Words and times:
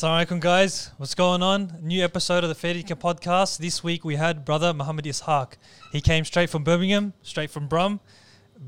Assalamualaikum 0.00 0.38
guys, 0.38 0.92
what's 0.96 1.16
going 1.16 1.42
on? 1.42 1.74
New 1.82 2.04
episode 2.04 2.44
of 2.44 2.48
the 2.48 2.54
Fair 2.54 2.72
Dinkum 2.72 3.00
podcast. 3.00 3.58
This 3.58 3.82
week 3.82 4.04
we 4.04 4.14
had 4.14 4.44
brother 4.44 4.72
Mohammed 4.72 5.06
Isaaq. 5.06 5.54
He 5.90 6.00
came 6.00 6.24
straight 6.24 6.50
from 6.50 6.62
Birmingham, 6.62 7.14
straight 7.20 7.50
from 7.50 7.66
Brum. 7.66 7.98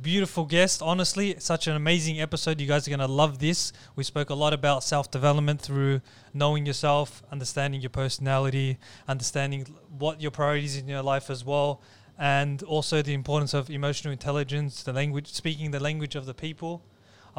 Beautiful 0.03 0.45
guest, 0.45 0.83
honestly, 0.83 1.37
such 1.39 1.69
an 1.69 1.77
amazing 1.77 2.21
episode. 2.21 2.61
You 2.61 2.67
guys 2.67 2.89
are 2.89 2.91
going 2.91 2.99
to 2.99 3.07
love 3.07 3.39
this. 3.39 3.73
We 3.95 4.03
spoke 4.03 4.31
a 4.31 4.35
lot 4.35 4.53
about 4.53 4.83
self 4.83 5.09
development 5.13 5.63
through 5.63 6.01
knowing 6.35 6.67
yourself, 6.67 7.23
understanding 7.31 7.81
your 7.81 7.91
personality, 7.91 8.79
understanding 9.07 9.69
what 9.97 10.21
your 10.21 10.33
priorities 10.33 10.77
in 10.77 10.89
your 10.89 11.03
life 11.03 11.31
as 11.31 11.45
well, 11.45 11.81
and 12.19 12.61
also 12.65 13.03
the 13.03 13.15
importance 13.15 13.55
of 13.55 13.71
emotional 13.71 14.11
intelligence, 14.11 14.83
the 14.83 14.93
language, 14.93 15.29
speaking 15.33 15.71
the 15.71 15.79
language 15.79 16.17
of 16.17 16.27
the 16.27 16.35
people. 16.35 16.83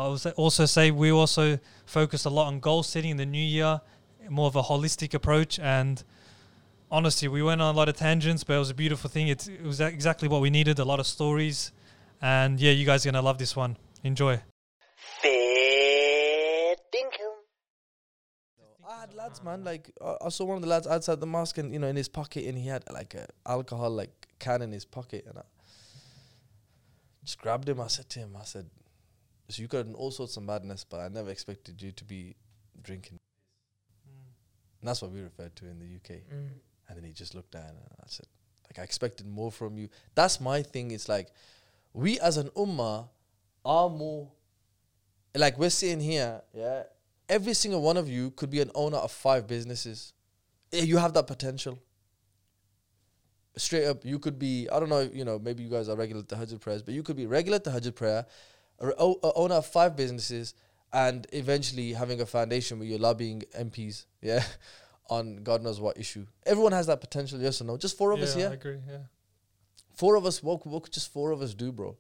I 0.02 0.08
was 0.08 0.26
also 0.26 0.66
say 0.66 0.90
we 0.90 1.12
also 1.12 1.60
focus 1.86 2.26
a 2.26 2.30
lot 2.30 2.48
on 2.48 2.60
goal 2.60 2.82
setting 2.82 3.12
in 3.12 3.18
the 3.18 3.26
new 3.26 3.38
year, 3.38 3.82
more 4.30 4.48
of 4.48 4.56
a 4.56 4.64
holistic 4.64 5.14
approach. 5.14 5.60
And 5.60 6.04
honestly, 6.90 7.28
we 7.28 7.44
went 7.44 7.62
on 7.62 7.76
a 7.76 7.78
lot 7.78 7.88
of 7.88 7.96
tangents, 7.96 8.44
but 8.44 8.56
it 8.56 8.60
was 8.60 8.72
a 8.72 8.74
beautiful 8.74 9.10
thing. 9.10 9.28
It's, 9.28 9.48
it 9.48 9.64
was 9.64 9.80
exactly 9.80 10.28
what 10.28 10.42
we 10.42 10.50
needed. 10.50 10.80
A 10.80 10.86
lot 10.86 11.00
of 11.00 11.06
stories, 11.06 11.72
and 12.22 12.60
yeah, 12.60 12.72
you 12.72 12.86
guys 12.86 13.06
are 13.06 13.12
gonna 13.12 13.22
love 13.22 13.38
this 13.38 13.56
one. 13.56 13.78
Enjoy. 14.04 14.42
I 18.90 19.00
had 19.02 19.14
lads, 19.14 19.44
man. 19.44 19.64
Like 19.64 19.92
I 20.26 20.30
saw 20.30 20.46
one 20.46 20.58
of 20.58 20.62
the 20.64 20.68
lads 20.68 20.88
outside 20.88 21.20
the 21.20 21.28
mosque, 21.28 21.60
and 21.60 21.72
you 21.72 21.80
know, 21.80 21.88
in 21.88 21.96
his 21.96 22.10
pocket, 22.10 22.46
and 22.46 22.58
he 22.58 22.68
had 22.68 22.84
like 22.92 23.14
a 23.14 23.28
alcohol 23.46 23.92
like 23.92 24.28
can 24.40 24.62
in 24.62 24.72
his 24.72 24.86
pocket, 24.86 25.26
and 25.28 25.38
I 25.38 25.44
just 27.24 27.40
grabbed 27.40 27.70
him. 27.70 27.80
I 27.80 27.88
said 27.88 28.10
to 28.10 28.20
him, 28.20 28.36
I 28.40 28.44
said, 28.44 28.66
"So 29.52 29.62
you 29.62 29.68
got 29.68 29.86
in 29.86 29.94
all 29.94 30.12
sorts 30.12 30.38
of 30.38 30.44
madness, 30.44 30.84
but 30.84 31.00
I 31.00 31.08
never 31.08 31.30
expected 31.30 31.82
you 31.82 31.92
to 31.92 32.04
be 32.04 32.36
drinking." 32.82 33.18
And 34.80 34.88
that's 34.88 35.02
what 35.02 35.12
we 35.12 35.22
referred 35.22 35.56
to 35.58 35.68
in 35.68 35.80
the 35.80 35.86
UK. 35.86 36.24
Mm. 36.34 36.50
And 36.88 36.98
then 36.98 37.04
he 37.04 37.14
just 37.14 37.36
looked 37.36 37.52
down, 37.52 37.70
and 37.70 38.00
I 38.00 38.08
said, 38.08 38.26
"Like 38.68 38.80
I 38.80 38.84
expected 38.84 39.28
more 39.28 39.52
from 39.52 39.78
you." 39.78 39.90
That's 40.16 40.42
my 40.42 40.64
thing. 40.64 40.92
It's 40.92 41.08
like 41.08 41.32
we 41.94 42.20
as 42.20 42.38
an 42.38 42.50
ummah 42.50 43.10
are 43.64 43.90
more. 43.90 44.32
Like 45.36 45.58
we're 45.58 45.70
sitting 45.70 46.02
here, 46.02 46.42
yeah 46.54 46.84
every 47.32 47.54
single 47.54 47.82
one 47.82 47.96
of 47.96 48.10
you 48.10 48.32
could 48.32 48.50
be 48.50 48.60
an 48.60 48.70
owner 48.76 48.98
of 48.98 49.12
five 49.12 49.48
businesses. 49.48 50.14
Eh, 50.74 50.84
You 50.84 50.98
have 50.98 51.14
that 51.14 51.28
potential. 51.28 51.80
Straight 53.56 53.86
up, 53.86 54.06
you 54.06 54.20
could 54.20 54.38
be, 54.38 54.68
I 54.70 54.80
don't 54.80 54.90
know, 54.90 55.10
you 55.14 55.24
know, 55.24 55.40
maybe 55.40 55.64
you 55.64 55.70
guys 55.70 55.88
are 55.88 55.96
regular 55.96 56.24
Tahajjud 56.24 56.60
prayers, 56.60 56.82
but 56.84 56.94
you 56.94 57.04
could 57.04 57.16
be 57.16 57.26
regular 57.26 57.60
Tahajjud 57.60 57.96
prayer, 57.96 58.26
a, 58.90 58.94
o- 58.98 59.20
a 59.24 59.34
owner 59.34 59.56
of 59.56 59.66
five 59.66 59.96
businesses, 59.96 60.54
and 60.94 61.26
eventually 61.32 61.94
having 61.94 62.20
a 62.22 62.26
foundation 62.26 62.80
where 62.80 62.88
you're 62.88 63.00
lobbying 63.00 63.44
MPs, 63.58 64.06
yeah, 64.22 64.44
on 65.10 65.38
God 65.44 65.62
knows 65.62 65.80
what 65.80 65.98
issue. 65.98 66.26
Everyone 66.46 66.72
has 66.74 66.88
that 66.88 67.02
potential, 67.02 67.40
yes 67.40 67.62
or 67.62 67.66
no? 67.66 67.78
Just 67.78 67.98
four 67.98 68.12
of 68.12 68.20
us, 68.22 68.34
here. 68.36 68.50
I 68.50 68.54
agree. 68.54 68.80
Yeah. 68.88 68.98
Four 69.96 70.16
of 70.16 70.26
us, 70.26 70.42
what, 70.42 70.66
what 70.66 70.84
could 70.84 70.94
just 70.94 71.12
four 71.12 71.32
of 71.32 71.42
us 71.42 71.54
do, 71.54 71.72
bro? 71.72 71.96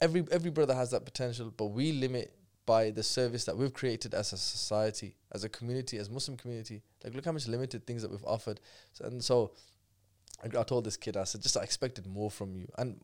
Every 0.00 0.24
every 0.30 0.50
brother 0.50 0.74
has 0.74 0.90
that 0.92 1.04
potential, 1.04 1.52
but 1.56 1.66
we 1.66 1.92
limit 1.92 2.32
by 2.66 2.90
the 2.90 3.02
service 3.02 3.44
that 3.46 3.56
we've 3.56 3.72
created 3.72 4.12
as 4.14 4.32
a 4.32 4.36
society, 4.36 5.16
as 5.32 5.42
a 5.42 5.48
community, 5.48 5.96
as 5.98 6.10
Muslim 6.10 6.36
community. 6.36 6.82
Like, 7.02 7.14
look 7.14 7.24
how 7.24 7.32
much 7.32 7.48
limited 7.48 7.86
things 7.86 8.02
that 8.02 8.10
we've 8.10 8.24
offered. 8.24 8.60
So, 8.92 9.06
and 9.06 9.24
so, 9.24 9.52
I, 10.44 10.58
I 10.58 10.62
told 10.64 10.84
this 10.84 10.96
kid, 10.96 11.16
I 11.16 11.24
said, 11.24 11.42
just 11.42 11.56
I 11.56 11.62
expected 11.62 12.06
more 12.06 12.30
from 12.30 12.54
you. 12.54 12.68
And 12.76 13.00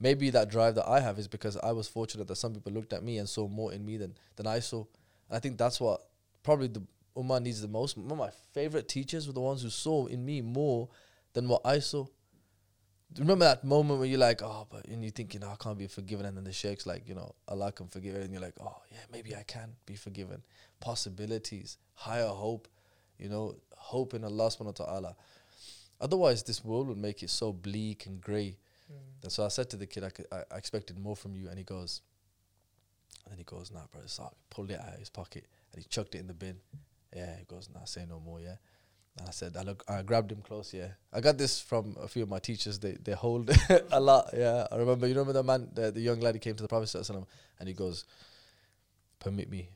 maybe 0.00 0.30
that 0.30 0.50
drive 0.50 0.74
that 0.76 0.88
I 0.88 1.00
have 1.00 1.18
is 1.18 1.28
because 1.28 1.56
I 1.56 1.72
was 1.72 1.88
fortunate 1.88 2.28
that 2.28 2.36
some 2.36 2.54
people 2.54 2.72
looked 2.72 2.92
at 2.92 3.02
me 3.02 3.18
and 3.18 3.28
saw 3.28 3.48
more 3.48 3.72
in 3.72 3.84
me 3.84 3.96
than 3.96 4.14
than 4.36 4.46
I 4.46 4.60
saw. 4.60 4.84
And 5.28 5.36
I 5.36 5.40
think 5.40 5.58
that's 5.58 5.80
what 5.80 6.02
probably 6.42 6.68
the 6.68 6.82
Ummah 7.16 7.42
needs 7.42 7.62
the 7.62 7.68
most. 7.68 7.96
One 7.96 8.10
of 8.10 8.18
my 8.18 8.30
favorite 8.52 8.88
teachers 8.88 9.26
were 9.26 9.32
the 9.32 9.40
ones 9.40 9.62
who 9.62 9.70
saw 9.70 10.06
in 10.06 10.24
me 10.24 10.42
more 10.42 10.88
than 11.32 11.48
what 11.48 11.62
I 11.64 11.78
saw. 11.78 12.06
Remember 13.18 13.44
that 13.44 13.64
moment 13.64 14.00
where 14.00 14.08
you're 14.08 14.18
like, 14.18 14.42
oh, 14.42 14.66
but 14.70 14.86
and 14.86 15.02
you're 15.02 15.12
thinking, 15.12 15.42
oh, 15.44 15.50
I 15.52 15.56
can't 15.56 15.78
be 15.78 15.86
forgiven, 15.86 16.26
and 16.26 16.36
then 16.36 16.44
the 16.44 16.52
sheikh's 16.52 16.86
like, 16.86 17.08
you 17.08 17.14
know, 17.14 17.34
Allah 17.48 17.72
can 17.72 17.86
forgive 17.86 18.16
and 18.16 18.32
you're 18.32 18.42
like, 18.42 18.56
oh, 18.60 18.82
yeah, 18.90 18.98
maybe 19.10 19.34
I 19.34 19.44
can 19.44 19.74
be 19.86 19.94
forgiven. 19.94 20.42
Possibilities, 20.80 21.78
higher 21.94 22.26
hope, 22.26 22.68
you 23.18 23.28
know, 23.28 23.54
hope 23.76 24.12
in 24.12 24.24
Allah 24.24 24.48
subhanahu 24.48 24.78
wa 24.78 24.84
ta'ala. 24.84 25.16
Otherwise, 26.00 26.42
this 26.42 26.64
world 26.64 26.88
would 26.88 26.98
make 26.98 27.22
it 27.22 27.30
so 27.30 27.52
bleak 27.52 28.06
and 28.06 28.20
grey. 28.20 28.58
Hmm. 28.88 28.98
And 29.24 29.32
so 29.32 29.44
I 29.44 29.48
said 29.48 29.68
to 29.70 29.76
the 29.76 29.86
kid, 29.86 30.04
I, 30.04 30.10
could, 30.10 30.26
I, 30.32 30.42
I 30.52 30.56
expected 30.56 30.98
more 30.98 31.16
from 31.16 31.34
you, 31.36 31.48
and 31.48 31.58
he 31.58 31.64
goes, 31.64 32.02
and 33.24 33.32
then 33.32 33.38
he 33.38 33.44
goes, 33.44 33.70
nah, 33.72 33.80
bro, 33.90 34.02
it's 34.02 34.18
all- 34.18 34.36
pulled 34.50 34.70
it 34.70 34.80
out 34.80 34.92
of 34.94 34.98
his 34.98 35.10
pocket, 35.10 35.46
and 35.72 35.82
he 35.82 35.88
chucked 35.88 36.14
it 36.14 36.18
in 36.18 36.26
the 36.26 36.34
bin. 36.34 36.56
Yeah, 37.14 37.36
he 37.38 37.44
goes, 37.44 37.68
nah, 37.72 37.84
say 37.84 38.04
no 38.08 38.20
more, 38.20 38.40
yeah. 38.40 38.56
And 39.18 39.26
I 39.26 39.30
said, 39.30 39.56
I 39.56 39.62
look, 39.62 39.82
I 39.88 40.02
grabbed 40.02 40.30
him 40.30 40.42
close. 40.42 40.74
Yeah, 40.74 40.88
I 41.12 41.20
got 41.22 41.38
this 41.38 41.58
from 41.60 41.96
a 42.00 42.06
few 42.06 42.22
of 42.22 42.28
my 42.28 42.38
teachers. 42.38 42.78
They 42.78 42.92
they 43.02 43.12
hold 43.12 43.48
a 43.90 43.98
lot. 43.98 44.28
Yeah, 44.36 44.66
I 44.70 44.76
remember. 44.76 45.06
You 45.06 45.14
remember 45.14 45.32
the 45.32 45.42
man, 45.42 45.70
the, 45.72 45.90
the 45.90 46.00
young 46.02 46.20
lad, 46.20 46.34
he 46.34 46.38
came 46.38 46.54
to 46.54 46.62
the 46.62 46.68
Prophet 46.68 46.84
sallallahu 46.90 47.00
alaihi 47.00 47.16
wasallam 47.22 47.26
and 47.58 47.68
he 47.68 47.74
goes, 47.74 48.04
"Permit 49.18 49.48
me 49.48 49.70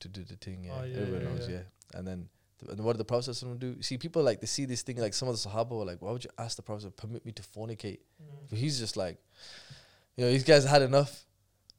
to 0.00 0.08
do 0.08 0.24
the 0.24 0.34
thing." 0.34 0.64
Yeah, 0.64 0.72
Oh, 0.80 0.84
yeah, 0.84 0.96
everyone 0.96 1.22
yeah, 1.22 1.28
knows. 1.28 1.48
yeah. 1.48 1.54
Yeah, 1.58 1.98
and 1.98 2.08
then. 2.08 2.28
And 2.68 2.80
what 2.80 2.92
did 2.92 2.98
the 2.98 3.04
Prophet 3.04 3.30
sallallahu 3.30 3.44
alaihi 3.44 3.58
wasallam 3.58 3.76
do? 3.76 3.82
See, 3.82 3.96
people 3.98 4.22
like 4.22 4.40
they 4.40 4.46
see 4.46 4.64
this 4.64 4.82
thing 4.82 4.96
like 4.98 5.14
some 5.14 5.28
of 5.28 5.34
the 5.40 5.48
Sahaba 5.48 5.70
were 5.70 5.84
like, 5.84 6.00
"Why 6.02 6.12
would 6.12 6.24
you 6.24 6.30
ask 6.38 6.56
the 6.56 6.62
Prophet 6.62 6.96
permit 6.96 7.24
me 7.24 7.32
to 7.32 7.42
fornicate?" 7.42 8.00
But 8.48 8.58
he's 8.58 8.78
just 8.78 8.96
like, 8.96 9.18
you 10.16 10.24
know, 10.24 10.30
these 10.30 10.44
guys 10.44 10.64
had 10.64 10.82
enough, 10.82 11.24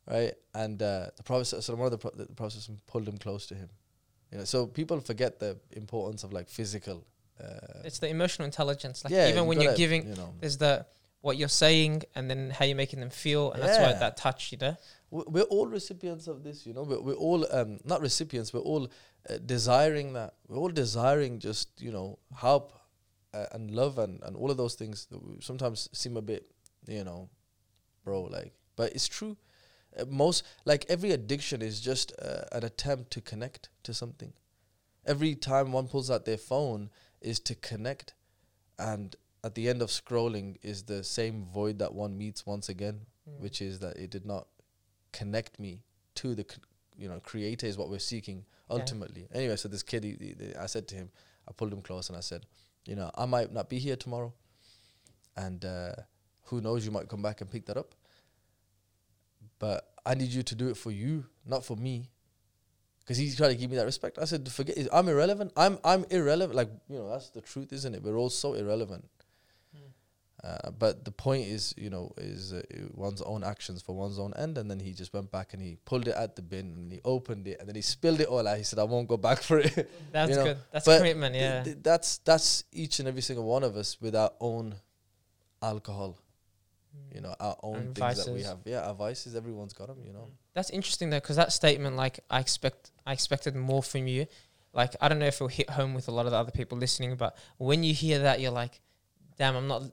right? 0.10 0.34
And 0.54 0.82
uh, 0.82 1.08
the 1.18 1.24
Prophet, 1.24 1.46
so 1.46 1.76
one 1.76 1.86
of 1.86 1.92
the, 1.92 1.98
pro- 1.98 2.12
the 2.12 2.26
Prophet 2.34 2.58
sallallahu 2.60 2.70
alaihi 2.70 2.70
wasallam 2.72 2.86
pulled 2.88 3.08
him 3.08 3.18
close 3.18 3.46
to 3.48 3.56
him. 3.56 3.70
You 4.32 4.38
know, 4.40 4.44
so 4.46 4.66
people 4.66 5.00
forget 5.02 5.40
the 5.40 5.58
importance 5.72 6.24
of 6.24 6.32
like 6.34 6.48
physical. 6.50 7.06
Uh, 7.44 7.82
It's 7.84 8.00
the 8.00 8.08
emotional 8.08 8.46
intelligence. 8.46 9.04
Like 9.04 9.14
yeah, 9.14 9.28
even 9.30 9.44
you 9.44 9.50
when 9.50 9.62
you're 9.62 9.76
giving, 9.76 10.08
you 10.08 10.16
know, 10.16 10.34
there's 10.40 10.58
the 10.58 10.86
what 11.22 11.38
you're 11.38 11.50
saying 11.50 12.02
and 12.16 12.30
then 12.30 12.50
how 12.50 12.66
you're 12.66 12.76
making 12.76 13.00
them 13.00 13.10
feel, 13.12 13.52
and 13.52 13.62
that's 13.62 13.78
why 13.78 13.94
that 14.00 14.18
touch, 14.18 14.52
you 14.52 14.58
know. 14.58 14.76
we- 15.12 15.24
we're 15.28 15.50
all 15.56 15.68
recipients 15.68 16.28
of 16.28 16.44
this. 16.44 16.66
You 16.66 16.74
know, 16.74 16.84
we're, 16.84 17.00
we're 17.02 17.14
all 17.28 17.46
um, 17.54 17.78
not 17.84 18.02
recipients. 18.02 18.54
We're 18.54 18.62
all 18.62 18.90
uh, 19.30 19.38
desiring 19.46 20.14
that. 20.14 20.36
We're 20.48 20.58
all 20.58 20.70
desiring 20.70 21.40
just 21.40 21.82
you 21.82 21.92
know 21.92 22.20
help 22.36 22.74
uh, 23.34 23.46
and 23.52 23.72
love 23.72 23.98
and 24.00 24.22
and 24.24 24.36
all 24.36 24.52
of 24.52 24.58
those 24.58 24.76
things 24.76 25.08
that 25.12 25.20
sometimes 25.44 25.90
seem 25.94 26.18
a 26.18 26.22
bit 26.22 26.46
you 26.88 27.04
know, 27.04 27.30
bro. 28.04 28.24
Like, 28.24 28.54
but 28.76 28.94
it's 28.94 29.08
true. 29.08 29.38
Uh, 29.98 30.06
most 30.08 30.44
like 30.66 30.86
every 30.90 31.12
addiction 31.12 31.62
is 31.62 31.82
just 31.82 32.14
uh, 32.22 32.44
an 32.52 32.64
attempt 32.64 33.12
to 33.12 33.22
connect 33.22 33.70
to 33.84 33.94
something. 33.94 34.34
Every 35.06 35.36
time 35.36 35.72
one 35.72 35.88
pulls 35.88 36.12
out 36.12 36.26
their 36.26 36.38
phone 36.38 36.90
is 37.22 37.40
to 37.42 37.56
connect, 37.56 38.14
and 38.78 39.16
at 39.44 39.56
the 39.56 39.68
end 39.68 39.82
of 39.82 39.90
scrolling 39.90 40.58
is 40.62 40.84
the 40.84 41.04
same 41.04 41.46
void 41.46 41.80
that 41.80 41.94
one 41.94 42.18
meets 42.18 42.46
once 42.46 42.70
again, 42.70 43.02
which 43.40 43.62
is 43.62 43.80
that 43.80 43.98
it 43.98 44.10
did 44.12 44.26
not 44.26 44.48
connect 45.12 45.60
me 45.60 45.82
to 46.16 46.36
the 46.36 46.46
c- 46.50 46.62
you 47.02 47.10
know 47.10 47.20
creator 47.32 47.66
is 47.68 47.78
what 47.78 47.90
we're 47.90 48.00
seeking 48.14 48.46
ultimately. 48.70 49.28
Anyway, 49.34 49.56
so 49.58 49.68
this 49.68 49.84
kid, 49.84 50.04
he, 50.04 50.12
he- 50.20 50.56
I 50.56 50.68
said 50.68 50.88
to 50.90 50.96
him, 50.96 51.10
I 51.48 51.52
pulled 51.52 51.74
him 51.74 51.82
close 51.82 52.10
and 52.10 52.18
I 52.18 52.22
said, 52.22 52.46
you 52.86 52.96
know, 52.96 53.10
I 53.16 53.26
might 53.26 53.52
not 53.52 53.70
be 53.70 53.80
here 53.80 53.96
tomorrow, 53.96 54.32
and 55.36 55.64
uh, 55.66 55.94
who 56.48 56.62
knows, 56.62 56.86
you 56.86 56.92
might 56.92 57.10
come 57.10 57.22
back 57.22 57.42
and 57.42 57.50
pick 57.52 57.66
that 57.68 57.78
up. 57.78 57.94
But 59.60 59.88
I 60.06 60.16
need 60.16 60.30
you 60.30 60.44
to 60.44 60.56
do 60.56 60.70
it 60.70 60.78
for 60.78 60.92
you, 60.92 61.26
not 61.46 61.64
for 61.66 61.76
me. 61.78 62.10
Because 63.00 63.18
he's 63.18 63.36
trying 63.36 63.50
to 63.52 63.56
give 63.56 63.70
me 63.70 63.78
that 63.78 63.86
respect. 63.86 64.18
I 64.20 64.26
said, 64.26 64.48
forget 64.50 64.78
it. 64.78 64.88
I'm 64.94 65.08
irrelevant. 65.10 65.52
I'm 65.58 65.80
I'm 65.84 66.06
irrelevant. 66.10 66.56
Like 66.56 66.70
you 66.88 66.98
know, 67.00 67.10
that's 67.10 67.30
the 67.30 67.42
truth, 67.42 67.74
isn't 67.74 67.94
it? 67.96 68.04
We're 68.04 68.16
all 68.18 68.30
so 68.30 68.54
irrelevant. 68.54 69.08
Uh, 70.44 70.72
but 70.72 71.06
the 71.06 71.12
point 71.12 71.46
is, 71.46 71.74
you 71.78 71.90
know, 71.90 72.12
is 72.18 72.52
uh, 72.52 72.62
one's 72.94 73.22
own 73.22 73.44
actions 73.44 73.82
for 73.82 73.96
one's 73.96 74.18
own 74.18 74.34
end. 74.38 74.58
And 74.58 74.72
then 74.72 74.80
he 74.80 74.92
just 74.92 75.14
went 75.14 75.32
back 75.32 75.54
and 75.54 75.62
he 75.62 75.78
pulled 75.86 76.08
it 76.08 76.16
at 76.16 76.36
the 76.36 76.42
bin 76.42 76.74
and 76.76 76.92
he 76.92 77.00
opened 77.06 77.48
it 77.48 77.60
and 77.60 77.68
then 77.70 77.76
he 77.76 77.82
spilled 77.82 78.20
it 78.20 78.28
all 78.28 78.48
out. 78.48 78.58
He 78.58 78.64
said, 78.64 78.80
"I 78.80 78.84
won't 78.84 79.08
go 79.08 79.18
back 79.18 79.44
for 79.44 79.60
it." 79.60 79.92
That's 80.12 80.32
You 80.32 80.36
know, 80.38 80.44
good. 80.46 80.58
That's 80.72 80.86
but 80.86 80.98
commitment. 80.98 81.36
Yeah. 81.36 81.64
th- 81.64 81.78
that's 81.82 82.18
that's 82.20 82.64
each 82.72 83.00
and 83.00 83.08
every 83.08 83.22
single 83.22 83.46
one 83.46 83.64
of 83.64 83.78
us 83.78 84.02
with 84.02 84.16
our 84.16 84.32
own 84.40 84.76
alcohol. 85.62 86.18
You 87.14 87.22
know, 87.22 87.36
our 87.40 87.56
own 87.64 87.76
And 87.76 87.96
things 87.96 88.26
that 88.26 88.34
we 88.34 88.44
have. 88.44 88.60
Yeah, 88.66 88.88
our 88.88 88.96
vices. 88.96 89.36
Everyone's 89.36 89.74
got 89.74 89.88
them. 89.88 90.00
You 90.06 90.12
know. 90.12 90.28
That's 90.54 90.70
interesting 90.72 91.10
though, 91.10 91.20
because 91.20 91.36
that 91.38 91.54
statement, 91.54 91.96
like, 91.96 92.20
I 92.30 92.40
expect, 92.40 92.92
I 93.06 93.14
expected 93.14 93.56
more 93.56 93.82
from 93.84 94.08
you. 94.08 94.28
Like, 94.74 94.96
I 95.00 95.08
don't 95.08 95.20
know 95.20 95.26
if 95.28 95.36
it'll 95.36 95.48
hit 95.48 95.70
home 95.70 95.94
with 95.94 96.08
a 96.08 96.12
lot 96.12 96.26
of 96.26 96.32
the 96.32 96.38
other 96.38 96.52
people 96.52 96.78
listening, 96.78 97.16
but 97.16 97.38
when 97.58 97.84
you 97.84 97.94
hear 97.94 98.20
that, 98.20 98.40
you're 98.40 98.52
like, 98.52 98.82
damn, 99.38 99.56
I'm 99.56 99.68
not 99.68 99.84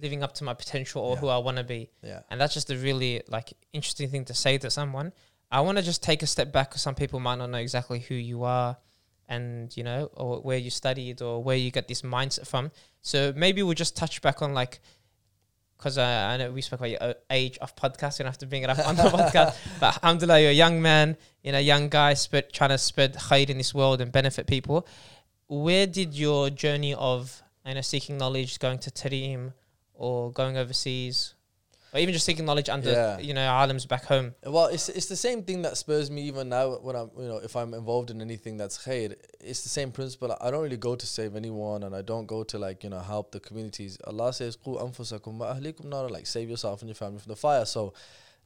living 0.00 0.22
up 0.22 0.34
to 0.34 0.44
my 0.44 0.54
potential 0.54 1.02
or 1.02 1.14
Yeah. 1.14 1.20
who 1.20 1.28
I 1.28 1.38
want 1.38 1.56
to 1.56 1.64
be. 1.64 1.90
Yeah. 2.02 2.20
And 2.30 2.40
that's 2.40 2.54
just 2.54 2.70
a 2.70 2.76
really 2.76 3.22
like 3.28 3.52
interesting 3.72 4.08
thing 4.10 4.24
to 4.26 4.34
say 4.34 4.58
to 4.58 4.70
someone. 4.70 5.12
I 5.50 5.60
want 5.62 5.78
to 5.78 5.84
just 5.84 6.02
take 6.02 6.22
a 6.22 6.26
step 6.26 6.52
back 6.52 6.70
because 6.70 6.82
some 6.82 6.94
people 6.94 7.20
might 7.20 7.36
not 7.36 7.50
know 7.50 7.58
exactly 7.58 8.00
who 8.00 8.14
you 8.14 8.44
are 8.44 8.76
and, 9.28 9.74
you 9.76 9.82
know, 9.82 10.10
or 10.14 10.40
where 10.40 10.58
you 10.58 10.70
studied 10.70 11.22
or 11.22 11.42
where 11.42 11.56
you 11.56 11.70
get 11.70 11.88
this 11.88 12.02
mindset 12.02 12.46
from. 12.46 12.70
So 13.02 13.32
maybe 13.34 13.62
we'll 13.62 13.74
just 13.74 13.96
touch 13.96 14.20
back 14.22 14.42
on 14.42 14.52
like 14.54 14.80
because 15.76 15.96
I, 15.96 16.34
I 16.34 16.36
know 16.36 16.50
we 16.50 16.60
spoke 16.60 16.80
about 16.80 16.90
your 16.90 17.02
uh, 17.02 17.14
age 17.30 17.56
of 17.58 17.74
podcast. 17.76 18.18
You 18.18 18.24
don't 18.24 18.32
have 18.32 18.38
to 18.38 18.46
bring 18.46 18.62
it 18.64 18.70
up 18.70 18.84
on 18.86 18.96
the 18.96 19.02
podcast. 19.18 19.56
But 19.78 19.94
alhamdulillah, 20.02 20.40
you're 20.40 20.50
a 20.50 20.54
young 20.54 20.82
man, 20.82 21.16
you 21.44 21.52
know, 21.52 21.58
young 21.58 21.88
guy, 21.88 22.14
spread, 22.14 22.52
trying 22.52 22.70
to 22.70 22.78
spread 22.78 23.14
khair 23.14 23.48
in 23.48 23.58
this 23.58 23.72
world 23.72 24.00
and 24.00 24.10
benefit 24.10 24.46
people. 24.48 24.86
Where 25.46 25.86
did 25.86 26.14
your 26.14 26.50
journey 26.50 26.94
of 26.94 27.42
you 27.64 27.74
know 27.74 27.80
seeking 27.80 28.18
knowledge, 28.18 28.58
going 28.58 28.78
to 28.80 28.90
Tarim, 28.90 29.52
or 29.98 30.32
going 30.32 30.56
overseas, 30.56 31.34
or 31.92 32.00
even 32.00 32.12
just 32.14 32.24
seeking 32.26 32.44
knowledge 32.44 32.68
under 32.68 32.90
Yeah. 32.92 33.18
you 33.18 33.34
know 33.34 33.46
alims 33.60 33.86
back 33.86 34.04
home? 34.04 34.34
Well, 34.44 34.66
it's 34.66 34.88
it's 34.88 35.06
the 35.14 35.16
same 35.16 35.42
thing 35.42 35.62
that 35.62 35.76
spurs 35.76 36.10
me 36.10 36.22
even 36.30 36.48
now 36.48 36.76
when 36.86 36.96
I'm 36.96 37.10
you 37.18 37.28
know 37.28 37.38
if 37.48 37.54
I'm 37.56 37.74
involved 37.74 38.10
in 38.10 38.20
anything 38.20 38.56
that's 38.56 38.78
khair. 38.84 39.14
It's 39.40 39.62
the 39.62 39.68
same 39.78 39.90
principle. 39.92 40.36
I 40.40 40.50
don't 40.50 40.62
really 40.62 40.76
go 40.90 40.94
to 40.96 41.06
save 41.06 41.34
anyone, 41.36 41.82
and 41.82 41.94
I 42.00 42.02
don't 42.02 42.26
go 42.26 42.44
to 42.44 42.58
like 42.66 42.84
you 42.84 42.90
know 42.90 43.00
help 43.00 43.32
the 43.32 43.40
communities. 43.40 43.98
Allah 44.04 44.32
says, 44.32 44.56
"Qu 44.56 44.76
anfusakum 44.86 45.34
wa 45.42 45.54
ahlikum 45.54 45.86
nara," 45.86 46.08
like 46.08 46.26
save 46.26 46.48
yourself 46.48 46.80
and 46.82 46.88
your 46.88 46.94
family 47.04 47.18
from 47.18 47.30
the 47.30 47.36
fire. 47.46 47.66
So, 47.66 47.92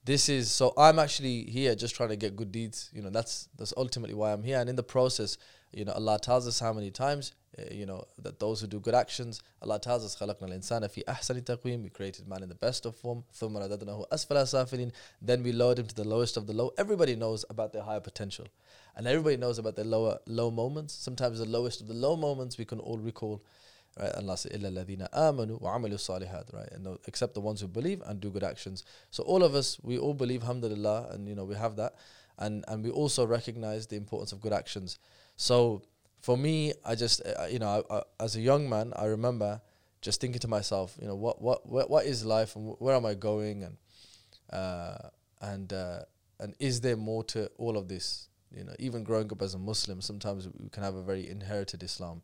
this 0.05 0.29
is 0.29 0.51
so 0.51 0.73
I'm 0.77 0.99
actually 0.99 1.45
here 1.45 1.75
just 1.75 1.95
trying 1.95 2.09
to 2.17 2.17
get 2.25 2.37
good 2.37 2.53
deeds. 2.53 2.91
You 2.95 3.03
know, 3.03 3.11
that's 3.11 3.49
that's 3.59 3.75
ultimately 3.77 4.15
why 4.15 4.33
I'm 4.33 4.43
here. 4.51 4.59
And 4.61 4.69
in 4.71 4.77
the 4.77 4.89
process, 4.97 5.37
you 5.73 5.85
know, 5.85 5.93
Allah 5.93 6.19
tells 6.19 6.47
us 6.49 6.59
how 6.61 6.73
many 6.73 6.91
times. 6.91 7.33
Uh, 7.58 7.64
you 7.72 7.86
know 7.86 8.06
that 8.22 8.40
those 8.40 8.62
who 8.62 8.68
do 8.68 8.80
good 8.80 8.94
actions, 8.94 9.42
Allah 9.62 9.80
tells 9.80 10.06
us, 10.06 10.16
خلقنا 10.16 10.48
الإنسان 10.48 10.88
في 10.90 11.04
أحسن 11.08 11.44
تقويم. 11.44 11.84
We 11.84 11.90
created 11.90 12.28
man 12.28 12.44
in 12.44 12.50
the 12.50 12.56
best 12.56 12.86
of 12.86 12.96
form. 12.96 13.24
ثم 13.34 13.58
رددناه 13.58 14.08
أسفل 14.12 14.48
سافلين. 14.48 14.92
Then 15.22 15.44
we 15.44 15.52
lowered 15.52 15.80
him 15.80 15.88
to 15.88 15.96
the 15.96 16.04
lowest 16.04 16.38
of 16.38 16.46
the 16.46 16.54
low. 16.54 16.72
Everybody 16.78 17.16
knows 17.16 17.46
about 17.50 17.74
their 17.74 17.84
higher 17.84 18.00
potential, 18.00 18.46
and 18.96 19.08
everybody 19.08 19.38
knows 19.38 19.58
about 19.58 19.76
their 19.76 19.86
lower 19.86 20.20
low 20.28 20.52
moments. 20.52 20.94
Sometimes 20.94 21.40
the 21.40 21.46
lowest 21.46 21.82
of 21.82 21.88
the 21.88 21.94
low 21.94 22.16
moments 22.16 22.58
we 22.58 22.66
can 22.66 22.80
all 22.80 22.98
recall. 22.98 23.44
Right, 24.00 24.14
Allah 24.14 24.38
says, 24.38 24.52
إلا 24.52 24.68
الذين 24.70 25.10
آمنوا 25.10 25.60
وعملوا 25.60 25.96
الصالحات. 25.96 26.54
Right, 26.54 26.72
and 26.72 26.86
tho- 26.86 27.00
except 27.08 27.34
the 27.34 27.42
ones 27.42 27.62
who 27.62 27.68
believe 27.68 28.04
and 28.06 28.20
do 28.20 28.30
good 28.30 28.44
actions. 28.44 28.84
So 29.10 29.24
all 29.24 29.44
of 29.44 29.56
us, 29.56 29.80
we 29.82 29.98
all 29.98 30.14
believe, 30.14 30.44
alhamdulillah, 30.44 31.08
and 31.12 31.28
you 31.28 31.34
know 31.34 31.46
we 31.46 31.56
have 31.56 31.76
that, 31.78 31.96
and 32.38 32.64
and 32.68 32.84
we 32.84 32.92
also 32.92 33.26
recognize 33.26 33.88
the 33.88 33.96
importance 33.96 34.32
of 34.32 34.42
good 34.42 34.54
actions. 34.54 35.00
So 35.36 35.82
for 36.23 36.39
me, 36.39 36.73
I 36.85 36.95
just 36.95 37.21
uh, 37.27 37.47
you 37.51 37.59
know 37.59 37.85
I, 37.91 37.97
I, 37.97 38.03
as 38.21 38.37
a 38.37 38.41
young 38.41 38.69
man, 38.69 38.93
I 38.97 39.07
remember 39.07 39.61
just 40.01 40.21
thinking 40.21 40.41
to 40.41 40.49
myself, 40.49 40.97
you 41.01 41.07
know, 41.07 41.15
what 41.15 41.43
what 41.43 41.69
what, 41.69 41.91
what 41.91 42.07
is 42.07 42.25
life 42.25 42.57
and 42.57 42.69
wh- 42.69 42.81
where 42.81 42.97
am 42.97 43.05
I 43.05 43.15
going 43.15 43.65
and 43.65 43.77
uh, 44.53 45.09
and 45.41 45.73
uh, 45.73 46.01
and 46.41 46.55
is 46.59 46.81
there 46.81 46.97
more 46.97 47.25
to 47.25 47.51
all 47.59 47.77
of 47.77 47.89
this? 47.89 48.29
You 48.55 48.65
know, 48.65 48.75
even 48.79 49.03
growing 49.03 49.33
up 49.33 49.41
as 49.43 49.55
a 49.55 49.59
Muslim, 49.59 50.01
sometimes 50.01 50.49
we 50.59 50.69
can 50.69 50.83
have 50.83 50.95
a 50.95 51.03
very 51.03 51.29
inherited 51.29 51.83
Islam. 51.83 52.23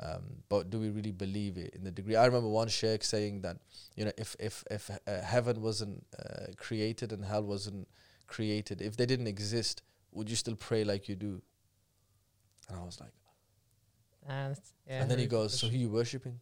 Um, 0.00 0.42
but 0.48 0.68
do 0.68 0.80
we 0.80 0.90
really 0.90 1.12
believe 1.12 1.56
it 1.56 1.74
in 1.74 1.84
the 1.84 1.90
degree? 1.92 2.16
I 2.16 2.26
remember 2.26 2.48
one 2.48 2.68
sheikh 2.68 3.04
saying 3.04 3.42
that, 3.42 3.58
you 3.96 4.04
know, 4.04 4.12
if 4.18 4.36
if 4.38 4.64
if 4.70 4.90
uh, 4.90 5.20
heaven 5.22 5.62
wasn't 5.62 6.04
uh, 6.18 6.46
created 6.56 7.12
and 7.12 7.24
hell 7.24 7.42
wasn't 7.42 7.88
created, 8.26 8.82
if 8.82 8.96
they 8.96 9.06
didn't 9.06 9.28
exist, 9.28 9.82
would 10.12 10.28
you 10.28 10.36
still 10.36 10.56
pray 10.56 10.84
like 10.84 11.08
you 11.08 11.14
do? 11.14 11.40
And 12.68 12.78
I 12.78 12.84
was 12.84 13.00
like, 13.00 13.12
And 14.28 14.56
yeah, 14.88 15.02
and 15.02 15.10
then 15.10 15.18
he 15.18 15.26
goes, 15.26 15.58
so 15.58 15.68
who 15.68 15.76
you 15.76 15.88
worshipping? 15.88 16.38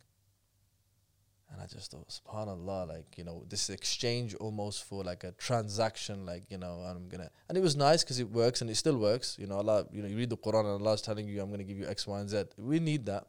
And 1.52 1.60
I 1.60 1.66
just 1.66 1.90
thought, 1.90 2.08
subhanallah, 2.08 2.88
like, 2.88 3.18
you 3.18 3.24
know, 3.24 3.44
this 3.48 3.70
exchange 3.70 4.34
almost 4.36 4.84
for 4.84 5.02
like 5.02 5.24
a 5.24 5.32
transaction, 5.32 6.24
like, 6.24 6.44
you 6.48 6.58
know, 6.58 6.84
I'm 6.86 7.08
going 7.08 7.22
to, 7.22 7.30
and 7.48 7.58
it 7.58 7.60
was 7.60 7.74
nice 7.74 8.04
because 8.04 8.20
it 8.20 8.30
works 8.30 8.60
and 8.60 8.70
it 8.70 8.76
still 8.76 8.96
works. 8.96 9.36
You 9.38 9.48
know, 9.48 9.56
Allah, 9.56 9.84
you 9.90 10.00
know, 10.00 10.08
you 10.08 10.16
read 10.16 10.30
the 10.30 10.36
Quran 10.36 10.60
and 10.60 10.86
Allah's 10.86 11.02
telling 11.02 11.26
you, 11.26 11.40
I'm 11.42 11.48
going 11.48 11.58
to 11.58 11.64
give 11.64 11.76
you 11.76 11.88
X, 11.88 12.06
Y, 12.06 12.20
and 12.20 12.30
Z. 12.30 12.44
We 12.56 12.78
need 12.78 13.06
that. 13.06 13.26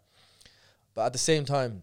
But 0.93 1.07
at 1.07 1.13
the 1.13 1.19
same 1.19 1.45
time, 1.45 1.81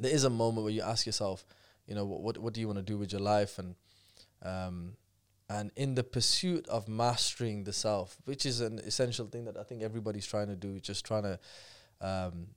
there 0.00 0.10
is 0.10 0.24
a 0.24 0.30
moment 0.30 0.64
where 0.64 0.72
you 0.72 0.82
ask 0.82 1.06
yourself, 1.06 1.44
you 1.86 1.94
know, 1.94 2.06
what, 2.06 2.22
what, 2.22 2.38
what 2.38 2.54
do 2.54 2.60
you 2.60 2.66
want 2.66 2.78
to 2.78 2.84
do 2.84 2.98
with 2.98 3.12
your 3.12 3.20
life? 3.20 3.58
And, 3.58 3.76
um, 4.42 4.94
and 5.48 5.70
in 5.76 5.94
the 5.94 6.02
pursuit 6.02 6.66
of 6.66 6.88
mastering 6.88 7.64
the 7.64 7.72
self, 7.72 8.16
which 8.24 8.46
is 8.46 8.60
an 8.60 8.80
essential 8.80 9.26
thing 9.26 9.44
that 9.44 9.56
I 9.56 9.62
think 9.62 9.82
everybody's 9.82 10.26
trying 10.26 10.48
to 10.48 10.56
do, 10.56 10.80
just 10.80 11.04
trying 11.04 11.22
to, 11.24 11.38
um, 12.02 12.48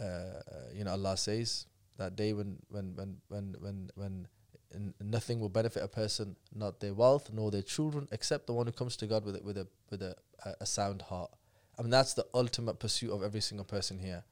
uh, 0.00 0.40
you 0.74 0.84
know, 0.84 0.92
Allah 0.92 1.16
says 1.16 1.66
that 1.98 2.16
day 2.16 2.32
when 2.32 2.58
when 2.68 2.94
when 2.96 3.16
when 3.28 3.56
when 3.60 3.90
when 3.94 4.28
nothing 5.00 5.38
will 5.38 5.48
benefit 5.48 5.82
a 5.82 5.88
person, 5.88 6.36
not 6.54 6.80
their 6.80 6.94
wealth 6.94 7.30
nor 7.32 7.50
their 7.50 7.62
children, 7.62 8.08
except 8.10 8.46
the 8.46 8.52
one 8.52 8.66
who 8.66 8.72
comes 8.72 8.96
to 8.96 9.06
God 9.06 9.24
with 9.24 9.36
it 9.36 9.44
with 9.44 9.58
a 9.58 9.68
with 9.90 10.02
a, 10.02 10.16
a, 10.44 10.54
a 10.62 10.66
sound 10.66 11.02
heart. 11.02 11.30
I 11.78 11.82
mean, 11.82 11.90
that's 11.90 12.14
the 12.14 12.26
ultimate 12.34 12.78
pursuit 12.78 13.12
of 13.12 13.22
every 13.22 13.40
single 13.40 13.64
person 13.64 13.98
here, 13.98 14.24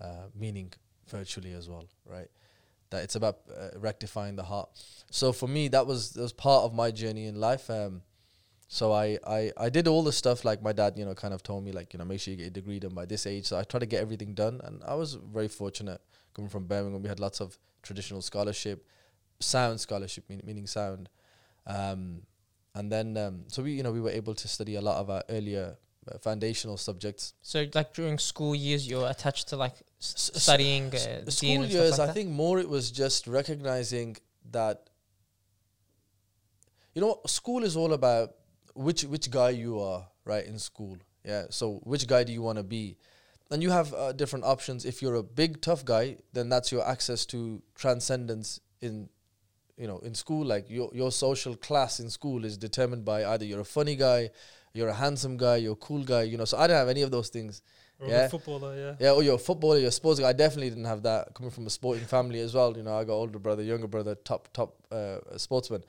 uh, 0.00 0.26
meaning 0.34 0.72
virtually 1.06 1.52
as 1.52 1.68
well, 1.68 1.86
right? 2.06 2.28
That 2.90 3.04
it's 3.04 3.14
about 3.14 3.38
uh, 3.54 3.78
rectifying 3.78 4.36
the 4.36 4.44
heart. 4.44 4.68
So 5.10 5.32
for 5.32 5.48
me, 5.48 5.68
that 5.68 5.86
was 5.86 6.10
that 6.12 6.22
was 6.22 6.32
part 6.32 6.64
of 6.64 6.74
my 6.74 6.90
journey 6.90 7.26
in 7.26 7.36
life. 7.36 7.70
Um, 7.70 8.02
so 8.72 8.90
I, 8.90 9.18
I 9.26 9.52
I 9.58 9.68
did 9.68 9.86
all 9.86 10.02
the 10.02 10.12
stuff 10.12 10.46
like 10.46 10.62
my 10.62 10.72
dad, 10.72 10.94
you 10.96 11.04
know, 11.04 11.14
kind 11.14 11.34
of 11.34 11.42
told 11.42 11.62
me 11.62 11.72
like 11.72 11.92
you 11.92 11.98
know 11.98 12.06
make 12.06 12.20
sure 12.20 12.32
you 12.32 12.38
get 12.38 12.46
a 12.46 12.56
degree 12.60 12.78
done 12.80 12.94
by 12.94 13.04
this 13.04 13.26
age. 13.26 13.44
So 13.44 13.58
I 13.58 13.64
tried 13.64 13.80
to 13.80 13.90
get 13.94 14.00
everything 14.00 14.32
done, 14.32 14.62
and 14.64 14.82
I 14.92 14.94
was 14.94 15.12
very 15.38 15.48
fortunate 15.48 16.00
coming 16.32 16.48
from 16.48 16.64
Birmingham. 16.64 17.02
We 17.02 17.10
had 17.10 17.20
lots 17.20 17.40
of 17.42 17.58
traditional 17.82 18.22
scholarship, 18.22 18.86
sound 19.40 19.78
scholarship, 19.78 20.24
mean, 20.30 20.40
meaning 20.42 20.66
sound, 20.66 21.10
um, 21.66 22.22
and 22.74 22.90
then 22.90 23.14
um, 23.18 23.44
so 23.48 23.62
we 23.62 23.72
you 23.72 23.82
know 23.82 23.92
we 23.92 24.00
were 24.00 24.16
able 24.22 24.34
to 24.34 24.48
study 24.48 24.76
a 24.76 24.80
lot 24.80 24.96
of 24.96 25.10
our 25.10 25.22
earlier 25.28 25.76
uh, 26.10 26.16
foundational 26.16 26.78
subjects. 26.78 27.34
So 27.42 27.66
like 27.74 27.92
during 27.92 28.16
school 28.16 28.54
years, 28.54 28.88
you're 28.88 29.10
attached 29.10 29.48
to 29.48 29.56
like 29.58 29.74
s- 30.00 30.30
studying 30.32 30.86
uh, 30.94 31.28
school 31.30 31.66
years, 31.66 31.98
like 31.98 32.08
I 32.08 32.12
think 32.14 32.30
more 32.30 32.58
it 32.58 32.70
was 32.70 32.90
just 32.90 33.26
recognizing 33.26 34.16
that 34.50 34.88
you 36.94 37.02
know 37.02 37.20
school 37.26 37.64
is 37.64 37.76
all 37.76 37.92
about 37.92 38.36
which 38.74 39.04
which 39.04 39.30
guy 39.30 39.50
you 39.50 39.80
are 39.80 40.06
right 40.24 40.44
in 40.44 40.58
school. 40.58 40.96
Yeah, 41.24 41.44
so 41.50 41.80
which 41.84 42.06
guy 42.06 42.24
do 42.24 42.32
you 42.32 42.42
want 42.42 42.58
to 42.58 42.64
be? 42.64 42.96
And 43.50 43.62
you 43.62 43.70
have 43.70 43.92
uh, 43.94 44.12
different 44.12 44.44
options. 44.44 44.84
If 44.84 45.02
you're 45.02 45.14
a 45.16 45.22
big 45.22 45.60
tough 45.60 45.84
guy, 45.84 46.16
then 46.32 46.48
that's 46.48 46.72
your 46.72 46.86
access 46.88 47.26
to 47.26 47.62
transcendence 47.74 48.60
in 48.80 49.08
you 49.76 49.86
know 49.86 49.98
in 49.98 50.14
school. 50.14 50.44
Like 50.44 50.70
your 50.70 50.90
your 50.94 51.12
social 51.12 51.54
class 51.56 52.00
in 52.00 52.08
school 52.10 52.44
is 52.44 52.56
determined 52.56 53.04
by 53.04 53.24
either 53.26 53.44
you're 53.44 53.60
a 53.60 53.64
funny 53.64 53.94
guy, 53.94 54.30
you're 54.72 54.88
a 54.88 54.94
handsome 54.94 55.36
guy, 55.36 55.56
you're 55.56 55.74
a 55.74 55.76
cool 55.76 56.02
guy. 56.02 56.22
You 56.22 56.38
know, 56.38 56.44
so 56.44 56.58
I 56.58 56.66
didn't 56.66 56.78
have 56.78 56.88
any 56.88 57.02
of 57.02 57.10
those 57.10 57.28
things. 57.28 57.62
Or 58.00 58.08
Yeah. 58.08 58.28
footballer, 58.28 58.74
yeah. 58.74 58.94
Yeah, 58.98 59.12
or 59.12 59.22
you're 59.22 59.36
a 59.36 59.38
footballer, 59.38 59.78
you're 59.78 59.88
a 59.88 59.92
sports 59.92 60.18
guy. 60.18 60.28
I 60.30 60.32
definitely 60.32 60.70
didn't 60.70 60.86
have 60.86 61.02
that 61.04 61.34
coming 61.34 61.52
from 61.52 61.66
a 61.66 61.70
sporting 61.70 62.04
family 62.06 62.40
as 62.40 62.52
well. 62.54 62.76
You 62.76 62.82
know, 62.82 62.96
I 62.96 63.04
got 63.04 63.12
older 63.12 63.38
brother, 63.38 63.62
younger 63.62 63.86
brother, 63.86 64.14
top 64.16 64.48
top 64.52 64.74
uh, 64.90 65.18
sportsman. 65.36 65.84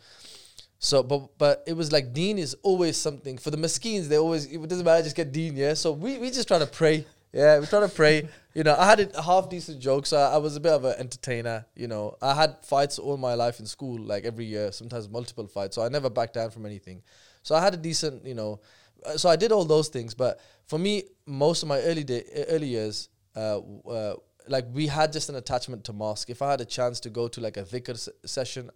So, 0.84 1.02
but 1.02 1.38
but 1.38 1.64
it 1.66 1.74
was 1.74 1.94
like 1.94 2.12
Deen 2.12 2.38
is 2.38 2.58
always 2.62 2.98
something 2.98 3.38
for 3.38 3.52
the 3.52 3.58
miskeens. 3.58 4.10
They 4.10 4.18
always 4.18 4.46
it 4.46 4.68
doesn't 4.68 4.84
matter, 4.84 5.02
just 5.02 5.16
get 5.16 5.32
Deen. 5.32 5.56
Yeah, 5.56 5.76
so 5.76 5.94
we 5.94 6.18
we 6.18 6.30
just 6.30 6.46
try 6.50 6.60
to 6.60 6.68
pray. 6.68 7.06
Yeah, 7.32 7.60
we 7.60 7.66
try 7.66 7.80
to 7.80 7.90
pray. 7.90 8.28
You 8.56 8.64
know, 8.64 8.76
I 8.78 8.86
had 8.86 9.00
a 9.16 9.22
half 9.24 9.50
decent 9.50 9.80
jokes. 9.80 10.14
I, 10.14 10.34
I 10.34 10.38
was 10.38 10.56
a 10.56 10.60
bit 10.60 10.74
of 10.74 10.86
an 10.86 10.94
entertainer. 11.00 11.66
You 11.76 11.88
know, 11.88 12.16
I 12.22 12.36
had 12.36 12.58
fights 12.64 13.00
all 13.00 13.18
my 13.18 13.34
life 13.34 13.60
in 13.60 13.66
school, 13.66 14.00
like 14.00 14.26
every 14.26 14.46
year, 14.46 14.72
sometimes 14.72 15.10
multiple 15.10 15.48
fights. 15.48 15.74
So 15.76 15.82
I 15.82 15.90
never 15.90 16.08
backed 16.08 16.36
down 16.36 16.52
from 16.52 16.68
anything. 16.68 17.02
So 17.42 17.56
I 17.56 17.62
had 17.62 17.74
a 17.74 17.78
decent, 17.78 18.28
you 18.28 18.36
know, 18.36 18.60
uh, 19.04 19.18
so 19.18 19.28
I 19.28 19.38
did 19.38 19.52
all 19.52 19.66
those 19.66 19.88
things. 19.88 20.14
But 20.14 20.40
for 20.68 20.78
me, 20.78 21.02
most 21.26 21.64
of 21.64 21.68
my 21.68 21.80
early 21.82 22.04
day, 22.04 22.24
early 22.48 22.68
years, 22.68 23.10
uh, 23.36 23.58
uh, 23.90 24.16
like 24.48 24.66
we 24.72 24.86
had 24.86 25.12
just 25.12 25.30
an 25.30 25.36
attachment 25.36 25.84
to 25.86 25.94
mosque. 25.94 26.30
If 26.30 26.44
I 26.44 26.52
had 26.52 26.62
a 26.62 26.66
chance 26.66 27.00
to 27.00 27.10
go 27.10 27.28
to 27.30 27.42
like 27.42 27.58
a 27.58 27.64
dhikr 27.64 27.96
s- 27.96 28.10
session, 28.24 28.70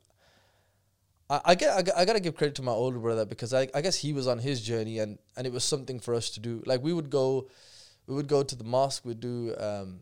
I, 1.29 1.41
I 1.45 1.55
get 1.55 1.69
I, 1.77 1.81
got- 1.81 1.97
I 1.97 2.05
gotta 2.05 2.19
give 2.19 2.35
credit 2.35 2.55
to 2.55 2.61
my 2.61 2.71
older 2.71 2.99
brother 2.99 3.25
because 3.25 3.53
I, 3.53 3.67
I 3.73 3.81
guess 3.81 3.95
he 3.97 4.13
was 4.13 4.27
on 4.27 4.39
his 4.39 4.61
journey 4.61 4.99
and 4.99 5.17
and 5.35 5.45
it 5.47 5.53
was 5.53 5.63
something 5.63 5.99
for 5.99 6.13
us 6.13 6.29
to 6.31 6.39
do. 6.39 6.63
Like 6.65 6.81
we 6.83 6.93
would 6.93 7.09
go, 7.09 7.49
we 8.07 8.15
would 8.15 8.27
go 8.27 8.43
to 8.43 8.55
the 8.55 8.63
mosque. 8.63 9.05
We'd 9.05 9.19
do 9.19 9.53
um, 9.59 10.01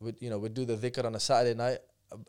we'd 0.00 0.16
you 0.20 0.30
know 0.30 0.38
we'd 0.38 0.54
do 0.54 0.64
the 0.64 0.76
dhikr 0.76 1.04
on 1.04 1.14
a 1.14 1.20
Saturday 1.20 1.54
night, 1.56 1.78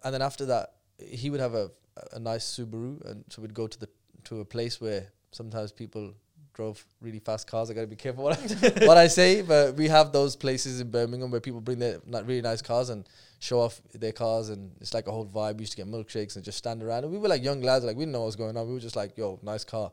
and 0.04 0.14
then 0.14 0.22
after 0.22 0.46
that 0.48 0.74
he 1.00 1.30
would 1.30 1.40
have 1.40 1.54
a 1.54 1.72
a 2.14 2.20
nice 2.20 2.46
Subaru, 2.46 3.04
and 3.10 3.24
so 3.30 3.42
we'd 3.42 3.54
go 3.54 3.68
to 3.68 3.80
the 3.80 3.90
to 4.26 4.40
a 4.42 4.46
place 4.46 4.80
where 4.80 5.08
sometimes 5.32 5.72
people 5.72 6.14
drove 6.54 6.84
really 7.02 7.20
fast 7.20 7.48
cars. 7.50 7.70
I 7.70 7.74
gotta 7.74 7.88
be 7.88 7.96
careful 7.96 8.24
what 8.24 8.38
I, 8.38 8.86
what 8.86 8.98
I 8.98 9.08
say, 9.08 9.42
but 9.42 9.76
we 9.76 9.88
have 9.88 10.12
those 10.12 10.36
places 10.36 10.80
in 10.80 10.90
Birmingham 10.92 11.32
where 11.32 11.40
people 11.42 11.62
bring 11.62 11.80
their 11.80 12.00
not 12.06 12.26
really 12.28 12.42
nice 12.42 12.62
cars 12.62 12.90
and 12.90 13.08
show 13.40 13.62
off 13.62 13.82
their 13.94 14.12
cars, 14.12 14.50
and 14.50 14.72
it's 14.82 14.94
like 14.94 15.08
a 15.08 15.12
whole 15.12 15.26
vibe. 15.26 15.56
We 15.56 15.62
used 15.62 15.74
to 15.74 15.78
get 15.78 15.88
milkshakes 15.88 16.36
and 16.36 16.44
just 16.46 16.58
stand 16.58 16.82
around, 16.84 17.04
and 17.04 17.12
we 17.14 17.20
were 17.20 17.28
like 17.28 17.44
young 17.44 17.62
lads, 17.62 17.86
like 17.86 17.96
we 17.96 18.02
didn't 18.02 18.14
know 18.14 18.20
what 18.22 18.28
was 18.28 18.36
going 18.36 18.58
on. 18.58 18.68
We 18.68 18.74
were 18.74 18.80
just 18.80 18.96
like, 18.96 19.18
"Yo, 19.18 19.40
nice 19.44 19.64
car." 19.64 19.92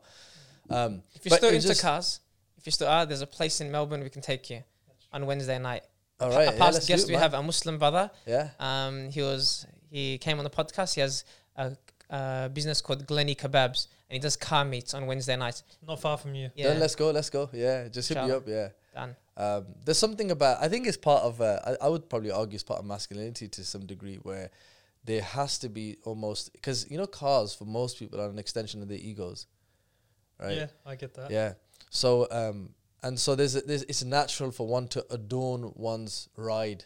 Um, 0.69 1.03
If 1.13 1.25
you're 1.25 1.37
still 1.37 1.53
into 1.53 1.75
cars, 1.75 2.19
if 2.57 2.65
you 2.65 2.71
still 2.71 2.87
are, 2.87 3.05
there's 3.05 3.21
a 3.21 3.27
place 3.27 3.61
in 3.61 3.71
Melbourne 3.71 4.01
we 4.01 4.09
can 4.09 4.21
take 4.21 4.49
you 4.49 4.63
on 5.13 5.25
Wednesday 5.25 5.59
night. 5.59 5.83
All 6.19 6.29
right. 6.29 6.35
A 6.35 6.37
right, 6.37 6.53
yeah, 6.53 6.59
past 6.59 6.87
guest, 6.87 7.09
it, 7.09 7.13
we 7.13 7.19
have 7.19 7.33
a 7.33 7.43
Muslim 7.43 7.77
brother. 7.77 8.09
yeah. 8.25 8.49
Um, 8.59 9.09
he 9.09 9.21
was 9.21 9.67
he 9.91 10.17
came 10.17 10.37
on 10.39 10.43
the 10.43 10.49
podcast. 10.49 10.95
He 10.95 11.01
has 11.01 11.23
a, 11.55 11.75
a 12.09 12.49
business 12.53 12.81
called 12.81 13.05
Glenny 13.05 13.35
Kebabs, 13.35 13.87
and 14.09 14.15
he 14.15 14.19
does 14.19 14.35
car 14.35 14.65
meets 14.65 14.93
on 14.93 15.05
Wednesday 15.05 15.35
nights. 15.35 15.63
Not 15.85 15.99
far 16.01 16.17
from 16.17 16.33
you. 16.35 16.49
Yeah, 16.55 16.69
Then 16.69 16.79
let's 16.79 16.95
go, 16.95 17.11
let's 17.11 17.29
go. 17.29 17.49
Yeah, 17.53 17.87
just 17.89 18.09
hit 18.09 18.17
me 18.23 18.31
up. 18.31 18.47
Yeah. 18.47 18.69
done. 18.93 19.15
Um, 19.37 19.65
there's 19.83 19.97
something 19.97 20.31
about 20.31 20.61
I 20.61 20.69
think 20.69 20.87
it's 20.87 20.97
part 20.97 21.23
of 21.23 21.41
uh, 21.41 21.59
I, 21.65 21.85
I 21.85 21.89
would 21.89 22.09
probably 22.09 22.31
argue 22.31 22.55
it's 22.55 22.63
part 22.63 22.79
of 22.79 22.85
masculinity 22.85 23.47
to 23.49 23.65
some 23.65 23.85
degree 23.85 24.15
where 24.23 24.49
there 25.03 25.21
has 25.21 25.59
to 25.59 25.69
be 25.69 25.97
almost 26.05 26.53
because 26.53 26.89
you 26.89 26.97
know 26.97 27.05
cars 27.05 27.53
for 27.53 27.65
most 27.65 27.99
people 27.99 28.21
are 28.21 28.29
an 28.29 28.39
extension 28.39 28.81
of 28.81 28.87
their 28.87 28.97
egos, 28.97 29.47
right? 30.41 30.57
Yeah, 30.57 30.67
I 30.85 30.95
get 30.95 31.13
that. 31.15 31.31
Yeah. 31.31 31.53
So 31.89 32.27
um 32.31 32.69
and 33.03 33.19
so 33.19 33.35
there's, 33.35 33.55
a, 33.55 33.61
there's 33.61 33.83
it's 33.83 34.03
natural 34.03 34.51
for 34.51 34.65
one 34.65 34.87
to 34.89 35.05
adorn 35.11 35.71
one's 35.75 36.29
ride, 36.37 36.85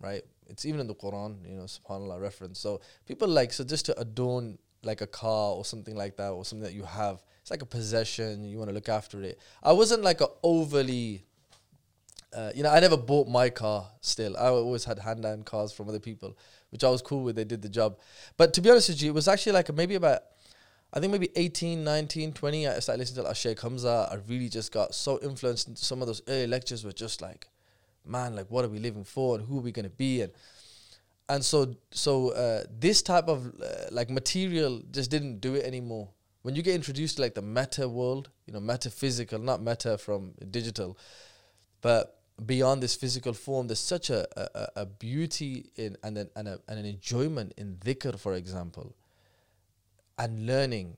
right? 0.00 0.22
It's 0.46 0.64
even 0.66 0.80
in 0.80 0.86
the 0.86 0.94
Quran, 0.94 1.48
you 1.48 1.56
know, 1.56 1.64
subhanallah 1.64 2.20
reference. 2.20 2.60
So 2.60 2.82
people 3.06 3.26
like 3.26 3.52
so 3.52 3.64
just 3.64 3.86
to 3.86 3.98
adorn 3.98 4.58
like 4.84 5.00
a 5.00 5.06
car 5.06 5.54
or 5.54 5.64
something 5.64 5.96
like 5.96 6.16
that 6.18 6.30
or 6.30 6.44
something 6.44 6.64
that 6.64 6.74
you 6.74 6.84
have. 6.84 7.24
It's 7.40 7.50
like 7.50 7.62
a 7.62 7.66
possession, 7.66 8.44
you 8.44 8.58
want 8.58 8.68
to 8.70 8.74
look 8.74 8.88
after 8.88 9.22
it. 9.22 9.40
I 9.62 9.72
wasn't 9.72 10.02
like 10.02 10.20
a 10.20 10.28
overly 10.42 11.24
uh, 12.34 12.50
you 12.54 12.62
know, 12.62 12.70
I 12.70 12.80
never 12.80 12.96
bought 12.96 13.28
my 13.28 13.48
car 13.50 13.86
still. 14.00 14.36
I 14.36 14.48
always 14.48 14.84
had 14.84 14.98
hand 14.98 15.22
down 15.22 15.42
cars 15.42 15.72
from 15.72 15.88
other 15.88 16.00
people, 16.00 16.36
which 16.70 16.82
I 16.84 16.90
was 16.90 17.02
cool 17.02 17.22
with. 17.22 17.36
They 17.36 17.44
did 17.44 17.62
the 17.62 17.68
job. 17.68 17.98
But 18.36 18.52
to 18.54 18.60
be 18.60 18.70
honest 18.70 18.88
with 18.88 19.02
you, 19.02 19.10
it 19.10 19.14
was 19.14 19.28
actually 19.28 19.52
like 19.52 19.72
maybe 19.74 19.94
about 19.94 20.22
I 20.92 21.00
think 21.00 21.10
maybe 21.10 21.30
18, 21.34 21.82
19, 21.82 22.32
20, 22.32 22.68
I 22.68 22.78
started 22.78 23.00
listening 23.00 23.24
to 23.24 23.28
like 23.28 23.36
Sheikh 23.36 23.60
Hamza. 23.60 24.08
I 24.12 24.16
really 24.28 24.48
just 24.48 24.70
got 24.70 24.94
so 24.94 25.18
influenced. 25.22 25.76
Some 25.76 26.00
of 26.00 26.06
those 26.06 26.22
early 26.28 26.46
lectures 26.46 26.84
were 26.84 26.92
just 26.92 27.20
like, 27.20 27.48
man, 28.06 28.36
like 28.36 28.48
what 28.48 28.64
are 28.64 28.68
we 28.68 28.78
living 28.78 29.02
for 29.02 29.36
and 29.36 29.44
who 29.44 29.58
are 29.58 29.62
we 29.62 29.72
going 29.72 29.84
to 29.84 29.90
be? 29.90 30.22
And 30.22 30.32
and 31.28 31.44
so 31.44 31.74
so 31.90 32.30
uh, 32.30 32.64
this 32.78 33.02
type 33.02 33.28
of 33.28 33.46
uh, 33.46 33.86
like 33.90 34.08
material 34.08 34.82
just 34.92 35.10
didn't 35.10 35.40
do 35.40 35.54
it 35.54 35.64
anymore. 35.64 36.10
When 36.42 36.54
you 36.54 36.62
get 36.62 36.74
introduced 36.74 37.16
to 37.16 37.22
like 37.22 37.34
the 37.34 37.42
meta 37.42 37.88
world, 37.88 38.30
you 38.46 38.52
know, 38.52 38.60
metaphysical, 38.60 39.40
not 39.40 39.62
meta 39.62 39.98
from 39.98 40.34
digital, 40.50 40.96
but 41.80 42.13
beyond 42.44 42.82
this 42.82 42.94
physical 42.94 43.32
form, 43.32 43.68
there's 43.68 43.78
such 43.78 44.10
a, 44.10 44.26
a, 44.38 44.82
a 44.82 44.86
beauty 44.86 45.70
in 45.76 45.96
and 46.02 46.18
an, 46.18 46.30
and, 46.34 46.48
a, 46.48 46.60
and 46.68 46.78
an 46.78 46.84
enjoyment 46.84 47.54
in 47.56 47.76
dhikr, 47.76 48.18
for 48.18 48.34
example 48.34 48.94
and 50.18 50.46
learning 50.46 50.96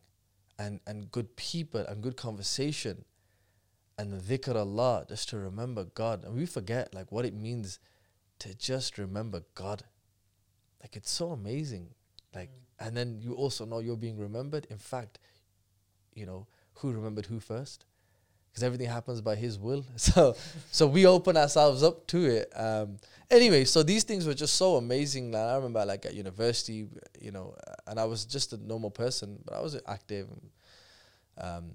and, 0.59 0.81
and 0.87 1.11
good 1.11 1.37
people 1.37 1.81
and 1.81 2.03
good 2.03 2.17
conversation 2.17 3.05
and 3.99 4.21
dhikr 4.21 4.55
Allah, 4.55 5.07
just 5.09 5.31
to 5.31 5.39
remember 5.39 5.85
God. 5.85 6.25
And 6.25 6.35
we 6.35 6.47
forget 6.47 6.95
like 6.95 7.11
what 7.11 7.25
it 7.25 7.35
means 7.35 7.79
to 8.41 8.55
just 8.55 8.99
remember 8.99 9.43
God. 9.55 9.85
Like 10.83 10.97
it's 10.97 11.11
so 11.11 11.31
amazing. 11.31 11.89
Like 12.35 12.51
mm. 12.51 12.87
and 12.87 12.97
then 12.97 13.19
you 13.21 13.35
also 13.35 13.65
know 13.65 13.79
you're 13.79 13.97
being 13.97 14.19
remembered. 14.19 14.67
In 14.71 14.79
fact, 14.79 15.19
you 16.15 16.27
know, 16.27 16.47
who 16.75 16.93
remembered 16.93 17.27
who 17.27 17.41
first? 17.41 17.87
Because 18.57 18.65
everything 18.65 18.89
happens 18.89 19.21
by 19.21 19.35
his 19.35 19.59
will. 19.59 19.85
So 19.99 20.35
so 20.71 20.87
we 20.87 21.05
open 21.05 21.37
ourselves 21.37 21.83
up 21.83 22.07
to 22.07 22.25
it. 22.25 22.51
Um 22.57 22.97
anyway, 23.31 23.67
so 23.67 23.83
these 23.83 24.03
things 24.03 24.27
were 24.27 24.33
just 24.33 24.55
so 24.55 24.77
amazing. 24.77 25.33
Like, 25.33 25.43
I 25.43 25.57
remember 25.57 25.85
like 25.85 26.07
at 26.07 26.15
university, 26.15 26.89
you 27.21 27.33
know, 27.33 27.55
and 27.87 28.01
I 28.01 28.07
was 28.07 28.25
just 28.25 28.55
a 28.55 28.57
normal 28.57 28.91
person, 28.91 29.39
but 29.45 29.55
I 29.55 29.61
was 29.61 29.79
active. 29.87 30.29
Um, 31.37 31.73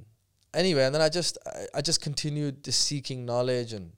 anyway, 0.55 0.85
and 0.85 0.95
then 0.95 1.03
I 1.03 1.09
just 1.09 1.38
I, 1.45 1.65
I 1.75 1.81
just 1.81 2.01
continued 2.01 2.63
just 2.63 2.81
seeking 2.81 3.27
knowledge 3.27 3.73
and 3.73 3.91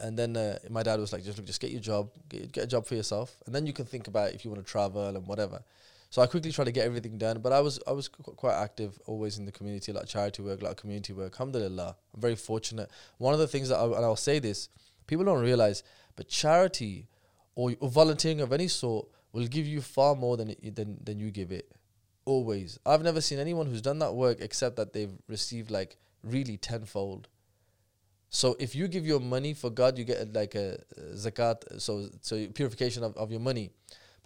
and 0.00 0.18
then 0.18 0.36
uh, 0.36 0.58
my 0.68 0.82
dad 0.82 0.98
was 0.98 1.12
like, 1.12 1.22
just 1.22 1.38
look, 1.38 1.46
just 1.46 1.60
get 1.60 1.70
your 1.70 1.80
job, 1.80 2.10
get, 2.28 2.50
get 2.50 2.64
a 2.64 2.66
job 2.66 2.84
for 2.84 2.96
yourself, 2.96 3.36
and 3.46 3.54
then 3.54 3.64
you 3.64 3.72
can 3.72 3.86
think 3.86 4.08
about 4.08 4.32
if 4.32 4.44
you 4.44 4.50
want 4.50 4.66
to 4.66 4.68
travel 4.68 5.06
and 5.06 5.24
whatever. 5.24 5.62
So 6.10 6.22
I 6.22 6.26
quickly 6.26 6.52
tried 6.52 6.66
to 6.66 6.72
get 6.72 6.86
everything 6.86 7.18
done, 7.18 7.40
but 7.40 7.52
I 7.52 7.60
was 7.60 7.80
I 7.86 7.92
was 7.92 8.08
qu- 8.08 8.32
quite 8.32 8.54
active 8.54 8.98
always 9.06 9.38
in 9.38 9.44
the 9.44 9.52
community, 9.52 9.92
like 9.92 10.06
charity 10.06 10.42
work, 10.42 10.62
like 10.62 10.76
community 10.76 11.12
work. 11.12 11.32
Alhamdulillah, 11.34 11.96
I'm 12.14 12.20
very 12.20 12.36
fortunate. 12.36 12.90
One 13.18 13.34
of 13.34 13.40
the 13.40 13.48
things 13.48 13.68
that 13.68 13.76
I, 13.76 13.84
and 13.84 14.04
I'll 14.04 14.16
say 14.16 14.38
this, 14.38 14.68
people 15.06 15.24
don't 15.24 15.42
realize 15.42 15.82
but 16.14 16.28
charity 16.28 17.08
or, 17.54 17.74
or 17.80 17.90
volunteering 17.90 18.40
of 18.40 18.52
any 18.52 18.68
sort 18.68 19.08
will 19.32 19.46
give 19.46 19.66
you 19.66 19.80
far 19.80 20.14
more 20.14 20.36
than, 20.36 20.54
than 20.62 20.98
than 21.02 21.18
you 21.18 21.30
give 21.30 21.52
it. 21.52 21.70
Always. 22.24 22.78
I've 22.84 23.02
never 23.02 23.20
seen 23.20 23.38
anyone 23.38 23.66
who's 23.66 23.82
done 23.82 23.98
that 24.00 24.14
work 24.14 24.38
except 24.40 24.76
that 24.76 24.92
they've 24.92 25.12
received 25.28 25.70
like 25.70 25.96
really 26.22 26.56
tenfold. 26.56 27.28
So 28.30 28.56
if 28.58 28.74
you 28.74 28.88
give 28.88 29.06
your 29.06 29.20
money 29.20 29.54
for 29.54 29.70
God, 29.70 29.96
you 29.98 30.04
get 30.04 30.32
like 30.32 30.54
a 30.54 30.78
zakat, 31.14 31.80
so 31.80 32.08
so 32.20 32.46
purification 32.48 33.04
of, 33.04 33.16
of 33.16 33.30
your 33.30 33.40
money. 33.40 33.70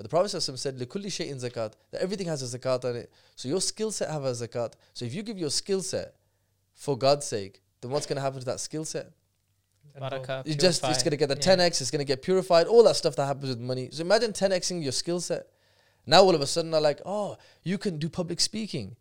But 0.01 0.05
the 0.05 0.09
Prophet 0.09 0.41
said, 0.41 0.79
"Likulli 0.79 1.09
shay'in 1.09 1.37
zakat." 1.37 1.75
That 1.91 2.01
everything 2.01 2.27
has 2.27 2.41
a 2.43 2.59
zakat 2.59 2.87
on 2.87 2.97
it. 2.97 3.13
So 3.37 3.51
your 3.51 3.61
skill 3.61 3.91
set 3.91 4.09
have 4.09 4.25
a 4.25 4.31
zakat. 4.31 4.73
So 4.95 5.05
if 5.05 5.13
you 5.13 5.23
give 5.23 5.39
your 5.39 5.51
skill 5.51 5.83
set 5.83 6.15
for 6.73 6.97
God's 6.97 7.27
sake, 7.27 7.61
then 7.83 7.91
what's 7.91 8.07
going 8.07 8.17
to 8.17 8.23
happen 8.23 8.39
to 8.39 8.47
that 8.47 8.61
skill 8.61 8.87
set? 8.87 9.13
Barakah, 10.01 10.47
You 10.47 10.55
just 10.55 10.83
it's 10.85 11.03
gonna 11.03 11.19
get 11.19 11.29
the 11.29 11.35
Yeah. 11.35 11.57
10x, 11.57 11.83
it's 11.83 11.91
gonna 11.91 12.05
get 12.05 12.23
purified, 12.23 12.67
all 12.67 12.83
that 12.85 12.97
stuff 12.97 13.15
that 13.17 13.27
happens 13.27 13.51
with 13.51 13.59
money. 13.59 13.91
So 13.93 14.01
imagine 14.01 14.33
10xing 14.33 14.83
your 14.83 14.93
skill 14.93 15.21
set. 15.21 15.49
Now 16.07 16.23
all 16.23 16.35
of 16.35 16.41
a 16.41 16.47
sudden 16.47 16.71
they're 16.71 16.81
like, 16.81 17.03
oh, 17.05 17.37
you 17.63 17.77
can 17.77 17.99
do 17.99 18.09
public 18.09 18.41
speaking. 18.41 18.97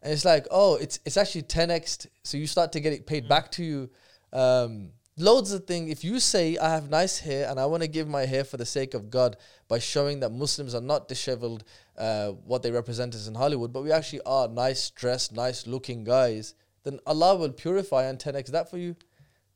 And 0.00 0.12
it's 0.12 0.24
like, 0.24 0.46
oh, 0.52 0.76
it's 0.76 1.00
it's 1.04 1.16
actually 1.16 1.42
10x. 1.42 2.06
So 2.22 2.36
you 2.36 2.46
start 2.46 2.70
to 2.72 2.78
get 2.78 2.92
it 2.92 3.04
paid 3.04 3.28
back 3.28 3.50
to 3.52 3.64
you. 3.64 3.90
Um, 4.32 4.92
loads 5.16 5.52
of 5.52 5.64
things. 5.66 5.90
If 5.90 6.04
you 6.04 6.20
say 6.20 6.56
I 6.56 6.70
have 6.70 6.90
nice 6.90 7.18
hair 7.18 7.48
and 7.48 7.58
I 7.58 7.66
want 7.66 7.82
to 7.82 7.88
give 7.88 8.08
my 8.08 8.26
hair 8.26 8.44
for 8.44 8.56
the 8.56 8.66
sake 8.66 8.94
of 8.94 9.10
God 9.10 9.36
by 9.68 9.78
showing 9.78 10.20
that 10.20 10.30
Muslims 10.30 10.74
are 10.74 10.80
not 10.80 11.08
disheveled, 11.08 11.64
uh, 11.96 12.30
what 12.30 12.62
they 12.62 12.70
represent 12.70 13.14
is 13.14 13.28
in 13.28 13.34
Hollywood, 13.34 13.72
but 13.72 13.82
we 13.82 13.92
actually 13.92 14.22
are 14.26 14.48
nice 14.48 14.90
dressed, 14.90 15.32
nice 15.32 15.66
looking 15.66 16.04
guys, 16.04 16.54
then 16.84 16.98
Allah 17.06 17.36
will 17.36 17.52
purify 17.52 18.04
and 18.04 18.18
10x 18.18 18.48
that 18.48 18.70
for 18.70 18.78
you. 18.78 18.96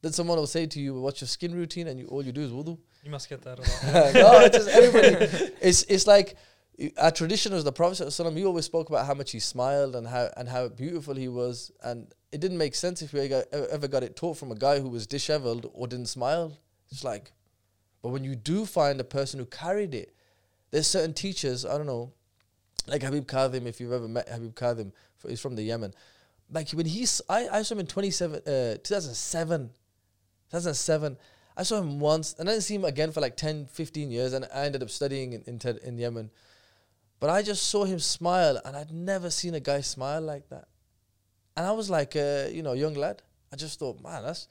Then 0.01 0.13
someone 0.13 0.39
will 0.39 0.47
say 0.47 0.67
to 0.67 0.81
you, 0.81 1.01
"What's 1.01 1.21
your 1.21 1.29
skin 1.29 1.55
routine?" 1.55 1.89
And 1.89 1.99
you, 1.99 2.07
all 2.07 2.25
you 2.25 2.33
do 2.33 2.43
is 2.43 2.51
wudu. 2.51 2.79
You 3.05 3.13
must 3.13 3.29
get 3.29 3.43
that 3.43 3.59
a 3.59 3.63
lot. 3.63 4.15
no, 4.15 4.41
it's 4.41 4.57
just 4.57 4.69
everybody. 4.69 5.53
It's 5.61 5.83
it's 5.85 6.07
like 6.07 6.37
our 6.97 7.11
tradition 7.11 7.53
was 7.53 7.65
the 7.65 7.73
Prophet 7.73 8.09
Sallallahu 8.09 8.37
he 8.37 8.45
always 8.45 8.65
spoke 8.65 8.89
about 8.89 9.07
how 9.07 9.15
much 9.15 9.31
he 9.33 9.41
smiled 9.41 9.97
and 9.97 10.07
how 10.07 10.31
and 10.37 10.49
how 10.49 10.69
beautiful 10.69 11.15
he 11.15 11.29
was, 11.29 11.73
and 11.83 12.13
it 12.31 12.41
didn't 12.41 12.59
make 12.59 12.75
sense 12.75 13.01
if 13.03 13.13
we 13.13 13.21
ever 13.21 13.89
got 13.89 14.03
it 14.03 14.17
taught 14.17 14.37
from 14.37 14.53
a 14.53 14.55
guy 14.57 14.81
who 14.81 14.89
was 14.89 15.07
disheveled 15.07 15.71
or 15.73 15.87
didn't 15.87 16.07
smile. 16.07 16.59
It's 16.91 17.05
like, 17.05 17.33
but 18.03 18.11
when 18.11 18.25
you 18.25 18.37
do 18.37 18.67
find 18.67 19.01
a 19.01 19.05
person 19.05 19.41
who 19.41 19.47
carried 19.47 19.95
it, 19.95 20.15
there's 20.71 20.87
certain 20.87 21.15
teachers. 21.15 21.65
I 21.65 21.77
don't 21.77 21.87
know, 21.87 22.13
like 22.87 23.03
Habib 23.03 23.27
Kadhim. 23.27 23.67
If 23.67 23.81
you've 23.81 23.93
ever 23.93 24.09
met 24.09 24.29
Habib 24.29 24.55
Kadhim, 24.55 24.93
he's 25.27 25.41
from 25.41 25.57
the 25.57 25.63
Yemen. 25.63 25.95
Like 26.51 26.71
when 26.71 26.87
he's, 26.87 27.21
I, 27.29 27.49
I 27.49 27.63
saw 27.63 27.75
him 27.75 27.81
in 27.81 27.87
27, 27.87 28.37
uh, 28.37 28.77
2007, 28.83 29.71
2007. 30.51 31.19
I 31.57 31.63
saw 31.63 31.79
him 31.79 31.99
once 31.99 32.35
and 32.39 32.49
I 32.49 32.53
didn't 32.53 32.65
see 32.65 32.77
him 32.77 32.85
again 32.85 33.11
for 33.11 33.21
like 33.21 33.37
10, 33.37 33.67
15 33.67 34.11
years. 34.11 34.33
And 34.33 34.47
I 34.55 34.65
ended 34.65 34.83
up 34.83 34.91
studying 34.91 35.33
in, 35.33 35.43
in, 35.47 35.79
in 35.85 35.99
Yemen. 35.99 36.31
But 37.21 37.31
I 37.31 37.43
just 37.43 37.65
saw 37.65 37.85
him 37.85 37.99
smile 37.99 38.61
and 38.65 38.77
I'd 38.77 38.93
never 38.93 39.29
seen 39.29 39.55
a 39.55 39.61
guy 39.61 39.81
smile 39.81 40.21
like 40.21 40.49
that. 40.51 40.69
And 41.59 41.67
I 41.67 41.73
was 41.73 41.91
like, 41.91 42.15
uh, 42.15 42.45
you 42.53 42.63
know, 42.63 42.73
young 42.73 42.95
lad. 42.95 43.21
I 43.53 43.57
just 43.57 43.81
thought, 43.81 44.01
man, 44.01 44.23
that's, 44.23 44.47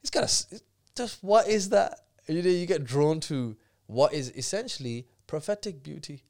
he's 0.00 0.08
got 0.08 0.22
a, 0.22 0.24
s- 0.24 0.46
it's 0.50 0.62
just 0.96 1.22
what 1.22 1.48
is 1.48 1.68
that? 1.68 2.00
You 2.26 2.42
know, 2.42 2.48
you 2.48 2.64
get 2.64 2.82
drawn 2.82 3.20
to 3.20 3.56
what 3.88 4.14
is 4.14 4.30
essentially 4.34 5.06
prophetic 5.26 5.82
beauty. 5.82 6.22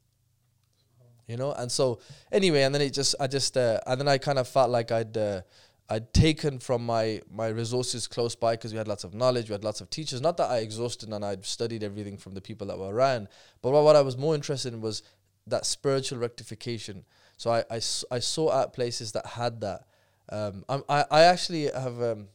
You 1.29 1.37
know, 1.37 1.53
and 1.53 1.71
so 1.71 1.99
anyway, 2.29 2.63
and 2.63 2.75
then 2.75 2.81
it 2.81 2.93
just, 2.93 3.15
I 3.21 3.27
just, 3.27 3.55
uh, 3.55 3.79
and 3.87 4.01
then 4.01 4.09
I 4.09 4.17
kind 4.17 4.37
of 4.37 4.49
felt 4.49 4.69
like 4.69 4.91
I'd, 4.91 5.15
uh, 5.17 5.41
I'd 5.89 6.13
taken 6.13 6.59
from 6.59 6.85
my 6.85 7.21
my 7.31 7.47
resources 7.47 8.07
close 8.07 8.35
by 8.35 8.55
because 8.55 8.73
we 8.73 8.77
had 8.77 8.89
lots 8.89 9.05
of 9.05 9.13
knowledge, 9.13 9.47
we 9.47 9.53
had 9.53 9.63
lots 9.63 9.79
of 9.79 9.89
teachers. 9.89 10.19
Not 10.19 10.35
that 10.35 10.51
I 10.51 10.57
exhausted 10.57 11.07
and 11.13 11.23
I'd 11.23 11.45
studied 11.45 11.81
everything 11.81 12.17
from 12.17 12.33
the 12.33 12.41
people 12.41 12.67
that 12.67 12.77
were 12.77 12.93
around, 12.93 13.29
but 13.61 13.71
what, 13.71 13.95
I 13.95 14.01
was 14.01 14.17
more 14.17 14.35
interested 14.35 14.73
in 14.73 14.81
was 14.81 15.01
that 15.47 15.65
spiritual 15.65 16.19
rectification. 16.19 17.05
So 17.37 17.51
I 17.51 17.63
I 18.11 18.19
sought 18.19 18.51
out 18.51 18.73
places 18.73 19.13
that 19.13 19.25
had 19.25 19.61
that. 19.61 19.86
Um, 20.29 20.63
I'm, 20.67 20.83
I 20.89 21.05
I 21.09 21.21
actually 21.23 21.65
have 21.71 22.01
um, 22.01 22.27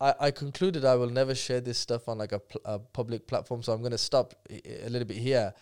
I, 0.00 0.14
I 0.20 0.30
concluded 0.30 0.84
I 0.84 0.94
will 0.96 1.10
never 1.10 1.34
share 1.34 1.60
this 1.60 1.78
stuff 1.78 2.08
on 2.08 2.18
like 2.18 2.32
a, 2.32 2.38
pl- 2.38 2.60
a 2.64 2.78
public 2.78 3.26
platform, 3.26 3.62
so 3.62 3.72
I'm 3.72 3.80
going 3.80 3.92
to 3.92 3.98
stop 3.98 4.34
i- 4.50 4.60
a 4.84 4.88
little 4.88 5.06
bit 5.06 5.18
here 5.18 5.52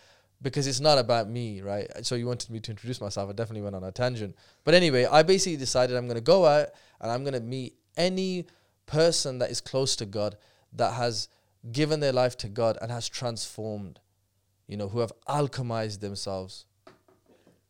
because 0.41 0.67
it's 0.67 0.81
not 0.81 0.99
about 0.99 1.29
me, 1.29 1.61
right? 1.61 1.89
So 2.03 2.15
you 2.15 2.27
wanted 2.27 2.51
me 2.51 2.59
to 2.61 2.71
introduce 2.71 3.01
myself. 3.01 3.31
I 3.31 3.33
definitely 3.33 3.63
went 3.63 3.77
on 3.77 3.85
a 3.85 3.93
tangent. 3.93 4.35
But 4.65 4.75
anyway, 4.75 5.05
I 5.05 5.23
basically 5.23 5.57
decided 5.57 5.97
I'm 5.97 6.07
going 6.07 6.17
to 6.17 6.21
go 6.21 6.47
out 6.47 6.69
and 7.01 7.11
I'm 7.13 7.23
going 7.23 7.35
to 7.35 7.41
meet 7.41 7.75
any 7.97 8.47
person 8.87 9.39
that 9.39 9.51
is 9.51 9.61
close 9.61 9.95
to 9.97 10.07
God 10.07 10.37
that 10.73 10.95
has 10.95 11.29
given 11.71 12.01
their 12.01 12.13
life 12.13 12.37
to 12.39 12.49
God 12.49 12.77
and 12.83 12.91
has 12.91 13.09
transformed, 13.09 14.01
you 14.67 14.77
know, 14.77 14.89
who 14.89 14.99
have 15.01 15.13
alchemized 15.29 16.01
themselves. 16.01 16.67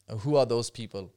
And 0.08 0.20
who 0.20 0.36
are 0.36 0.46
those 0.46 0.70
people? 0.70 1.12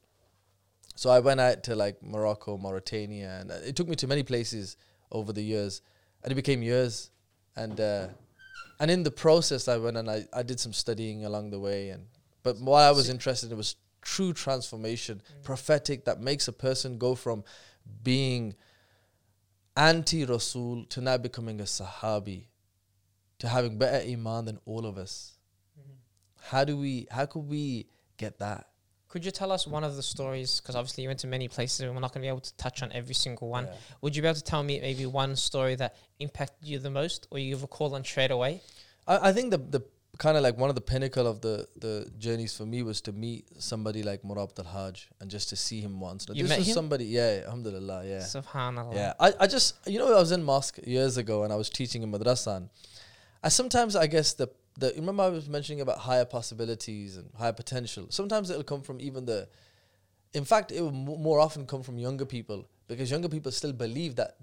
So 0.96 1.10
I 1.10 1.20
went 1.20 1.40
out 1.40 1.62
to 1.64 1.76
like 1.76 2.02
Morocco, 2.02 2.56
Mauritania, 2.56 3.38
and 3.40 3.50
uh, 3.50 3.56
it 3.66 3.76
took 3.76 3.86
me 3.86 3.96
to 3.96 4.06
many 4.06 4.22
places 4.22 4.78
over 5.12 5.30
the 5.30 5.42
years, 5.42 5.82
and 6.22 6.32
it 6.32 6.34
became 6.34 6.62
years, 6.62 7.10
and 7.54 7.78
uh, 7.78 8.08
and 8.80 8.90
in 8.90 9.02
the 9.02 9.10
process, 9.10 9.68
I 9.68 9.76
went 9.76 9.98
and 9.98 10.10
I, 10.10 10.24
I 10.32 10.42
did 10.42 10.58
some 10.58 10.72
studying 10.72 11.26
along 11.26 11.50
the 11.50 11.60
way, 11.60 11.90
and 11.90 12.06
but 12.42 12.58
what 12.58 12.82
I 12.82 12.92
was 12.92 13.10
interested 13.10 13.52
in 13.52 13.58
was 13.58 13.76
true 14.00 14.32
transformation, 14.32 15.20
prophetic 15.42 16.06
that 16.06 16.20
makes 16.20 16.48
a 16.48 16.52
person 16.52 16.96
go 16.96 17.14
from 17.14 17.44
being 18.02 18.54
anti 19.76 20.24
Rasul 20.24 20.86
to 20.86 21.02
now 21.02 21.18
becoming 21.18 21.60
a 21.60 21.64
Sahabi, 21.64 22.46
to 23.40 23.48
having 23.48 23.76
better 23.76 24.02
iman 24.08 24.46
than 24.46 24.58
all 24.64 24.86
of 24.86 24.96
us. 24.96 25.34
how 26.40 26.64
do 26.64 26.78
we 26.78 27.06
how 27.10 27.26
could 27.26 27.46
we 27.46 27.86
get 28.16 28.38
that? 28.38 28.68
Could 29.08 29.24
you 29.24 29.30
tell 29.30 29.52
us 29.52 29.66
one 29.66 29.84
of 29.84 29.96
the 29.96 30.02
stories? 30.02 30.60
Because 30.60 30.74
obviously 30.76 31.02
you 31.04 31.08
went 31.08 31.20
to 31.20 31.26
many 31.26 31.48
places, 31.48 31.80
and 31.80 31.94
we're 31.94 32.00
not 32.00 32.12
going 32.12 32.22
to 32.22 32.26
be 32.26 32.28
able 32.28 32.40
to 32.40 32.54
touch 32.56 32.82
on 32.82 32.90
every 32.92 33.14
single 33.14 33.48
one. 33.48 33.64
Yeah. 33.66 33.72
Would 34.02 34.16
you 34.16 34.22
be 34.22 34.28
able 34.28 34.36
to 34.36 34.42
tell 34.44 34.62
me 34.62 34.80
maybe 34.80 35.06
one 35.06 35.36
story 35.36 35.74
that 35.76 35.96
impacted 36.18 36.68
you 36.68 36.78
the 36.78 36.90
most, 36.90 37.28
or 37.30 37.38
you 37.38 37.56
recall 37.56 37.94
on 37.94 38.04
straight 38.04 38.30
away? 38.30 38.62
I, 39.06 39.28
I 39.28 39.32
think 39.32 39.50
the 39.52 39.58
the 39.58 39.82
kind 40.18 40.36
of 40.38 40.42
like 40.42 40.56
one 40.56 40.70
of 40.70 40.74
the 40.74 40.80
pinnacle 40.80 41.26
of 41.26 41.40
the 41.42 41.68
the 41.76 42.10
journeys 42.18 42.56
for 42.56 42.64
me 42.66 42.82
was 42.82 43.00
to 43.02 43.12
meet 43.12 43.44
somebody 43.58 44.02
like 44.02 44.22
Murabit 44.22 44.58
al 44.58 44.64
Hajj 44.64 45.08
and 45.20 45.30
just 45.30 45.48
to 45.50 45.56
see 45.56 45.80
him 45.80 46.00
once. 46.00 46.28
Now, 46.28 46.34
You 46.34 46.42
this 46.44 46.50
met 46.50 46.58
was 46.58 46.68
him? 46.68 46.74
somebody, 46.74 47.04
yeah, 47.04 47.42
alhamdulillah, 47.44 48.04
yeah. 48.06 48.18
Subhanallah. 48.20 48.94
Yeah, 48.94 49.12
I, 49.20 49.32
I 49.40 49.46
just 49.46 49.76
you 49.86 49.98
know 49.98 50.08
I 50.16 50.18
was 50.18 50.32
in 50.32 50.42
mosque 50.42 50.78
years 50.84 51.16
ago 51.16 51.44
and 51.44 51.52
I 51.52 51.56
was 51.56 51.70
teaching 51.70 52.02
in 52.02 52.10
madrasa. 52.10 52.56
And 52.56 52.68
I 53.42 53.48
sometimes 53.50 53.94
I 53.94 54.06
guess 54.06 54.32
the 54.34 54.48
the 54.78 54.92
remember 54.96 55.22
I 55.22 55.28
was 55.28 55.48
mentioning 55.48 55.80
about 55.80 55.98
higher 55.98 56.24
possibilities 56.24 57.16
and 57.16 57.30
higher 57.36 57.52
potential. 57.52 58.06
Sometimes 58.10 58.50
it'll 58.50 58.62
come 58.62 58.82
from 58.82 59.00
even 59.00 59.24
the, 59.24 59.48
in 60.34 60.44
fact, 60.44 60.70
it 60.70 60.80
will 60.80 60.92
mo- 60.92 61.16
more 61.16 61.40
often 61.40 61.66
come 61.66 61.82
from 61.82 61.98
younger 61.98 62.26
people 62.26 62.66
because 62.88 63.10
younger 63.10 63.28
people 63.28 63.50
still 63.52 63.72
believe 63.72 64.16
that 64.16 64.36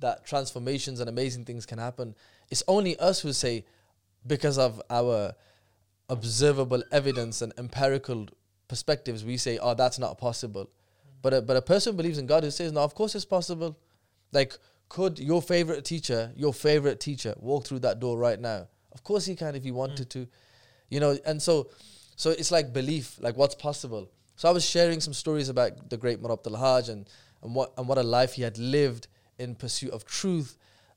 that 0.00 0.24
transformations 0.26 1.00
and 1.00 1.08
amazing 1.08 1.44
things 1.44 1.66
can 1.66 1.78
happen. 1.78 2.14
It's 2.50 2.62
only 2.68 2.96
us 2.98 3.20
who 3.20 3.32
say 3.32 3.64
because 4.26 4.58
of 4.58 4.82
our 4.90 5.34
observable 6.08 6.82
evidence 6.92 7.42
and 7.42 7.52
empirical 7.58 8.28
perspectives, 8.68 9.24
we 9.24 9.36
say, 9.36 9.58
"Oh, 9.58 9.74
that's 9.74 9.98
not 9.98 10.18
possible." 10.18 10.70
But 11.22 11.34
a, 11.34 11.42
but 11.42 11.56
a 11.56 11.62
person 11.62 11.92
who 11.92 11.96
believes 11.96 12.18
in 12.18 12.26
God 12.26 12.44
who 12.44 12.50
says, 12.50 12.72
"No, 12.72 12.80
of 12.80 12.94
course 12.94 13.14
it's 13.14 13.24
possible." 13.24 13.78
Like, 14.32 14.58
could 14.88 15.18
your 15.18 15.40
favorite 15.40 15.84
teacher, 15.84 16.32
your 16.36 16.52
favorite 16.52 17.00
teacher, 17.00 17.34
walk 17.38 17.66
through 17.66 17.80
that 17.80 18.00
door 18.00 18.18
right 18.18 18.38
now? 18.38 18.68
Of 18.94 19.02
course 19.02 19.26
he 19.26 19.34
can 19.34 19.54
if 19.54 19.64
he 19.64 19.72
wanted 19.72 20.10
to, 20.10 20.28
you 20.88 21.00
know. 21.00 21.18
And 21.26 21.42
so, 21.42 21.68
so 22.16 22.30
it's 22.30 22.50
like 22.50 22.72
belief, 22.72 23.18
like 23.20 23.36
what's 23.36 23.54
possible. 23.54 24.10
So 24.36 24.48
I 24.48 24.52
was 24.52 24.64
sharing 24.64 25.00
some 25.00 25.12
stories 25.12 25.48
about 25.48 25.90
the 25.90 25.96
great 25.96 26.22
Murabit 26.22 26.52
al 26.52 26.56
Hajj 26.56 26.88
and 26.88 27.08
and 27.42 27.54
what 27.54 27.72
and 27.76 27.86
what 27.86 27.98
a 27.98 28.02
life 28.02 28.34
he 28.34 28.42
had 28.42 28.58
lived 28.58 29.08
in 29.38 29.54
pursuit 29.54 29.90
of 29.90 30.04
truth, 30.04 30.56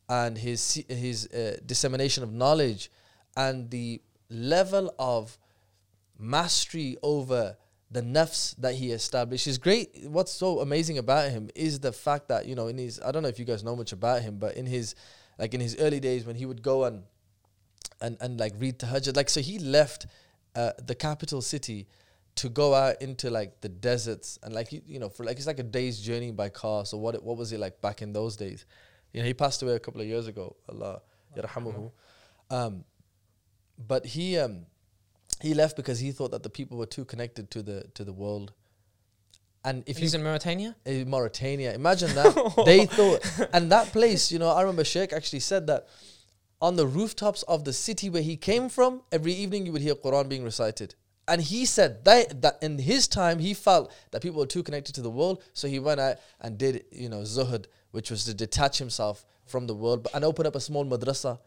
and 0.10 0.38
his 0.38 0.84
his 0.88 1.27
uh, 1.27 1.58
dissemination 1.66 2.24
of 2.24 2.32
knowledge, 2.32 2.89
and 3.36 3.70
the 3.70 4.01
level 4.30 4.94
of 4.98 5.38
mastery 6.20 6.98
over 7.04 7.56
the 7.89 8.01
nafs 8.01 8.56
that 8.58 8.75
he 8.75 8.92
established 8.92 9.48
is 9.48 9.58
great. 9.58 9.89
What's 10.08 10.32
so 10.32 10.60
amazing 10.60 10.98
about 10.98 11.32
him 11.32 11.50
is 11.56 11.80
the 11.80 11.92
fact 11.92 12.27
that 12.30 12.46
you 12.46 12.56
know 12.56 12.68
in 12.68 12.77
his 12.77 13.00
I 13.01 13.12
don't 13.12 13.24
know 13.24 13.30
if 13.30 13.39
you 13.39 13.46
guys 13.46 13.63
know 13.63 13.75
much 13.75 13.92
about 13.92 14.22
him, 14.22 14.38
but 14.38 14.56
in 14.56 14.66
his 14.66 14.96
like 15.38 15.54
in 15.54 15.62
his 15.62 15.77
early 15.77 16.00
days 16.00 16.25
when 16.25 16.36
he 16.36 16.46
would 16.46 16.62
go 16.62 16.86
and 16.86 17.04
and 18.01 18.18
and 18.22 18.39
like 18.39 18.54
read 18.58 18.80
tahajjud, 18.80 19.16
like 19.16 19.30
so 19.30 19.42
he 19.42 19.60
left 19.60 20.08
uh, 20.56 20.72
the 20.86 20.96
capital 20.96 21.42
city 21.42 21.88
to 22.36 22.50
go 22.50 22.74
out 22.74 23.01
into 23.01 23.30
like 23.30 23.62
the 23.62 23.70
deserts 23.70 24.38
and 24.44 24.54
like 24.54 24.68
he, 24.68 24.82
you 24.86 25.00
know 25.00 25.10
for 25.10 25.24
like 25.24 25.38
it's 25.38 25.48
like 25.48 25.60
a 25.60 25.63
day's 25.63 26.00
journey 26.00 26.32
by 26.32 26.50
car. 26.50 26.86
So 26.86 26.98
what 26.98 27.22
what 27.24 27.38
was 27.38 27.51
it 27.51 27.60
like 27.60 27.82
back 27.82 28.01
in 28.01 28.13
those 28.13 28.36
days? 28.36 28.66
You 29.13 29.22
know 29.22 29.27
he 29.27 29.34
passed 29.34 29.62
away 29.63 29.74
a 29.74 29.80
couple 29.80 30.01
of 30.01 30.08
years 30.08 30.27
ago. 30.27 30.56
Allah 30.70 31.01
yarhamuhu. 31.36 31.92
Um, 32.50 32.84
but 33.77 34.06
he 34.06 34.38
um 34.38 34.66
he 35.42 35.54
left 35.54 35.75
because 35.75 36.00
he 36.00 36.12
thought 36.12 36.32
that 36.32 36.44
the 36.44 36.50
people 36.50 36.77
were 36.77 36.86
too 36.86 37.06
connected 37.06 37.51
to 37.51 37.62
the 37.62 37.86
to 37.96 38.04
the 38.04 38.13
world. 38.13 38.54
And 39.63 39.84
if 39.86 39.98
he's 39.98 40.13
in 40.13 40.24
Mauritania, 40.24 40.75
in 40.86 41.10
Mauritania. 41.10 41.74
Imagine 41.74 42.16
that. 42.16 42.54
they 42.66 42.86
thought, 42.86 43.50
and 43.51 43.70
that 43.72 43.88
place, 43.88 44.32
you 44.32 44.39
know, 44.39 44.50
I 44.50 44.62
remember 44.62 44.86
Sheikh 44.86 45.12
actually 45.12 45.42
said 45.42 45.68
that 45.68 45.88
on 46.62 46.76
the 46.76 46.88
rooftops 46.88 47.44
of 47.44 47.64
the 47.64 47.74
city 47.74 48.10
where 48.10 48.22
he 48.22 48.36
came 48.36 48.70
from, 48.70 49.02
every 49.12 49.34
evening 49.34 49.66
you 49.66 49.72
would 49.72 49.82
hear 49.82 49.96
Quran 49.96 50.28
being 50.28 50.44
recited. 50.44 50.96
And 51.28 51.42
he 51.42 51.66
said 51.66 52.06
that, 52.06 52.42
that 52.42 52.58
in 52.62 52.80
his 52.80 53.08
time, 53.08 53.40
he 53.40 53.54
felt 53.54 53.94
that 54.12 54.22
people 54.22 54.40
were 54.40 54.48
too 54.48 54.64
connected 54.64 54.96
to 54.96 55.02
the 55.02 55.10
world. 55.10 55.44
So 55.54 55.68
he 55.68 55.78
went 55.78 56.00
out 56.00 56.18
and 56.40 56.58
did, 56.58 56.86
you 56.92 57.10
know, 57.10 57.22
zuhud, 57.22 57.66
which 57.92 58.10
was 58.10 58.24
to 58.26 58.34
detach 58.34 58.78
himself 58.78 59.26
from 59.46 59.68
the 59.68 59.76
world 59.76 60.04
but, 60.04 60.16
and 60.16 60.24
open 60.24 60.48
up 60.48 60.56
a 60.56 60.60
small 60.62 60.86
madrasa. 60.86 61.40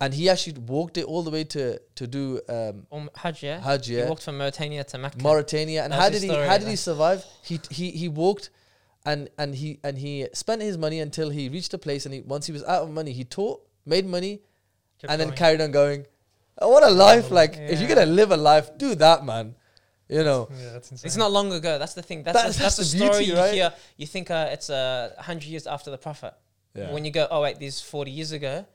And 0.00 0.14
he 0.14 0.30
actually 0.30 0.58
walked 0.60 0.96
it 0.96 1.04
all 1.04 1.22
the 1.22 1.30
way 1.30 1.44
to, 1.44 1.78
to 1.96 2.06
do 2.06 2.40
um, 2.48 2.86
um, 2.90 3.10
Hajj, 3.16 3.42
yeah? 3.42 3.60
Hajj, 3.60 3.88
He 3.88 4.02
walked 4.02 4.22
from 4.22 4.38
Mauritania 4.38 4.84
to 4.84 4.98
Mecca. 4.98 5.22
Mauritania. 5.22 5.84
And 5.84 5.92
That's 5.92 6.02
how 6.02 6.08
did 6.08 6.22
he 6.22 6.28
how 6.28 6.56
did 6.56 6.64
yeah. 6.64 6.70
he 6.70 6.76
survive? 6.76 7.24
He 7.42 7.60
he 7.70 7.90
he 7.90 8.08
walked 8.08 8.48
and 9.04 9.28
and 9.36 9.54
he 9.54 9.78
and 9.84 9.98
he 9.98 10.26
spent 10.32 10.62
his 10.62 10.78
money 10.78 11.00
until 11.00 11.28
he 11.28 11.50
reached 11.50 11.74
a 11.74 11.78
place 11.78 12.06
and 12.06 12.14
he 12.14 12.22
once 12.22 12.46
he 12.46 12.52
was 12.52 12.64
out 12.64 12.82
of 12.82 12.90
money, 12.90 13.12
he 13.12 13.24
taught, 13.24 13.60
made 13.94 14.06
money, 14.16 14.34
Kept 15.00 15.10
and 15.10 15.20
then 15.20 15.28
going. 15.28 15.38
carried 15.42 15.60
on 15.66 15.70
going. 15.82 16.00
Oh, 16.62 16.68
what 16.74 16.82
a 16.84 16.90
life! 17.06 17.30
Like 17.40 17.52
if 17.72 17.76
you're 17.80 17.88
gonna 17.94 18.06
live 18.20 18.30
a 18.32 18.36
life, 18.52 18.66
do 18.84 18.94
that, 19.06 19.24
man. 19.32 19.54
You 20.16 20.24
know. 20.28 20.40
Yeah, 20.50 20.72
that's 20.74 20.90
insane. 20.92 21.06
It's 21.08 21.16
not 21.24 21.30
long 21.38 21.48
ago. 21.60 21.72
That's 21.82 21.94
the 22.00 22.02
thing. 22.08 22.22
That's 22.24 22.36
That's- 22.38 22.56
the, 22.56 22.62
that's, 22.64 22.76
that's 22.78 22.92
the 22.92 22.98
the 22.98 23.04
story 23.06 23.24
beauty, 23.24 23.30
you 23.32 23.36
right? 23.44 23.54
hear. 23.54 23.72
You 23.96 24.06
think 24.14 24.26
uh, 24.30 24.48
it's 24.54 24.68
a 24.70 25.14
uh, 25.18 25.22
hundred 25.30 25.48
years 25.54 25.66
after 25.76 25.90
the 25.94 25.98
Prophet. 26.06 26.34
Yeah. 26.74 26.92
When 26.94 27.04
you 27.06 27.12
go, 27.20 27.24
oh 27.30 27.40
wait, 27.44 27.58
this 27.62 27.76
is 27.76 27.80
forty 27.94 28.10
years 28.18 28.32
ago. 28.32 28.66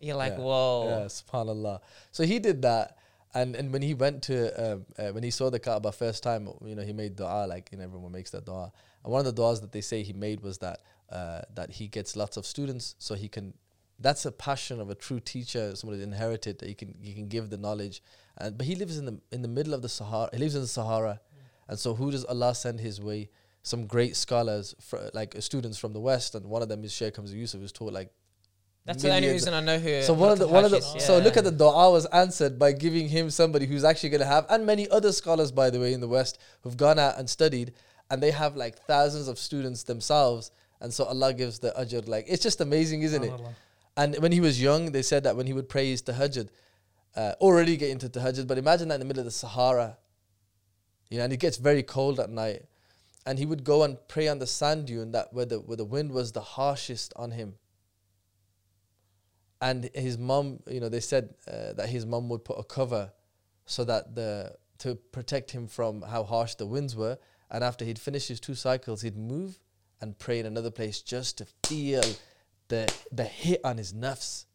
You're 0.00 0.16
like, 0.24 0.32
Yeah. 0.38 0.44
whoa. 0.48 0.88
Yeah, 0.88 1.04
subhanallah. 1.18 1.76
So 2.16 2.24
he 2.32 2.38
did 2.48 2.62
that, 2.62 2.96
and 3.38 3.54
and 3.58 3.66
when 3.74 3.82
he 3.82 3.92
went 4.04 4.22
to 4.30 4.36
um, 4.64 4.86
uh, 4.98 5.10
when 5.16 5.22
he 5.28 5.30
saw 5.30 5.46
the 5.56 5.60
Kaaba 5.66 5.92
first 5.92 6.22
time, 6.22 6.42
you 6.64 6.74
know, 6.74 6.82
he 6.90 6.94
made 7.02 7.12
du'a 7.20 7.46
like 7.54 7.68
you 7.70 7.76
know 7.78 7.84
everyone 7.84 8.12
makes 8.18 8.30
that 8.34 8.44
du'a. 8.46 8.66
And 9.04 9.08
one 9.14 9.20
of 9.24 9.28
the 9.30 9.36
du'as 9.42 9.60
that 9.60 9.72
they 9.76 9.82
say 9.92 10.02
he 10.02 10.14
made 10.26 10.40
was 10.48 10.56
that 10.66 10.78
uh, 11.18 11.42
that 11.58 11.68
he 11.78 11.84
gets 11.96 12.16
lots 12.16 12.36
of 12.38 12.44
students, 12.46 12.94
so 12.98 13.14
he 13.14 13.28
can. 13.28 13.52
That's 14.00 14.24
a 14.24 14.32
passion 14.32 14.80
of 14.80 14.88
a 14.88 14.94
true 14.94 15.20
teacher, 15.20 15.76
someone 15.76 15.96
who's 15.98 16.06
inherited 16.06 16.58
that 16.60 16.68
he 16.68 16.74
can 16.74 16.94
he 17.00 17.12
can 17.12 17.28
give 17.28 17.50
the 17.50 17.58
knowledge. 17.58 18.02
And 18.38 18.56
but 18.56 18.66
he 18.66 18.74
lives 18.74 18.96
in 18.98 19.04
the 19.04 19.20
in 19.30 19.42
the 19.42 19.48
middle 19.48 19.74
of 19.74 19.82
the 19.82 19.88
Sahara. 19.88 20.30
He 20.32 20.38
lives 20.38 20.54
in 20.54 20.62
the 20.62 20.68
Sahara, 20.68 21.20
and 21.68 21.78
so 21.78 21.94
who 21.94 22.10
does 22.10 22.24
Allah 22.24 22.54
send 22.54 22.80
his 22.80 23.00
way? 23.00 23.28
Some 23.62 23.86
great 23.86 24.16
scholars, 24.16 24.74
fr- 24.80 24.96
like 25.12 25.36
uh, 25.36 25.40
students 25.42 25.76
from 25.76 25.92
the 25.92 26.00
West, 26.00 26.34
and 26.34 26.46
one 26.46 26.62
of 26.62 26.70
them 26.70 26.82
is 26.82 26.92
Sheikh 26.92 27.16
Hamza 27.16 27.36
Yusuf, 27.36 27.60
who's 27.60 27.72
taught 27.72 27.92
like 27.92 28.10
That's 28.86 29.02
the 29.02 29.14
only 29.14 29.28
reason 29.28 29.52
I 29.52 29.60
know 29.60 29.78
who. 29.78 30.00
so 30.02 30.14
one 30.14 30.32
of 30.32 30.38
the 30.38 30.48
one 30.48 30.64
of 30.64 30.70
the 30.70 30.80
Hajj 30.80 30.96
is, 30.96 31.04
so 31.04 31.18
look 31.18 31.36
at 31.36 31.44
the 31.44 31.52
du'a 31.52 31.92
was 31.92 32.06
answered 32.06 32.58
by 32.58 32.72
giving 32.72 33.06
him 33.10 33.28
somebody 33.28 33.66
who's 33.66 33.84
actually 33.84 34.08
going 34.08 34.22
to 34.22 34.26
have 34.26 34.46
and 34.48 34.64
many 34.64 34.88
other 34.88 35.12
scholars 35.12 35.52
by 35.52 35.68
the 35.68 35.78
way 35.78 35.92
in 35.92 36.00
the 36.00 36.08
West 36.08 36.38
who've 36.62 36.78
gone 36.78 36.98
out 36.98 37.18
and 37.18 37.28
studied 37.28 37.74
and 38.10 38.22
they 38.22 38.30
have 38.30 38.56
like 38.56 38.78
thousands 38.86 39.28
of 39.28 39.38
students 39.38 39.82
themselves 39.82 40.50
and 40.80 40.92
so 40.94 41.04
Allah 41.04 41.34
gives 41.34 41.58
the 41.58 41.72
ajr 41.78 42.08
like 42.08 42.24
it's 42.28 42.42
just 42.42 42.62
amazing 42.62 43.02
isn't 43.02 43.22
it 43.22 43.30
Subhanallah. 43.30 43.54
And 43.96 44.16
when 44.18 44.32
he 44.32 44.40
was 44.40 44.60
young 44.60 44.92
they 44.92 45.02
said 45.02 45.24
that 45.24 45.36
when 45.36 45.46
he 45.46 45.52
would 45.52 45.68
pray 45.68 45.90
his 45.90 46.02
tahajjud 46.02 46.48
uh, 47.16 47.32
already 47.40 47.76
get 47.76 47.90
into 47.90 48.08
tahajjud 48.08 48.46
but 48.46 48.58
imagine 48.58 48.88
that 48.88 48.94
in 48.94 49.00
the 49.00 49.06
middle 49.06 49.20
of 49.20 49.24
the 49.26 49.30
Sahara 49.30 49.96
you 51.10 51.18
know 51.18 51.24
and 51.24 51.32
it 51.32 51.38
gets 51.38 51.56
very 51.56 51.82
cold 51.82 52.18
at 52.20 52.30
night. 52.30 52.64
And 53.26 53.38
he 53.38 53.44
would 53.44 53.64
go 53.64 53.82
and 53.82 53.98
pray 54.08 54.28
on 54.28 54.38
the 54.38 54.46
sand 54.46 54.86
dune 54.86 55.12
that 55.12 55.32
where 55.32 55.44
the 55.44 55.60
where 55.60 55.76
the 55.76 55.84
wind 55.84 56.12
was 56.12 56.32
the 56.32 56.40
harshest 56.40 57.12
on 57.16 57.32
him. 57.32 57.56
And 59.60 59.90
his 59.94 60.16
mom 60.16 60.60
you 60.70 60.80
know 60.80 60.88
they 60.88 61.00
said 61.00 61.34
uh, 61.46 61.74
that 61.74 61.90
his 61.90 62.06
mom 62.06 62.28
would 62.30 62.44
put 62.44 62.58
a 62.58 62.64
cover 62.64 63.12
so 63.66 63.84
that 63.84 64.14
the 64.14 64.56
to 64.78 64.94
protect 64.94 65.50
him 65.50 65.66
from 65.66 66.00
how 66.00 66.22
harsh 66.22 66.54
the 66.54 66.66
winds 66.66 66.96
were. 66.96 67.18
And 67.50 67.62
after 67.64 67.84
he'd 67.84 67.98
finished 67.98 68.28
his 68.28 68.40
two 68.40 68.54
cycles 68.54 69.02
he'd 69.02 69.18
move 69.18 69.58
and 70.00 70.18
pray 70.18 70.38
in 70.38 70.46
another 70.46 70.70
place 70.70 71.02
just 71.02 71.36
to 71.38 71.46
feel 71.66 72.02
the 72.70 72.92
the 73.12 73.24
hit 73.24 73.60
on 73.64 73.76
his 73.76 73.92
nafs 73.92 74.46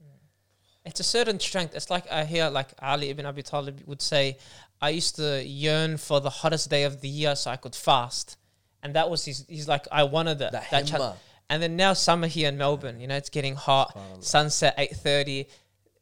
It's 0.85 0.99
a 0.99 1.03
certain 1.03 1.39
strength. 1.39 1.73
It's 1.75 1.89
like 1.89 2.05
I 2.11 2.25
hear 2.25 2.49
like 2.49 2.69
Ali 2.81 3.09
ibn 3.09 3.25
Abi 3.25 3.43
Talib 3.43 3.81
would 3.85 4.01
say, 4.01 4.37
I 4.81 4.89
used 4.89 5.15
to 5.15 5.43
yearn 5.43 5.97
for 5.97 6.19
the 6.21 6.29
hottest 6.29 6.69
day 6.69 6.83
of 6.83 7.01
the 7.01 7.09
year 7.09 7.35
so 7.35 7.51
I 7.51 7.57
could 7.57 7.75
fast. 7.75 8.37
And 8.81 8.93
that 8.95 9.09
was 9.09 9.25
his 9.25 9.45
he's 9.47 9.67
like, 9.67 9.85
I 9.91 10.03
wanted 10.03 10.39
that. 10.39 10.51
the 10.51 10.61
that 10.71 10.87
chal- 10.87 10.99
himma 10.99 11.15
and 11.49 11.61
then 11.61 11.75
now 11.75 11.93
summer 11.93 12.27
here 12.27 12.49
in 12.49 12.57
Melbourne, 12.57 12.99
you 12.99 13.07
know, 13.07 13.15
it's 13.15 13.29
getting 13.29 13.55
hot, 13.55 13.97
sunset 14.19 14.73
eight 14.77 14.95
thirty. 14.95 15.47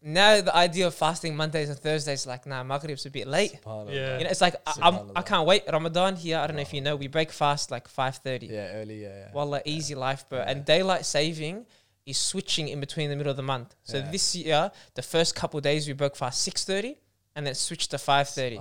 Now 0.02 0.42
the 0.42 0.56
idea 0.56 0.88
of 0.88 0.94
fasting 0.96 1.36
Mondays 1.36 1.70
and 1.70 1.78
Thursdays, 1.80 2.28
like, 2.28 2.46
nah, 2.46 2.64
Maghrib's 2.64 3.06
a 3.06 3.10
bit 3.10 3.26
late. 3.28 3.58
Yeah. 3.66 4.18
You 4.18 4.24
know, 4.26 4.30
it's 4.30 4.42
like 4.42 4.56
I, 4.68 4.74
I'm, 4.82 5.12
I 5.16 5.22
can't 5.22 5.48
wait. 5.48 5.64
Ramadan 5.72 6.18
here, 6.18 6.38
I 6.40 6.48
don't 6.48 6.58
know 6.58 6.62
if 6.62 6.74
you 6.74 6.82
know, 6.82 6.96
we 6.98 7.08
break 7.08 7.32
fast 7.32 7.72
like 7.72 7.88
five 7.88 8.18
thirty. 8.18 8.48
yeah 8.48 8.74
early 8.74 9.02
yeah, 9.04 9.18
yeah. 9.18 9.32
Wallah, 9.34 9.62
easy 9.66 9.96
life, 9.96 10.28
bro. 10.30 10.40
Yeah. 10.40 10.50
And 10.52 10.66
daylight 10.66 11.06
saving 11.06 11.66
is 12.06 12.18
switching 12.18 12.68
in 12.68 12.80
between 12.80 13.10
the 13.10 13.16
middle 13.16 13.32
of 13.32 13.38
the 13.38 13.44
month. 13.44 13.76
So 13.84 13.98
Yeah. 13.98 14.12
this 14.12 14.36
year, 14.36 14.72
the 14.96 15.02
first 15.02 15.36
couple 15.36 15.58
of 15.58 15.64
days 15.64 15.88
we 15.88 15.94
broke 15.94 16.16
fast 16.16 16.42
six 16.42 16.64
thirty, 16.66 16.98
and 17.36 17.48
then 17.48 17.56
switched 17.56 17.92
to 17.92 17.98
five 17.98 18.28
thirty. 18.30 18.58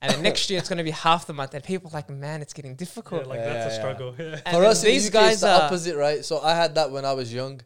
And 0.00 0.10
then 0.12 0.22
next 0.22 0.50
year 0.50 0.58
it's 0.58 0.68
gonna 0.68 0.84
be 0.84 0.90
half 1.08 1.26
the 1.26 1.32
month. 1.32 1.54
And 1.54 1.64
people 1.64 1.90
are 1.90 1.94
like, 1.94 2.10
man, 2.10 2.42
it's 2.42 2.52
getting 2.52 2.72
Yeah, 2.72 2.76
difficult. 2.76 3.26
like 3.26 3.38
Yeah, 3.40 3.52
that's 3.52 3.72
yeah, 3.74 3.78
a 3.78 3.80
struggle. 3.80 4.14
Yeah. 4.18 4.40
And 4.46 4.56
For 4.56 4.64
us, 4.64 4.82
in 4.84 4.90
these 4.90 5.06
UK, 5.08 5.14
it's 5.14 5.14
guys 5.14 5.40
the 5.40 5.48
are 5.52 5.62
opposite, 5.62 5.96
right? 5.96 6.24
So 6.24 6.40
I 6.40 6.54
had 6.54 6.74
that 6.74 6.90
when 6.90 7.04
I 7.04 7.12
was 7.14 7.32
young. 7.32 7.60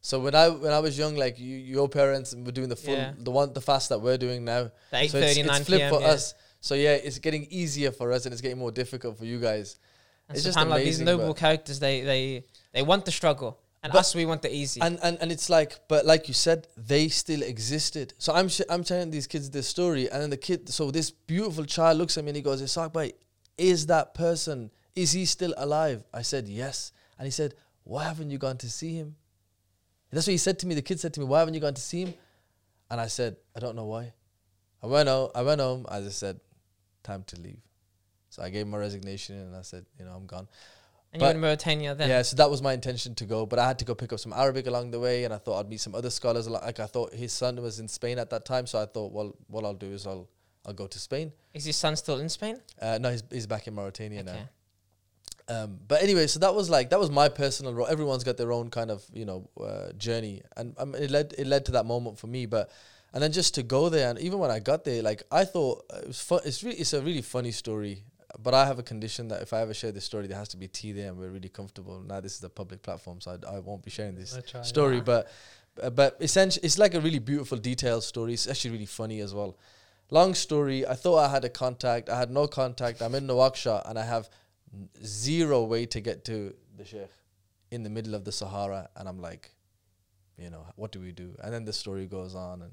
So 0.00 0.18
when 0.18 0.34
I 0.34 0.48
when 0.48 0.72
I 0.72 0.80
was 0.80 0.98
young, 0.98 1.14
like 1.16 1.38
you, 1.38 1.56
your 1.56 1.88
parents 1.88 2.34
were 2.34 2.50
doing 2.50 2.68
the 2.68 2.76
full 2.76 2.94
Yeah. 2.94 3.12
the 3.18 3.30
one 3.30 3.52
the 3.52 3.60
fast 3.60 3.88
that 3.90 4.00
we're 4.00 4.18
doing 4.18 4.44
now. 4.44 4.70
the 4.90 4.96
eight 5.02 5.10
so 5.12 5.18
it's, 5.18 5.36
it's 5.36 5.46
nine 5.46 5.62
flipped 5.64 5.80
p.m. 5.82 5.94
for 5.94 6.00
yeah. 6.00 6.08
us. 6.14 6.34
So 6.60 6.74
yeah, 6.74 6.94
it's 6.94 7.18
getting 7.18 7.46
easier 7.50 7.90
for 7.92 8.10
us 8.12 8.24
and 8.24 8.32
it's 8.32 8.40
getting 8.42 8.58
more 8.58 8.72
difficult 8.72 9.18
for 9.18 9.24
you 9.24 9.38
guys. 9.40 9.76
And 10.28 10.36
It's 10.36 10.44
just 10.44 10.56
subhanAllah, 10.56 10.84
these 10.84 11.00
noble 11.00 11.34
characters, 11.34 11.78
they 11.78 12.00
they 12.00 12.44
they 12.72 12.82
want 12.82 13.04
the 13.04 13.12
struggle. 13.12 13.58
And 13.82 13.92
But- 13.92 13.98
us, 14.00 14.14
we 14.14 14.24
want 14.26 14.42
the 14.42 14.54
easy. 14.54 14.80
and 14.80 14.98
and 15.02 15.18
and 15.20 15.32
it's 15.32 15.50
like, 15.50 15.80
but 15.88 16.06
like 16.06 16.28
you 16.28 16.34
said, 16.34 16.68
they 16.76 17.08
still 17.08 17.42
existed. 17.42 18.14
So 18.18 18.32
I'm 18.32 18.48
sh- 18.48 18.68
I'm 18.68 18.84
telling 18.84 19.10
these 19.10 19.26
kids 19.26 19.50
this 19.50 19.66
story, 19.66 20.08
and 20.10 20.22
then 20.22 20.30
the 20.30 20.36
kid, 20.36 20.68
so 20.68 20.90
this 20.92 21.10
beautiful 21.10 21.64
child 21.64 21.98
looks 21.98 22.16
at 22.16 22.22
me 22.24 22.30
and 22.30 22.36
he 22.36 22.42
goes, 22.42 22.62
"Isaaq, 22.62 22.92
bhai, 22.92 23.12
is 23.58 23.86
that 23.86 24.14
person? 24.14 24.70
Is 24.94 25.10
he 25.12 25.24
still 25.24 25.52
alive?" 25.56 26.04
I 26.14 26.22
said, 26.22 26.46
"Yes," 26.48 26.92
and 27.18 27.26
he 27.26 27.32
said, 27.32 27.54
"Why 27.82 28.04
haven't 28.04 28.30
you 28.30 28.38
gone 28.38 28.58
to 28.58 28.70
see 28.70 28.94
him?" 28.94 29.16
And 30.10 30.16
That's 30.18 30.26
what 30.28 30.32
he 30.32 30.38
said 30.38 30.58
to 30.60 30.66
me. 30.66 30.74
The 30.76 30.82
kid 30.82 31.00
said 31.00 31.12
to 31.14 31.20
me, 31.20 31.26
"Why 31.26 31.40
haven't 31.40 31.54
you 31.54 31.60
gone 31.60 31.74
to 31.74 31.82
see 31.82 32.02
him?" 32.04 32.14
And 32.88 33.00
I 33.00 33.08
said, 33.08 33.36
"I 33.56 33.58
don't 33.60 33.74
know 33.74 33.86
why." 33.86 34.12
I 34.82 34.86
went 34.86 35.08
home. 35.08 35.30
I 35.34 35.42
went 35.42 35.60
home. 35.60 35.86
I 35.88 36.00
just 36.00 36.18
said, 36.20 36.38
"Time 37.02 37.24
to 37.24 37.36
leave." 37.40 37.60
So 38.30 38.42
I 38.42 38.50
gave 38.50 38.66
my 38.68 38.78
resignation 38.78 39.36
and 39.38 39.56
I 39.56 39.62
said, 39.62 39.86
"You 39.98 40.04
know, 40.04 40.12
I'm 40.14 40.26
gone." 40.26 40.48
And 41.12 41.20
you 41.22 41.26
but- 41.28 41.34
in 41.36 41.40
Mauritania 41.40 41.94
then. 41.94 42.08
Yeah, 42.08 42.22
so 42.22 42.36
that 42.36 42.50
was 42.50 42.60
my 42.62 42.72
intention 42.72 43.14
to 43.16 43.24
go, 43.24 43.46
but 43.46 43.58
I 43.58 43.66
had 43.66 43.78
to 43.80 43.84
go 43.84 43.94
pick 43.94 44.12
up 44.12 44.18
some 44.20 44.32
Arabic 44.32 44.66
along 44.66 44.90
the 44.90 45.00
way, 45.00 45.24
and 45.24 45.32
I 45.34 45.38
thought 45.38 45.60
I'd 45.60 45.68
meet 45.68 45.80
some 45.80 45.94
other 45.94 46.10
scholars. 46.10 46.48
Like 46.48 46.80
I 46.80 46.86
thought 46.86 47.12
his 47.14 47.32
son 47.32 47.60
was 47.62 47.78
in 47.80 47.88
Spain 47.88 48.18
at 48.18 48.30
that 48.30 48.44
time, 48.44 48.66
so 48.66 48.80
I 48.80 48.86
thought, 48.86 49.12
well, 49.12 49.36
what 49.48 49.64
I'll 49.64 49.74
do 49.74 49.92
is 49.92 50.06
I'll 50.06 50.28
I'll 50.66 50.72
go 50.74 50.86
to 50.86 50.98
Spain. 50.98 51.32
Is 51.54 51.64
his 51.64 51.76
son 51.76 51.96
still 51.96 52.18
in 52.20 52.28
Spain? 52.28 52.60
Uh, 52.80 52.98
no, 53.00 53.10
he's 53.10 53.22
he's 53.30 53.46
back 53.46 53.66
in 53.66 53.74
Mauritania 53.74 54.20
Okay. 54.20 54.32
now. 54.32 54.48
Um, 55.48 55.78
but 55.88 56.02
anyway, 56.02 56.28
so 56.28 56.38
that 56.38 56.54
was 56.54 56.70
like 56.70 56.90
that 56.90 57.00
was 57.00 57.10
my 57.10 57.28
personal 57.28 57.74
role. 57.74 57.86
Everyone's 57.88 58.22
got 58.24 58.36
their 58.36 58.52
own 58.52 58.70
kind 58.70 58.90
of 58.90 59.04
you 59.12 59.24
know 59.24 59.50
uh, 59.60 59.92
journey, 59.98 60.42
and 60.56 60.74
um, 60.78 60.94
it 60.94 61.10
led 61.10 61.34
it 61.36 61.46
led 61.46 61.66
to 61.66 61.72
that 61.72 61.84
moment 61.84 62.18
for 62.18 62.28
me. 62.28 62.46
But 62.46 62.70
and 63.12 63.22
then 63.22 63.32
just 63.32 63.54
to 63.56 63.62
go 63.62 63.88
there, 63.88 64.08
and 64.08 64.18
even 64.20 64.38
when 64.38 64.50
I 64.52 64.60
got 64.60 64.84
there, 64.84 65.02
like 65.02 65.24
I 65.32 65.44
thought 65.44 65.84
uh, 65.92 65.98
it 65.98 66.06
was 66.06 66.20
fun. 66.20 66.40
It's 66.44 66.62
really 66.62 66.76
it's 66.78 66.92
a 66.92 67.02
really 67.02 67.22
funny 67.22 67.50
story. 67.50 68.04
But 68.38 68.54
I 68.54 68.66
have 68.66 68.78
a 68.78 68.82
condition 68.82 69.28
that 69.28 69.42
if 69.42 69.52
I 69.52 69.60
ever 69.60 69.74
share 69.74 69.92
this 69.92 70.04
story, 70.04 70.26
there 70.26 70.38
has 70.38 70.48
to 70.48 70.56
be 70.56 70.68
tea 70.68 70.92
there, 70.92 71.08
and 71.08 71.18
we're 71.18 71.30
really 71.30 71.48
comfortable. 71.48 72.00
Now 72.00 72.20
this 72.20 72.36
is 72.36 72.44
a 72.44 72.48
public 72.48 72.82
platform, 72.82 73.20
so 73.20 73.38
I, 73.46 73.56
I 73.56 73.58
won't 73.58 73.82
be 73.82 73.90
sharing 73.90 74.14
this 74.14 74.38
try, 74.46 74.62
story. 74.62 74.96
Yeah. 74.96 75.02
But 75.02 75.30
uh, 75.82 75.90
but 75.90 76.16
essentially, 76.20 76.64
it's 76.64 76.78
like 76.78 76.94
a 76.94 77.00
really 77.00 77.18
beautiful, 77.18 77.58
detailed 77.58 78.04
story. 78.04 78.34
It's 78.34 78.46
actually 78.46 78.72
really 78.72 78.86
funny 78.86 79.20
as 79.20 79.34
well. 79.34 79.56
Long 80.10 80.34
story. 80.34 80.86
I 80.86 80.94
thought 80.94 81.18
I 81.18 81.28
had 81.28 81.44
a 81.44 81.48
contact. 81.48 82.08
I 82.08 82.18
had 82.18 82.30
no 82.30 82.46
contact. 82.46 83.00
I'm 83.00 83.14
in 83.14 83.26
Nouakchott, 83.26 83.88
and 83.88 83.98
I 83.98 84.04
have 84.04 84.28
zero 85.04 85.64
way 85.64 85.86
to 85.86 86.00
get 86.00 86.24
to 86.26 86.54
the 86.76 86.84
sheikh 86.84 87.10
in 87.70 87.82
the 87.82 87.90
middle 87.90 88.14
of 88.14 88.24
the 88.24 88.32
Sahara. 88.32 88.88
And 88.96 89.08
I'm 89.08 89.20
like, 89.20 89.50
you 90.36 90.50
know, 90.50 90.66
what 90.76 90.92
do 90.92 91.00
we 91.00 91.12
do? 91.12 91.34
And 91.42 91.52
then 91.52 91.64
the 91.64 91.72
story 91.72 92.06
goes 92.06 92.34
on, 92.34 92.62
and 92.62 92.72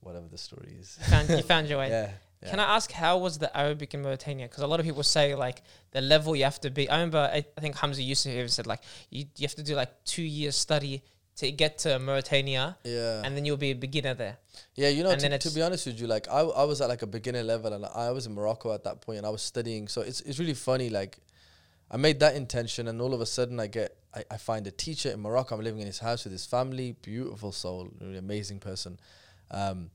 whatever 0.00 0.28
the 0.28 0.38
story 0.38 0.76
is. 0.78 0.96
You 1.00 1.06
found, 1.06 1.28
you 1.30 1.42
found 1.42 1.68
your 1.68 1.78
way. 1.82 1.90
yeah. 1.90 2.10
Yeah. 2.42 2.50
Can 2.50 2.60
I 2.60 2.76
ask 2.76 2.92
how 2.92 3.18
was 3.18 3.38
the 3.38 3.56
Arabic 3.56 3.94
in 3.94 4.02
Mauritania? 4.02 4.46
Because 4.46 4.62
a 4.62 4.66
lot 4.66 4.78
of 4.80 4.86
people 4.86 5.02
say 5.02 5.34
like 5.34 5.62
the 5.90 6.00
level 6.00 6.36
you 6.36 6.44
have 6.44 6.60
to 6.60 6.70
be. 6.70 6.88
I 6.88 6.96
remember 6.96 7.18
I, 7.18 7.44
I 7.56 7.60
think 7.60 7.76
Hamza 7.76 8.02
Yusuf 8.02 8.32
even 8.32 8.48
said 8.48 8.66
like 8.66 8.82
you 9.10 9.26
you 9.36 9.46
have 9.46 9.56
to 9.56 9.62
do 9.62 9.74
like 9.74 10.04
two 10.04 10.22
years 10.22 10.54
study 10.56 11.02
to 11.38 11.52
get 11.52 11.78
to 11.78 11.98
Mauritania, 12.00 12.76
yeah. 12.82 13.22
and 13.24 13.36
then 13.36 13.44
you'll 13.44 13.56
be 13.56 13.70
a 13.70 13.74
beginner 13.74 14.12
there. 14.12 14.38
Yeah, 14.74 14.88
you 14.88 15.04
know, 15.04 15.10
And 15.10 15.20
to, 15.20 15.28
then 15.28 15.38
to 15.38 15.50
be 15.50 15.62
honest 15.62 15.86
with 15.86 16.00
you, 16.00 16.08
like 16.08 16.26
I, 16.28 16.40
I 16.40 16.64
was 16.64 16.80
at 16.80 16.88
like 16.88 17.02
a 17.02 17.06
beginner 17.06 17.44
level, 17.44 17.72
and 17.72 17.86
I 17.86 18.10
was 18.10 18.26
in 18.26 18.34
Morocco 18.34 18.72
at 18.74 18.82
that 18.84 19.00
point, 19.00 19.18
and 19.18 19.26
I 19.26 19.30
was 19.30 19.42
studying. 19.42 19.86
So 19.86 20.00
it's 20.00 20.20
it's 20.22 20.38
really 20.38 20.54
funny. 20.54 20.90
Like, 20.90 21.18
I 21.90 21.96
made 21.96 22.18
that 22.20 22.34
intention, 22.34 22.88
and 22.88 23.00
all 23.00 23.14
of 23.14 23.20
a 23.20 23.26
sudden, 23.26 23.60
I 23.60 23.68
get 23.68 23.96
I, 24.14 24.24
I 24.32 24.36
find 24.36 24.66
a 24.66 24.72
teacher 24.72 25.10
in 25.10 25.20
Morocco. 25.20 25.54
I'm 25.54 25.62
living 25.62 25.80
in 25.80 25.86
his 25.86 26.00
house 26.00 26.24
with 26.24 26.32
his 26.32 26.44
family, 26.44 26.96
beautiful 27.02 27.52
soul, 27.52 27.88
really 28.00 28.18
amazing 28.18 28.58
person. 28.58 28.98
Um, 29.50 29.90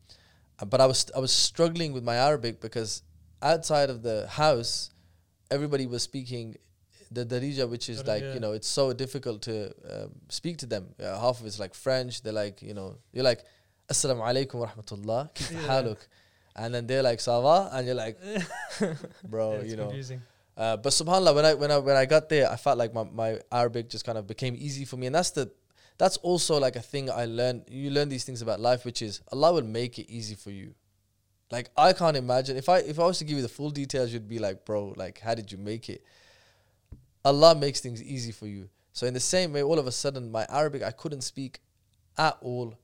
but 0.66 0.82
I 0.82 0.86
was 0.86 1.12
I 1.16 1.20
was 1.20 1.32
struggling 1.32 1.94
with 1.94 2.04
my 2.04 2.16
Arabic 2.16 2.62
because 2.62 3.04
outside 3.42 3.90
of 3.90 4.02
the 4.04 4.28
house, 4.28 4.92
everybody 5.52 5.86
was 5.86 6.04
speaking 6.04 6.56
the 7.12 7.26
Darija, 7.26 7.70
which 7.70 7.90
is 7.90 8.06
like 8.06 8.24
you 8.24 8.40
know, 8.40 8.54
it's 8.54 8.68
so 8.68 8.94
difficult 8.94 9.44
to 9.44 9.68
um, 9.90 10.12
speak 10.30 10.58
to 10.58 10.66
them. 10.66 10.88
Uh, 11.00 11.20
half 11.20 11.40
of 11.40 11.46
it's 11.46 11.60
like 11.60 11.74
French. 11.74 12.22
They're 12.22 12.34
like 12.34 12.62
you 12.62 12.74
know, 12.74 12.98
you're 13.12 13.24
like 13.24 13.44
Assalamu 13.92 14.22
alaikum 14.22 14.56
wa 14.56 14.68
rahmatullah. 14.68 15.30
Yeah. 15.68 15.94
And 16.56 16.72
then 16.72 16.86
they're 16.86 17.02
like 17.02 17.18
ça 17.18 17.42
va, 17.42 17.76
and 17.76 17.88
you're 17.88 17.96
like, 17.96 18.20
bro, 19.28 19.54
it's 19.54 19.72
you 19.72 19.78
know. 19.78 19.92
Uh, 20.56 20.78
but 20.78 20.90
subhanallah, 20.92 21.34
when 21.34 21.46
I 21.46 21.54
when 21.56 21.72
I 21.72 21.78
when 21.80 21.96
I 21.96 22.06
got 22.06 22.30
there, 22.30 22.50
I 22.50 22.58
felt 22.58 22.78
like 22.78 22.94
my, 22.94 23.04
my 23.04 23.40
Arabic 23.52 23.90
just 23.90 24.06
kind 24.06 24.20
of 24.20 24.28
became 24.28 24.56
easy 24.56 24.86
for 24.86 24.98
me, 24.98 25.08
and 25.08 25.16
that's 25.16 25.32
the 25.32 25.52
that's 25.98 26.18
also 26.18 26.60
like 26.60 26.76
a 26.76 26.82
thing 26.82 27.10
I 27.10 27.26
learned. 27.26 27.66
You 27.70 27.90
learn 27.92 28.10
these 28.10 28.24
things 28.24 28.42
about 28.42 28.60
life, 28.60 28.86
which 28.86 29.02
is 29.02 29.22
Allah 29.32 29.54
will 29.54 29.64
make 29.64 30.00
it 30.00 30.10
easy 30.10 30.36
for 30.36 30.52
you. 30.52 30.74
Like 31.52 31.70
I 31.78 31.94
can't 31.94 32.18
imagine 32.18 32.58
if 32.58 32.68
I 32.68 32.80
if 32.80 33.00
I 33.00 33.06
was 33.06 33.20
to 33.20 33.26
give 33.26 33.36
you 33.36 33.44
the 33.44 33.50
full 33.50 33.70
details, 33.70 34.12
you'd 34.12 34.28
be 34.28 34.40
like, 34.40 34.66
bro, 34.66 34.94
like 34.96 35.20
how 35.20 35.36
did 35.36 35.52
you 35.52 35.58
make 35.58 35.90
it? 35.90 36.04
Allah 37.24 37.56
makes 37.56 37.80
things 37.80 38.02
easy 38.02 38.32
for 38.32 38.48
you. 38.48 38.70
So 38.92 39.08
in 39.08 39.14
the 39.14 39.20
same 39.20 39.54
way, 39.54 39.64
all 39.64 39.80
of 39.80 39.88
a 39.88 39.92
sudden, 39.92 40.32
my 40.32 40.46
Arabic 40.50 40.84
I 40.84 40.92
couldn't 40.92 41.22
speak 41.22 41.60
at 42.18 42.38
all, 42.42 42.76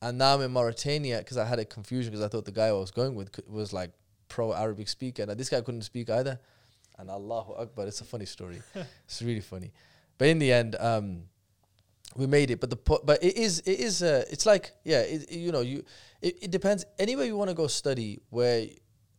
and 0.00 0.18
now 0.18 0.34
I'm 0.34 0.42
in 0.42 0.52
Mauritania 0.52 1.18
because 1.18 1.36
I 1.36 1.44
had 1.44 1.58
a 1.58 1.64
confusion 1.64 2.12
because 2.12 2.24
I 2.24 2.28
thought 2.28 2.44
the 2.44 2.52
guy 2.52 2.66
I 2.68 2.72
was 2.72 2.90
going 2.90 3.14
with 3.14 3.30
was 3.48 3.72
like 3.72 3.90
pro 4.28 4.52
Arabic 4.52 4.88
speaker, 4.88 5.22
and 5.22 5.32
this 5.32 5.48
guy 5.48 5.60
couldn't 5.60 5.82
speak 5.82 6.08
either. 6.08 6.38
And 6.98 7.10
Allahu 7.10 7.54
Akbar, 7.54 7.86
it's 7.86 8.00
a 8.00 8.04
funny 8.04 8.24
story. 8.24 8.62
it's 9.04 9.20
really 9.20 9.40
funny, 9.40 9.72
but 10.16 10.28
in 10.28 10.38
the 10.38 10.52
end, 10.52 10.76
um, 10.78 11.24
we 12.14 12.26
made 12.26 12.50
it. 12.50 12.60
But 12.60 12.70
the 12.70 12.76
but 12.76 13.22
it 13.22 13.36
is 13.36 13.60
it 13.60 13.80
is 13.80 14.02
uh, 14.02 14.24
it's 14.30 14.46
like 14.46 14.72
yeah, 14.84 15.00
it- 15.00 15.30
you 15.32 15.52
know 15.52 15.60
you 15.60 15.84
it, 16.22 16.38
it 16.42 16.50
depends. 16.50 16.84
Anywhere 16.98 17.26
you 17.26 17.36
want 17.36 17.50
to 17.50 17.54
go 17.54 17.66
study, 17.66 18.20
where 18.30 18.66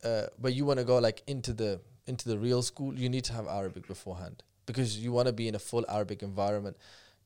uh, 0.04 0.24
where 0.40 0.52
you 0.52 0.66
want 0.66 0.80
to 0.80 0.86
go 0.86 0.98
like 1.00 1.22
into 1.28 1.54
the 1.54 1.82
into 2.06 2.30
the 2.30 2.38
real 2.38 2.62
school, 2.62 2.94
you 2.98 3.10
need 3.10 3.24
to 3.26 3.34
have 3.34 3.48
Arabic 3.48 3.88
beforehand 3.88 4.44
because 4.66 4.98
you 4.98 5.12
want 5.12 5.28
to 5.28 5.34
be 5.34 5.48
in 5.48 5.56
a 5.56 5.60
full 5.60 5.86
Arabic 5.90 6.24
environment. 6.24 6.78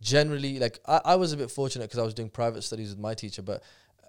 Generally, 0.01 0.59
like 0.59 0.79
I, 0.87 1.01
I 1.05 1.15
was 1.15 1.31
a 1.33 1.37
bit 1.37 1.51
fortunate 1.51 1.85
because 1.85 1.99
I 1.99 2.03
was 2.03 2.13
doing 2.13 2.29
private 2.29 2.63
studies 2.63 2.89
with 2.89 2.99
my 2.99 3.13
teacher, 3.13 3.41
but 3.43 3.61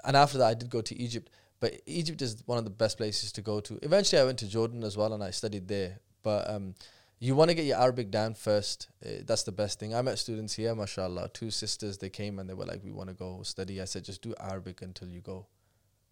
and 0.04 0.16
after 0.16 0.38
that 0.38 0.46
I 0.46 0.54
did 0.54 0.70
go 0.70 0.80
to 0.80 0.96
Egypt. 0.96 1.30
But 1.60 1.80
Egypt 1.86 2.22
is 2.22 2.42
one 2.46 2.58
of 2.58 2.64
the 2.64 2.70
best 2.70 2.96
places 2.96 3.30
to 3.32 3.40
go 3.42 3.60
to. 3.60 3.78
Eventually, 3.82 4.20
I 4.20 4.24
went 4.24 4.38
to 4.40 4.48
Jordan 4.48 4.82
as 4.82 4.96
well, 4.96 5.12
and 5.12 5.22
I 5.22 5.30
studied 5.30 5.68
there. 5.68 6.00
But 6.24 6.50
um, 6.50 6.74
you 7.22 7.36
want 7.36 7.50
to 7.50 7.54
get 7.54 7.66
your 7.66 7.78
Arabic 7.78 8.10
down 8.10 8.34
first. 8.34 8.88
Uh, 9.04 9.22
that's 9.24 9.44
the 9.44 9.52
best 9.52 9.78
thing. 9.78 9.94
I 9.94 10.02
met 10.02 10.18
students 10.18 10.54
here, 10.54 10.74
mashallah. 10.74 11.28
Two 11.32 11.52
sisters, 11.52 11.98
they 11.98 12.10
came 12.10 12.40
and 12.40 12.50
they 12.50 12.54
were 12.54 12.64
like, 12.64 12.82
"We 12.82 12.90
want 12.90 13.10
to 13.10 13.14
go 13.14 13.42
study." 13.44 13.80
I 13.80 13.84
said, 13.84 14.04
"Just 14.04 14.22
do 14.22 14.34
Arabic 14.40 14.82
until 14.82 15.08
you 15.08 15.20
go." 15.20 15.46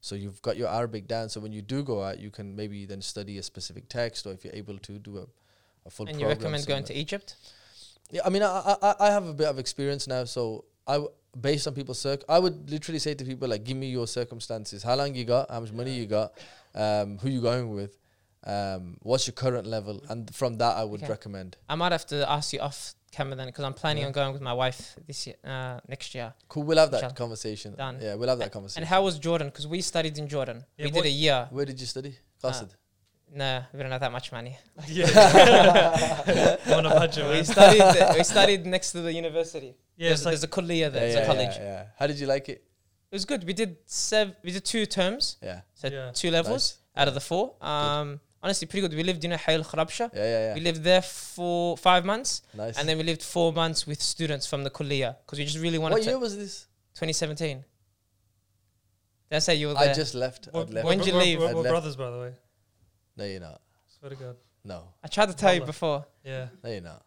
So 0.00 0.14
you've 0.14 0.40
got 0.40 0.56
your 0.56 0.68
Arabic 0.68 1.08
down. 1.08 1.28
So 1.28 1.40
when 1.40 1.52
you 1.52 1.62
do 1.62 1.82
go 1.82 2.00
out, 2.02 2.20
you 2.20 2.30
can 2.30 2.54
maybe 2.54 2.86
then 2.86 3.02
study 3.02 3.38
a 3.38 3.42
specific 3.42 3.88
text, 3.88 4.24
or 4.24 4.32
if 4.32 4.44
you're 4.44 4.54
able 4.54 4.78
to 4.78 4.98
do 5.00 5.18
a, 5.18 5.26
a 5.84 5.90
full. 5.90 6.06
And 6.06 6.20
you 6.20 6.26
program 6.26 6.52
recommend 6.52 6.66
going 6.66 6.84
to 6.84 6.94
Egypt? 6.94 7.34
Yeah, 8.12 8.22
I 8.24 8.30
mean, 8.30 8.44
I, 8.44 8.76
I 8.80 8.94
I 9.00 9.10
have 9.10 9.26
a 9.26 9.34
bit 9.34 9.48
of 9.48 9.58
experience 9.58 10.06
now, 10.06 10.24
so 10.24 10.64
I 10.86 10.94
w- 10.94 11.12
based 11.40 11.66
on 11.66 11.74
people's 11.74 12.00
circ, 12.00 12.22
I 12.28 12.38
would 12.38 12.70
literally 12.70 13.00
say 13.00 13.14
to 13.14 13.24
people 13.24 13.48
like, 13.48 13.64
"Give 13.64 13.76
me 13.76 13.90
your 13.90 14.06
circumstances. 14.06 14.84
How 14.84 14.94
long 14.94 15.14
you 15.16 15.24
got? 15.24 15.50
How 15.50 15.58
much 15.58 15.72
money 15.72 15.92
you 15.92 16.06
got? 16.06 16.38
Um, 16.72 17.18
who 17.18 17.28
you 17.28 17.40
going 17.40 17.74
with? 17.74 17.99
Um, 18.44 18.96
what's 19.02 19.26
your 19.26 19.34
current 19.34 19.66
level?" 19.66 20.02
And 20.08 20.34
from 20.34 20.56
that, 20.58 20.76
I 20.76 20.84
would 20.84 21.02
Okay. 21.02 21.10
recommend. 21.10 21.56
I 21.68 21.74
might 21.74 21.92
have 21.92 22.06
to 22.06 22.28
ask 22.30 22.52
you 22.52 22.60
off 22.60 22.94
camera 23.12 23.34
then 23.36 23.46
because 23.46 23.64
I'm 23.64 23.74
planning 23.74 24.02
Yeah. 24.02 24.06
on 24.08 24.12
going 24.12 24.32
with 24.32 24.40
my 24.42 24.52
wife 24.52 24.94
this 25.06 25.26
year, 25.26 25.36
uh, 25.44 25.80
next 25.88 26.14
year. 26.14 26.32
Cool. 26.48 26.62
We'll 26.62 26.78
have 26.78 26.90
that 26.92 26.98
Inshallah. 26.98 27.14
conversation. 27.14 27.74
Done. 27.74 27.98
Yeah, 28.00 28.14
we'll 28.14 28.28
have 28.28 28.38
that 28.38 28.44
And 28.44 28.52
conversation. 28.52 28.82
And 28.82 28.88
how 28.88 29.02
was 29.02 29.18
Jordan? 29.18 29.48
Because 29.48 29.66
we 29.66 29.80
studied 29.82 30.16
in 30.16 30.28
Jordan. 30.28 30.64
Yeah, 30.76 30.84
we 30.86 30.90
did 30.92 31.04
a 31.06 31.10
year. 31.10 31.48
Where 31.50 31.64
did 31.66 31.80
you 31.80 31.86
study? 31.86 32.16
Uh, 32.42 32.48
Qasid. 32.50 32.70
No, 33.32 33.62
we 33.72 33.80
don't 33.80 33.92
have 33.92 34.00
that 34.00 34.10
much 34.12 34.32
money. 34.32 34.58
yeah. 34.88 36.56
on 36.76 36.86
a 36.86 36.90
budget, 36.90 37.28
we 37.30 37.44
studied. 37.44 38.16
we 38.16 38.24
studied 38.34 38.66
next 38.66 38.92
to 38.92 39.02
the 39.02 39.12
university. 39.12 39.74
Yeah, 39.96 40.08
there's, 40.08 40.20
it's 40.20 40.24
like 40.26 40.32
there's 40.32 40.44
a 40.44 40.48
kulliya 40.48 40.90
there. 40.92 41.06
yeah, 41.06 41.12
there's 41.12 41.14
yeah, 41.14 41.20
a 41.22 41.26
college. 41.26 41.56
Yeah, 41.56 41.62
yeah. 41.62 41.84
How 41.98 42.06
did 42.06 42.18
you 42.18 42.26
like 42.26 42.48
it? 42.48 42.64
It 43.10 43.14
was 43.14 43.24
good. 43.24 43.44
We 43.44 43.52
did 43.52 43.76
sev- 43.86 44.36
We 44.42 44.52
did 44.52 44.64
two 44.64 44.86
terms, 44.86 45.36
Yeah. 45.42 45.60
so 45.74 45.88
Yeah. 45.88 46.10
two 46.12 46.30
levels 46.30 46.78
Nice. 46.96 47.02
out 47.02 47.08
of 47.08 47.14
the 47.14 47.20
four. 47.20 47.54
Um, 47.60 48.20
honestly, 48.42 48.66
pretty 48.66 48.82
good. 48.88 48.96
We 48.96 49.02
lived 49.02 49.24
in 49.24 49.32
a 49.32 49.36
Hayl 49.38 49.64
Khrabsha. 49.66 50.10
Yeah, 50.14 50.22
yeah, 50.48 50.54
We 50.54 50.60
lived 50.60 50.82
there 50.82 51.02
for 51.02 51.76
five 51.76 52.04
months, 52.04 52.42
Nice. 52.54 52.78
and 52.78 52.88
then 52.88 52.96
we 52.98 53.04
lived 53.04 53.22
four 53.22 53.52
months 53.52 53.86
with 53.86 54.00
students 54.02 54.46
from 54.46 54.64
the 54.64 54.70
kulliya 54.70 55.16
because 55.24 55.38
we 55.38 55.44
just 55.44 55.58
really 55.58 55.78
wanted 55.78 55.94
what 55.96 56.02
to. 56.04 56.10
year 56.10 56.18
was 56.18 56.36
this? 56.36 56.66
2017. 56.94 57.64
Did 59.30 59.36
I 59.36 59.38
say 59.38 59.54
you 59.56 59.68
were 59.68 59.78
I 59.78 59.86
there? 59.86 59.94
just 59.94 60.14
left. 60.14 60.48
We're- 60.52 60.64
I'd 60.66 60.70
left. 60.74 60.86
When 60.86 60.98
did 60.98 61.06
you 61.06 61.12
we're- 61.14 61.24
leave? 61.24 61.38
We're, 61.40 61.54
we're 61.54 61.62
brothers, 61.62 61.96
by 61.96 62.10
the 62.10 62.18
way. 62.18 62.32
No, 63.16 63.24
you're 63.24 63.40
not. 63.40 63.60
Swear 63.98 64.10
to 64.10 64.16
God. 64.16 64.36
No, 64.64 64.82
I 65.02 65.08
tried 65.08 65.26
to 65.28 65.34
tell 65.36 65.54
you 65.54 65.62
before. 65.64 66.04
Yeah. 66.24 66.48
no, 66.62 66.70
you're 66.70 66.80
not. 66.82 67.02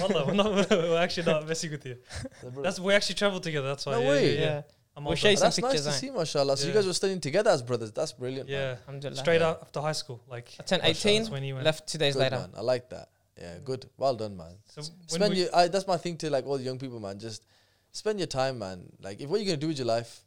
Wallah, 0.00 0.24
we're, 0.26 0.34
not, 0.34 0.70
we're 0.70 0.98
actually 0.98 1.26
not 1.26 1.46
messing 1.48 1.70
with 1.70 1.84
you. 1.84 1.96
That's 2.62 2.78
we 2.80 2.94
actually 2.94 3.16
traveled 3.16 3.42
together. 3.42 3.68
That's 3.68 3.84
why. 3.86 3.92
No 3.92 4.00
yeah, 4.00 4.08
way. 4.08 4.34
Yeah, 4.34 4.40
Yeah. 4.40 4.46
yeah. 4.46 4.62
I'm 4.96 5.04
We'll 5.04 5.10
older. 5.12 5.16
show 5.20 5.28
you 5.30 5.36
some 5.36 5.46
That's 5.46 5.58
nice 5.58 5.72
pictures. 5.72 5.86
to 5.86 5.92
see, 5.92 6.10
mashallah. 6.10 6.56
So 6.56 6.64
you 6.64 6.70
Yeah. 6.70 6.74
guys 6.74 6.86
were 6.86 6.92
studying 6.92 7.20
together 7.20 7.50
as 7.50 7.62
brothers. 7.62 7.92
That's 7.92 8.12
brilliant. 8.12 8.48
man. 8.48 8.58
Yeah. 8.58 8.76
Alhamdulillah. 8.86 9.16
Straight 9.20 9.40
Yeah. 9.40 9.48
out 9.50 9.62
after 9.62 9.80
high 9.80 9.92
school, 9.92 10.20
like. 10.28 10.48
I 10.58 10.62
turned 10.64 10.82
Mashallah. 10.82 10.90
18, 10.90 11.22
That's 11.22 11.30
when 11.30 11.44
you 11.44 11.54
went. 11.54 11.64
left 11.64 11.86
two 11.88 11.98
days 11.98 12.14
Good, 12.14 12.20
later. 12.20 12.36
man. 12.38 12.50
I 12.56 12.60
like 12.62 12.90
that. 12.90 13.08
Yeah, 13.38 13.58
good. 13.64 13.88
Well 13.96 14.16
done, 14.16 14.36
man. 14.36 14.56
So 14.66 14.82
when 14.82 15.08
spend 15.08 15.34
we- 15.34 15.40
your. 15.42 15.56
I, 15.56 15.68
that's 15.68 15.86
my 15.86 15.96
thing 15.96 16.16
to 16.18 16.28
like 16.30 16.44
all 16.46 16.58
the 16.58 16.64
young 16.64 16.78
people, 16.78 17.00
man. 17.00 17.18
Just 17.18 17.44
spend 17.92 18.18
your 18.18 18.26
time, 18.26 18.58
man. 18.58 18.84
Like, 19.00 19.20
if 19.20 19.30
what 19.30 19.40
you 19.40 19.46
gonna 19.46 19.56
do 19.56 19.68
with 19.68 19.78
your 19.78 19.86
life, 19.86 20.24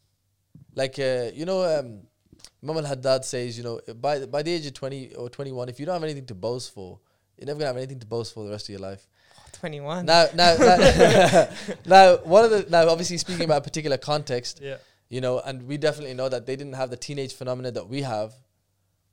like, 0.75 0.97
uh, 0.97 1.29
you 1.33 1.45
know, 1.45 1.63
um, 1.79 2.01
Imam 2.63 2.77
Al 2.77 2.85
Haddad 2.85 3.23
says, 3.25 3.57
you 3.57 3.63
know, 3.63 3.79
by 3.95 4.25
by 4.25 4.41
the 4.41 4.51
age 4.51 4.65
of 4.65 4.73
twenty 4.73 5.13
or 5.15 5.29
twenty 5.29 5.51
one, 5.51 5.69
if 5.69 5.79
you 5.79 5.85
don't 5.85 5.93
have 5.93 6.03
anything 6.03 6.25
to 6.27 6.35
boast 6.35 6.73
for, 6.73 6.99
you're 7.37 7.45
never 7.45 7.59
gonna 7.59 7.67
have 7.67 7.77
anything 7.77 7.99
to 7.99 8.07
boast 8.07 8.33
for 8.33 8.45
the 8.45 8.49
rest 8.51 8.65
of 8.65 8.69
your 8.69 8.79
life. 8.79 9.07
21. 9.63 10.05
Now, 10.05 10.25
now, 10.35 10.55
now, 10.59 11.47
now, 11.85 12.17
one 12.25 12.43
of 12.43 12.51
the 12.51 12.65
now, 12.69 12.89
obviously 12.89 13.17
speaking 13.17 13.45
about 13.45 13.59
a 13.59 13.61
particular 13.61 13.97
context, 13.97 14.59
Yeah. 14.61 14.75
you 15.07 15.21
know, 15.21 15.39
and 15.39 15.63
we 15.63 15.77
definitely 15.77 16.13
know 16.15 16.27
that 16.27 16.45
they 16.45 16.57
didn't 16.57 16.73
have 16.73 16.89
the 16.89 16.97
teenage 16.97 17.33
phenomena 17.33 17.71
that 17.71 17.87
we 17.87 18.01
have. 18.01 18.33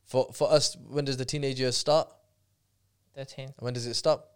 For 0.06 0.28
for 0.32 0.50
us, 0.50 0.76
when 0.88 1.04
does 1.04 1.18
the 1.18 1.24
teenage 1.24 1.60
years 1.60 1.76
start? 1.76 2.08
13, 3.14 3.54
When 3.60 3.74
does 3.74 3.86
it 3.86 3.94
stop? 3.94 4.26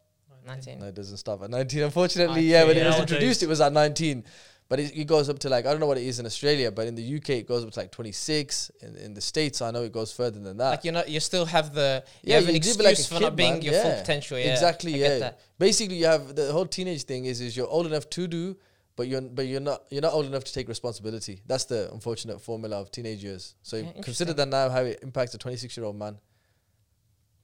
19. 0.46 0.78
No, 0.78 0.86
it 0.86 0.94
doesn't 0.94 1.16
stop 1.16 1.42
at 1.42 1.50
19. 1.50 1.82
Unfortunately, 1.82 2.40
Okay, 2.40 2.46
yeah, 2.52 2.64
when 2.64 2.76
it 2.76 2.84
was 2.84 2.96
nowadays. 2.96 3.00
introduced, 3.12 3.42
it 3.42 3.48
was 3.48 3.60
at 3.60 3.72
19. 3.72 4.22
But 4.68 4.80
it, 4.80 4.96
it 4.96 5.04
goes 5.04 5.28
up 5.28 5.38
to 5.40 5.48
like, 5.50 5.66
I 5.66 5.70
don't 5.70 5.80
know 5.80 5.86
what 5.86 5.98
it 5.98 6.04
is 6.04 6.18
in 6.18 6.26
Australia, 6.26 6.70
but 6.72 6.86
in 6.86 6.94
the 6.94 7.16
UK, 7.16 7.30
it 7.30 7.46
goes 7.46 7.62
up 7.64 7.70
to 7.70 7.78
like 7.80 7.92
26. 7.92 8.70
In, 8.80 8.96
in 8.96 9.14
the 9.14 9.20
States, 9.20 9.60
I 9.60 9.70
know 9.70 9.82
it 9.82 9.92
goes 9.92 10.10
further 10.10 10.40
than 10.40 10.56
that. 10.56 10.70
Like 10.70 10.84
you're 10.84 10.94
not, 10.94 11.08
you 11.08 11.20
still 11.20 11.44
have 11.44 11.74
the, 11.74 12.02
you 12.22 12.30
Yeah, 12.32 12.40
have 12.40 12.48
an 12.48 12.54
you 12.54 12.60
live 12.62 12.80
like 12.80 12.96
for 12.96 13.14
kid, 13.16 13.20
not 13.22 13.36
being 13.36 13.52
man. 13.54 13.62
your 13.62 13.74
full 13.74 13.92
potential. 13.92 14.38
Yeah, 14.38 14.52
exactly, 14.52 14.94
I 14.94 15.18
yeah. 15.18 15.32
Basically, 15.58 15.96
you 15.96 16.06
have 16.06 16.34
the 16.34 16.50
whole 16.50 16.66
teenage 16.66 17.04
thing 17.04 17.26
is 17.26 17.40
is 17.42 17.56
you're 17.56 17.68
old 17.68 17.86
enough 17.86 18.08
to 18.10 18.26
do, 18.26 18.56
but 18.96 19.06
you're 19.06 19.20
but 19.20 19.46
you're 19.46 19.60
not 19.60 19.82
you're 19.90 20.02
not 20.02 20.14
old 20.14 20.24
enough 20.26 20.44
to 20.44 20.52
take 20.52 20.66
responsibility. 20.68 21.42
That's 21.46 21.64
the 21.66 21.92
unfortunate 21.92 22.40
formula 22.40 22.80
of 22.80 22.90
teenage 22.90 23.22
years. 23.22 23.54
So 23.62 23.76
Yeah, 23.76 23.92
consider 24.02 24.32
that 24.32 24.48
now 24.48 24.70
how 24.70 24.80
it 24.80 25.00
impacts 25.02 25.34
a 25.34 25.38
26 25.38 25.76
year 25.76 25.84
old 25.84 25.96
man. 25.96 26.18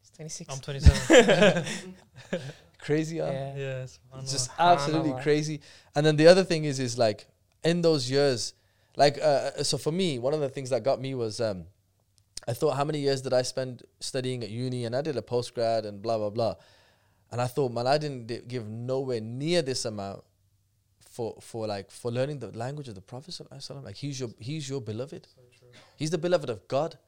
It's 0.00 0.10
26. 0.16 0.52
I'm 0.54 0.60
27. 0.60 1.64
Crazy, 2.82 3.18
huh? 3.18 3.30
yeah. 3.30 3.56
yeah. 3.56 3.82
It's 3.82 3.98
It's 4.18 4.32
just 4.32 4.50
absolutely 4.58 5.14
crazy. 5.22 5.60
And 5.94 6.04
then 6.04 6.16
the 6.16 6.26
other 6.26 6.44
thing 6.44 6.64
is, 6.64 6.78
is 6.80 6.96
like 6.98 7.26
in 7.62 7.82
those 7.82 8.10
years, 8.10 8.54
like 8.96 9.18
uh, 9.22 9.62
so 9.62 9.78
for 9.78 9.92
me, 9.92 10.18
one 10.18 10.34
of 10.34 10.40
the 10.40 10.48
things 10.48 10.70
that 10.70 10.82
got 10.82 11.00
me 11.00 11.14
was 11.14 11.40
um, 11.40 11.64
I 12.48 12.52
thought 12.52 12.76
how 12.76 12.84
many 12.84 13.00
years 13.00 13.20
did 13.20 13.32
I 13.32 13.42
spend 13.42 13.82
studying 14.00 14.42
at 14.42 14.50
uni, 14.50 14.84
and 14.84 14.96
I 14.96 15.02
did 15.02 15.16
a 15.16 15.22
post 15.22 15.54
grad 15.54 15.84
and 15.84 16.02
blah 16.02 16.18
blah 16.18 16.30
blah, 16.30 16.54
and 17.30 17.40
I 17.40 17.46
thought, 17.46 17.72
man, 17.72 17.86
I 17.86 17.98
didn't 17.98 18.26
di- 18.26 18.40
give 18.46 18.66
nowhere 18.68 19.20
near 19.20 19.62
this 19.62 19.84
amount 19.84 20.24
for 21.10 21.36
for 21.40 21.66
like 21.66 21.90
for 21.90 22.10
learning 22.10 22.38
the 22.38 22.50
language 22.56 22.88
of 22.88 22.94
the 22.94 23.00
Prophet 23.00 23.32
sallallahu 23.34 23.70
alaihi. 23.70 23.84
Like 23.84 23.96
he's 23.96 24.18
your 24.18 24.30
he's 24.38 24.68
your 24.68 24.80
beloved, 24.80 25.28
he's 25.96 26.10
the 26.10 26.18
beloved 26.18 26.48
of 26.50 26.66
God. 26.66 26.98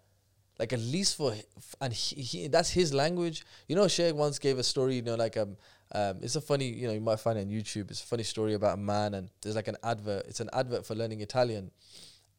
Like 0.59 0.73
at 0.73 0.81
least 0.81 1.17
for 1.17 1.35
and 1.81 1.93
he, 1.93 2.23
he 2.23 2.49
that's 2.49 2.71
his 2.71 2.93
language. 2.93 3.45
You 3.69 3.77
know, 3.77 3.88
Sheikh 3.88 4.15
once 4.15 4.38
gave 4.38 4.59
a 4.59 4.62
story. 4.62 4.97
You 4.97 5.03
know, 5.03 5.15
like 5.15 5.37
um, 5.37 5.57
um, 5.93 6.19
it's 6.23 6.37
a 6.37 6.41
funny. 6.41 6.67
You 6.67 6.88
know, 6.88 6.95
you 6.95 7.01
might 7.01 7.21
find 7.21 7.38
it 7.38 7.43
on 7.43 7.49
YouTube. 7.49 7.91
It's 7.91 8.03
a 8.03 8.07
funny 8.07 8.23
story 8.23 8.55
about 8.55 8.75
a 8.75 8.81
man, 8.81 9.15
and 9.15 9.31
there's 9.41 9.57
like 9.57 9.69
an 9.69 9.77
advert. 9.83 10.27
It's 10.27 10.41
an 10.41 10.51
advert 10.53 10.87
for 10.87 10.95
learning 10.95 11.21
Italian, 11.21 11.71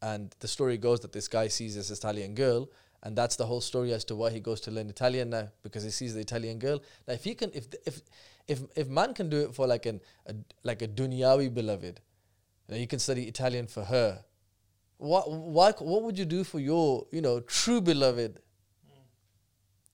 and 0.02 0.34
the 0.40 0.48
story 0.48 0.78
goes 0.78 1.00
that 1.02 1.12
this 1.12 1.28
guy 1.28 1.48
sees 1.48 1.76
this 1.76 1.90
Italian 1.90 2.36
girl, 2.36 2.70
and 3.04 3.16
that's 3.16 3.36
the 3.36 3.46
whole 3.46 3.62
story 3.62 3.94
as 3.94 4.06
to 4.06 4.16
why 4.16 4.30
he 4.30 4.40
goes 4.40 4.62
to 4.62 4.72
learn 4.72 4.90
Italian 4.90 5.30
now 5.30 5.50
because 5.62 5.84
he 5.84 5.90
sees 5.90 6.14
the 6.14 6.22
Italian 6.22 6.58
girl. 6.58 6.82
Now, 7.08 7.14
if 7.14 7.24
he 7.24 7.36
can, 7.36 7.52
if 7.54 7.68
if 7.86 8.02
if 8.48 8.62
if 8.76 8.88
man 8.88 9.14
can 9.14 9.30
do 9.30 9.42
it 9.42 9.54
for 9.54 9.68
like 9.68 9.86
an 9.86 10.02
a, 10.26 10.36
like 10.64 10.82
a 10.82 10.88
dunyawi 10.88 11.54
beloved, 11.54 12.00
you, 12.68 12.76
know, 12.76 12.80
you 12.80 12.88
can 12.88 13.00
study 13.00 13.24
Italian 13.24 13.68
for 13.68 13.84
her. 13.84 14.24
What 15.04 15.30
why 15.30 15.72
what 15.74 16.04
would 16.04 16.18
you 16.18 16.24
do 16.24 16.46
for 16.46 16.60
your 16.60 17.06
you 17.12 17.22
know 17.22 17.42
true 17.42 17.82
beloved? 17.82 18.40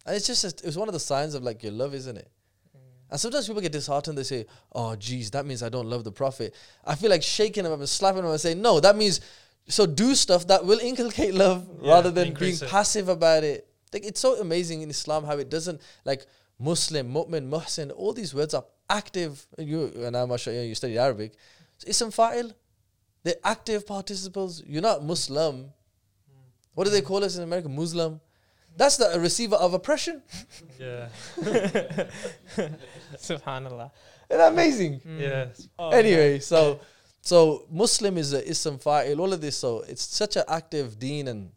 And 0.06 0.16
it's 0.16 0.28
just 0.28 0.44
a, 0.44 0.68
it's 0.68 0.78
one 0.78 0.88
of 0.88 0.94
the 0.94 1.00
signs 1.00 1.34
of 1.34 1.42
like 1.44 1.64
your 1.64 1.72
love, 1.72 1.94
isn't 1.96 2.16
it? 2.18 2.30
Mm. 2.76 2.80
And 3.12 3.20
sometimes 3.20 3.48
people 3.48 3.62
get 3.62 3.72
disheartened. 3.72 4.18
They 4.20 4.24
say, 4.24 4.46
"Oh, 4.72 4.96
geez, 4.96 5.32
that 5.32 5.46
means 5.48 5.64
I 5.64 5.70
don't 5.70 5.88
love 5.88 6.04
the 6.04 6.12
prophet." 6.12 6.54
I 6.86 6.94
feel 6.96 7.10
like 7.10 7.24
shaking 7.24 7.64
them 7.64 7.74
up 7.74 7.80
and 7.80 7.90
slapping 7.90 8.22
them 8.22 8.32
and 8.32 8.40
saying, 8.40 8.62
"No, 8.62 8.80
that 8.80 8.96
means 8.96 9.20
so 9.68 9.88
do 9.88 10.14
stuff 10.14 10.46
that 10.48 10.64
will 10.64 10.80
inculcate 10.92 11.34
love 11.34 11.68
Yeah, 11.82 11.92
rather 11.94 12.12
than 12.12 12.34
being 12.36 12.54
it. 12.54 12.68
passive 12.70 13.10
about 13.10 13.44
it." 13.44 13.68
Like 13.92 14.06
it's 14.06 14.20
so 14.20 14.40
amazing 14.40 14.84
in 14.84 14.90
Islam 14.92 15.24
how 15.26 15.38
it 15.40 15.50
doesn't 15.50 15.82
like 16.06 16.28
Muslim, 16.60 17.12
Mu'min, 17.12 17.50
Muhsin. 17.50 17.92
All 17.96 18.14
these 18.14 18.36
words 18.36 18.54
are 18.54 18.66
active. 18.88 19.48
You 19.58 19.92
and 20.06 20.16
I'm 20.16 20.36
sure 20.38 20.54
you 20.54 20.76
studied 20.76 21.00
Arabic. 21.00 21.34
So 21.80 21.88
ism 21.88 22.12
fa'il, 22.12 22.54
they're 23.24 23.36
active 23.44 23.86
participles. 23.86 24.64
You're 24.66 24.82
not 24.82 25.04
Muslim. 25.04 25.72
What 26.74 26.86
do 26.86 26.92
they 26.92 27.02
call 27.02 27.24
us 27.24 27.36
in 27.36 27.44
America? 27.44 27.68
Muslim. 27.70 28.22
That's 28.78 28.98
the 28.98 29.20
receiver 29.20 29.56
of 29.56 29.74
oppression. 29.74 30.22
Yeah. 30.80 31.10
Subhanallah. 33.18 33.92
Isn't 34.30 34.40
that 34.40 34.54
amazing? 34.54 35.02
Yeah. 35.18 35.48
Oh, 35.78 35.90
anyway, 35.90 36.40
so 36.40 36.80
so 37.22 37.66
Muslim 37.70 38.18
is 38.18 38.32
a 38.34 38.48
ism 38.48 38.78
fa'il, 38.78 39.20
all 39.20 39.34
of 39.34 39.42
this. 39.42 39.58
So 39.58 39.82
it's 39.82 40.04
such 40.04 40.38
an 40.38 40.44
active 40.48 40.98
deen 40.98 41.28
and 41.28 41.52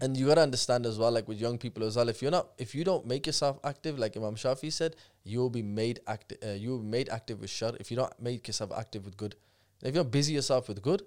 and 0.00 0.16
you 0.16 0.26
gotta 0.26 0.42
understand 0.42 0.86
as 0.86 0.98
well, 0.98 1.10
like 1.10 1.26
with 1.28 1.40
young 1.40 1.58
people 1.58 1.82
as 1.84 1.96
well, 1.96 2.08
if 2.08 2.22
you're 2.22 2.30
not 2.30 2.48
if 2.56 2.74
you 2.74 2.84
don't 2.84 3.06
make 3.06 3.26
yourself 3.26 3.58
active, 3.64 3.98
like 3.98 4.16
Imam 4.16 4.36
Shafi 4.36 4.72
said, 4.72 4.96
you 5.24 5.40
will 5.40 5.50
be 5.50 5.62
made 5.62 6.00
active 6.06 6.38
uh, 6.42 6.52
you 6.52 6.70
will 6.70 6.78
be 6.78 6.88
made 6.88 7.08
active 7.10 7.40
with 7.40 7.50
shar 7.50 7.72
if 7.80 7.90
you 7.90 7.96
don't 7.96 8.12
make 8.20 8.46
yourself 8.46 8.70
active 8.76 9.04
with 9.04 9.16
good. 9.16 9.34
If 9.82 9.94
you 9.94 10.00
don't 10.02 10.10
busy 10.10 10.34
yourself 10.34 10.68
with 10.68 10.82
good, 10.82 11.02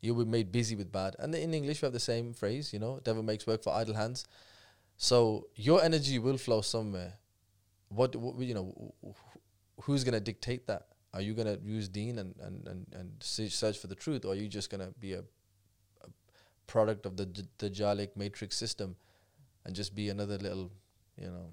you'll 0.00 0.24
be 0.24 0.30
made 0.30 0.52
busy 0.52 0.76
with 0.76 0.90
bad. 0.90 1.16
And 1.18 1.34
in 1.34 1.54
English 1.54 1.82
we 1.82 1.86
have 1.86 1.92
the 1.92 2.00
same 2.00 2.32
phrase, 2.32 2.72
you 2.72 2.78
know, 2.78 3.00
devil 3.02 3.22
makes 3.22 3.46
work 3.46 3.62
for 3.62 3.72
idle 3.72 3.94
hands. 3.94 4.24
So 4.96 5.46
your 5.54 5.82
energy 5.82 6.18
will 6.18 6.38
flow 6.38 6.60
somewhere. 6.60 7.14
What, 7.88 8.16
what 8.16 8.36
you 8.38 8.54
know, 8.54 8.92
wh- 9.02 9.08
wh- 9.08 9.84
who's 9.84 10.04
gonna 10.04 10.20
dictate 10.20 10.66
that? 10.66 10.86
Are 11.14 11.20
you 11.20 11.34
gonna 11.34 11.58
use 11.62 11.88
Deen 11.88 12.18
and 12.18 12.34
and 12.40 12.66
and, 12.68 12.86
and 12.92 13.12
search 13.20 13.78
for 13.78 13.86
the 13.86 13.94
truth, 13.94 14.24
or 14.24 14.32
are 14.32 14.36
you 14.36 14.48
just 14.48 14.70
gonna 14.70 14.92
be 15.00 15.14
a, 15.14 15.20
a 15.20 16.08
product 16.66 17.06
of 17.06 17.16
the 17.16 17.26
d- 17.26 18.10
matrix 18.14 18.56
system, 18.56 18.96
and 19.64 19.74
just 19.74 19.94
be 19.94 20.10
another 20.10 20.36
little, 20.36 20.70
you 21.16 21.28
know? 21.28 21.50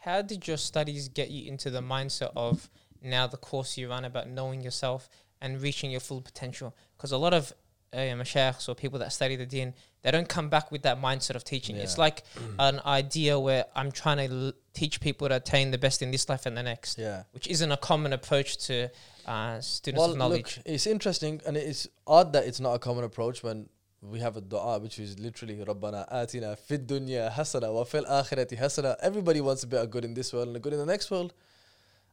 How 0.00 0.22
did 0.22 0.48
your 0.48 0.56
studies 0.56 1.08
get 1.08 1.30
you 1.30 1.48
into 1.48 1.70
the 1.70 1.80
mindset 1.80 2.32
of 2.34 2.70
now 3.02 3.26
the 3.26 3.36
course 3.36 3.78
you 3.78 3.88
run 3.88 4.04
about 4.04 4.28
knowing 4.28 4.62
yourself 4.62 5.08
and 5.40 5.60
reaching 5.62 5.90
your 5.90 6.00
full 6.00 6.20
potential? 6.20 6.74
Because 6.96 7.12
a 7.12 7.18
lot 7.18 7.34
of 7.34 7.52
uh, 7.92 7.96
mashaykhs 7.96 8.68
or 8.68 8.74
people 8.74 8.98
that 8.98 9.12
study 9.12 9.36
the 9.36 9.46
deen, 9.46 9.72
they 10.02 10.10
don't 10.10 10.28
come 10.28 10.48
back 10.48 10.70
with 10.70 10.82
that 10.82 11.00
mindset 11.00 11.34
of 11.36 11.44
teaching. 11.44 11.76
It's 11.76 11.96
like 11.98 12.22
an 12.58 12.80
idea 12.84 13.38
where 13.40 13.64
I'm 13.74 13.90
trying 13.90 14.28
to 14.28 14.34
l- 14.34 14.52
teach 14.74 15.00
people 15.00 15.28
to 15.28 15.36
attain 15.36 15.70
the 15.70 15.78
best 15.78 16.02
in 16.02 16.10
this 16.10 16.28
life 16.28 16.44
and 16.46 16.56
the 16.56 16.62
next, 16.62 16.98
Yeah. 16.98 17.22
which 17.32 17.46
isn't 17.48 17.72
a 17.72 17.76
common 17.78 18.12
approach 18.12 18.58
to 18.66 18.90
uh, 19.26 19.60
students 19.60 20.00
Well, 20.00 20.12
of 20.12 20.18
knowledge. 20.18 20.58
look, 20.58 20.66
it's 20.66 20.86
interesting 20.86 21.40
and 21.46 21.56
it's 21.56 21.88
odd 22.06 22.32
that 22.34 22.44
it's 22.46 22.60
not 22.60 22.74
a 22.74 22.78
common 22.78 23.04
approach 23.04 23.42
when 23.42 23.68
we 24.00 24.20
have 24.20 24.36
a 24.36 24.40
dua 24.40 24.78
which 24.78 24.98
is 25.00 25.18
literally 25.18 25.56
Rabbana 25.56 26.08
atina 26.12 26.56
fid 26.56 26.86
dunya 26.86 27.32
hasana 27.32 27.72
wa 27.74 27.82
fil 27.84 28.04
akhirati 28.04 28.56
hasana. 28.58 28.96
Everybody 29.02 29.40
wants 29.40 29.64
a 29.64 29.66
bit 29.66 29.80
of 29.80 29.90
good 29.90 30.04
in 30.04 30.14
this 30.14 30.32
world 30.32 30.46
and 30.48 30.56
a 30.56 30.60
good 30.60 30.72
in 30.72 30.78
the 30.78 30.86
next 30.86 31.10
world. 31.10 31.32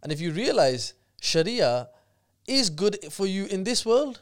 And 0.02 0.12
if 0.12 0.20
you 0.20 0.32
realize 0.32 0.94
Sharia 1.22 1.90
is 2.48 2.70
good 2.70 2.98
for 3.12 3.26
you 3.26 3.46
in 3.46 3.64
this 3.64 3.86
world, 3.86 4.20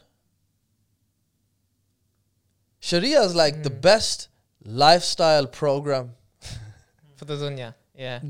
Sharia 2.80 3.22
is 3.22 3.34
like 3.34 3.62
the 3.62 3.70
Mm. 3.70 3.80
best 3.80 4.28
lifestyle 4.64 5.46
program 5.46 6.14
For 7.16 7.24
the 7.24 7.36
dunya, 7.36 7.74
yeah. 7.94 8.20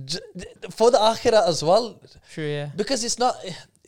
For 0.71 0.91
the 0.91 0.99
akhirah 0.99 1.49
as 1.49 1.63
well. 1.63 2.01
True, 2.33 2.47
yeah. 2.47 2.71
because 2.77 3.03
it's 3.05 3.19
not 3.19 3.37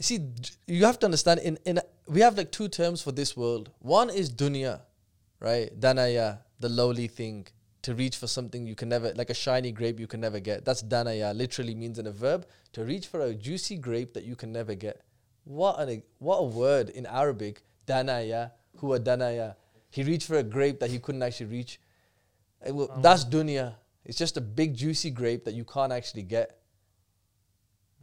see 0.01 0.21
you 0.67 0.85
have 0.85 0.99
to 1.01 1.07
understand 1.07 1.41
in 1.41 1.59
in 1.65 1.81
we 2.07 2.21
have 2.21 2.37
like 2.37 2.51
two 2.53 2.69
terms 2.69 3.01
for 3.03 3.13
this 3.13 3.37
world 3.37 3.71
one 3.81 4.11
is 4.11 4.31
dunya 4.31 4.81
right 5.41 5.71
danaya 5.81 6.39
the 6.61 6.69
lowly 6.69 7.09
thing 7.09 7.47
to 7.83 7.95
reach 7.95 8.17
for 8.17 8.27
something 8.27 8.67
you 8.67 8.75
can 8.75 8.89
never 8.91 9.13
like 9.15 9.31
a 9.31 9.35
shiny 9.35 9.73
grape 9.73 9.99
you 9.99 10.07
can 10.07 10.21
never 10.21 10.39
get 10.39 10.65
that's 10.67 10.83
danaya 10.83 11.33
literally 11.35 11.75
means 11.75 11.99
in 11.99 12.07
a 12.07 12.13
verb 12.13 12.45
to 12.73 12.85
reach 12.85 13.07
for 13.07 13.21
a 13.23 13.33
juicy 13.35 13.77
grape 13.77 14.13
that 14.13 14.25
you 14.25 14.37
can 14.37 14.53
never 14.53 14.75
get 14.75 15.01
what 15.47 15.79
an 15.81 16.03
what 16.19 16.37
a 16.37 16.45
word 16.45 16.91
in 16.91 17.07
arabic 17.07 17.63
danaya 17.87 18.51
huwa 18.81 18.99
danaya 18.99 19.55
he 19.91 20.03
reached 20.03 20.27
for 20.27 20.37
a 20.37 20.43
grape 20.43 20.79
that 20.81 20.91
he 20.91 20.99
couldn't 20.99 21.23
actually 21.23 21.51
reach 21.51 21.81
eh, 22.65 22.71
well, 22.71 22.89
Oh. 22.91 23.01
that's 23.01 23.25
dunya 23.25 23.75
it's 24.07 24.19
just 24.19 24.37
a 24.37 24.41
big 24.41 24.75
juicy 24.75 25.11
grape 25.11 25.45
that 25.45 25.55
you 25.55 25.65
can't 25.65 25.93
actually 25.93 26.23
get 26.23 26.59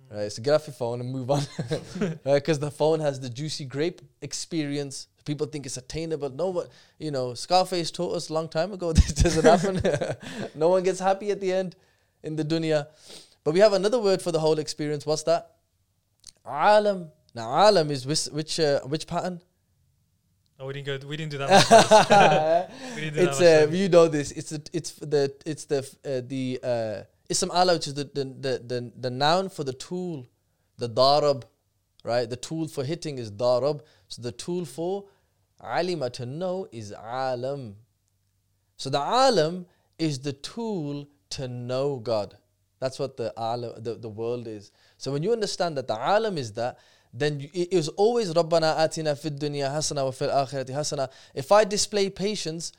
hmm. 0.10 0.17
right? 0.17 0.32
So 0.32 0.41
get 0.41 0.53
off 0.53 0.67
your 0.67 0.73
phone 0.73 0.99
and 0.99 1.10
move 1.10 1.32
on, 1.32 1.43
because 2.23 2.60
the 2.60 2.69
phone 2.71 2.99
has 2.99 3.19
the 3.19 3.29
juicy 3.29 3.65
grape 3.65 4.01
experience. 4.21 5.08
People 5.25 5.47
think 5.47 5.65
it's 5.65 5.77
attainable. 5.77 6.29
No, 6.29 6.51
but 6.51 6.69
you 6.99 7.10
know, 7.10 7.34
Scarface 7.34 7.89
taught 7.89 8.15
us 8.15 8.29
a 8.29 8.34
long 8.34 8.49
time 8.49 8.73
ago 8.73 8.91
this 8.99 9.13
doesn't 9.13 9.45
happen. 9.45 9.82
no 10.56 10.67
one 10.67 10.84
gets 10.84 10.99
happy 10.99 11.32
at 11.32 11.39
the 11.39 11.53
end 11.53 11.77
in 12.21 12.36
the 12.36 12.43
dunya. 12.43 12.88
But 13.45 13.53
we 13.53 13.62
have 13.62 13.71
another 13.73 13.99
word 13.99 14.21
for 14.21 14.32
the 14.34 14.39
whole 14.39 14.60
experience. 14.60 15.06
What's 15.06 15.23
that? 15.23 15.51
Alam. 16.45 17.10
Now, 17.36 17.69
alam 17.69 17.89
is 17.91 18.06
which 18.06 18.26
which 18.26 18.60
uh, 18.60 18.82
which 18.82 19.08
pattern? 19.08 19.41
Oh, 20.60 20.67
we 20.67 20.74
didn't 20.74 21.02
go. 21.02 21.08
We 21.08 21.17
didn't 21.17 21.32
do 21.32 21.39
that. 21.39 22.69
We 22.96 23.02
didn't 23.02 23.15
do 23.15 23.22
it's 23.22 23.39
that 23.39 23.69
uh, 23.69 23.72
you 23.72 23.89
know 23.89 24.08
this. 24.08 24.32
It's 24.32 24.52
the 24.52 24.62
it's 24.72 24.91
the 24.93 25.34
it's 25.46 25.65
the 25.65 25.80
uh, 26.06 26.22
the 26.28 26.60
uh, 26.63 27.04
ism 27.30 27.50
ala, 27.52 27.74
which 27.74 27.88
is 27.88 27.96
the 27.96 28.06
the, 28.06 28.24
the 28.26 28.63
the 28.65 28.91
the 28.96 29.10
noun 29.10 29.50
for 29.50 29.63
the 29.63 29.74
tool, 29.74 30.28
the 30.78 30.88
darab, 30.88 31.43
right? 32.04 32.30
The 32.30 32.36
tool 32.38 32.67
for 32.67 32.84
hitting 32.84 33.17
is 33.17 33.32
darab. 33.32 33.82
So 34.08 34.22
the 34.22 34.32
tool 34.32 34.65
for 34.65 35.06
alima 35.60 36.10
to 36.12 36.26
know 36.26 36.67
is 36.72 36.93
alam. 36.93 37.76
So 38.78 38.89
the 38.89 39.00
alam 39.00 39.65
is 39.98 40.19
the 40.19 40.34
tool 40.34 41.08
to 41.32 41.48
know 41.48 41.98
God. 41.98 42.38
That's 42.80 43.00
what 43.00 43.15
the 43.17 43.34
alam, 43.38 43.82
the, 43.82 43.96
the 43.96 44.10
world 44.10 44.48
is. 44.48 44.72
So 44.98 45.12
when 45.12 45.24
you 45.24 45.32
understand 45.32 45.78
that 45.78 45.88
the 45.88 45.96
alam 45.96 46.38
is 46.38 46.52
that, 46.54 46.78
then 47.13 47.39
you, 47.54 47.67
was 47.71 47.89
always 47.89 48.34
Rabbana 48.34 48.76
atina 48.78 49.17
fid 49.17 49.39
dunya 49.39 49.69
hasana 49.71 50.04
wa 50.04 50.12
fil 50.12 50.30
akhirati 50.30 50.69
hasana. 50.69 51.10
If 51.36 51.52
I 51.52 51.63
display 51.63 52.10
patience, 52.10 52.71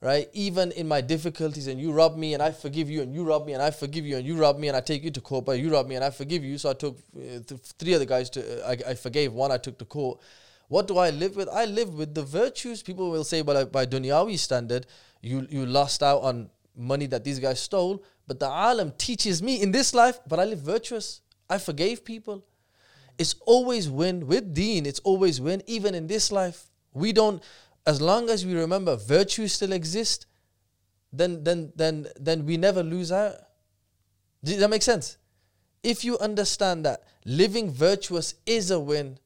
right, 0.00 0.28
even 0.32 0.72
in 0.72 0.88
my 0.88 1.00
difficulties, 1.00 1.66
and 1.66 1.78
you 1.80 1.92
rob 1.92 2.16
me 2.16 2.34
and 2.34 2.42
I 2.42 2.52
forgive 2.52 2.88
you, 2.88 3.02
and 3.02 3.14
you 3.14 3.24
rob 3.24 3.46
me 3.46 3.52
and 3.52 3.62
I 3.62 3.70
forgive 3.70 4.06
you, 4.06 4.16
and 4.16 4.26
you 4.26 4.34
rob 4.36 4.58
me 4.58 4.68
and 4.68 4.76
I 4.76 4.80
take 4.80 5.04
you 5.04 5.10
to 5.10 5.20
court, 5.20 5.44
but 5.44 5.58
you 5.58 5.70
rob 5.70 5.86
me 5.86 5.96
and 5.96 6.04
I 6.04 6.10
forgive 6.10 6.42
you. 6.42 6.56
So 6.58 6.70
I 6.70 6.72
took 6.74 6.98
uh, 7.16 7.40
th- 7.46 7.60
three 7.78 7.94
other 7.94 8.06
guys 8.06 8.30
to, 8.30 8.64
uh, 8.64 8.70
I, 8.70 8.90
I 8.90 8.94
forgave 8.94 9.32
one, 9.32 9.52
I 9.52 9.58
took 9.58 9.78
to 9.78 9.84
court. 9.84 10.20
What 10.68 10.88
do 10.88 10.96
I 10.96 11.10
live 11.10 11.36
with? 11.36 11.50
I 11.50 11.66
live 11.66 11.92
with 11.92 12.14
the 12.14 12.22
virtues. 12.22 12.82
People 12.82 13.10
will 13.10 13.24
say, 13.24 13.42
but 13.42 13.70
by 13.70 13.84
dunyawi 13.84 14.38
standard, 14.38 14.86
you 15.20 15.46
you 15.50 15.66
lost 15.66 16.02
out 16.02 16.22
on 16.22 16.48
money 16.74 17.04
that 17.06 17.24
these 17.24 17.38
guys 17.38 17.60
stole. 17.60 18.02
But 18.26 18.40
the 18.40 18.46
alam 18.46 18.92
teaches 18.96 19.42
me 19.42 19.60
in 19.60 19.70
this 19.70 19.92
life, 19.92 20.18
but 20.26 20.40
I 20.40 20.46
live 20.46 20.60
virtuous. 20.60 21.20
I 21.50 21.58
forgave 21.58 22.06
people. 22.06 22.46
It's 23.18 23.34
always 23.46 23.88
win 23.88 24.26
with 24.26 24.54
deen. 24.54 24.86
It's 24.86 25.00
always 25.00 25.40
win, 25.40 25.62
even 25.66 25.94
in 25.94 26.06
this 26.06 26.32
life. 26.32 26.64
We 26.92 27.12
don't, 27.12 27.42
as 27.86 28.00
long 28.00 28.30
as 28.30 28.44
we 28.44 28.54
remember 28.54 28.96
virtue 28.96 29.48
still 29.48 29.72
exists, 29.72 30.26
then 31.12 31.44
then 31.44 31.72
then 31.76 32.06
then 32.18 32.46
we 32.46 32.56
never 32.56 32.82
lose 32.82 33.12
out. 33.12 33.34
Does 34.42 34.58
that 34.58 34.70
make 34.70 34.82
sense? 34.82 35.18
If 35.82 36.04
you 36.04 36.18
understand 36.18 36.84
that 36.86 37.02
living 37.24 37.70
virtuous 37.70 38.34
is 38.46 38.70
a 38.70 38.78
win, 38.78 39.18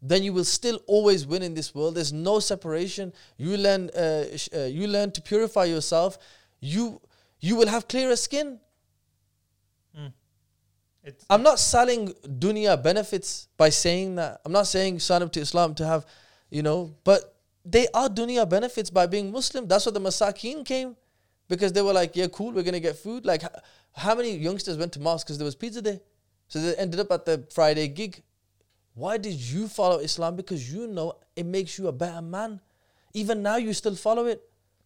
then 0.00 0.22
you 0.22 0.32
will 0.32 0.44
still 0.44 0.80
always 0.86 1.26
win 1.26 1.42
in 1.42 1.54
this 1.54 1.74
world. 1.74 1.96
There's 1.96 2.12
no 2.12 2.38
separation. 2.40 3.12
You 3.36 3.56
learn, 3.56 3.90
uh, 3.90 4.36
sh- 4.36 4.48
uh, 4.54 4.60
you 4.64 4.86
learn 4.86 5.10
to 5.12 5.22
purify 5.22 5.64
yourself. 5.64 6.18
You, 6.60 7.00
you 7.40 7.56
will 7.56 7.68
have 7.68 7.88
clearer 7.88 8.16
skin. 8.16 8.60
It's, 11.06 11.24
I'm 11.30 11.44
not 11.44 11.60
selling 11.60 12.12
dunya 12.24 12.82
benefits 12.82 13.46
by 13.56 13.68
saying 13.68 14.16
that. 14.16 14.40
I'm 14.44 14.50
not 14.50 14.66
saying 14.66 14.98
sign 14.98 15.22
up 15.22 15.30
to 15.32 15.40
Islam 15.40 15.74
to 15.76 15.86
have, 15.86 16.04
you 16.50 16.62
know, 16.62 16.96
but 17.04 17.36
they 17.64 17.86
are 17.94 18.08
dunya 18.08 18.48
benefits 18.48 18.90
by 18.90 19.06
being 19.06 19.30
Muslim. 19.30 19.68
That's 19.68 19.86
what 19.86 19.94
the 19.94 20.00
Masakin 20.00 20.64
came 20.64 20.96
because 21.48 21.72
they 21.72 21.80
were 21.80 21.92
like, 21.92 22.16
yeah, 22.16 22.26
cool, 22.26 22.50
we're 22.50 22.64
to 22.64 22.80
get 22.80 22.96
food. 22.96 23.24
Like, 23.24 23.42
how 23.94 24.16
many 24.16 24.36
youngsters 24.36 24.76
went 24.76 24.92
to 24.94 25.00
mosque 25.00 25.28
because 25.28 25.38
there 25.38 25.44
was 25.44 25.54
pizza 25.54 25.80
day? 25.80 26.00
So 26.48 26.60
they 26.60 26.74
ended 26.74 26.98
up 26.98 27.12
at 27.12 27.24
the 27.24 27.46
Friday 27.54 27.86
gig. 27.86 28.22
Why 28.94 29.16
did 29.16 29.34
you 29.34 29.68
follow 29.68 29.98
Islam? 29.98 30.34
Because 30.34 30.72
you 30.72 30.88
know 30.88 31.14
it 31.36 31.46
makes 31.46 31.78
you 31.78 31.86
a 31.86 31.92
better 31.92 32.20
man. 32.20 32.60
Even 33.14 33.42
now, 33.42 33.56
you 33.56 33.72
still 33.72 33.94
follow 33.94 34.26
it. 34.26 34.42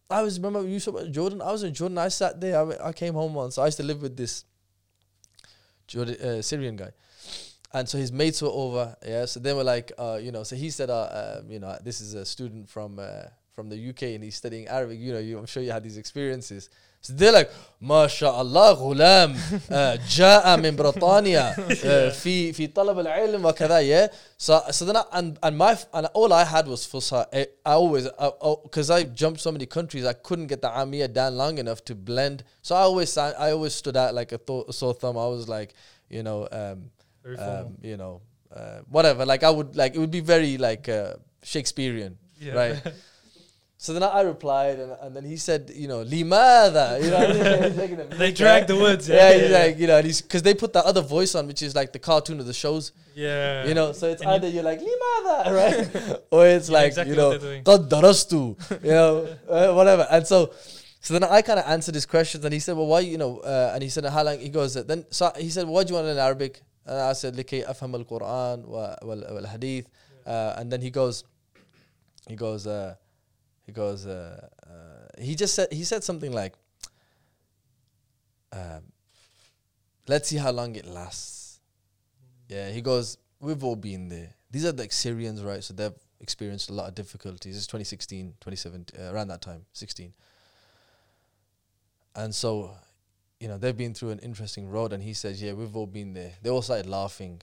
I 0.09 0.21
was 0.21 0.39
remember 0.39 0.67
you 0.67 0.79
saw 0.79 1.03
Jordan. 1.07 1.41
I 1.41 1.51
was 1.51 1.63
in 1.63 1.73
Jordan. 1.73 1.97
I 1.97 2.09
sat 2.09 2.39
there. 2.39 2.59
I, 2.59 2.89
I 2.89 2.93
came 2.93 3.13
home 3.13 3.33
once. 3.33 3.57
I 3.57 3.65
used 3.65 3.77
to 3.77 3.83
live 3.83 4.01
with 4.01 4.17
this 4.17 4.45
Jordan, 5.91 6.15
uh, 6.21 6.41
Syrian 6.41 6.77
guy, 6.77 6.91
and 7.73 7.87
so 7.87 7.97
his 7.97 8.11
mates 8.11 8.41
were 8.41 8.49
over. 8.49 8.95
Yeah, 9.05 9.25
so 9.25 9.39
they 9.39 9.53
were 9.53 9.63
like, 9.63 9.91
uh, 9.97 10.19
you 10.21 10.31
know, 10.31 10.43
so 10.43 10.55
he 10.55 10.69
said, 10.69 10.89
uh, 10.89 10.93
uh, 10.93 11.41
you 11.47 11.59
know, 11.59 11.77
this 11.83 11.99
is 11.99 12.13
a 12.13 12.25
student 12.25 12.69
from 12.69 12.97
uh, 12.97 13.23
from 13.53 13.69
the 13.69 13.89
UK 13.89 14.03
and 14.15 14.23
he's 14.23 14.35
studying 14.35 14.67
Arabic. 14.67 14.99
You 14.99 15.13
know, 15.13 15.19
you, 15.19 15.37
I'm 15.37 15.45
sure 15.45 15.61
you 15.61 15.71
had 15.71 15.83
these 15.83 15.97
experiences. 15.97 16.69
So 17.00 17.12
they're 17.12 17.32
like, 17.32 17.50
ما 17.80 18.06
شاء 18.06 18.40
الله 18.42 18.70
غلام 18.72 19.34
uh, 19.36 19.98
جاء 20.08 20.56
من 20.56 20.76
بريطانيا 20.76 21.54
uh, 21.54 22.12
في 22.12 22.52
في 22.52 22.66
طلب 22.66 22.98
العلم 22.98 23.44
وكذا 23.44 23.80
yeah 23.82 24.08
so 24.38 24.60
so 24.70 24.84
then 24.86 24.96
I, 24.96 25.04
and 25.12 25.38
and 25.42 25.56
my 25.58 25.72
f- 25.72 25.86
and 25.92 26.06
all 26.14 26.32
I 26.32 26.44
had 26.44 26.66
was 26.66 26.86
Fusha 26.86 27.26
I, 27.32 27.46
I 27.66 27.72
always 27.74 28.08
because 28.64 28.90
I 28.90 29.02
jumped 29.04 29.40
so 29.40 29.52
many 29.52 29.66
countries 29.66 30.04
I 30.06 30.14
couldn't 30.14 30.46
get 30.46 30.62
the 30.62 30.68
Amia 30.68 31.12
down 31.12 31.36
long 31.36 31.58
enough 31.58 31.84
to 31.84 31.94
blend 31.94 32.44
so 32.62 32.74
I 32.74 32.80
always 32.80 33.12
sa- 33.12 33.36
I 33.38 33.50
always 33.52 33.74
stood 33.74 33.96
out 33.96 34.14
like 34.14 34.32
a 34.32 34.38
th- 34.38 34.72
sore 34.72 34.94
thumb 34.94 35.18
I 35.18 35.26
was 35.26 35.46
like 35.48 35.74
you 36.08 36.22
know 36.22 36.48
um, 36.50 36.90
very 37.22 37.36
formal. 37.36 37.66
um 37.66 37.78
you 37.82 37.96
know 37.98 38.22
uh, 38.56 38.78
whatever 38.88 39.26
like 39.26 39.42
I 39.44 39.50
would 39.50 39.76
like 39.76 39.94
it 39.94 39.98
would 39.98 40.10
be 40.20 40.24
very 40.34 40.56
like 40.56 40.88
uh, 40.88 41.14
Shakespearean 41.42 42.16
yeah. 42.40 42.54
right 42.54 42.76
so 43.80 43.92
then 43.92 44.02
I, 44.02 44.06
I 44.08 44.20
replied 44.22 44.78
and, 44.80 44.92
and 45.02 45.14
then 45.16 45.24
he 45.24 45.36
said 45.36 45.70
you 45.74 45.86
know 45.86 46.00
limada 46.04 46.86
you 47.02 47.10
know 47.10 47.18
what 47.18 47.30
I 47.30 47.32
mean? 47.34 47.62
He's 47.70 47.76
making 47.76 48.00
a 48.00 48.04
they 48.04 48.28
mic, 48.28 48.36
drag 48.36 48.60
right? 48.62 48.68
the 48.68 48.76
words. 48.76 49.08
yeah, 49.08 49.32
he's 49.38 49.50
like, 49.50 49.78
you 49.78 49.86
know, 49.86 49.96
and 49.98 50.06
he's 50.06 50.20
because 50.22 50.42
they 50.42 50.54
put 50.54 50.72
that 50.72 50.84
other 50.86 51.02
voice 51.02 51.34
on, 51.34 51.46
which 51.46 51.62
is 51.62 51.74
like 51.80 51.92
the 51.92 51.98
cartoon 51.98 52.40
of 52.40 52.46
the 52.46 52.54
shows, 52.54 52.92
yeah. 53.14 53.66
you 53.68 53.74
know. 53.74 53.92
So 53.92 54.04
it's 54.08 54.22
And 54.22 54.30
you- 54.30 54.36
either 54.36 54.48
you're 54.48 54.62
like 54.72 54.80
Limada, 54.80 55.36
right, 55.60 56.18
or 56.30 56.46
it's 56.46 56.68
Yeah, 56.68 56.74
like 56.78 56.86
exactly 56.88 57.14
you 57.14 57.20
what 57.20 57.24
know, 57.24 57.30
they're 57.38 57.48
doing. 57.50 57.62
God 57.70 57.90
darastu, 57.90 58.42
you 58.82 58.90
know, 58.90 59.12
uh, 59.48 59.72
whatever. 59.74 60.06
And 60.10 60.26
so, 60.26 60.52
so 61.00 61.12
then 61.14 61.24
I 61.24 61.42
kind 61.42 61.58
of 61.60 61.66
answered 61.66 61.94
his 62.00 62.06
questions, 62.06 62.44
and 62.46 62.52
he 62.54 62.60
said, 62.60 62.76
well, 62.78 62.86
why, 62.86 63.00
you 63.00 63.18
know, 63.18 63.38
uh, 63.40 63.72
and 63.74 63.82
he 63.82 63.88
said, 63.90 64.04
how 64.06 64.22
long? 64.24 64.38
He 64.40 64.48
goes, 64.48 64.74
uh, 64.76 64.82
then 64.90 65.04
so 65.10 65.30
he 65.36 65.50
said, 65.50 65.66
what 65.68 65.86
do 65.86 65.92
you 65.92 65.96
want 66.00 66.08
in 66.08 66.18
Arabic? 66.18 66.62
And 66.86 66.96
I 66.98 67.12
said, 67.12 67.34
لكي 67.36 67.64
أفهم 67.70 67.94
القرآن 67.94 68.64
والحديث. 69.02 69.84
Uh, 70.26 70.54
and 70.58 70.72
then 70.72 70.80
he 70.80 70.90
goes, 70.90 71.24
he 72.28 72.34
goes, 72.36 72.66
uh, 72.66 72.94
he 73.65 73.71
goes, 73.71 74.05
uh, 74.05 74.47
uh, 74.65 75.21
he 75.21 75.35
just 75.35 75.55
said, 75.55 75.67
he 75.71 75.83
said 75.83 76.03
something 76.03 76.31
like, 76.31 76.53
um, 78.51 78.83
let's 80.07 80.29
see 80.29 80.37
how 80.37 80.51
long 80.51 80.75
it 80.75 80.85
lasts. 80.85 81.59
Yeah, 82.47 82.69
he 82.69 82.81
goes, 82.81 83.17
we've 83.39 83.63
all 83.63 83.75
been 83.75 84.09
there. 84.09 84.33
These 84.49 84.65
are 84.65 84.73
like 84.73 84.91
Syrians, 84.91 85.41
right? 85.41 85.63
So 85.63 85.73
they've 85.73 85.93
experienced 86.19 86.69
a 86.69 86.73
lot 86.73 86.89
of 86.89 86.95
difficulties. 86.95 87.55
It's 87.55 87.67
2016, 87.67 88.35
2017, 88.41 88.99
uh, 88.99 89.13
around 89.13 89.29
that 89.29 89.41
time, 89.41 89.65
16. 89.73 90.13
And 92.15 92.35
so, 92.35 92.71
you 93.39 93.47
know, 93.47 93.57
they've 93.57 93.75
been 93.75 93.93
through 93.93 94.09
an 94.09 94.19
interesting 94.19 94.69
road. 94.69 94.91
And 94.91 95.01
he 95.01 95.13
says, 95.13 95.41
yeah, 95.41 95.53
we've 95.53 95.75
all 95.75 95.87
been 95.87 96.13
there. 96.13 96.33
They 96.41 96.49
all 96.49 96.61
started 96.61 96.87
laughing. 96.87 97.41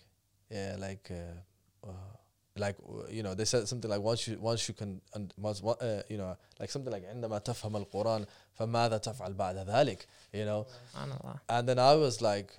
Yeah, 0.50 0.76
like, 0.78 1.10
uh, 1.10 1.86
uh, 1.88 2.17
like 2.57 2.75
uh, 2.87 3.07
you 3.09 3.23
know, 3.23 3.33
they 3.33 3.45
said 3.45 3.67
something 3.67 3.89
like 3.89 4.01
once 4.01 4.27
you 4.27 4.37
once 4.39 4.67
you 4.67 4.73
can 4.73 5.01
and 5.15 5.33
once 5.37 5.61
wa- 5.61 5.79
uh, 5.81 6.01
you 6.09 6.17
know 6.17 6.37
like 6.59 6.69
something 6.69 6.91
like 6.91 7.03
عندما 7.03 7.39
تفهم 7.39 7.75
القرآن 7.85 8.25
فماذا 8.59 8.97
تفعل 8.97 9.33
بعد 9.33 9.65
ذلك 9.67 10.05
you 10.33 10.45
know 10.45 10.65
Subhanallah. 10.95 11.39
and 11.49 11.67
then 11.69 11.79
I 11.79 11.95
was 11.95 12.21
like, 12.21 12.53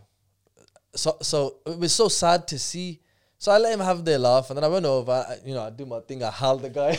so 0.95 1.17
so 1.23 1.57
it 1.67 1.79
was 1.79 1.93
so 1.93 2.09
sad 2.09 2.47
to 2.49 2.59
see. 2.59 3.01
So 3.39 3.53
I 3.53 3.59
let 3.59 3.75
him 3.75 3.81
have 3.81 4.05
their 4.07 4.19
laugh, 4.19 4.49
and 4.49 4.57
then 4.57 4.65
I 4.65 4.69
went 4.69 4.87
over. 4.87 5.13
I, 5.13 5.37
you 5.45 5.55
know, 5.55 5.63
I 5.63 5.71
do 5.71 5.85
my 5.85 6.01
thing. 6.01 6.23
I 6.23 6.31
held 6.31 6.63
the 6.63 6.71
guy, 6.71 6.97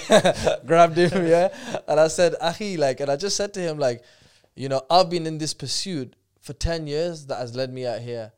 grabbed 0.66 0.96
him, 0.98 1.26
yeah, 1.26 1.48
and 1.88 2.00
I 2.00 2.08
said, 2.08 2.36
"Ahi," 2.40 2.78
like, 2.78 3.00
and 3.00 3.10
I 3.10 3.16
just 3.16 3.36
said 3.36 3.52
to 3.56 3.60
him, 3.62 3.80
like, 3.80 4.04
you 4.56 4.70
know, 4.70 4.82
I've 4.92 5.10
been 5.10 5.26
in 5.26 5.38
this 5.40 5.54
pursuit 5.56 6.16
for 6.42 6.54
ten 6.54 6.86
years 6.88 7.26
that 7.28 7.38
has 7.40 7.56
led 7.56 7.74
me 7.74 7.88
out 7.88 8.00
here, 8.02 8.32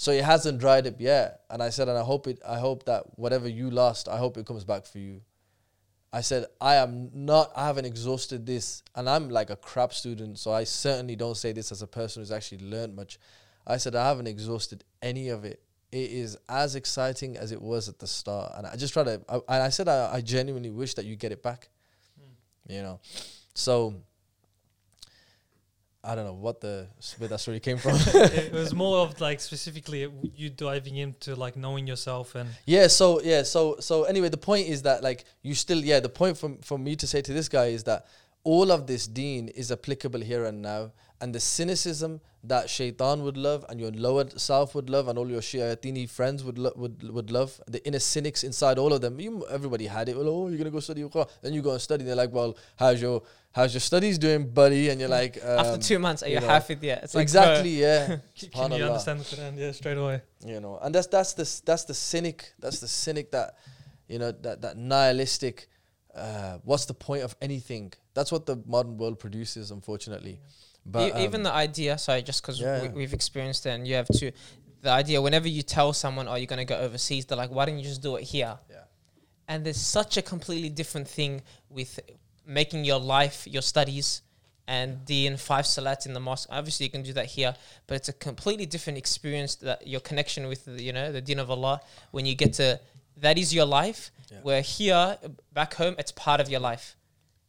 so 0.00 0.12
it 0.12 0.22
hasn't 0.22 0.60
dried 0.60 0.86
up 0.86 1.00
yet. 1.00 1.40
And 1.50 1.60
I 1.60 1.70
said, 1.70 1.88
and 1.88 1.98
I 1.98 2.04
hope 2.04 2.28
it. 2.28 2.38
I 2.46 2.60
hope 2.60 2.84
that 2.84 3.18
whatever 3.18 3.48
you 3.48 3.68
lost, 3.68 4.08
I 4.08 4.16
hope 4.16 4.36
it 4.36 4.46
comes 4.46 4.62
back 4.62 4.86
for 4.86 4.98
you. 4.98 5.22
I 6.12 6.20
said, 6.20 6.46
I 6.60 6.76
am 6.76 7.10
not, 7.12 7.50
I 7.56 7.66
haven't 7.66 7.84
exhausted 7.84 8.46
this. 8.46 8.84
And 8.94 9.10
I'm 9.10 9.28
like 9.28 9.50
a 9.50 9.56
crap 9.56 9.92
student, 9.92 10.38
so 10.38 10.52
I 10.52 10.62
certainly 10.62 11.16
don't 11.16 11.36
say 11.36 11.50
this 11.50 11.72
as 11.72 11.82
a 11.82 11.88
person 11.88 12.22
who's 12.22 12.30
actually 12.30 12.64
learned 12.64 12.94
much. 12.94 13.18
I 13.66 13.76
said, 13.76 13.96
I 13.96 14.06
haven't 14.06 14.28
exhausted 14.28 14.84
any 15.02 15.30
of 15.30 15.44
it. 15.44 15.60
It 15.90 16.12
is 16.12 16.38
as 16.48 16.76
exciting 16.76 17.36
as 17.36 17.50
it 17.50 17.60
was 17.60 17.88
at 17.88 17.98
the 17.98 18.06
start. 18.06 18.52
And 18.56 18.68
I 18.68 18.76
just 18.76 18.92
try 18.92 19.02
to, 19.02 19.20
I, 19.28 19.34
and 19.34 19.62
I 19.64 19.68
said, 19.70 19.88
I, 19.88 20.14
I 20.14 20.20
genuinely 20.20 20.70
wish 20.70 20.94
that 20.94 21.06
you 21.06 21.16
get 21.16 21.32
it 21.32 21.42
back. 21.42 21.70
Hmm. 22.16 22.72
You 22.72 22.82
know? 22.82 23.00
So, 23.54 23.96
I 26.04 26.14
don't 26.14 26.24
know 26.24 26.34
what 26.34 26.60
the, 26.60 26.86
where 27.18 27.28
that 27.28 27.40
story 27.40 27.60
came 27.60 27.76
from. 27.76 27.92
it 28.06 28.52
was 28.52 28.72
more 28.72 28.98
of 28.98 29.20
like 29.20 29.40
specifically 29.40 30.08
you 30.36 30.48
diving 30.48 30.96
into 30.96 31.34
like 31.34 31.56
knowing 31.56 31.86
yourself 31.86 32.34
and 32.34 32.48
Yeah, 32.66 32.86
so 32.86 33.20
yeah, 33.20 33.42
so 33.42 33.76
so 33.80 34.04
anyway, 34.04 34.28
the 34.28 34.36
point 34.36 34.68
is 34.68 34.82
that 34.82 35.02
like 35.02 35.24
you 35.42 35.54
still 35.54 35.78
yeah, 35.78 36.00
the 36.00 36.08
point 36.08 36.38
from 36.38 36.58
for 36.58 36.78
me 36.78 36.94
to 36.96 37.06
say 37.06 37.20
to 37.20 37.32
this 37.32 37.48
guy 37.48 37.66
is 37.66 37.84
that 37.84 38.06
all 38.44 38.70
of 38.70 38.86
this 38.86 39.06
deen 39.06 39.48
is 39.48 39.72
applicable 39.72 40.20
here 40.20 40.44
and 40.44 40.62
now, 40.62 40.92
and 41.20 41.34
the 41.34 41.40
cynicism 41.40 42.20
that 42.44 42.70
shaitan 42.70 43.22
would 43.24 43.36
love 43.36 43.64
and 43.68 43.80
your 43.80 43.90
lower 43.90 44.24
self 44.36 44.74
would 44.74 44.88
love 44.88 45.08
and 45.08 45.18
all 45.18 45.28
your 45.28 45.40
shayatini 45.40 46.08
friends 46.08 46.44
would 46.44 46.58
lo- 46.58 46.72
would 46.76 47.02
would 47.10 47.30
love 47.32 47.60
the 47.66 47.84
inner 47.86 47.98
cynics 47.98 48.44
inside 48.44 48.78
all 48.78 48.92
of 48.92 49.00
them. 49.00 49.18
You, 49.18 49.44
everybody 49.50 49.86
had 49.86 50.08
it. 50.08 50.16
Well, 50.16 50.28
oh, 50.28 50.48
you're 50.48 50.58
gonna 50.58 50.70
go 50.70 50.80
study 50.80 51.02
Quran. 51.02 51.28
Then 51.42 51.52
you 51.54 51.62
go 51.62 51.72
and 51.72 51.80
study. 51.80 52.04
They're 52.04 52.14
like, 52.14 52.32
well, 52.32 52.56
how's 52.76 53.02
your 53.02 53.22
how's 53.50 53.74
your 53.74 53.80
studies 53.80 54.18
doing, 54.18 54.48
buddy? 54.48 54.88
And 54.90 55.00
you're 55.00 55.08
like, 55.08 55.38
um, 55.42 55.58
After 55.58 55.78
two 55.78 55.98
months, 55.98 56.22
are 56.22 56.28
you 56.28 56.34
you 56.34 56.40
know, 56.40 56.46
hafid 56.48 56.82
yet? 56.82 57.02
It's 57.02 57.14
like, 57.16 57.22
exactly, 57.22 57.70
yeah. 57.70 58.18
can 58.52 58.72
you 58.72 58.84
understand 58.84 59.20
the 59.20 59.24
Quran? 59.24 59.58
Yeah, 59.58 59.72
straight 59.72 59.98
away. 59.98 60.22
you 60.46 60.60
know 60.60 60.78
and 60.82 60.94
that's 60.94 61.08
that's 61.08 61.32
the 61.34 61.46
that's 61.64 61.84
the 61.84 61.94
cynic 61.94 62.52
that's 62.60 62.78
the 62.78 62.86
cynic 62.86 63.32
that 63.32 63.56
you 64.06 64.18
know 64.20 64.30
that 64.30 64.62
that 64.62 64.76
nihilistic 64.76 65.68
uh 66.14 66.58
what's 66.64 66.86
the 66.86 66.94
point 66.94 67.22
of 67.24 67.34
anything 67.42 67.92
that's 68.14 68.30
what 68.30 68.46
the 68.46 68.56
modern 68.66 68.96
world 68.96 69.18
produces 69.18 69.70
unfortunately 69.72 70.40
but 70.90 71.16
E- 71.16 71.24
even 71.24 71.40
um, 71.40 71.44
the 71.44 71.52
idea, 71.52 71.98
sorry, 71.98 72.22
just 72.22 72.42
because 72.42 72.60
yeah. 72.60 72.82
we, 72.82 72.88
we've 72.88 73.12
experienced 73.12 73.66
it 73.66 73.70
and 73.70 73.86
you 73.86 73.94
have 73.94 74.08
to, 74.08 74.32
the 74.80 74.90
idea, 74.90 75.20
whenever 75.20 75.48
you 75.48 75.62
tell 75.62 75.92
someone, 75.92 76.28
oh, 76.28 76.34
you're 76.34 76.46
going 76.46 76.58
to 76.58 76.64
go 76.64 76.78
overseas, 76.78 77.26
they're 77.26 77.38
like, 77.38 77.50
why 77.50 77.66
don't 77.66 77.78
you 77.78 77.84
just 77.84 78.02
do 78.02 78.16
it 78.16 78.22
here? 78.22 78.58
Yeah. 78.70 78.76
And 79.48 79.64
there's 79.64 79.80
such 79.80 80.16
a 80.16 80.22
completely 80.22 80.68
different 80.68 81.08
thing 81.08 81.42
with 81.68 82.00
making 82.46 82.84
your 82.84 82.98
life, 82.98 83.46
your 83.46 83.62
studies, 83.62 84.22
and 84.66 85.04
deen 85.06 85.36
five 85.36 85.64
salats 85.64 86.04
in 86.06 86.12
the 86.12 86.20
mosque. 86.20 86.48
Obviously, 86.52 86.84
you 86.84 86.90
can 86.90 87.02
do 87.02 87.14
that 87.14 87.26
here, 87.26 87.54
but 87.86 87.96
it's 87.96 88.10
a 88.10 88.12
completely 88.12 88.66
different 88.66 88.98
experience 88.98 89.54
that 89.56 89.86
your 89.86 90.00
connection 90.00 90.46
with 90.46 90.66
the, 90.66 90.82
you 90.82 90.92
know 90.92 91.10
the 91.10 91.22
deen 91.22 91.38
of 91.38 91.50
Allah 91.50 91.80
when 92.10 92.26
you 92.26 92.34
get 92.34 92.52
to 92.54 92.78
that 93.16 93.38
is 93.38 93.54
your 93.54 93.64
life. 93.64 94.10
Yeah. 94.30 94.38
Where 94.42 94.60
here 94.60 95.16
back 95.54 95.74
home, 95.74 95.94
it's 95.98 96.12
part 96.12 96.40
of 96.40 96.50
your 96.50 96.60
life. 96.60 96.96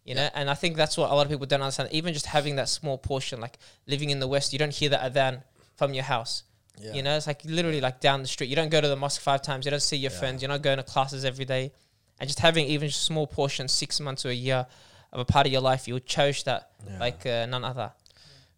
You 0.09 0.15
know, 0.15 0.29
and 0.33 0.49
I 0.49 0.55
think 0.55 0.75
that's 0.75 0.97
what 0.97 1.11
a 1.11 1.13
lot 1.15 1.25
of 1.27 1.31
people 1.31 1.45
don't 1.45 1.61
understand. 1.61 1.89
Even 1.91 2.13
just 2.13 2.25
having 2.25 2.55
that 2.55 2.67
small 2.69 2.97
portion, 2.97 3.39
like 3.39 3.57
living 3.87 4.09
in 4.09 4.19
the 4.19 4.27
West, 4.27 4.53
you 4.53 4.59
don't 4.59 4.73
hear 4.73 4.89
the 4.89 4.97
adhan 4.97 5.43
from 5.75 5.93
your 5.93 6.03
house. 6.03 6.43
Yeah. 6.81 6.93
You 6.93 7.03
know, 7.03 7.15
it's 7.17 7.27
like 7.27 7.41
literally 7.45 7.81
like 7.81 7.99
down 7.99 8.21
the 8.21 8.27
street. 8.27 8.49
You 8.49 8.55
don't 8.55 8.69
go 8.69 8.81
to 8.81 8.87
the 8.87 8.95
mosque 8.95 9.21
five 9.21 9.41
times. 9.41 9.65
You 9.65 9.71
don't 9.71 9.81
see 9.91 9.97
your 9.97 10.11
Yeah. 10.11 10.19
friends. 10.19 10.41
You're 10.41 10.49
not 10.49 10.61
going 10.63 10.77
to 10.77 10.83
classes 10.83 11.23
every 11.25 11.45
day. 11.45 11.71
And 12.19 12.27
just 12.27 12.39
having 12.39 12.65
even 12.65 12.87
just 12.89 13.03
small 13.03 13.27
portions, 13.27 13.71
six 13.71 13.99
months 13.99 14.25
or 14.25 14.29
a 14.29 14.33
year 14.33 14.65
of 15.13 15.19
a 15.19 15.25
part 15.25 15.45
of 15.47 15.51
your 15.51 15.61
life, 15.61 15.87
you'll 15.87 15.99
cherish 16.15 16.41
that 16.43 16.71
Yeah. 16.87 16.99
like 16.99 17.25
uh, 17.25 17.45
none 17.45 17.63
other. 17.63 17.91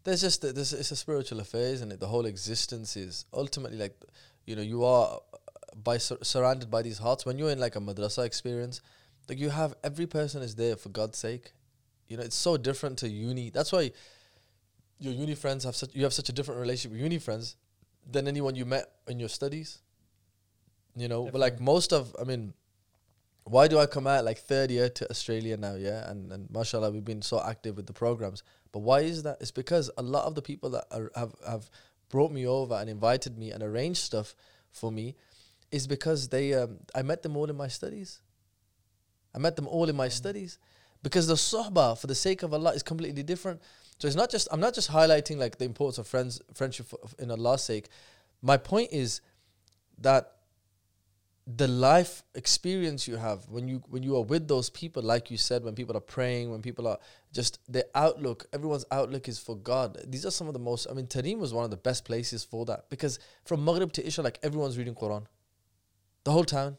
there's 0.04 0.22
just 0.22 0.42
the- 0.42 0.52
this 0.54 0.74
it's 0.74 0.90
a 0.92 0.96
spiritual 0.96 1.40
affair 1.40 1.68
isn't 1.76 1.92
it 1.92 2.00
the 2.00 2.08
whole 2.08 2.26
existence 2.26 2.98
is 2.98 3.26
ultimately 3.44 3.78
like 3.78 3.96
you 4.48 4.56
know 4.56 4.64
you 4.74 4.84
are 4.84 5.08
uh, 5.34 5.38
by 5.90 5.98
sur- 6.00 6.18
surrounded 6.24 6.72
by 6.72 6.82
these 6.82 6.98
hearts 6.98 7.24
when 7.26 7.38
you're 7.38 7.52
in 7.52 7.60
like 7.60 7.76
a 7.76 7.80
madrasa 7.80 8.26
experience 8.26 8.82
like 9.30 9.40
you 9.40 9.50
have 9.50 9.74
every 9.84 10.08
person 10.08 10.42
is 10.42 10.56
there 10.56 10.76
for 10.76 10.90
god's 10.90 11.18
sake. 11.18 11.54
You 12.08 12.18
know 12.18 12.24
it's 12.24 12.36
so 12.36 12.58
different 12.58 12.98
to 13.00 13.10
uni. 13.10 13.50
That's 13.50 13.72
why 13.72 13.92
your 15.00 15.14
uni 15.14 15.36
friends 15.36 15.64
have 15.64 15.76
such 15.76 15.96
you 15.96 16.04
have 16.04 16.14
such 16.14 16.30
a 16.30 16.34
different 16.34 16.60
relationship 16.60 16.92
with 16.92 17.02
uni 17.02 17.20
friends 17.20 17.56
than 18.10 18.28
anyone 18.28 18.56
you 18.56 18.66
met 18.66 18.86
in 19.08 19.20
your 19.20 19.30
studies. 19.30 19.80
You 20.96 21.08
know 21.08 21.26
but 21.32 21.40
like 21.40 21.60
most 21.60 21.94
of 21.94 22.14
i 22.20 22.26
mean 22.26 22.54
why 23.46 23.68
do 23.68 23.80
i 23.80 23.86
come 23.86 24.06
out 24.06 24.26
like 24.26 24.38
third 24.38 24.70
year 24.70 24.90
to 24.90 25.10
australia 25.10 25.58
now 25.58 25.76
yeah? 25.76 26.10
And 26.10 26.32
and 26.32 26.50
mashallah 26.52 26.92
we've 26.92 27.06
been 27.06 27.22
so 27.22 27.42
active 27.42 27.78
with 27.78 27.88
the 27.88 27.94
programs. 27.94 28.44
But 28.72 28.80
why 28.80 29.02
is 29.02 29.24
that? 29.24 29.38
It's 29.42 29.52
because 29.52 29.92
a 29.98 30.02
lot 30.02 30.26
of 30.26 30.36
the 30.36 30.42
people 30.42 30.70
that 30.72 30.86
are, 30.92 31.12
have 31.16 31.36
have 31.48 31.70
brought 32.10 32.32
me 32.32 32.46
over 32.46 32.76
and 32.76 32.90
invited 32.90 33.38
me 33.38 33.52
and 33.52 33.64
arranged 33.64 34.02
stuff 34.02 34.36
for 34.72 34.92
me 34.92 35.16
is 35.72 35.88
because 35.88 36.30
they 36.30 36.54
um, 36.54 36.80
I 36.94 37.02
met 37.02 37.24
them 37.24 37.36
all 37.38 37.50
in 37.50 37.56
my 37.56 37.68
studies. 37.68 38.20
I 39.34 39.40
met 39.40 39.56
them 39.56 39.68
all 39.68 39.90
in 39.90 39.96
my 39.96 40.10
studies. 40.10 40.58
Because 41.04 41.28
the 41.28 41.34
sohbah 41.36 41.98
for 41.98 42.08
the 42.08 42.16
sake 42.16 42.44
of 42.44 42.54
Allah 42.54 42.74
is 42.74 42.84
completely 42.84 43.24
different. 43.24 43.62
So 43.98 44.08
it's 44.08 44.16
not 44.16 44.30
just 44.30 44.48
I'm 44.52 44.60
not 44.60 44.74
just 44.74 44.92
highlighting 44.92 45.38
like 45.38 45.58
the 45.58 45.66
importance 45.66 45.98
of 45.98 46.08
friends 46.08 46.42
friendship 46.54 46.88
for, 46.88 47.00
in 47.20 47.32
Allah's 47.32 47.64
sake. 47.64 47.88
My 48.42 48.58
point 48.58 48.90
is 48.92 49.22
that 50.00 50.32
the 51.48 51.68
life 51.68 52.24
experience 52.36 53.08
you 53.08 53.16
have 53.16 53.50
when 53.50 53.68
you 53.68 53.82
when 53.90 54.04
you 54.04 54.16
are 54.16 54.24
with 54.24 54.48
those 54.48 54.70
people 54.70 55.02
like 55.02 55.32
you 55.32 55.38
said 55.38 55.64
when 55.64 55.74
people 55.74 55.98
are 55.98 56.02
praying 56.02 56.52
when 56.52 56.62
people 56.62 56.88
are 56.88 57.00
just 57.34 57.60
their 57.68 57.84
outlook 57.96 58.46
everyone's 58.54 58.86
outlook 58.92 59.28
is 59.28 59.40
for 59.40 59.56
god. 59.58 60.00
These 60.08 60.26
are 60.26 60.32
some 60.32 60.48
of 60.48 60.54
the 60.54 60.60
most 60.60 60.88
i 60.90 60.94
mean 60.94 61.08
tareem 61.08 61.40
was 61.40 61.54
one 61.54 61.66
of 61.66 61.72
the 61.72 61.78
best 61.78 62.06
places 62.06 62.44
for 62.44 62.66
that. 62.66 62.90
Because 62.90 63.20
from 63.44 63.66
maghrib 63.66 63.92
to 63.94 64.06
isha 64.06 64.22
like 64.22 64.40
everyone's 64.44 64.78
reading 64.78 64.96
quran. 64.96 65.26
The 66.24 66.32
whole 66.32 66.46
town 66.46 66.78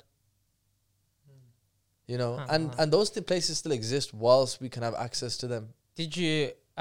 you 2.12 2.18
know 2.22 2.32
and 2.54 2.62
Uh-huh. 2.66 2.80
and 2.80 2.86
those 2.96 3.08
th- 3.14 3.26
places 3.32 3.52
still 3.62 3.74
exist 3.80 4.08
whilst 4.24 4.54
we 4.64 4.68
can 4.74 4.82
have 4.88 4.96
access 5.06 5.32
to 5.42 5.46
them 5.52 5.64
Did 6.02 6.12
you 6.22 6.34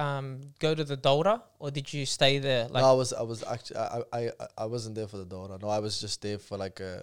um, 0.06 0.26
go 0.66 0.70
to 0.80 0.84
the 0.92 0.98
Dora 1.08 1.36
or 1.62 1.68
did 1.78 1.88
you 1.96 2.04
stay 2.18 2.34
there? 2.48 2.64
Like, 2.74 2.82
no 2.84 2.90
i 2.96 2.98
was 3.02 3.10
i 3.24 3.26
was 3.32 3.40
actually 3.54 3.78
I, 3.78 4.00
I 4.20 4.22
i 4.64 4.66
wasn't 4.76 4.94
there 5.00 5.10
for 5.14 5.20
the 5.24 5.30
dora 5.34 5.56
no 5.64 5.68
i 5.78 5.80
was 5.86 5.94
just 6.06 6.18
there 6.26 6.40
for 6.48 6.56
like 6.66 6.78
a 6.92 6.94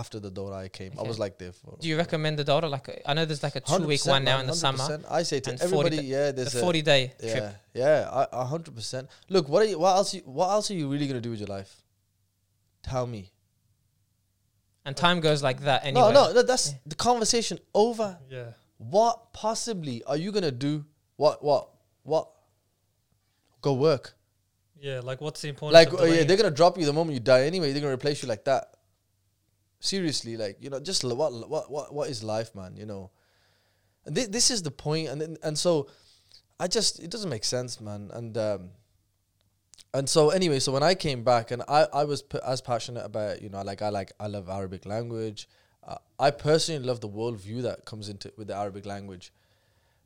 after 0.00 0.16
the 0.26 0.32
dora 0.38 0.56
i 0.66 0.68
came 0.78 0.92
i 1.02 1.04
was 1.10 1.18
like 1.24 1.34
there 1.42 1.54
for 1.60 1.70
do 1.82 1.86
you 1.90 1.96
recommend 2.04 2.34
the 2.40 2.46
Dora? 2.52 2.68
Like, 2.76 2.86
I 3.10 3.12
know 3.16 3.24
there's 3.28 3.44
like 3.48 3.56
a 3.62 3.64
two 3.70 3.84
week 3.92 4.04
one 4.14 4.22
now 4.30 4.36
man, 4.36 4.44
in 4.44 4.46
the 4.52 4.58
summer, 4.66 4.86
I 5.18 5.22
say 5.30 5.38
to 5.44 5.50
and 5.52 5.58
40 5.60 5.66
everybody, 5.68 5.96
da- 6.02 6.08
yeah, 6.16 6.28
there's 6.36 6.54
a 6.54 6.60
40 6.60 6.82
day 6.92 7.02
trip. 7.32 7.44
yeah, 7.80 7.82
yeah, 7.82 8.18
I- 8.20 8.30
a 8.42 8.44
hundred 8.52 8.74
percent. 8.78 9.04
Look, 9.34 9.44
what 9.52 9.60
are 9.62 9.70
you? 9.72 9.78
What 9.84 9.94
else? 10.00 10.10
You, 10.16 10.22
what 10.38 10.48
else 10.56 10.66
are 10.70 10.78
you 10.80 10.86
really 10.92 11.06
gonna 11.10 11.26
do 11.28 11.32
with 11.34 11.40
your 11.44 11.52
life? 11.58 11.72
Tell 12.90 13.06
me. 13.16 13.22
And 14.84 14.96
time 14.96 15.20
goes 15.20 15.42
like 15.42 15.60
that 15.62 15.84
anyway. 15.84 16.12
No, 16.12 16.28
no, 16.28 16.32
no. 16.32 16.42
That's 16.42 16.70
Yeah. 16.72 16.78
the 16.86 16.94
conversation 16.94 17.58
over. 17.74 18.18
Yeah. 18.30 18.52
What 18.78 19.32
possibly 19.32 20.02
are 20.04 20.16
you 20.16 20.32
gonna 20.32 20.50
do? 20.50 20.84
What? 21.16 21.44
What? 21.44 21.68
What? 22.02 22.30
Go 23.60 23.74
work. 23.74 24.14
Yeah. 24.80 25.00
Like, 25.00 25.20
what's 25.20 25.42
the 25.42 25.48
importance? 25.48 25.74
Like, 25.74 25.92
of 25.92 26.00
oh, 26.00 26.04
yeah, 26.04 26.24
they're 26.24 26.36
gonna 26.38 26.50
drop 26.50 26.78
you 26.78 26.86
the 26.86 26.92
moment 26.94 27.14
you 27.14 27.20
die 27.20 27.42
anyway. 27.42 27.72
They're 27.72 27.82
gonna 27.82 27.94
replace 27.94 28.22
you 28.22 28.28
like 28.28 28.44
that. 28.46 28.74
Seriously, 29.80 30.36
like 30.36 30.56
you 30.60 30.68
know, 30.70 30.78
just 30.80 31.04
l- 31.04 31.16
what 31.16 31.32
what 31.48 31.70
what 31.70 31.94
what 31.94 32.08
is 32.10 32.22
life, 32.22 32.54
man? 32.54 32.76
You 32.76 32.84
know, 32.86 33.10
and 34.04 34.14
thi- 34.14 34.26
this 34.26 34.50
is 34.50 34.62
the 34.62 34.70
point, 34.70 35.08
and 35.08 35.20
then, 35.20 35.36
and 35.42 35.58
so, 35.58 35.88
I 36.58 36.66
just 36.68 37.00
it 37.00 37.10
doesn't 37.10 37.30
make 37.30 37.44
sense, 37.44 37.80
man, 37.80 38.10
and 38.12 38.36
um, 38.36 38.70
and 39.94 40.08
so 40.08 40.30
anyway, 40.30 40.58
so 40.60 40.72
when 40.72 40.82
I 40.82 40.94
came 40.94 41.22
back, 41.24 41.50
and 41.50 41.62
I 41.68 41.86
I 41.92 42.04
was 42.04 42.22
p- 42.22 42.38
as 42.46 42.60
passionate 42.60 43.04
about 43.04 43.42
you 43.42 43.48
know 43.48 43.62
like 43.62 43.82
I 43.82 43.88
like 43.88 44.12
I 44.20 44.26
love 44.26 44.48
Arabic 44.48 44.86
language. 44.86 45.48
Uh, 45.86 45.96
I 46.18 46.30
personally 46.30 46.84
love 46.84 47.00
the 47.00 47.08
worldview 47.08 47.62
that 47.62 47.84
comes 47.84 48.08
into 48.08 48.32
with 48.36 48.48
the 48.48 48.54
Arabic 48.56 48.86
language. 48.86 49.32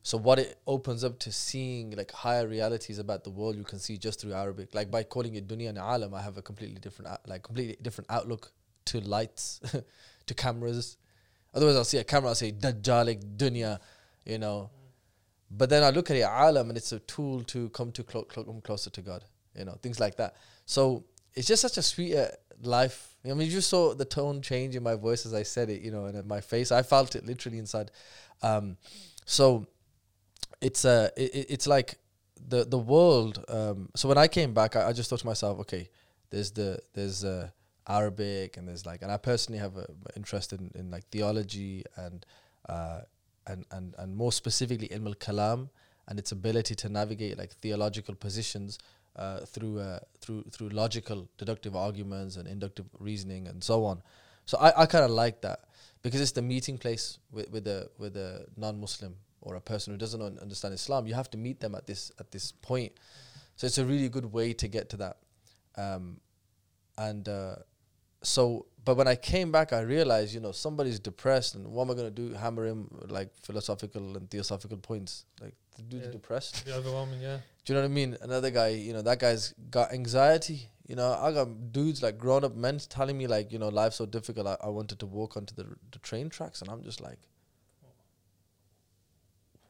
So 0.02 0.18
what 0.18 0.38
it 0.38 0.58
opens 0.66 1.02
up 1.02 1.18
to 1.20 1.32
seeing 1.32 1.92
like 1.92 2.12
higher 2.12 2.46
realities 2.46 2.98
about 2.98 3.24
the 3.24 3.30
world 3.30 3.56
you 3.56 3.64
can 3.64 3.78
see 3.78 3.96
just 3.96 4.20
through 4.20 4.34
Arabic. 4.34 4.74
Like 4.74 4.90
by 4.90 5.02
calling 5.02 5.34
it 5.34 5.48
dunya 5.48 5.70
and 5.70 5.78
alam, 5.78 6.12
I 6.14 6.20
have 6.22 6.36
a 6.36 6.42
completely 6.42 6.78
different 6.78 7.10
out- 7.10 7.26
like 7.26 7.42
completely 7.42 7.76
different 7.80 8.10
outlook 8.10 8.52
to 8.86 9.00
lights, 9.00 9.60
to 10.26 10.34
cameras. 10.34 10.98
Otherwise, 11.54 11.76
I'll 11.76 11.84
see 11.84 11.98
a 11.98 12.04
camera, 12.04 12.28
I'll 12.30 12.34
say 12.34 12.52
dajjalik 12.52 13.36
dunya, 13.36 13.78
you 14.26 14.38
know. 14.38 14.70
But 15.50 15.70
then 15.70 15.82
I 15.82 15.90
look 15.90 16.10
at 16.10 16.16
it 16.16 16.22
alam, 16.28 16.68
and 16.68 16.76
it's 16.76 16.92
a 16.92 16.98
tool 17.00 17.42
to 17.44 17.68
come 17.70 17.90
to 17.92 18.02
clo- 18.02 18.24
clo- 18.24 18.44
come 18.44 18.60
closer 18.60 18.90
to 18.90 19.00
God, 19.00 19.24
you 19.58 19.64
know, 19.64 19.76
things 19.82 20.00
like 20.00 20.16
that. 20.16 20.36
So 20.66 21.04
it's 21.34 21.46
just 21.46 21.62
such 21.62 21.76
a 21.78 21.82
sweet 21.82 22.16
uh, 22.16 22.28
life. 22.62 23.16
I 23.24 23.32
mean, 23.32 23.50
you 23.50 23.60
saw 23.60 23.94
the 23.94 24.04
tone 24.04 24.42
change 24.42 24.76
in 24.76 24.82
my 24.82 24.94
voice 24.94 25.24
as 25.26 25.34
I 25.34 25.42
said 25.42 25.70
it, 25.70 25.82
you 25.82 25.90
know, 25.90 26.04
and 26.06 26.26
my 26.26 26.40
face. 26.40 26.70
I 26.72 26.82
felt 26.82 27.14
it 27.16 27.24
literally 27.26 27.58
inside. 27.58 27.90
Um, 28.42 28.76
so 29.24 29.66
it's 30.60 30.84
uh, 30.84 31.08
it- 31.16 31.46
it's 31.50 31.66
like 31.66 31.98
the 32.48 32.64
the 32.64 32.78
world. 32.78 33.44
Um, 33.48 33.88
so 33.94 34.08
when 34.08 34.18
I 34.18 34.28
came 34.28 34.52
back, 34.54 34.76
I, 34.76 34.88
I 34.88 34.92
just 34.92 35.08
thought 35.10 35.20
to 35.20 35.26
myself, 35.26 35.58
okay, 35.60 35.88
there's 36.30 36.50
the 36.50 36.78
there's 36.94 37.24
uh, 37.24 37.48
Arabic 37.88 38.56
and 38.56 38.68
there's 38.68 38.86
like, 38.86 39.02
and 39.02 39.10
I 39.10 39.16
personally 39.16 39.58
have 39.60 39.76
an 39.76 39.86
interest 40.16 40.52
in, 40.52 40.70
in 40.74 40.90
like 40.90 41.04
theology 41.10 41.84
and 41.96 42.24
uh, 42.68 43.00
and 43.46 43.64
and 43.70 43.94
and 43.98 44.16
more 44.16 44.32
specifically 44.32 44.88
ilm 44.88 45.06
al 45.06 45.14
kalam 45.14 45.68
and 46.08 46.18
its 46.18 46.32
ability 46.32 46.74
to 46.74 46.88
navigate 46.88 47.38
like 47.38 47.52
theological 47.52 48.14
positions 48.14 48.78
uh, 49.16 49.40
through 49.40 49.78
uh, 49.78 50.00
through 50.20 50.44
through 50.50 50.70
logical 50.70 51.28
deductive 51.38 51.76
arguments 51.76 52.36
and 52.36 52.48
inductive 52.48 52.86
reasoning 52.98 53.46
and 53.46 53.62
so 53.62 53.84
on. 53.84 54.02
So 54.46 54.58
I, 54.58 54.82
I 54.82 54.86
kind 54.86 55.04
of 55.04 55.10
like 55.10 55.40
that 55.42 55.60
because 56.02 56.20
it's 56.20 56.32
the 56.32 56.42
meeting 56.42 56.78
place 56.78 57.18
with 57.30 57.50
with 57.50 57.66
a 57.66 57.90
with 57.98 58.16
a 58.16 58.46
non-Muslim 58.56 59.16
or 59.40 59.56
a 59.56 59.60
person 59.60 59.92
who 59.92 59.98
doesn't 59.98 60.20
un- 60.20 60.38
understand 60.40 60.74
Islam. 60.74 61.06
You 61.06 61.14
have 61.14 61.30
to 61.30 61.38
meet 61.38 61.60
them 61.60 61.74
at 61.74 61.86
this 61.86 62.10
at 62.18 62.30
this 62.30 62.52
point. 62.52 62.92
So 63.56 63.66
it's 63.66 63.78
a 63.78 63.84
really 63.84 64.08
good 64.08 64.32
way 64.32 64.52
to 64.52 64.68
get 64.68 64.88
to 64.90 64.96
that. 64.96 65.16
Um, 65.76 66.20
and 66.98 67.28
uh, 67.28 67.56
so, 68.22 68.66
but 68.84 68.96
when 68.96 69.06
I 69.06 69.14
came 69.14 69.52
back, 69.52 69.72
I 69.72 69.80
realized, 69.80 70.34
you 70.34 70.40
know, 70.40 70.52
somebody's 70.52 70.98
depressed, 70.98 71.54
and 71.54 71.66
what 71.68 71.84
am 71.84 71.90
I 71.90 71.94
going 71.94 72.14
to 72.14 72.28
do? 72.28 72.34
Hammer 72.34 72.66
him 72.66 72.88
like 73.08 73.30
philosophical 73.42 74.16
and 74.16 74.30
theosophical 74.30 74.78
points. 74.78 75.24
Like 75.40 75.54
the 75.76 75.82
dude's 75.82 76.06
Yeah. 76.06 76.12
depressed. 76.12 76.64
Overwhelming. 76.68 77.20
Yeah. 77.20 77.38
Do 77.64 77.72
you 77.72 77.74
know 77.76 77.82
what 77.82 77.90
I 77.90 77.94
mean? 77.94 78.16
Another 78.20 78.50
guy, 78.50 78.68
you 78.68 78.92
know, 78.92 79.02
that 79.02 79.18
guy's 79.18 79.54
got 79.70 79.92
anxiety. 79.92 80.68
You 80.86 80.96
know, 80.96 81.12
I 81.14 81.32
got 81.32 81.72
dudes 81.72 82.02
like 82.02 82.18
grown 82.18 82.44
up 82.44 82.54
men 82.54 82.78
telling 82.78 83.16
me 83.16 83.26
like, 83.26 83.50
you 83.52 83.58
know, 83.58 83.68
life's 83.68 83.96
so 83.96 84.04
difficult. 84.06 84.46
I, 84.46 84.56
I 84.62 84.68
wanted 84.68 84.98
to 85.00 85.06
walk 85.06 85.36
onto 85.36 85.54
the 85.54 85.64
the 85.92 85.98
train 86.00 86.28
tracks, 86.28 86.60
and 86.60 86.70
I'm 86.70 86.82
just 86.82 87.00
like, 87.00 87.18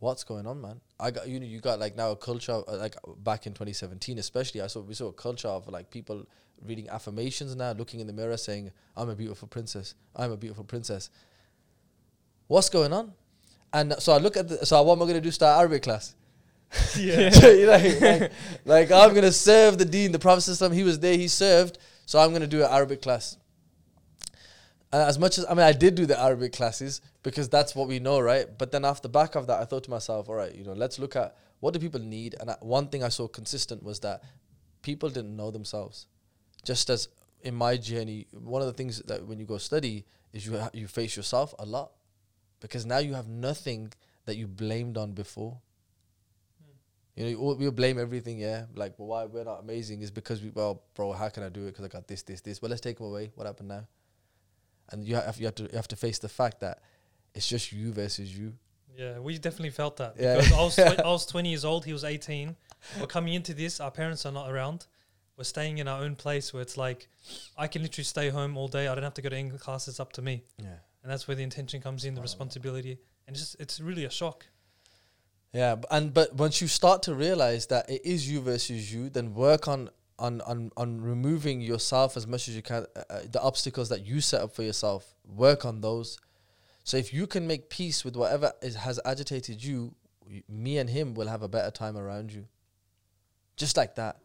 what's 0.01 0.25
going 0.25 0.47
on, 0.47 0.61
man? 0.61 0.81
I 0.99 1.11
got 1.11 1.29
you 1.29 1.39
know, 1.41 1.47
you 1.47 1.61
got 1.61 1.79
like 1.79 1.97
now 1.97 2.11
a 2.11 2.17
culture 2.17 2.53
of, 2.53 2.65
uh, 2.69 2.77
like 2.79 2.97
back 3.19 3.47
in 3.47 3.53
2017, 3.53 4.19
especially. 4.19 4.61
I 4.61 4.67
saw 4.67 4.81
we 4.81 4.95
saw 4.95 5.09
a 5.09 5.13
culture 5.13 5.49
of 5.49 5.69
like 5.69 5.91
people 5.91 6.27
reading 6.63 6.89
affirmations 6.89 7.55
now, 7.57 7.73
looking 7.73 8.01
in 8.01 8.07
the 8.07 8.13
mirror, 8.13 8.37
saying, 8.37 8.71
"I'm 8.97 9.09
a 9.09 9.15
beautiful 9.15 9.49
princess. 9.49 9.95
I'm 10.17 10.33
a 10.33 10.37
beautiful 10.37 10.65
princess." 10.65 11.11
What's 12.49 12.69
going 12.69 12.93
on? 12.93 13.13
And 13.75 13.95
so 13.99 14.13
I 14.13 14.19
look 14.19 14.37
at 14.37 14.49
the 14.49 14.65
so 14.65 14.81
what 14.83 14.95
am 14.95 15.03
I 15.03 15.05
going 15.07 15.15
to 15.17 15.21
do? 15.21 15.31
Start 15.31 15.59
Arabic 15.61 15.83
class. 15.83 16.15
Yeah. 16.97 17.31
So, 17.41 17.51
you 17.51 17.67
know, 17.67 17.73
like, 17.73 18.33
like 18.65 18.91
I'm 18.91 19.15
gonna 19.15 19.33
serve 19.33 19.79
the 19.79 19.85
deen, 19.85 20.13
the 20.13 20.19
Prophet 20.19 20.41
Sallam, 20.41 20.73
he 20.73 20.83
was 20.83 20.99
there, 20.99 21.17
he 21.17 21.29
served, 21.29 21.79
so 22.07 22.19
I'm 22.19 22.33
gonna 22.33 22.47
do 22.47 22.63
an 22.65 22.71
Arabic 22.71 23.03
class. 23.03 23.37
And 24.93 25.03
as 25.03 25.19
much 25.19 25.39
as 25.39 25.47
I 25.47 25.51
mean, 25.51 25.67
I 25.67 25.73
did 25.73 25.97
do 25.97 26.07
the 26.07 26.19
Arabic 26.19 26.53
classes 26.53 27.01
because 27.25 27.49
that's 27.49 27.75
what 27.75 27.89
we 27.89 27.99
know, 27.99 28.21
right? 28.21 28.47
But 28.57 28.71
then 28.71 28.85
off 28.85 29.03
the 29.03 29.09
back 29.09 29.35
of 29.35 29.49
that, 29.49 29.61
I 29.61 29.65
thought 29.65 29.85
to 29.85 29.91
myself, 29.91 30.29
all 30.29 30.37
right, 30.37 30.55
you 30.55 30.65
know, 30.65 30.73
let's 30.73 30.99
look 30.99 31.17
at 31.17 31.37
what 31.61 31.75
do 31.75 31.81
people 31.81 32.01
need. 32.01 32.37
And 32.41 32.51
I, 32.51 32.57
one 32.61 32.87
thing 32.89 33.03
I 33.03 33.09
saw 33.09 33.27
consistent 33.27 33.83
was 33.83 33.99
that 34.01 34.23
people 34.83 35.09
didn't 35.09 35.37
know 35.37 35.51
themselves. 35.51 36.07
Just 36.65 36.91
as 36.91 37.09
in 37.43 37.55
my 37.55 37.77
journey, 37.77 38.29
one 38.33 38.63
of 38.63 38.67
the 38.67 38.73
things 38.73 39.01
that 39.07 39.27
when 39.27 39.39
you 39.41 39.47
go 39.47 39.59
study 39.59 40.05
is 40.33 40.47
you 40.47 40.59
ha- 40.59 40.71
you 40.73 40.87
face 40.87 41.17
yourself 41.17 41.55
a 41.59 41.67
lot, 41.67 41.91
because 42.65 42.87
now 42.87 42.97
you 42.99 43.13
have 43.15 43.29
nothing 43.29 43.93
that 44.25 44.37
you 44.37 44.47
blamed 44.47 44.97
on 44.97 45.13
before. 45.13 45.59
Hmm. 46.63 46.71
You 47.17 47.25
know, 47.25 47.31
you 47.31 47.39
all- 47.39 47.57
we'll 47.57 47.73
blame 47.73 47.99
everything, 47.99 48.39
yeah. 48.39 48.65
Like, 48.75 48.97
but 48.97 49.05
why 49.05 49.27
we're 49.27 49.45
not 49.45 49.61
amazing 49.61 50.01
is 50.01 50.11
because 50.11 50.41
we, 50.43 50.49
well, 50.49 50.83
bro, 50.95 51.13
how 51.13 51.29
can 51.29 51.43
I 51.43 51.51
do 51.51 51.63
it? 51.65 51.73
Because 51.73 51.85
I 51.85 51.89
got 51.89 52.07
this, 52.09 52.23
this, 52.23 52.41
this. 52.41 52.63
Well, 52.63 52.71
let's 52.71 52.81
take 52.81 52.97
them 52.97 53.07
away. 53.07 53.33
What 53.35 53.47
happened 53.47 53.69
now? 53.69 53.87
And 54.91 55.07
you 55.07 55.15
have, 55.17 55.37
you 55.39 55.45
have 55.45 55.55
to, 55.57 55.65
you 55.65 55.77
have 55.77 55.89
to 55.89 55.97
face 55.97 56.19
the 56.19 56.29
fact 56.29 56.61
that 56.61 56.81
it's 57.35 57.47
just 57.49 57.71
you 57.73 57.93
versus 57.93 58.37
you. 58.37 58.55
Yeah, 58.97 59.19
we 59.19 59.37
definitely 59.39 59.71
felt 59.71 59.97
that 59.99 60.15
Yeah. 60.19 60.37
because 60.37 60.53
I 60.53 60.63
was 60.63 60.77
tw- 60.77 61.01
I 61.05 61.09
was 61.09 61.27
20 61.27 61.49
years 61.51 61.65
old. 61.67 61.85
He 61.85 61.93
was 61.93 62.05
18. 62.05 62.57
We're 63.01 63.07
coming 63.07 63.35
into 63.35 63.53
this. 63.53 63.81
Our 63.81 63.91
parents 63.91 64.25
are 64.25 64.33
not 64.33 64.51
around. 64.51 64.87
We're 65.37 65.45
staying 65.45 65.79
in 65.79 65.89
our 65.89 66.01
own 66.03 66.15
place 66.15 66.53
where 66.55 66.63
it's 66.63 66.77
like 66.77 67.09
I 67.59 67.67
can 67.67 67.83
literally 67.83 68.05
stay 68.05 68.29
home 68.31 68.57
all 68.57 68.69
day. 68.69 68.87
I 68.89 68.95
don't 68.95 69.03
have 69.05 69.15
to 69.15 69.23
go 69.23 69.29
to 69.29 69.37
English 69.37 69.61
classes. 69.63 69.95
It's 69.95 70.01
up 70.01 70.13
to 70.15 70.23
me, 70.23 70.45
Yeah. 70.63 70.77
And 71.05 71.13
that's 71.13 71.29
where 71.29 71.35
the 71.37 71.43
intention 71.43 71.81
comes 71.83 72.07
in, 72.07 72.15
the 72.15 72.23
responsibility, 72.23 72.99
and 73.29 73.37
just 73.37 73.55
it's 73.61 73.79
really 73.79 74.07
a 74.07 74.11
shock. 74.11 74.47
Yeah, 75.53 75.77
and 75.91 76.13
but 76.13 76.35
once 76.35 76.61
you 76.61 76.67
start 76.67 77.03
to 77.05 77.15
realize 77.15 77.67
that 77.67 77.89
it 77.89 78.01
is 78.05 78.29
you 78.29 78.41
versus 78.41 78.93
you, 78.93 79.11
then 79.11 79.35
work 79.35 79.69
on 79.69 79.91
on 80.19 80.41
on 80.41 80.73
on 80.79 81.01
removing 81.01 81.61
yourself 81.61 82.17
as 82.17 82.27
much 82.27 82.49
as 82.49 82.57
you 82.57 82.63
can. 82.63 82.87
Uh, 82.97 83.03
uh, 83.11 83.21
the 83.31 83.41
obstacles 83.41 83.91
that 83.91 84.05
you 84.05 84.21
set 84.23 84.41
up 84.41 84.55
for 84.55 84.63
yourself, 84.63 85.15
work 85.25 85.65
on 85.67 85.83
those. 85.83 86.19
So 86.85 86.97
if 86.97 87.13
you 87.13 87.27
can 87.27 87.47
make 87.47 87.69
peace 87.69 88.05
with 88.05 88.17
whatever 88.17 88.53
is, 88.63 88.75
has 88.75 88.99
agitated 89.05 89.63
you, 89.63 89.95
me 90.49 90.79
and 90.79 90.89
him 90.89 91.15
will 91.15 91.29
have 91.29 91.43
a 91.43 91.49
better 91.49 91.71
time 91.71 91.97
around 91.97 92.33
you. 92.33 92.47
Just 93.57 93.77
like 93.77 93.95
that. 93.97 94.19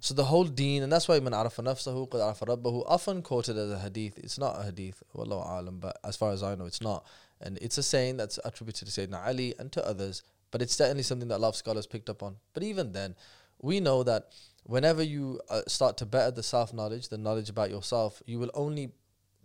So 0.00 0.14
the 0.14 0.24
whole 0.24 0.44
deen, 0.44 0.82
and 0.82 0.92
that's 0.92 1.08
why 1.08 1.18
man 1.20 1.34
arafa 1.34 1.62
nafsahu 1.62 2.08
qad 2.08 2.20
arafa 2.20 2.46
rabbahu, 2.46 2.84
often 2.86 3.22
quoted 3.22 3.56
as 3.56 3.70
a 3.70 3.78
hadith. 3.78 4.18
It's 4.18 4.38
not 4.38 4.60
a 4.60 4.64
hadith, 4.64 5.02
wallahu 5.14 5.48
alam, 5.48 5.78
but 5.80 5.98
as 6.04 6.16
far 6.16 6.32
as 6.32 6.42
I 6.42 6.54
know, 6.54 6.66
it's 6.66 6.82
not. 6.82 7.06
And 7.40 7.58
it's 7.58 7.78
a 7.78 7.82
saying 7.82 8.16
that's 8.16 8.38
attributed 8.44 8.88
to 8.88 9.00
Sayyidina 9.00 9.26
Ali 9.26 9.54
and 9.58 9.70
to 9.72 9.86
others, 9.86 10.22
but 10.50 10.62
it's 10.62 10.74
certainly 10.74 11.02
something 11.02 11.28
that 11.28 11.36
a 11.36 11.42
lot 11.42 11.48
of 11.48 11.56
scholars 11.56 11.86
picked 11.86 12.08
up 12.08 12.22
on. 12.22 12.36
But 12.54 12.62
even 12.62 12.92
then, 12.92 13.14
we 13.60 13.80
know 13.80 14.02
that 14.04 14.32
whenever 14.64 15.02
you 15.02 15.40
uh, 15.48 15.62
start 15.66 15.96
to 15.98 16.06
better 16.06 16.30
the 16.30 16.42
self 16.42 16.72
knowledge, 16.72 17.08
the 17.08 17.18
knowledge 17.18 17.48
about 17.48 17.70
yourself, 17.70 18.22
you 18.26 18.38
will 18.38 18.50
only 18.54 18.90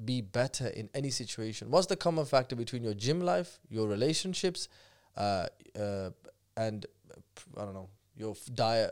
be 0.03 0.21
better 0.21 0.67
in 0.67 0.89
any 0.93 1.09
situation. 1.09 1.69
What's 1.69 1.87
the 1.87 1.95
common 1.95 2.25
factor 2.25 2.55
between 2.55 2.83
your 2.83 2.93
gym 2.93 3.21
life, 3.21 3.59
your 3.69 3.87
relationships, 3.87 4.67
uh, 5.15 5.47
uh, 5.79 6.09
and 6.57 6.85
uh, 7.11 7.61
I 7.61 7.65
don't 7.65 7.73
know, 7.73 7.89
your 8.15 8.35
diet? 8.53 8.91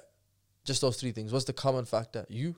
Just 0.66 0.82
those 0.82 0.98
three 0.98 1.12
things. 1.12 1.32
What's 1.32 1.46
the 1.46 1.54
common 1.54 1.86
factor? 1.86 2.26
You. 2.30 2.56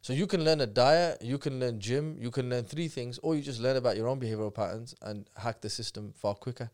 So 0.00 0.12
you 0.12 0.26
can 0.26 0.44
learn 0.44 0.60
a 0.60 0.66
diet, 0.66 1.22
you 1.22 1.38
can 1.38 1.60
learn 1.60 1.78
gym, 1.78 2.16
you 2.18 2.32
can 2.32 2.50
learn 2.50 2.64
three 2.64 2.88
things, 2.88 3.18
or 3.22 3.36
you 3.36 3.42
just 3.42 3.60
learn 3.60 3.76
about 3.76 3.96
your 3.96 4.08
own 4.08 4.18
behavioral 4.18 4.52
patterns 4.52 4.96
and 5.00 5.30
hack 5.36 5.60
the 5.60 5.70
system 5.70 6.12
far 6.16 6.34
quicker. 6.34 6.70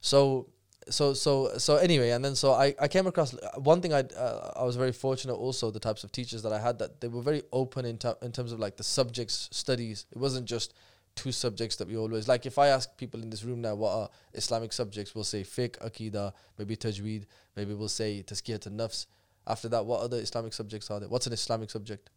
So 0.00 0.48
so 0.88 1.14
so 1.14 1.56
so 1.58 1.76
anyway, 1.76 2.10
and 2.10 2.24
then 2.24 2.34
so 2.34 2.52
I, 2.52 2.74
I 2.80 2.88
came 2.88 3.06
across 3.06 3.34
uh, 3.34 3.60
one 3.60 3.80
thing 3.80 3.92
I 3.92 4.00
uh, 4.00 4.52
I 4.56 4.64
was 4.64 4.74
very 4.76 4.92
fortunate 4.92 5.34
also 5.34 5.70
the 5.70 5.78
types 5.78 6.02
of 6.02 6.10
teachers 6.10 6.42
that 6.42 6.52
I 6.52 6.58
had 6.58 6.78
that 6.78 7.00
they 7.00 7.08
were 7.08 7.22
very 7.22 7.42
open 7.52 7.84
in 7.84 7.98
ter- 7.98 8.16
in 8.22 8.32
terms 8.32 8.50
of 8.50 8.58
like 8.58 8.76
the 8.76 8.84
subjects 8.84 9.48
studies. 9.52 10.06
It 10.10 10.18
wasn't 10.18 10.46
just 10.46 10.74
two 11.14 11.32
subjects 11.32 11.76
that 11.76 11.88
we 11.88 11.96
always 11.96 12.26
like. 12.26 12.46
If 12.46 12.58
I 12.58 12.68
ask 12.68 12.96
people 12.96 13.22
in 13.22 13.30
this 13.30 13.44
room 13.44 13.60
now 13.60 13.74
what 13.74 13.92
are 13.92 14.08
Islamic 14.32 14.72
subjects, 14.72 15.14
we'll 15.14 15.24
say 15.24 15.42
fiqh, 15.42 15.78
akida, 15.78 16.32
maybe 16.58 16.76
tajweed, 16.76 17.26
maybe 17.56 17.74
we'll 17.74 17.88
say 17.88 18.24
tazkiyat 18.26 18.66
and 18.66 18.80
nafs. 18.80 19.06
After 19.46 19.68
that, 19.70 19.84
what 19.84 20.00
other 20.02 20.18
Islamic 20.18 20.52
subjects 20.52 20.90
are 20.90 21.00
there? 21.00 21.08
What's 21.08 21.26
an 21.26 21.32
Islamic 21.32 21.70
subject? 21.70 22.10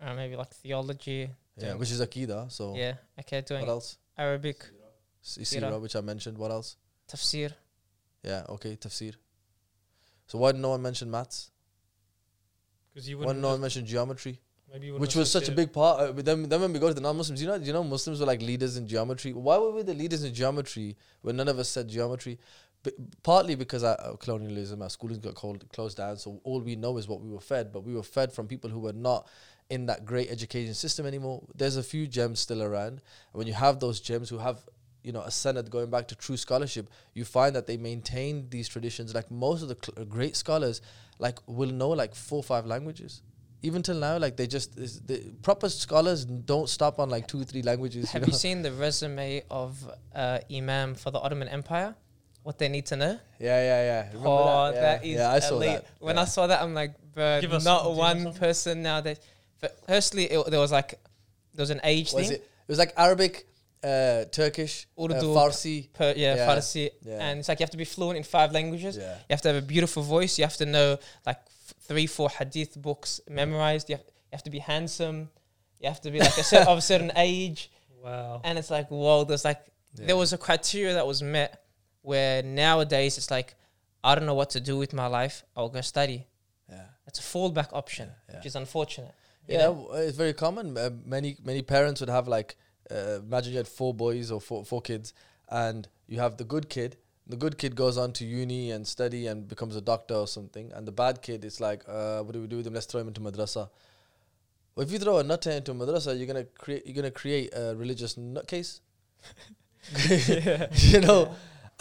Uh, 0.00 0.14
maybe 0.14 0.36
like 0.36 0.50
theology. 0.52 1.30
Yeah, 1.56 1.74
which 1.74 1.90
is 1.90 2.00
akida. 2.00 2.50
So 2.50 2.74
yeah. 2.76 2.94
Okay, 3.20 3.40
doing 3.42 3.60
what 3.60 3.68
else? 3.70 3.98
Arabic, 4.16 4.64
S- 5.22 5.38
Sirah, 5.42 5.70
Sirah. 5.70 5.80
which 5.80 5.96
I 5.96 6.00
mentioned. 6.00 6.38
What 6.38 6.50
else? 6.50 6.76
tafsir. 7.08 7.52
Yeah, 8.22 8.44
okay, 8.48 8.76
tafsir. 8.76 9.14
So 10.26 10.38
why 10.38 10.52
did 10.52 10.60
no 10.60 10.70
one 10.70 10.82
mention 10.82 11.10
maths? 11.10 11.50
Because 12.92 13.08
you 13.08 13.18
wouldn't 13.18 13.36
did 13.36 13.42
no 13.42 13.48
one 13.48 13.54
have- 13.56 13.60
mention 13.60 13.86
geometry? 13.86 14.40
maybe 14.72 14.90
Which 14.90 15.14
was 15.14 15.30
such 15.30 15.48
a 15.48 15.52
big 15.52 15.72
part. 15.72 16.00
Uh, 16.00 16.12
then, 16.12 16.48
then 16.48 16.60
when 16.60 16.72
we 16.72 16.78
go 16.78 16.88
to 16.88 16.94
the 16.94 17.00
non-Muslims, 17.02 17.42
you 17.42 17.46
know, 17.48 17.56
you 17.56 17.72
know, 17.74 17.84
Muslims 17.84 18.20
were 18.20 18.26
like 18.26 18.40
leaders 18.40 18.78
in 18.78 18.88
geometry. 18.88 19.34
Why 19.34 19.58
were 19.58 19.70
we 19.72 19.82
the 19.82 19.92
leaders 19.92 20.24
in 20.24 20.32
geometry 20.32 20.96
when 21.20 21.36
none 21.36 21.48
of 21.48 21.58
us 21.58 21.68
said 21.68 21.88
geometry? 21.88 22.38
B- 22.82 22.92
partly 23.22 23.54
because 23.54 23.84
our, 23.84 23.96
uh, 24.00 24.16
colonialism, 24.16 24.82
our 24.82 24.90
schooling 24.90 25.20
got 25.20 25.34
cold, 25.34 25.64
closed 25.72 25.96
down. 25.96 26.16
So 26.16 26.40
all 26.44 26.60
we 26.60 26.76
know 26.76 26.98
is 26.98 27.06
what 27.08 27.20
we 27.20 27.30
were 27.30 27.40
fed. 27.40 27.72
But 27.72 27.84
we 27.84 27.94
were 27.94 28.02
fed 28.02 28.32
from 28.32 28.48
people 28.48 28.70
who 28.70 28.80
were 28.80 28.92
not 28.92 29.28
in 29.70 29.86
that 29.86 30.04
great 30.04 30.30
education 30.30 30.74
system 30.74 31.06
anymore. 31.06 31.42
There's 31.54 31.76
a 31.76 31.82
few 31.82 32.06
gems 32.06 32.40
still 32.40 32.62
around. 32.62 32.94
And 32.94 33.00
when 33.32 33.46
you 33.46 33.54
have 33.54 33.80
those 33.80 34.00
gems 34.00 34.28
who 34.28 34.38
have, 34.38 34.58
you 35.02 35.12
know, 35.12 35.22
a 35.22 35.28
sanad 35.28 35.70
going 35.70 35.90
back 35.90 36.08
to 36.08 36.14
true 36.14 36.36
scholarship, 36.36 36.90
you 37.14 37.24
find 37.24 37.54
that 37.56 37.66
they 37.66 37.76
maintain 37.76 38.48
these 38.50 38.68
traditions. 38.68 39.14
Like 39.14 39.30
most 39.30 39.62
of 39.62 39.68
the 39.68 39.76
cl- 39.82 40.04
great 40.06 40.36
scholars, 40.36 40.80
like 41.18 41.38
will 41.46 41.70
know 41.70 41.90
like 41.90 42.14
four 42.14 42.38
or 42.38 42.42
five 42.42 42.66
languages. 42.66 43.22
Even 43.64 43.80
till 43.80 43.94
now, 43.94 44.18
like 44.18 44.36
they 44.36 44.48
just 44.48 44.74
the 45.06 45.32
proper 45.42 45.68
scholars 45.68 46.24
don't 46.24 46.68
stop 46.68 46.98
on 46.98 47.08
like 47.08 47.28
two, 47.28 47.44
three 47.44 47.62
languages. 47.62 48.10
Have 48.10 48.22
you, 48.26 48.32
you 48.32 48.38
seen 48.38 48.62
the 48.62 48.72
resume 48.72 49.44
of 49.48 49.88
uh, 50.14 50.40
Imam 50.50 50.96
for 50.96 51.12
the 51.12 51.20
Ottoman 51.20 51.46
Empire? 51.46 51.94
What 52.42 52.58
they 52.58 52.68
need 52.68 52.86
to 52.86 52.96
know? 52.96 53.18
Yeah, 53.38 53.60
yeah, 53.62 53.82
yeah. 53.84 54.06
Remember 54.08 54.28
oh, 54.28 54.72
that? 54.72 54.74
Yeah. 54.74 54.80
that 54.80 55.04
is 55.04 55.14
yeah, 55.18 55.30
I 55.32 55.38
saw 55.38 55.54
elite. 55.56 55.68
that. 55.68 55.86
When 56.00 56.16
yeah. 56.16 56.22
I 56.22 56.24
saw 56.24 56.46
that, 56.48 56.60
I'm 56.62 56.74
like, 56.74 56.94
bro, 57.14 57.38
us 57.38 57.64
not 57.64 57.82
some- 57.84 57.96
one 57.96 58.22
some. 58.22 58.34
person 58.34 58.82
nowadays. 58.82 59.18
But 59.60 59.78
firstly, 59.86 60.24
it, 60.24 60.50
there 60.50 60.58
was 60.58 60.72
like, 60.72 60.98
there 61.54 61.62
was 61.62 61.70
an 61.70 61.80
age 61.84 62.12
was 62.12 62.26
thing. 62.28 62.36
it? 62.36 62.40
It 62.40 62.68
was 62.68 62.78
like 62.78 62.92
Arabic, 62.96 63.46
uh, 63.84 64.24
Turkish, 64.32 64.88
uh, 64.98 65.04
Urdu, 65.04 65.14
Farsi. 65.34 65.92
Per, 65.92 66.14
yeah, 66.16 66.34
Yeah, 66.34 66.48
Farsi. 66.48 66.90
yeah. 67.02 67.18
And 67.20 67.38
it's 67.38 67.48
like 67.48 67.60
you 67.60 67.64
have 67.64 67.70
to 67.70 67.76
be 67.76 67.84
fluent 67.84 68.16
in 68.16 68.24
five 68.24 68.50
languages. 68.52 68.96
Yeah. 68.96 69.14
You 69.14 69.24
have 69.30 69.42
to 69.42 69.48
have 69.52 69.62
a 69.62 69.66
beautiful 69.66 70.02
voice. 70.02 70.36
You 70.38 70.44
have 70.44 70.56
to 70.56 70.66
know 70.66 70.98
like 71.24 71.38
f- 71.46 71.74
three, 71.86 72.06
four 72.08 72.28
hadith 72.28 72.80
books 72.80 73.20
memorized. 73.28 73.88
You 73.88 73.96
have, 73.96 74.04
you 74.06 74.32
have 74.32 74.42
to 74.44 74.50
be 74.50 74.58
handsome. 74.58 75.30
You 75.78 75.88
have 75.88 76.00
to 76.00 76.10
be 76.10 76.18
like 76.18 76.36
a 76.38 76.42
cer- 76.44 76.64
of 76.68 76.78
a 76.78 76.82
certain 76.82 77.12
age. 77.16 77.70
Wow. 78.02 78.40
And 78.42 78.58
it's 78.58 78.70
like, 78.70 78.88
whoa, 78.90 79.22
there's 79.24 79.44
like, 79.44 79.60
Yeah. 79.94 80.06
there 80.06 80.16
was 80.16 80.32
a 80.32 80.38
criteria 80.38 80.94
that 80.94 81.06
was 81.06 81.22
met 81.22 81.62
where 82.02 82.42
nowadays 82.42 83.18
it's 83.18 83.30
like, 83.30 83.54
I 84.04 84.14
don't 84.14 84.26
know 84.26 84.34
what 84.34 84.50
to 84.50 84.60
do 84.60 84.76
with 84.76 84.92
my 84.92 85.06
life. 85.06 85.44
I'll 85.56 85.68
go 85.68 85.80
study. 85.80 86.26
Yeah. 86.68 86.86
That's 87.06 87.18
a 87.18 87.22
fallback 87.22 87.72
option, 87.72 88.10
Yeah, 88.28 88.36
which 88.36 88.46
is 88.46 88.56
unfortunate. 88.56 89.14
you 89.48 89.54
Yeah, 89.56 89.66
know? 89.66 89.90
it's 89.94 90.16
very 90.16 90.32
common. 90.32 90.76
Uh, 90.76 90.90
many 91.04 91.36
many 91.44 91.62
parents 91.62 92.00
would 92.00 92.08
have 92.10 92.26
like, 92.28 92.56
uh, 92.90 93.20
imagine 93.20 93.52
you 93.52 93.58
had 93.58 93.68
four 93.68 93.92
boys 93.94 94.30
or 94.30 94.40
four 94.40 94.64
four 94.64 94.80
kids, 94.82 95.14
and 95.48 95.88
you 96.06 96.18
have 96.18 96.36
the 96.36 96.44
good 96.44 96.68
kid. 96.68 96.96
The 97.26 97.36
good 97.36 97.56
kid 97.56 97.76
goes 97.76 97.96
on 97.98 98.12
to 98.14 98.24
uni 98.24 98.72
and 98.72 98.86
study 98.86 99.26
and 99.28 99.46
becomes 99.46 99.76
a 99.76 99.80
doctor 99.80 100.14
or 100.14 100.26
something, 100.26 100.72
and 100.74 100.86
the 100.86 100.92
bad 100.92 101.22
kid 101.22 101.44
is 101.44 101.60
like, 101.60 101.84
uh, 101.88 102.20
what 102.22 102.32
do 102.32 102.40
we 102.40 102.46
do 102.48 102.56
with 102.56 102.66
him? 102.66 102.74
Let's 102.74 102.86
throw 102.86 103.00
him 103.00 103.08
into 103.08 103.20
madrasa. 103.20 103.68
Well, 104.74 104.86
if 104.86 104.90
you 104.92 104.98
throw 104.98 105.18
a 105.18 105.22
nutter 105.22 105.50
into 105.50 105.72
madrasa, 105.74 106.16
you're 106.16 106.26
gonna 106.26 106.44
create 106.44 106.86
you're 106.86 106.96
gonna 106.96 107.10
create 107.12 107.50
a 107.54 107.74
religious 107.76 108.14
nutcase. 108.16 108.80
you 110.92 111.00
know, 111.00 111.34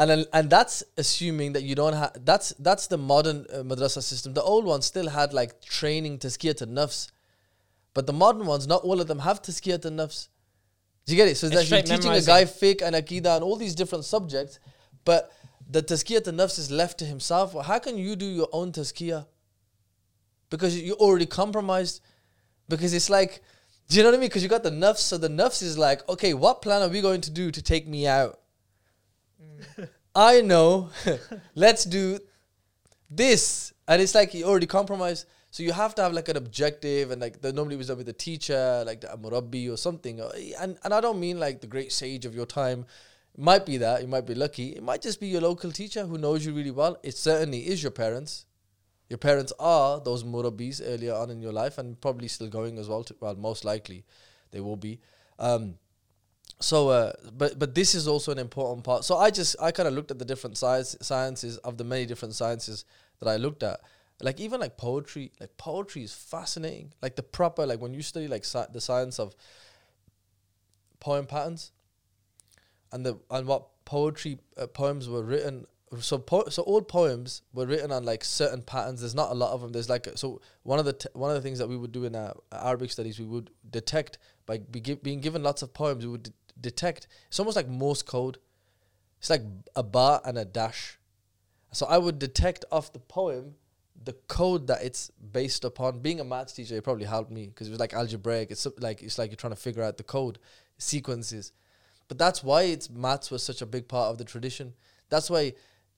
and 0.09 0.27
and 0.33 0.49
that's 0.49 0.83
assuming 0.97 1.53
that 1.53 1.63
you 1.63 1.75
don't 1.75 1.93
have. 1.93 2.13
That's 2.25 2.53
that's 2.59 2.87
the 2.87 2.97
modern 2.97 3.45
uh, 3.53 3.57
madrasa 3.57 4.01
system. 4.01 4.33
The 4.33 4.41
old 4.41 4.65
one 4.65 4.81
still 4.81 5.09
had 5.09 5.33
like 5.33 5.61
training 5.61 6.19
tazkiyat 6.19 6.61
and 6.61 6.77
nafs, 6.77 7.11
but 7.93 8.07
the 8.07 8.13
modern 8.13 8.45
ones, 8.45 8.67
not 8.67 8.83
all 8.83 8.99
of 8.99 9.07
them 9.07 9.19
have 9.19 9.41
tazkiyat 9.41 9.85
and 9.85 9.99
nafs. 9.99 10.29
Do 11.05 11.13
you 11.13 11.17
get 11.17 11.27
it? 11.27 11.37
So 11.37 11.49
that 11.49 11.69
you're 11.69 11.81
teaching 11.81 12.11
a 12.11 12.21
guy 12.21 12.45
fiqh 12.45 12.81
and 12.81 12.95
akida 12.95 13.35
and 13.35 13.43
all 13.43 13.55
these 13.55 13.75
different 13.75 14.05
subjects, 14.05 14.59
but 15.05 15.31
the 15.69 15.81
tazkiyat 15.81 16.27
and 16.27 16.39
nafs 16.39 16.59
is 16.59 16.69
left 16.69 16.99
to 16.99 17.05
himself. 17.05 17.53
Well, 17.53 17.63
how 17.63 17.79
can 17.79 17.97
you 17.97 18.15
do 18.15 18.25
your 18.25 18.49
own 18.51 18.71
tazkiyah? 18.71 19.25
Because 20.49 20.79
you're 20.79 20.97
already 20.97 21.25
compromised. 21.25 22.01
Because 22.67 22.93
it's 22.93 23.09
like, 23.09 23.41
do 23.89 23.97
you 23.97 24.03
know 24.03 24.09
what 24.09 24.17
I 24.17 24.19
mean? 24.19 24.29
Because 24.29 24.43
you 24.43 24.49
got 24.49 24.63
the 24.63 24.69
nafs, 24.69 24.99
so 24.99 25.17
the 25.17 25.27
nafs 25.27 25.61
is 25.61 25.77
like, 25.77 26.07
okay, 26.07 26.33
what 26.33 26.61
plan 26.61 26.81
are 26.81 26.89
we 26.89 27.01
going 27.01 27.21
to 27.21 27.31
do 27.31 27.51
to 27.51 27.61
take 27.61 27.87
me 27.87 28.07
out? 28.07 28.40
I 30.15 30.41
know. 30.41 30.89
Let's 31.55 31.85
do 31.85 32.19
this. 33.09 33.73
And 33.87 34.01
it's 34.01 34.15
like 34.15 34.33
you 34.33 34.45
already 34.45 34.67
compromised. 34.67 35.25
So 35.51 35.63
you 35.63 35.73
have 35.73 35.95
to 35.95 36.01
have 36.01 36.13
like 36.13 36.29
an 36.29 36.37
objective 36.37 37.11
and 37.11 37.21
like 37.21 37.41
the 37.41 37.51
normally 37.51 37.75
was 37.75 37.89
with 37.89 38.05
the 38.05 38.13
teacher, 38.13 38.83
like 38.85 39.01
the 39.01 39.07
Amurabbi 39.07 39.71
or 39.71 39.77
something. 39.77 40.21
Uh, 40.21 40.31
And 40.59 40.77
and 40.83 40.93
I 40.93 41.01
don't 41.01 41.19
mean 41.19 41.39
like 41.39 41.59
the 41.59 41.67
great 41.67 41.91
sage 41.91 42.25
of 42.25 42.33
your 42.33 42.45
time. 42.45 42.85
It 43.33 43.39
might 43.39 43.65
be 43.65 43.77
that, 43.77 44.01
you 44.01 44.07
might 44.07 44.25
be 44.25 44.35
lucky. 44.35 44.69
It 44.75 44.83
might 44.83 45.01
just 45.01 45.19
be 45.19 45.27
your 45.27 45.41
local 45.41 45.71
teacher 45.71 46.05
who 46.05 46.17
knows 46.17 46.45
you 46.45 46.53
really 46.53 46.71
well. 46.71 46.97
It 47.03 47.17
certainly 47.17 47.67
is 47.67 47.81
your 47.83 47.91
parents. 47.91 48.45
Your 49.09 49.17
parents 49.17 49.51
are 49.59 49.99
those 49.99 50.23
murabbis 50.23 50.81
earlier 50.85 51.13
on 51.13 51.29
in 51.29 51.41
your 51.41 51.51
life 51.51 51.77
and 51.77 51.99
probably 51.99 52.29
still 52.29 52.47
going 52.47 52.77
as 52.77 52.87
well. 52.87 53.03
To, 53.03 53.15
well, 53.19 53.35
most 53.35 53.65
likely 53.65 54.05
they 54.51 54.61
will 54.61 54.77
be. 54.77 54.99
Um, 55.37 55.75
so, 56.61 56.89
uh, 56.89 57.13
but 57.37 57.59
but 57.59 57.75
this 57.75 57.95
is 57.95 58.07
also 58.07 58.31
an 58.31 58.39
important 58.39 58.83
part. 58.83 59.03
So 59.03 59.17
I 59.17 59.31
just 59.31 59.55
I 59.61 59.71
kind 59.71 59.87
of 59.87 59.93
looked 59.93 60.11
at 60.11 60.19
the 60.19 60.25
different 60.25 60.57
science 60.57 60.95
sciences 61.01 61.57
of 61.59 61.77
the 61.77 61.83
many 61.83 62.05
different 62.05 62.35
sciences 62.35 62.85
that 63.19 63.27
I 63.27 63.37
looked 63.37 63.63
at. 63.63 63.79
Like 64.21 64.39
even 64.39 64.59
like 64.59 64.77
poetry, 64.77 65.31
like 65.39 65.57
poetry 65.57 66.03
is 66.03 66.13
fascinating. 66.13 66.93
Like 67.01 67.15
the 67.15 67.23
proper 67.23 67.65
like 67.65 67.81
when 67.81 67.93
you 67.93 68.01
study 68.01 68.27
like 68.27 68.45
sci- 68.45 68.71
the 68.71 68.81
science 68.81 69.19
of 69.19 69.35
poem 70.99 71.25
patterns, 71.25 71.71
and 72.91 73.05
the 73.05 73.19
and 73.29 73.47
what 73.47 73.67
poetry 73.85 74.39
uh, 74.57 74.67
poems 74.67 75.09
were 75.09 75.23
written 75.23 75.65
so 75.99 76.17
po- 76.17 76.47
so 76.49 76.63
old 76.63 76.87
poems 76.87 77.41
were 77.53 77.65
written 77.65 77.91
on 77.91 78.05
like 78.05 78.23
certain 78.23 78.61
patterns. 78.61 79.01
There's 79.01 79.15
not 79.15 79.31
a 79.31 79.33
lot 79.33 79.51
of 79.51 79.61
them. 79.61 79.71
There's 79.71 79.89
like 79.89 80.07
so 80.15 80.39
one 80.63 80.79
of 80.79 80.85
the 80.85 81.09
one 81.13 81.29
of 81.29 81.35
the 81.35 81.41
things 81.41 81.59
that 81.59 81.67
we 81.67 81.75
would 81.75 81.91
do 81.91 82.05
in 82.05 82.15
our 82.15 82.33
Arabic 82.51 82.91
studies, 82.91 83.19
we 83.19 83.25
would 83.25 83.49
detect 83.69 84.17
by 84.45 84.59
be 84.59 84.79
gi- 84.79 84.95
being 84.95 85.19
given 85.19 85.43
lots 85.43 85.61
of 85.61 85.73
poems. 85.73 86.05
We 86.05 86.11
would 86.11 86.31
detect. 86.61 87.07
It's 87.27 87.39
almost 87.39 87.55
like 87.55 87.67
Morse 87.67 88.01
code. 88.01 88.37
It's 89.19 89.29
like 89.29 89.43
a 89.75 89.83
bar 89.83 90.21
and 90.25 90.37
a 90.37 90.45
dash. 90.45 90.97
So 91.71 91.85
I 91.85 91.97
would 91.97 92.19
detect 92.19 92.65
off 92.71 92.91
the 92.91 92.99
poem 92.99 93.55
the 94.03 94.13
code 94.27 94.67
that 94.67 94.83
it's 94.83 95.11
based 95.31 95.63
upon. 95.63 95.99
Being 95.99 96.19
a 96.19 96.23
maths 96.23 96.53
teacher, 96.53 96.75
it 96.75 96.83
probably 96.83 97.05
helped 97.05 97.31
me 97.31 97.47
because 97.47 97.67
it 97.67 97.71
was 97.71 97.79
like 97.79 97.93
algebraic. 97.93 98.51
It's 98.51 98.67
like 98.79 99.01
it's 99.01 99.17
like 99.17 99.29
you're 99.31 99.37
trying 99.37 99.53
to 99.53 99.59
figure 99.59 99.83
out 99.83 99.97
the 99.97 100.03
code 100.03 100.39
sequences. 100.77 101.51
But 102.07 102.17
that's 102.17 102.43
why 102.43 102.63
it's 102.63 102.89
maths 102.89 103.31
was 103.31 103.43
such 103.43 103.61
a 103.61 103.65
big 103.65 103.87
part 103.87 104.11
of 104.11 104.17
the 104.17 104.25
tradition. 104.25 104.73
That's 105.09 105.29
why 105.29 105.53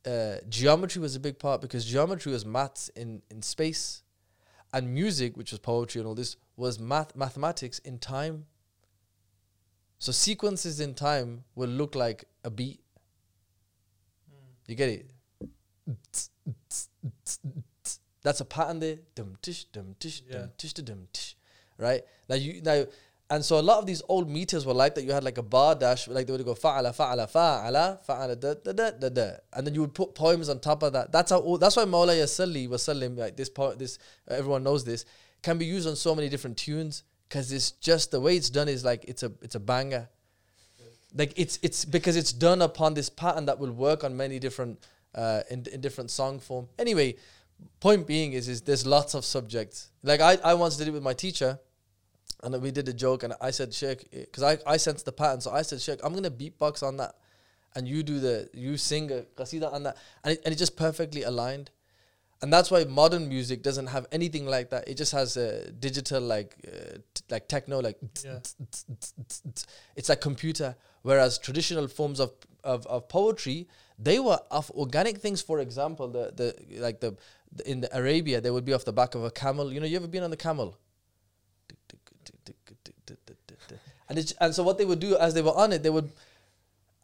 uh, 0.05 0.35
geometry 0.49 1.01
was 1.01 1.15
a 1.15 1.19
big 1.19 1.39
part 1.39 1.61
because 1.61 1.85
geometry 1.85 2.31
was 2.31 2.45
maths 2.45 2.89
in, 2.89 3.21
in 3.31 3.41
space, 3.41 4.03
and 4.73 4.93
music, 4.93 5.37
which 5.37 5.51
was 5.51 5.59
poetry 5.59 5.99
and 5.99 6.07
all 6.07 6.15
this, 6.15 6.35
was 6.55 6.79
math 6.79 7.15
mathematics 7.15 7.79
in 7.79 7.99
time. 7.99 8.45
So 10.03 10.11
sequences 10.11 10.81
in 10.81 10.95
time 10.95 11.45
will 11.55 11.69
look 11.69 11.95
like 11.95 12.25
a 12.43 12.49
beat. 12.49 12.81
You 14.67 14.75
get 14.75 14.89
it? 14.89 15.11
That's 18.21 18.41
a 18.41 18.43
pattern 18.43 18.79
there. 18.79 18.97
Dum 19.15 19.37
tish, 19.41 19.63
dum 19.63 19.95
tish, 19.97 20.19
dum 20.29 20.51
tish, 20.57 20.73
dum 20.73 21.07
tish. 21.13 21.37
Right 21.77 22.01
now, 22.27 22.35
you 22.35 22.61
now, 22.61 22.83
and 23.29 23.45
so 23.45 23.57
a 23.57 23.63
lot 23.63 23.77
of 23.77 23.85
these 23.85 24.01
old 24.09 24.29
meters 24.29 24.65
were 24.65 24.73
like 24.73 24.95
that. 24.95 25.05
You 25.05 25.13
had 25.13 25.23
like 25.23 25.37
a 25.37 25.41
bar 25.41 25.73
dash, 25.73 26.09
like 26.09 26.27
they 26.27 26.33
would 26.33 26.43
go 26.43 26.53
fa'ala, 26.53 26.91
fa'ala, 26.91 27.25
fa'ala, 27.31 28.05
fa'ala, 28.05 28.37
da 28.37 28.55
da 28.55 28.73
da 28.73 28.91
da 28.91 29.07
da, 29.07 29.31
and 29.53 29.65
then 29.65 29.73
you 29.73 29.79
would 29.79 29.93
put 29.93 30.15
poems 30.15 30.49
on 30.49 30.59
top 30.59 30.83
of 30.83 30.91
that. 30.91 31.13
That's 31.13 31.31
how. 31.31 31.39
All, 31.39 31.57
that's 31.57 31.77
why 31.77 31.85
Mawlaya 31.85 32.25
Salli 32.25 32.67
was 32.67 32.83
selling 32.83 33.15
like 33.15 33.37
this. 33.37 33.47
Po- 33.47 33.73
this 33.73 33.99
uh, 34.29 34.33
everyone 34.33 34.63
knows 34.63 34.83
this 34.83 35.05
can 35.41 35.57
be 35.57 35.65
used 35.65 35.87
on 35.87 35.95
so 35.95 36.13
many 36.13 36.27
different 36.27 36.57
tunes 36.57 37.03
because 37.33 37.51
it's 37.51 37.71
just 37.71 38.11
the 38.11 38.19
way 38.19 38.35
it's 38.37 38.51
done 38.51 38.69
is 38.69 38.85
like 38.85 39.05
it's 39.05 39.23
a 39.23 39.31
it's 39.41 39.55
a 39.55 39.59
banger. 39.59 40.07
Like 41.15 41.33
it's 41.35 41.57
it's 41.63 41.83
because 41.83 42.15
it's 42.15 42.31
done 42.31 42.61
upon 42.61 42.93
this 42.93 43.09
pattern 43.09 43.45
that 43.47 43.57
will 43.57 43.71
work 43.71 44.03
on 44.03 44.15
many 44.15 44.37
different 44.37 44.85
uh 45.15 45.41
in 45.49 45.65
in 45.73 45.81
different 45.81 46.11
song 46.11 46.39
form. 46.39 46.67
Anyway, 46.77 47.15
point 47.79 48.05
being 48.05 48.33
is 48.33 48.47
is 48.47 48.61
there's 48.61 48.85
lots 48.85 49.15
of 49.15 49.25
subjects. 49.25 49.89
Like 50.03 50.21
I 50.21 50.37
I 50.43 50.53
once 50.53 50.77
did 50.77 50.87
it 50.87 50.91
with 50.91 51.01
my 51.01 51.13
teacher, 51.13 51.57
and 52.43 52.61
we 52.61 52.69
did 52.69 52.87
a 52.87 52.93
joke, 52.93 53.23
and 53.23 53.33
I 53.41 53.49
said 53.49 53.73
Sheikh 53.73 54.11
because 54.11 54.43
I 54.43 54.59
I 54.67 54.77
sensed 54.77 55.05
the 55.05 55.11
pattern, 55.11 55.41
so 55.41 55.49
I 55.51 55.63
said 55.63 55.81
Sheikh 55.81 56.01
I'm 56.03 56.13
gonna 56.13 56.29
beatbox 56.29 56.83
on 56.83 56.97
that, 56.97 57.15
and 57.75 57.87
you 57.87 58.03
do 58.03 58.19
the 58.19 58.47
you 58.53 58.77
sing 58.77 59.11
a 59.11 59.21
qasida 59.35 59.73
on 59.73 59.81
that, 59.83 59.97
and 60.23 60.33
it, 60.33 60.41
and 60.45 60.53
it 60.53 60.57
just 60.57 60.77
perfectly 60.77 61.23
aligned. 61.23 61.71
And 62.43 62.51
that's 62.51 62.69
why 62.69 62.83
modern 62.83 63.29
music 63.29 63.63
doesn't 63.63 63.87
have 63.87 64.05
anything 64.11 64.45
like 64.45 64.69
that. 64.71 64.85
It 64.85 64.95
just 64.97 65.13
has 65.13 65.37
a 65.37 65.71
digital 65.71 66.21
like 66.21 66.57
uh, 66.67 66.97
t- 67.13 67.23
like 67.29 67.47
techno 67.47 67.79
like 67.79 67.97
Yeah. 68.21 68.39
it's 69.95 70.09
like 70.09 70.19
computer. 70.19 70.75
Whereas 71.03 71.37
traditional 71.37 71.87
forms 71.87 72.19
of, 72.19 72.33
of, 72.65 72.85
of 72.87 73.07
poetry 73.07 73.69
they 73.97 74.19
were 74.19 74.39
of 74.51 74.69
organic 74.71 75.19
things. 75.19 75.41
For 75.41 75.59
example 75.59 76.09
the, 76.09 76.33
the 76.35 76.81
like 76.81 76.99
the, 76.99 77.15
the 77.53 77.71
in 77.71 77.79
the 77.79 77.97
arabia 77.97 78.41
they 78.41 78.51
would 78.51 78.65
be 78.65 78.73
off 78.73 78.83
the 78.83 78.91
back 78.91 79.15
of 79.15 79.23
a 79.23 79.31
camel. 79.31 79.71
You 79.71 79.79
know 79.79 79.85
you 79.85 79.95
ever 79.95 80.09
been 80.09 80.23
on 80.23 80.29
the 80.29 80.35
camel? 80.35 80.77
And 84.09 84.19
it's, 84.19 84.33
and 84.41 84.53
so 84.53 84.63
what 84.63 84.77
they 84.77 84.85
would 84.85 84.99
do 84.99 85.15
as 85.15 85.33
they 85.33 85.41
were 85.41 85.55
on 85.55 85.71
it 85.71 85.81
they 85.81 85.89
would 85.89 86.11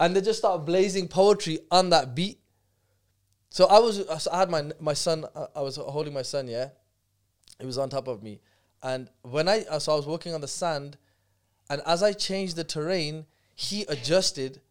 and 0.02 0.14
they 0.14 0.20
just 0.22 0.40
start 0.40 0.66
blazing 0.66 1.08
poetry 1.08 1.60
on 1.72 1.92
that 1.92 2.14
beat 2.14 2.40
so 3.50 3.66
i 3.66 3.80
was 3.80 4.06
so 4.22 4.32
i 4.32 4.40
had 4.40 4.50
my 4.50 4.72
my 4.80 4.94
son 4.94 5.26
uh, 5.36 5.48
i 5.56 5.62
was 5.62 5.78
holding 5.78 6.14
my 6.14 6.22
son 6.22 6.48
yeah 6.48 6.70
he 7.60 7.66
was 7.66 7.78
on 7.78 7.90
top 7.90 8.08
of 8.08 8.24
me 8.24 8.40
and 8.84 9.10
when 9.24 9.48
i 9.48 9.64
uh, 9.70 9.80
so 9.80 9.94
i 9.94 9.96
was 9.96 10.06
walking 10.06 10.34
on 10.34 10.42
the 10.42 10.48
sand 10.48 10.98
and 11.70 11.82
as 11.86 12.02
I 12.02 12.14
changed 12.14 12.56
the 12.56 12.64
terrain, 12.64 13.26
he 13.56 13.84
adjusted 13.84 14.62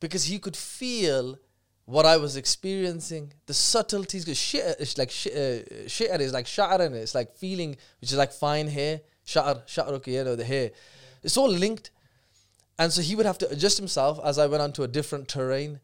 because 0.00 0.24
he 0.24 0.38
could 0.38 0.56
feel 0.56 1.38
what 1.86 2.06
I 2.06 2.16
was 2.16 2.36
experiencing, 2.36 3.32
the 3.46 3.54
subtleties. 3.54 4.24
Because 4.24 4.38
shi'r, 4.38 4.76
it's 4.78 4.96
like 4.96 5.08
shi'r, 5.08 6.12
uh, 6.12 6.22
is 6.22 6.32
like 6.32 6.46
it. 6.46 6.92
It's 6.92 7.14
like 7.14 7.36
feeling, 7.36 7.76
which 8.00 8.12
is 8.12 8.18
like 8.18 8.32
fine 8.32 8.68
hair, 8.68 9.00
sha'r, 9.26 9.62
sha'r, 9.66 10.06
you 10.06 10.24
know, 10.24 10.36
the 10.36 10.44
hair. 10.44 10.70
It's 11.22 11.36
all 11.36 11.50
linked. 11.50 11.90
And 12.78 12.92
so 12.92 13.02
he 13.02 13.16
would 13.16 13.26
have 13.26 13.38
to 13.38 13.48
adjust 13.50 13.78
himself 13.78 14.20
as 14.24 14.38
I 14.38 14.46
went 14.46 14.62
onto 14.62 14.82
a 14.82 14.88
different 14.88 15.28
terrain. 15.28 15.80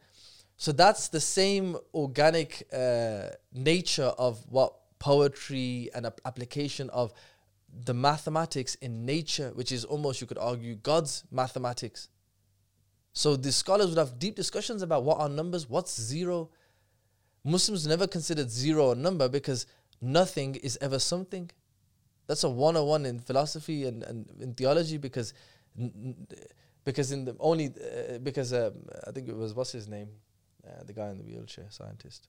So 0.61 0.73
that's 0.73 1.09
the 1.09 1.23
same 1.23 1.79
organic 1.95 2.69
uh, 2.71 3.29
nature 3.51 4.13
of 4.19 4.45
what 4.47 4.75
poetry 4.99 5.89
and 5.95 6.05
ap- 6.05 6.21
application 6.27 6.91
of 6.91 7.15
the 7.87 7.95
mathematics 7.95 8.75
in 8.75 9.07
nature, 9.07 9.53
which 9.55 9.73
is 9.73 9.87
almost, 9.87 10.21
you 10.21 10.27
could 10.27 10.37
argue, 10.37 10.75
God's 10.75 11.25
mathematics. 11.31 12.11
So 13.15 13.37
the 13.37 13.53
scholars 13.53 13.89
would 13.89 13.97
have 13.97 14.19
deep 14.19 14.35
discussions 14.37 14.83
about 14.83 15.03
what 15.03 15.19
are 15.19 15.31
numbers, 15.31 15.67
what's 15.67 15.99
zero. 15.99 16.51
Muslims 17.43 17.87
never 17.87 18.07
considered 18.07 18.51
zero 18.51 18.91
a 18.91 18.95
number 18.95 19.31
because 19.31 19.65
nothing 20.03 20.57
is 20.57 20.77
ever 20.83 20.99
something. 20.99 21.51
That's 22.27 22.45
a 22.45 22.51
101 22.51 23.07
in 23.07 23.19
philosophy 23.19 23.87
and, 23.87 24.03
and 24.03 24.31
in 24.39 24.53
theology 24.53 24.99
because 24.99 25.33
because 26.85 27.13
in 27.13 27.25
the 27.25 27.35
only 27.41 27.69
uh, 27.69 28.19
because 28.19 28.53
um, 28.53 28.75
I 29.07 29.13
think 29.13 29.27
it 29.27 29.35
was 29.35 29.55
what's 29.55 29.73
his 29.73 29.89
name, 29.89 30.11
uh, 30.71 30.83
the 30.85 30.93
guy 30.93 31.11
in 31.11 31.18
the 31.18 31.25
wheelchair, 31.25 31.66
scientist. 31.71 32.29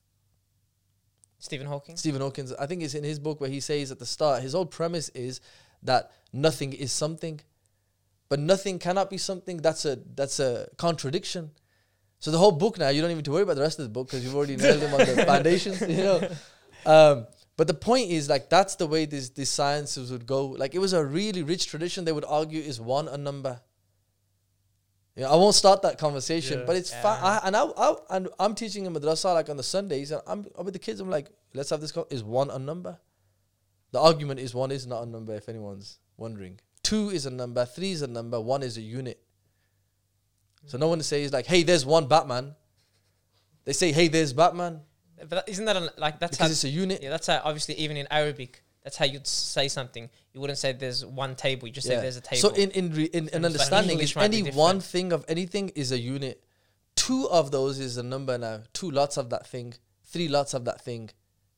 Stephen 1.40 1.68
Hawking. 1.68 1.98
Stephen 1.98 2.22
Hawking. 2.22 2.50
I 2.60 2.66
think 2.68 2.84
it's 2.84 2.94
in 2.94 3.04
his 3.04 3.20
book 3.20 3.42
where 3.42 3.50
he 3.50 3.60
says 3.60 3.92
at 3.92 4.00
the 4.00 4.06
start, 4.06 4.44
his 4.44 4.54
whole 4.54 4.66
premise 4.66 5.10
is 5.10 5.42
that 5.84 6.12
nothing 6.32 6.74
is 6.74 6.92
something, 6.92 7.42
but 8.30 8.40
nothing 8.40 8.78
cannot 8.78 9.10
be 9.10 9.18
something. 9.18 9.58
That's 9.58 9.86
a 9.86 10.00
that's 10.16 10.40
a 10.40 10.68
contradiction. 10.78 11.52
So 12.20 12.30
the 12.30 12.38
whole 12.38 12.52
book 12.52 12.78
now, 12.78 12.90
you 12.90 13.02
don't 13.02 13.10
even 13.10 13.24
to 13.24 13.32
worry 13.32 13.42
about 13.42 13.56
the 13.56 13.64
rest 13.64 13.80
of 13.80 13.86
the 13.86 13.90
book 13.90 14.08
because 14.08 14.24
you've 14.24 14.36
already 14.36 14.56
nailed 14.56 14.82
him 14.82 14.94
on 14.94 15.00
the 15.00 15.26
foundations, 15.26 15.82
you 15.82 15.98
know. 15.98 16.30
Um, 16.86 17.28
but 17.58 17.68
the 17.68 17.74
point 17.74 18.12
is 18.12 18.30
like 18.30 18.50
that's 18.50 18.76
the 18.76 18.86
way 18.86 19.06
these 19.06 19.32
these 19.32 19.50
sciences 19.50 20.12
would 20.12 20.28
go. 20.28 20.48
Like 20.48 20.76
it 20.76 20.80
was 20.80 20.94
a 20.94 21.04
really 21.04 21.42
rich 21.42 21.68
tradition. 21.68 22.06
They 22.06 22.12
would 22.12 22.26
argue 22.26 22.62
is 22.62 22.80
one 22.80 23.08
a 23.08 23.18
number. 23.18 23.62
Yeah, 25.16 25.30
I 25.30 25.36
won't 25.36 25.56
start 25.56 25.82
that 25.82 25.98
conversation, 25.98 26.60
Yeah. 26.60 26.66
but 26.66 26.76
it's 26.78 26.92
Yeah. 26.92 27.06
I, 27.06 27.42
and 27.48 27.56
I, 27.56 27.64
I 27.66 27.96
and 28.12 28.30
I'm 28.40 28.56
teaching 28.56 28.86
in 28.86 28.94
madrasa 28.94 29.34
like 29.34 29.50
on 29.50 29.58
the 29.58 29.64
Sundays, 29.64 30.12
and 30.12 30.22
I'm, 30.26 30.46
I'm 30.58 30.64
with 30.66 30.74
the 30.74 30.80
kids. 30.80 31.00
I'm 31.02 31.10
like, 31.10 31.30
let's 31.54 31.70
have 31.70 31.82
this. 31.82 31.92
Co- 31.92 32.08
is 32.10 32.24
one 32.24 32.50
a 32.50 32.58
number? 32.60 32.98
The 33.92 34.00
argument 34.00 34.40
is 34.40 34.56
one 34.56 34.72
is 34.72 34.88
not 34.88 35.04
a 35.04 35.06
number. 35.06 35.36
If 35.36 35.50
anyone's 35.50 36.00
wondering, 36.16 36.60
two 36.82 37.10
is 37.10 37.26
a 37.26 37.30
number, 37.30 37.66
three 37.66 37.92
is 37.92 38.02
a 38.02 38.08
number, 38.08 38.40
one 38.40 38.64
is 38.64 38.78
a 38.78 38.82
unit. 38.82 39.22
So 40.68 40.78
no 40.78 40.88
one 40.88 41.02
says 41.02 41.34
like, 41.34 41.46
hey, 41.48 41.64
there's 41.64 41.86
one 41.86 42.08
Batman. 42.08 42.56
They 43.66 43.74
say, 43.74 43.92
hey, 43.92 44.08
there's 44.08 44.32
Batman 44.34 44.82
But 45.18 45.30
that, 45.30 45.50
isn't 45.50 45.66
that 45.66 45.76
a, 45.76 45.92
like 45.98 46.20
that's 46.20 46.38
how? 46.38 46.46
because 46.46 46.52
it's 46.54 46.64
a 46.64 46.70
unit. 46.70 47.02
Yeah, 47.04 47.10
that's 47.10 47.28
how. 47.28 47.42
Obviously, 47.44 47.76
even 47.76 47.98
in 47.98 48.08
Arabic, 48.10 48.64
that's 48.84 48.98
how 48.98 49.06
you'd 49.06 49.28
say 49.28 49.68
something. 49.68 50.10
You 50.34 50.42
wouldn't 50.42 50.58
say 50.58 50.72
there's 50.74 51.06
one 51.06 51.36
table. 51.36 51.68
You 51.68 51.74
just 51.74 51.88
say 51.88 51.98
there's 51.98 52.18
a 52.18 52.22
table. 52.22 52.50
So 52.50 52.56
in 52.56 52.72
in 52.72 52.94
re, 52.94 53.04
in, 53.06 53.28
in 53.28 53.42
like 53.42 53.46
understanding, 53.46 54.02
any 54.18 54.52
one 54.52 54.80
thing 54.80 55.14
of 55.14 55.24
anything 55.28 55.70
is 55.70 55.92
a 55.92 56.00
unit. 56.00 56.44
Two 56.96 57.30
of 57.30 57.52
those 57.52 57.80
is 57.80 57.98
a 57.98 58.04
number 58.04 58.38
now. 58.38 58.62
Two 58.74 58.92
lots 58.92 59.18
of 59.18 59.30
that 59.30 59.48
thing. 59.48 59.74
Three 60.06 60.28
lots 60.28 60.54
of 60.54 60.66
that 60.66 60.82
thing. 60.82 61.10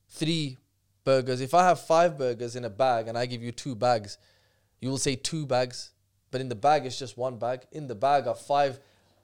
Three 0.10 0.58
burgers. 1.04 1.42
If 1.42 1.54
I 1.54 1.68
have 1.68 1.80
five 1.80 2.18
burgers 2.18 2.56
in 2.56 2.66
a 2.66 2.70
bag 2.70 3.08
and 3.08 3.18
I 3.18 3.26
give 3.26 3.42
you 3.42 3.52
two 3.52 3.76
bags, 3.76 4.18
you 4.80 4.90
will 4.90 4.98
say 4.98 5.16
two 5.16 5.46
bags. 5.46 5.92
But 6.30 6.42
in 6.42 6.50
the 6.50 6.56
bag, 6.56 6.86
it's 6.86 6.98
just 6.98 7.18
one 7.18 7.38
bag. 7.38 7.62
In 7.72 7.88
the 7.88 7.96
bag 7.96 8.28
are 8.28 8.36
five 8.36 8.80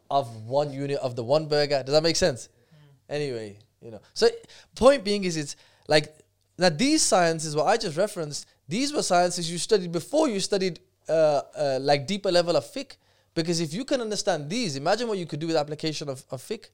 of 0.09 0.45
one 0.45 0.71
unit 0.71 0.99
of 0.99 1.15
the 1.15 1.23
one 1.23 1.47
burger. 1.47 1.83
Does 1.83 1.93
that 1.93 2.03
make 2.03 2.15
sense? 2.15 2.47
Mm. 2.47 3.15
Anyway, 3.15 3.59
you 3.81 3.91
know. 3.91 4.01
So 4.13 4.29
point 4.75 5.03
being 5.03 5.23
is 5.23 5.37
it's 5.37 5.55
like 5.87 6.15
that 6.59 6.77
these 6.77 7.01
sciences 7.01 7.55
what 7.55 7.67
I 7.67 7.77
just 7.77 7.97
referenced, 7.97 8.45
these 8.67 8.93
were 8.93 9.03
sciences 9.03 9.51
you 9.51 9.57
studied 9.57 9.91
before 9.91 10.29
you 10.29 10.39
studied 10.39 10.79
uh, 11.07 11.41
uh, 11.57 11.79
like 11.81 12.05
deeper 12.05 12.31
level 12.31 12.55
of 12.55 12.65
fiqh. 12.65 12.97
Because 13.33 13.59
if 13.61 13.73
you 13.73 13.85
can 13.85 14.01
understand 14.01 14.49
these, 14.49 14.75
imagine 14.75 15.07
what 15.07 15.17
you 15.17 15.25
could 15.25 15.39
do 15.39 15.47
with 15.47 15.55
application 15.55 16.09
of, 16.09 16.23
of 16.29 16.41
fiqh. 16.41 16.69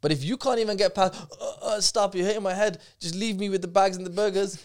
But 0.00 0.12
if 0.12 0.22
you 0.22 0.36
can't 0.36 0.58
even 0.58 0.76
get 0.76 0.94
past, 0.94 1.14
uh, 1.40 1.54
uh, 1.62 1.80
stop, 1.80 2.14
you're 2.14 2.26
hitting 2.26 2.42
my 2.42 2.54
head, 2.54 2.80
just 3.00 3.14
leave 3.14 3.38
me 3.38 3.48
with 3.48 3.62
the 3.62 3.68
bags 3.68 3.96
and 3.96 4.04
the 4.04 4.10
burgers, 4.10 4.62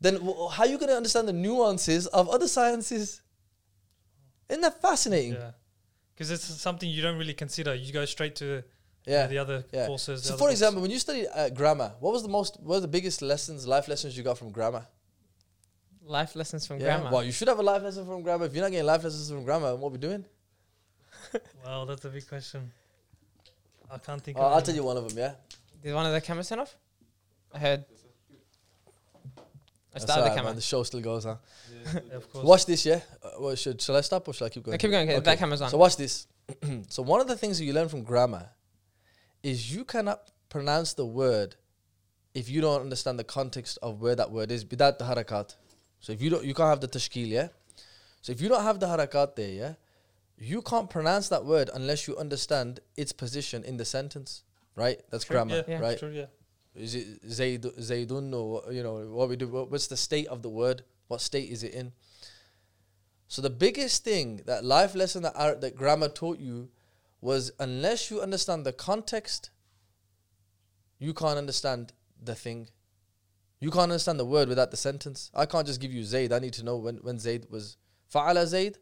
then 0.00 0.16
how 0.16 0.64
are 0.64 0.66
you 0.66 0.78
going 0.78 0.90
to 0.90 0.96
understand 0.96 1.26
the 1.26 1.32
nuances 1.32 2.06
of 2.08 2.28
other 2.28 2.46
sciences? 2.46 3.22
Isn't 4.48 4.60
that 4.60 4.80
fascinating? 4.80 5.32
Yeah. 5.32 5.52
Because 6.14 6.30
it's 6.30 6.44
something 6.44 6.88
you 6.88 7.02
don't 7.02 7.18
really 7.18 7.34
consider. 7.34 7.74
You 7.74 7.92
go 7.92 8.04
straight 8.04 8.36
to 8.36 8.62
Yeah. 9.06 9.26
the 9.28 9.38
other 9.38 9.64
yeah. 9.72 9.86
courses. 9.86 10.22
the 10.22 10.28
So, 10.28 10.34
other 10.34 10.38
for 10.38 10.44
books. 10.46 10.52
example, 10.52 10.82
when 10.82 10.90
you 10.90 10.98
studied 10.98 11.28
uh, 11.34 11.48
grammar, 11.50 11.92
what 12.00 12.12
was 12.12 12.22
the 12.22 12.28
most, 12.28 12.58
what 12.60 12.76
were 12.76 12.80
the 12.80 12.88
biggest 12.88 13.22
lessons, 13.22 13.66
life 13.66 13.86
lessons 13.88 14.16
you 14.16 14.22
got 14.22 14.38
from 14.38 14.50
grammar? 14.50 14.86
life 16.08 16.36
lessons 16.36 16.66
from 16.66 16.78
Yeah. 16.78 16.84
grammar. 16.98 17.10
Well, 17.10 17.24
you 17.24 17.32
should 17.32 17.48
have 17.48 17.58
a 17.58 17.62
life 17.62 17.82
lesson 17.82 18.06
from 18.06 18.22
grammar. 18.22 18.46
If 18.46 18.54
you're 18.54 18.62
not 18.62 18.70
getting 18.70 18.86
life 18.86 19.02
lessons 19.02 19.28
from 19.28 19.44
grammar, 19.44 19.74
what 19.74 19.88
are 19.88 19.92
we 19.92 19.98
doing? 19.98 20.24
well, 21.64 21.84
that's 21.86 22.04
a 22.04 22.08
big 22.08 22.26
question. 22.28 22.70
I 23.90 23.98
can't 23.98 24.22
think. 24.22 24.36
Oh, 24.38 24.42
of 24.42 24.46
I'll 24.52 24.58
any. 24.58 24.66
tell 24.66 24.74
you 24.74 24.84
one 24.84 24.96
of 24.96 25.08
them. 25.08 25.18
Yeah. 25.18 25.32
Did 25.82 25.94
one 25.94 26.06
of 26.06 26.12
the 26.12 26.20
cameras 26.20 26.48
turn 26.48 26.60
off? 26.60 26.76
I 27.52 27.58
heard. 27.58 27.84
I 29.36 29.42
That's 29.98 30.04
started 30.04 30.24
the 30.24 30.28
camera. 30.34 30.44
man. 30.50 30.56
The 30.56 30.60
show 30.62 30.82
still 30.82 31.00
goes, 31.00 31.24
huh? 31.24 31.36
Yeah, 31.94 32.00
of 32.16 32.30
course. 32.32 32.44
Watch 32.44 32.66
this, 32.66 32.84
yeah. 32.84 33.00
Uh, 33.22 33.30
well, 33.40 33.54
should 33.54 33.80
shall 33.80 33.96
I 33.96 34.02
stop 34.02 34.28
or 34.28 34.34
shall 34.34 34.46
I 34.46 34.50
keep 34.50 34.62
going? 34.62 34.74
No, 34.74 34.78
keep 34.78 34.90
going. 34.90 35.08
Okay. 35.10 35.20
That 35.20 35.38
camera's 35.38 35.62
on. 35.62 35.70
So 35.70 35.78
watch 35.78 35.96
this. 35.96 36.26
so 36.88 37.02
one 37.02 37.20
of 37.20 37.26
the 37.28 37.36
things 37.36 37.58
that 37.58 37.64
you 37.64 37.72
learn 37.72 37.88
from 37.88 38.02
grammar 38.02 38.48
is 39.46 39.72
you 39.72 39.84
cannot 39.84 40.32
pronounce 40.48 40.94
the 40.94 41.06
word 41.06 41.54
if 42.34 42.50
you 42.50 42.60
don't 42.60 42.80
understand 42.80 43.16
the 43.16 43.24
context 43.24 43.78
of 43.80 44.00
where 44.00 44.16
that 44.16 44.32
word 44.32 44.50
is, 44.50 44.66
without 44.68 44.98
the 44.98 45.04
harakat. 45.04 45.54
So 46.00 46.12
if 46.12 46.20
you 46.20 46.30
don't, 46.30 46.44
you 46.44 46.52
can't 46.52 46.68
have 46.68 46.80
the 46.80 46.88
tashkil, 46.88 47.28
yeah. 47.28 47.48
So 48.22 48.32
if 48.32 48.40
you 48.40 48.48
don't 48.48 48.64
have 48.64 48.80
the 48.80 48.86
harakat 48.86 49.36
there, 49.36 49.54
yeah, 49.62 49.72
you 50.36 50.62
can't 50.62 50.90
pronounce 50.90 51.28
that 51.28 51.44
word 51.44 51.70
unless 51.72 52.08
you 52.08 52.16
understand 52.16 52.80
its 52.96 53.12
position 53.12 53.62
in 53.62 53.76
the 53.76 53.84
sentence, 53.84 54.42
right? 54.74 55.00
That's 55.10 55.24
True, 55.24 55.34
grammar, 55.34 55.58
yeah, 55.58 55.74
Yeah. 55.74 55.78
right? 55.78 55.98
True, 55.98 56.10
yeah. 56.10 56.26
Is 56.74 56.96
it 56.96 57.06
Zayd, 57.30 57.62
Zaydun 57.62 58.34
or 58.34 58.72
you 58.72 58.82
know 58.82 58.96
what 59.18 59.28
we 59.28 59.36
do? 59.36 59.46
What, 59.46 59.70
what's 59.70 59.86
the 59.86 59.96
state 59.96 60.26
of 60.26 60.42
the 60.42 60.50
word? 60.50 60.82
What 61.06 61.20
state 61.20 61.48
is 61.50 61.62
it 61.62 61.72
in? 61.72 61.92
So 63.28 63.40
the 63.40 63.50
biggest 63.50 64.04
thing 64.04 64.42
that 64.46 64.64
life 64.64 64.94
lesson 64.94 65.22
that 65.22 65.60
that 65.60 65.76
grammar 65.76 66.08
taught 66.08 66.38
you 66.38 66.68
was 67.26 67.50
unless 67.58 68.08
you 68.08 68.20
understand 68.22 68.64
the 68.64 68.72
context, 68.72 69.50
you 71.00 71.12
can't 71.12 71.36
understand 71.36 71.92
the 72.22 72.36
thing. 72.36 72.68
You 73.58 73.70
can't 73.72 73.90
understand 73.90 74.20
the 74.20 74.24
word 74.24 74.48
without 74.48 74.70
the 74.70 74.76
sentence. 74.76 75.30
I 75.34 75.44
can't 75.44 75.66
just 75.66 75.80
give 75.80 75.92
you 75.92 76.04
Zayd. 76.04 76.32
I 76.32 76.38
need 76.38 76.52
to 76.60 76.64
know 76.64 76.76
when 76.76 76.96
when 77.08 77.18
Zayd 77.18 77.46
was 77.50 77.76
fa'ala 78.14 78.46
Zayd, 78.46 78.78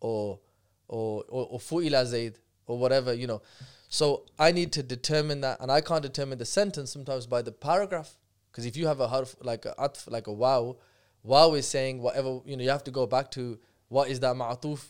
or 0.00 0.38
or 0.86 1.24
or, 1.28 1.48
or 1.52 1.58
fu'ila 1.58 2.06
Zayd 2.06 2.38
or 2.66 2.78
whatever 2.78 3.12
you 3.12 3.26
know. 3.26 3.42
So 3.88 4.26
I 4.38 4.52
need 4.52 4.70
to 4.78 4.82
determine 4.82 5.40
that, 5.40 5.60
and 5.60 5.70
I 5.78 5.80
can't 5.80 6.02
determine 6.10 6.38
the 6.38 6.50
sentence 6.60 6.92
sometimes 6.92 7.26
by 7.26 7.42
the 7.42 7.52
paragraph. 7.52 8.16
Because 8.50 8.66
if 8.66 8.76
you 8.76 8.86
have 8.86 9.00
a 9.00 9.08
harf 9.08 9.34
like 9.40 9.64
a 9.66 9.74
atf, 9.86 10.08
like 10.16 10.28
a 10.28 10.32
wow, 10.32 10.76
wow 11.24 11.54
is 11.54 11.66
saying 11.66 12.00
whatever 12.00 12.30
you 12.44 12.56
know. 12.56 12.62
You 12.62 12.70
have 12.70 12.84
to 12.84 12.92
go 13.00 13.06
back 13.16 13.32
to 13.32 13.58
what 13.88 14.10
is 14.10 14.20
that 14.20 14.36
ma'atuf. 14.36 14.80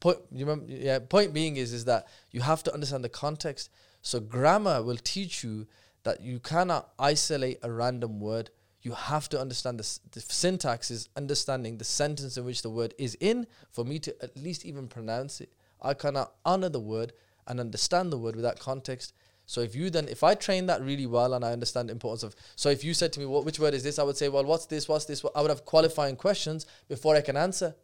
Point, 0.00 0.18
you 0.32 0.46
remember, 0.46 0.72
yeah. 0.72 0.98
Point 0.98 1.32
being 1.34 1.56
is 1.56 1.72
is 1.72 1.84
that 1.84 2.08
you 2.30 2.40
have 2.40 2.62
to 2.64 2.72
understand 2.72 3.04
the 3.04 3.08
context. 3.08 3.70
So 4.02 4.18
grammar 4.18 4.82
will 4.82 4.96
teach 4.96 5.44
you 5.44 5.66
that 6.04 6.22
you 6.22 6.40
cannot 6.40 6.90
isolate 6.98 7.58
a 7.62 7.70
random 7.70 8.18
word. 8.18 8.50
You 8.82 8.92
have 8.92 9.28
to 9.28 9.40
understand 9.40 9.78
the, 9.78 9.98
the 10.12 10.20
syntax 10.20 10.90
is 10.90 11.10
understanding 11.14 11.76
the 11.76 11.84
sentence 11.84 12.38
in 12.38 12.46
which 12.46 12.62
the 12.62 12.70
word 12.70 12.94
is 12.98 13.14
in 13.20 13.46
for 13.70 13.84
me 13.84 13.98
to 13.98 14.16
at 14.22 14.36
least 14.36 14.64
even 14.64 14.88
pronounce 14.88 15.42
it. 15.42 15.52
I 15.82 15.92
cannot 15.92 16.32
honor 16.46 16.70
the 16.70 16.80
word 16.80 17.12
and 17.46 17.60
understand 17.60 18.10
the 18.10 18.18
word 18.18 18.36
without 18.36 18.58
context. 18.58 19.12
So 19.44 19.60
if 19.60 19.74
you 19.74 19.90
then, 19.90 20.08
if 20.08 20.22
I 20.22 20.34
train 20.34 20.66
that 20.66 20.80
really 20.80 21.06
well 21.06 21.34
and 21.34 21.44
I 21.44 21.52
understand 21.52 21.88
the 21.88 21.92
importance 21.92 22.22
of, 22.22 22.34
so 22.56 22.70
if 22.70 22.84
you 22.84 22.94
said 22.94 23.12
to 23.14 23.20
me, 23.20 23.26
what, 23.26 23.44
which 23.44 23.58
word 23.58 23.74
is 23.74 23.82
this? 23.82 23.98
I 23.98 24.04
would 24.04 24.16
say, 24.16 24.28
well, 24.28 24.44
what's 24.44 24.66
this? 24.66 24.88
What's 24.88 25.04
this? 25.04 25.24
I 25.34 25.42
would 25.42 25.50
have 25.50 25.64
qualifying 25.64 26.16
questions 26.16 26.66
before 26.88 27.16
I 27.16 27.20
can 27.20 27.36
answer. 27.36 27.74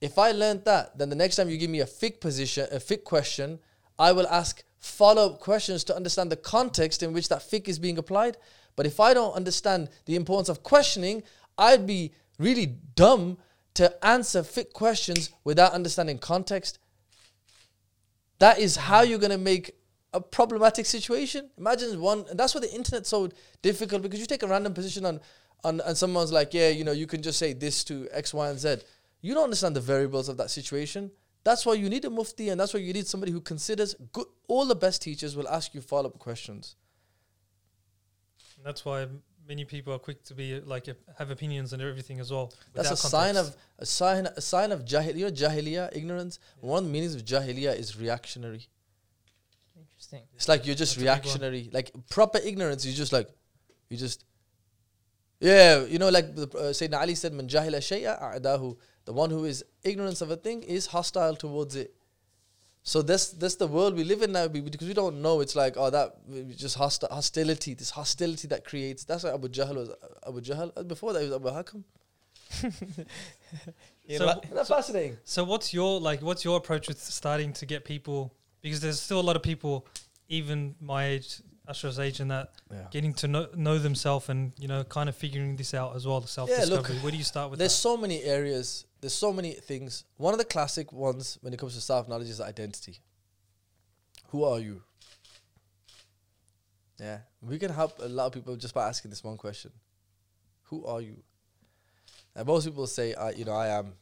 If 0.00 0.18
I 0.18 0.30
learned 0.30 0.64
that, 0.64 0.96
then 0.96 1.08
the 1.08 1.16
next 1.16 1.36
time 1.36 1.48
you 1.48 1.56
give 1.56 1.70
me 1.70 1.80
a 1.80 1.86
fiqh 1.86 2.20
position, 2.20 2.68
a 2.70 2.76
fiqh 2.76 3.04
question, 3.04 3.58
I 3.98 4.12
will 4.12 4.28
ask 4.28 4.62
follow-up 4.78 5.40
questions 5.40 5.82
to 5.84 5.96
understand 5.96 6.30
the 6.30 6.36
context 6.36 7.02
in 7.02 7.12
which 7.12 7.28
that 7.28 7.40
fiqh 7.40 7.68
is 7.68 7.78
being 7.78 7.98
applied. 7.98 8.36
But 8.76 8.86
if 8.86 9.00
I 9.00 9.12
don't 9.12 9.34
understand 9.34 9.88
the 10.06 10.14
importance 10.14 10.48
of 10.48 10.62
questioning, 10.62 11.24
I'd 11.56 11.86
be 11.86 12.12
really 12.38 12.66
dumb 12.94 13.38
to 13.74 14.06
answer 14.06 14.42
fiqh 14.42 14.72
questions 14.72 15.30
without 15.42 15.72
understanding 15.72 16.18
context. 16.18 16.78
That 18.38 18.60
is 18.60 18.76
how 18.76 19.02
you're 19.02 19.18
going 19.18 19.32
to 19.32 19.38
make 19.38 19.72
a 20.12 20.20
problematic 20.20 20.86
situation. 20.86 21.50
Imagine 21.58 22.00
one, 22.00 22.24
and 22.30 22.38
that's 22.38 22.54
why 22.54 22.60
the 22.60 22.72
internet's 22.72 23.08
so 23.08 23.28
difficult 23.62 24.02
because 24.02 24.20
you 24.20 24.26
take 24.26 24.44
a 24.44 24.46
random 24.46 24.74
position 24.74 25.04
on, 25.04 25.20
on, 25.64 25.80
and 25.80 25.96
someone's 25.96 26.32
like, 26.32 26.54
yeah, 26.54 26.68
you 26.68 26.84
know, 26.84 26.92
you 26.92 27.06
can 27.06 27.20
just 27.20 27.38
say 27.38 27.52
this 27.52 27.82
to 27.84 28.08
X, 28.12 28.32
Y, 28.32 28.48
and 28.48 28.58
Z. 28.58 28.76
You 29.20 29.34
don't 29.34 29.44
understand 29.44 29.74
the 29.76 29.80
variables 29.80 30.28
of 30.28 30.36
that 30.36 30.50
situation. 30.50 31.10
That's 31.44 31.64
why 31.64 31.74
you 31.74 31.88
need 31.88 32.04
a 32.04 32.10
mufti, 32.10 32.50
and 32.50 32.60
that's 32.60 32.74
why 32.74 32.80
you 32.80 32.92
need 32.92 33.06
somebody 33.06 33.32
who 33.32 33.40
considers 33.40 33.94
good. 34.12 34.26
All 34.48 34.64
the 34.66 34.74
best 34.76 35.02
teachers 35.02 35.36
will 35.36 35.48
ask 35.48 35.74
you 35.74 35.80
follow 35.80 36.10
up 36.10 36.18
questions. 36.18 36.76
And 38.56 38.66
that's 38.66 38.84
why 38.84 39.06
many 39.48 39.64
people 39.64 39.94
are 39.94 39.98
quick 39.98 40.22
to 40.24 40.34
be 40.34 40.60
like 40.60 40.86
have 41.16 41.30
opinions 41.30 41.72
and 41.72 41.80
everything 41.80 42.20
as 42.20 42.30
well. 42.30 42.52
That's 42.74 42.88
a 42.88 42.92
without 42.92 43.10
sign 43.10 43.36
of 43.36 43.56
a 43.78 43.86
sign 43.86 44.26
a 44.26 44.40
sign 44.40 44.72
of 44.72 44.84
jahil. 44.84 45.16
You 45.16 45.26
know, 45.26 45.30
jahiliya, 45.32 45.96
ignorance. 45.96 46.38
One 46.60 46.78
of 46.78 46.84
the 46.84 46.90
meanings 46.90 47.14
of 47.14 47.24
jahiliya 47.24 47.76
is 47.78 47.98
reactionary. 47.98 48.66
Interesting. 49.78 50.22
It's 50.34 50.48
like 50.48 50.66
you're 50.66 50.74
just 50.74 50.96
That's 50.96 50.96
a 50.96 51.00
big 51.00 51.06
one. 51.08 51.14
reactionary. 51.14 51.70
Like 51.72 51.92
proper 52.10 52.38
ignorance, 52.38 52.84
you 52.84 52.92
just 52.92 53.12
like, 53.12 53.28
you 53.88 53.96
just, 53.96 54.24
yeah, 55.40 55.84
you 55.84 55.98
know, 55.98 56.08
like 56.08 56.34
the, 56.34 56.42
uh, 56.42 56.72
Sayyidina 56.72 57.00
Ali 57.00 57.14
said, 57.14 57.32
"Man 57.32 57.48
jahila 57.48 57.78
shay'a 57.78 58.20
a'dahu." 58.20 58.76
The 59.08 59.14
one 59.14 59.30
who 59.30 59.44
is 59.46 59.64
ignorance 59.90 60.20
of 60.20 60.30
a 60.30 60.36
thing 60.36 60.62
is 60.62 60.86
hostile 60.88 61.34
towards 61.34 61.74
it. 61.82 61.94
So 62.82 63.00
that's 63.00 63.26
that's 63.42 63.56
the 63.56 63.66
world 63.66 63.94
we 64.00 64.04
live 64.04 64.20
in 64.26 64.32
now 64.32 64.48
because 64.48 64.86
we 64.86 64.92
don't 65.02 65.22
know. 65.22 65.40
It's 65.44 65.56
like 65.56 65.74
oh 65.82 65.88
that 65.88 66.08
we 66.28 66.42
just 66.64 66.76
hosti- 66.76 67.10
hostility, 67.10 67.72
this 67.72 67.88
hostility 67.90 68.46
that 68.48 68.66
creates. 68.70 69.04
That's 69.04 69.24
why 69.24 69.32
Abu 69.32 69.48
Jahl 69.48 69.74
was 69.76 69.90
Abu 70.26 70.40
Jahl. 70.42 70.72
Uh, 70.76 70.82
Before 70.82 71.14
that, 71.14 71.22
he 71.22 71.28
was 71.30 71.36
Abu 71.36 71.48
Hakam. 71.58 71.84
Yeah, 74.06 74.18
So- 74.18 74.26
like- 74.26 74.44
Isn't 74.52 74.66
fascinating? 74.66 75.16
So 75.24 75.44
what's 75.44 75.72
your 75.72 76.00
like? 76.00 76.20
What's 76.20 76.44
your 76.44 76.56
approach 76.58 76.88
with 76.88 77.00
starting 77.02 77.52
to 77.54 77.64
get 77.66 77.84
people? 77.86 78.34
Because 78.62 78.80
there's 78.80 79.00
still 79.00 79.20
a 79.20 79.26
lot 79.30 79.36
of 79.36 79.42
people, 79.42 79.86
even 80.28 80.74
my 80.80 81.06
age, 81.06 81.40
Ashraf's 81.68 81.98
age, 81.98 82.20
and 82.20 82.30
that 82.30 82.52
Yeah. 82.70 82.86
getting 82.90 83.14
to 83.14 83.28
know, 83.28 83.46
know 83.54 83.78
themselves 83.78 84.28
and 84.28 84.52
you 84.58 84.68
know 84.68 84.84
kind 84.84 85.08
of 85.08 85.16
figuring 85.16 85.56
this 85.56 85.72
out 85.74 85.96
as 85.96 86.06
well. 86.06 86.20
The 86.20 86.28
self 86.28 86.50
look, 86.50 86.58
discovery. 86.58 86.96
Where 87.02 87.12
do 87.12 87.18
you 87.18 87.24
start 87.24 87.50
with 87.50 87.58
There's 87.58 87.72
that? 87.72 87.88
so 87.88 87.96
many 87.96 88.22
areas. 88.22 88.84
There's 89.00 89.14
so 89.14 89.32
many 89.32 89.52
things. 89.52 90.04
One 90.16 90.34
of 90.34 90.38
the 90.38 90.44
classic 90.44 90.92
ones 90.92 91.38
when 91.40 91.52
it 91.52 91.58
comes 91.58 91.74
to 91.74 91.80
self 91.80 92.08
knowledge 92.08 92.28
is 92.28 92.40
identity. 92.40 93.00
Who 94.28 94.44
are 94.44 94.58
you? 94.58 94.82
Yeah, 96.98 97.18
we 97.40 97.58
can 97.58 97.70
help 97.70 98.00
a 98.00 98.08
lot 98.08 98.26
of 98.26 98.32
people 98.32 98.56
just 98.56 98.74
by 98.74 98.88
asking 98.88 99.10
this 99.10 99.22
one 99.22 99.36
question: 99.36 99.70
Who 100.64 100.84
are 100.84 101.00
you? 101.00 101.22
And 102.34 102.46
most 102.46 102.66
people 102.66 102.86
say, 102.86 103.14
"I, 103.14 103.30
you 103.30 103.44
know, 103.44 103.52
I 103.52 103.68
am 103.68 103.94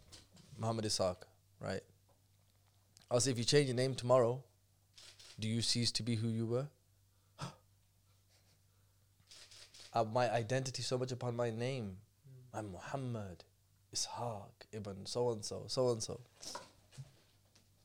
Mohammed 0.58 0.86
Isaaq," 0.86 1.16
right? 1.60 1.82
I'll 3.10 3.20
say, 3.20 3.30
if 3.30 3.38
you 3.38 3.44
change 3.44 3.68
your 3.68 3.76
name 3.76 3.94
tomorrow, 3.94 4.42
do 5.38 5.46
you 5.46 5.62
cease 5.62 5.92
to 5.92 6.02
be 6.02 6.16
who 6.16 6.28
you 6.28 6.44
were? 6.46 6.66
uh, 9.94 10.04
my 10.04 10.28
identity 10.30 10.82
so 10.82 10.98
much 10.98 11.12
upon 11.12 11.36
my 11.36 11.50
name. 11.50 11.98
I'm 12.52 12.72
Muhammad, 12.72 13.44
Isaaq, 13.94 14.50
Ibn, 14.72 15.06
so 15.06 15.30
and 15.30 15.44
so, 15.44 15.64
so 15.66 15.92
and 15.92 16.02
so. 16.02 16.20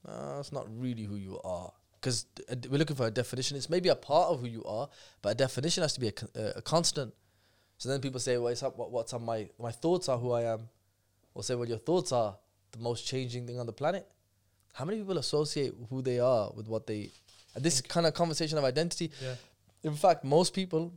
No, 0.08 0.36
that's 0.38 0.52
not 0.52 0.66
really 0.80 1.04
who 1.04 1.16
you 1.16 1.40
are. 1.44 1.72
Because 2.00 2.26
we're 2.70 2.80
looking 2.80 2.96
for 2.96 3.06
a 3.06 3.12
definition. 3.12 3.56
It's 3.56 3.70
maybe 3.70 3.90
a 3.90 3.96
part 3.96 4.30
of 4.30 4.40
who 4.40 4.48
you 4.48 4.64
are, 4.64 4.90
but 5.22 5.30
a 5.30 5.36
definition 5.36 5.84
has 5.84 5.94
to 5.94 6.00
be 6.00 6.08
a, 6.08 6.12
con- 6.12 6.30
uh, 6.36 6.54
a 6.56 6.62
constant. 6.62 7.14
So 7.78 7.90
then 7.90 8.02
people 8.02 8.20
say, 8.20 8.38
well, 8.38 8.48
it's 8.48 8.64
up, 8.64 8.78
what, 8.78 8.92
what's 8.92 9.14
on 9.14 9.24
my, 9.24 9.48
my 9.60 9.72
thoughts 9.72 10.10
are 10.10 10.18
who 10.18 10.32
I 10.32 10.44
am. 10.44 10.70
Or 11.34 11.44
say, 11.44 11.56
well, 11.56 11.68
your 11.68 11.78
thoughts 11.78 12.12
are 12.12 12.36
the 12.72 12.80
most 12.80 13.08
changing 13.08 13.48
thing 13.48 13.60
on 13.60 13.66
the 13.66 13.74
planet. 13.74 14.08
How 14.74 14.86
many 14.86 15.00
people 15.00 15.18
associate 15.18 15.74
who 15.90 16.02
they 16.02 16.20
are 16.20 16.52
with 16.56 16.68
what 16.68 16.88
they. 16.88 17.10
And 17.56 17.64
this 17.64 17.82
kind 17.82 18.06
of 18.06 18.14
conversation 18.14 18.58
of 18.58 18.64
identity, 18.64 19.12
yeah. 19.22 19.36
in 19.84 19.96
fact, 19.96 20.24
most 20.24 20.54
people, 20.54 20.94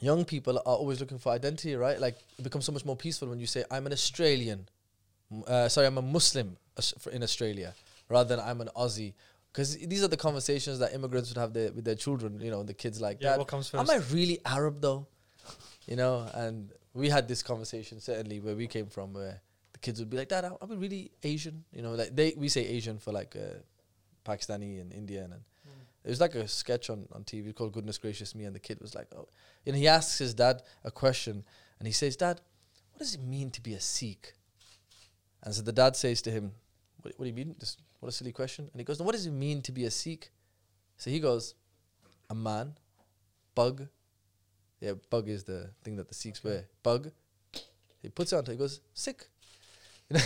young 0.00 0.24
people, 0.24 0.58
are 0.58 0.62
always 0.64 1.00
looking 1.00 1.18
for 1.18 1.32
identity, 1.32 1.74
right? 1.76 2.00
Like 2.00 2.16
it 2.38 2.42
becomes 2.42 2.64
so 2.64 2.72
much 2.72 2.84
more 2.84 2.96
peaceful 2.96 3.28
when 3.28 3.38
you 3.40 3.46
say, 3.46 3.64
"I'm 3.70 3.86
an 3.86 3.92
Australian," 3.92 4.68
uh, 5.46 5.68
sorry, 5.68 5.86
I'm 5.86 5.98
a 5.98 6.02
Muslim 6.02 6.56
in 7.12 7.22
Australia, 7.22 7.74
rather 8.08 8.36
than 8.36 8.44
I'm 8.44 8.60
an 8.60 8.70
Aussie. 8.76 9.14
Because 9.52 9.76
these 9.76 10.02
are 10.02 10.08
the 10.08 10.16
conversations 10.16 10.78
that 10.78 10.94
immigrants 10.94 11.28
would 11.28 11.36
have 11.36 11.52
their, 11.52 11.70
with 11.72 11.84
their 11.84 11.94
children. 11.94 12.40
You 12.40 12.50
know, 12.50 12.62
the 12.62 12.72
kids 12.72 13.00
like 13.02 13.18
Yeah. 13.20 13.30
that. 13.30 13.38
What 13.38 13.48
comes 13.48 13.72
Am? 13.74 13.90
I 13.90 13.96
really 14.10 14.38
Arab 14.46 14.80
though? 14.80 15.06
You 15.86 15.96
know, 15.96 16.26
and 16.32 16.72
we 16.94 17.10
had 17.10 17.28
this 17.28 17.42
conversation 17.42 18.00
certainly 18.00 18.40
where 18.40 18.54
we 18.56 18.66
came 18.66 18.86
from, 18.86 19.12
where 19.12 19.42
the 19.74 19.78
kids 19.80 20.00
would 20.00 20.08
be 20.08 20.16
like, 20.16 20.28
"Dad, 20.28 20.50
we 20.68 20.76
really 20.76 21.10
Asian?" 21.22 21.64
You 21.72 21.82
know, 21.82 21.92
like 21.92 22.16
they 22.16 22.32
we 22.36 22.48
say 22.48 22.64
Asian 22.66 22.98
for 22.98 23.12
like 23.12 23.36
uh, 23.36 23.58
Pakistani 24.24 24.80
and 24.80 24.92
Indian, 24.92 25.32
and 25.32 25.42
it 26.04 26.08
was 26.10 26.20
like 26.20 26.34
a 26.34 26.46
sketch 26.48 26.90
on 26.90 27.06
on 27.12 27.24
TV 27.24 27.54
called 27.54 27.72
"Goodness 27.72 27.98
Gracious 27.98 28.34
Me," 28.34 28.44
and 28.44 28.54
the 28.54 28.60
kid 28.60 28.80
was 28.80 28.94
like, 28.94 29.08
"Oh," 29.14 29.28
and 29.66 29.76
he 29.76 29.88
asks 29.88 30.18
his 30.18 30.34
dad 30.34 30.62
a 30.84 30.90
question, 30.90 31.44
and 31.78 31.86
he 31.86 31.92
says, 31.92 32.16
"Dad, 32.16 32.40
what 32.92 32.98
does 32.98 33.14
it 33.14 33.22
mean 33.22 33.50
to 33.50 33.60
be 33.60 33.74
a 33.74 33.80
Sikh?" 33.80 34.34
And 35.42 35.54
so 35.54 35.62
the 35.62 35.72
dad 35.72 35.96
says 35.96 36.22
to 36.22 36.30
him, 36.30 36.52
"What, 37.02 37.14
what 37.16 37.24
do 37.24 37.28
you 37.28 37.34
mean? 37.34 37.56
This, 37.58 37.76
what 38.00 38.08
a 38.08 38.12
silly 38.12 38.32
question!" 38.32 38.68
And 38.72 38.80
he 38.80 38.84
goes, 38.84 38.98
"No, 38.98 39.04
what 39.06 39.12
does 39.12 39.26
it 39.26 39.32
mean 39.32 39.62
to 39.62 39.72
be 39.72 39.84
a 39.84 39.90
Sikh?" 39.90 40.30
So 40.96 41.10
he 41.10 41.20
goes, 41.20 41.54
"A 42.30 42.34
man, 42.34 42.74
bug." 43.54 43.88
Yeah, 44.80 44.94
bug 45.10 45.28
is 45.28 45.44
the 45.44 45.70
thing 45.84 45.96
that 45.96 46.08
the 46.08 46.14
Sikhs 46.14 46.40
Okay. 46.40 46.48
wear. 46.54 46.64
Bug. 46.82 47.12
He 48.02 48.08
puts 48.08 48.32
it 48.32 48.36
on. 48.36 48.46
He 48.46 48.56
goes 48.56 48.80
sick. 48.94 49.28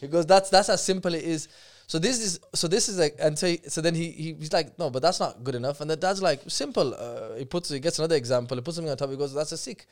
He 0.00 0.08
goes. 0.08 0.26
That's 0.26 0.50
that's 0.50 0.66
how 0.68 0.76
simple 0.76 1.14
it 1.14 1.22
is. 1.22 1.48
So 1.86 1.98
this 1.98 2.20
is 2.20 2.40
so 2.54 2.66
this 2.66 2.88
is 2.88 2.98
like 2.98 3.16
and 3.18 3.38
he, 3.38 3.60
so 3.68 3.80
then 3.80 3.94
he, 3.94 4.10
he 4.10 4.34
he's 4.34 4.52
like 4.52 4.78
no 4.78 4.90
but 4.90 5.02
that's 5.02 5.20
not 5.20 5.44
good 5.44 5.54
enough. 5.54 5.80
And 5.80 5.90
the 5.90 5.96
dad's 5.96 6.22
like 6.22 6.40
simple. 6.48 6.94
Uh, 6.94 7.34
he 7.36 7.44
puts 7.44 7.68
he 7.68 7.78
gets 7.78 7.98
another 7.98 8.16
example. 8.16 8.56
He 8.56 8.62
puts 8.62 8.76
something 8.76 8.90
on 8.90 8.96
top. 8.96 9.10
He 9.10 9.16
goes 9.16 9.34
that's 9.34 9.52
a 9.52 9.58
sikh. 9.58 9.86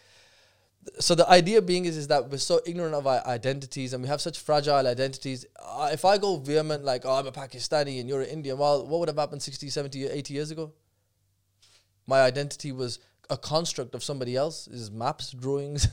So 0.98 1.14
the 1.14 1.28
idea 1.30 1.62
being 1.62 1.84
is, 1.84 1.96
is 1.96 2.08
that 2.08 2.28
we're 2.28 2.38
so 2.38 2.60
ignorant 2.66 2.94
of 2.94 3.06
our 3.06 3.24
identities 3.26 3.92
and 3.92 4.02
we 4.02 4.08
have 4.08 4.20
such 4.20 4.40
fragile 4.40 4.86
identities. 4.86 5.46
Uh, 5.64 5.90
if 5.92 6.04
i 6.04 6.18
go 6.18 6.38
vehement 6.38 6.84
like 6.84 7.02
oh 7.04 7.12
i'm 7.12 7.26
a 7.26 7.32
pakistani 7.32 8.00
and 8.00 8.08
you're 8.08 8.22
an 8.22 8.28
indian 8.28 8.58
well 8.58 8.84
what 8.84 8.98
would 8.98 9.08
have 9.08 9.16
happened 9.16 9.40
60 9.42 9.68
70 9.68 10.06
80 10.06 10.34
years 10.34 10.50
ago? 10.50 10.72
My 12.06 12.22
identity 12.22 12.72
was 12.72 12.98
a 13.30 13.36
construct 13.36 13.94
of 13.94 14.02
somebody 14.02 14.34
else's 14.34 14.90
maps 14.90 15.30
drawings 15.30 15.86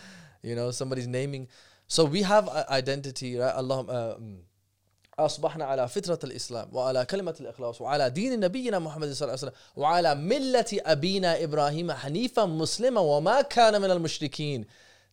you 0.42 0.56
know 0.56 0.72
somebody's 0.72 1.06
naming. 1.06 1.46
So 1.86 2.04
we 2.04 2.22
have 2.22 2.48
identity 2.48 3.36
right? 3.36 3.54
Allah 3.54 4.14
um, 4.16 4.38
أصبحنا 5.19 5.65
على 5.65 5.87
فطرة 5.87 6.19
الإسلام 6.23 6.69
وعلى 6.71 7.05
كلمة 7.05 7.35
الإخلاص 7.39 7.81
وعلى 7.81 8.09
دين 8.09 8.39
نبينا 8.39 8.79
محمد 8.79 9.11
صلى 9.11 9.27
الله 9.27 9.39
عليه 9.39 9.51
وسلم 9.51 9.53
وعلى 9.75 10.15
ملة 10.15 10.65
أبينا 10.73 11.43
إبراهيم 11.43 11.91
حنيفا 11.91 12.45
مسلما 12.45 13.01
وما 13.01 13.41
كان 13.41 13.81
من 13.81 13.91
المشركين 13.91 14.65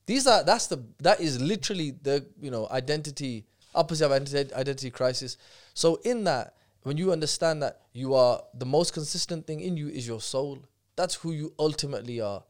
These 0.06 0.26
are 0.28 0.44
that's 0.44 0.68
the 0.68 0.78
that 1.00 1.20
is 1.20 1.40
literally 1.40 1.90
the 1.90 2.24
you 2.40 2.50
know 2.50 2.68
identity 2.70 3.44
opposite 3.74 4.06
of 4.06 4.12
identity, 4.12 4.54
identity 4.54 4.90
crisis. 4.90 5.36
So 5.74 5.96
in 6.04 6.24
that, 6.24 6.54
when 6.82 6.96
you 6.96 7.12
understand 7.12 7.62
that 7.62 7.82
you 7.92 8.14
are 8.14 8.40
the 8.54 8.66
most 8.66 8.92
consistent 8.92 9.46
thing 9.46 9.60
in 9.60 9.76
you 9.76 9.88
is 9.88 10.06
your 10.06 10.20
soul. 10.20 10.58
That's 10.94 11.16
who 11.16 11.32
you 11.32 11.52
ultimately 11.58 12.20
are. 12.20 12.42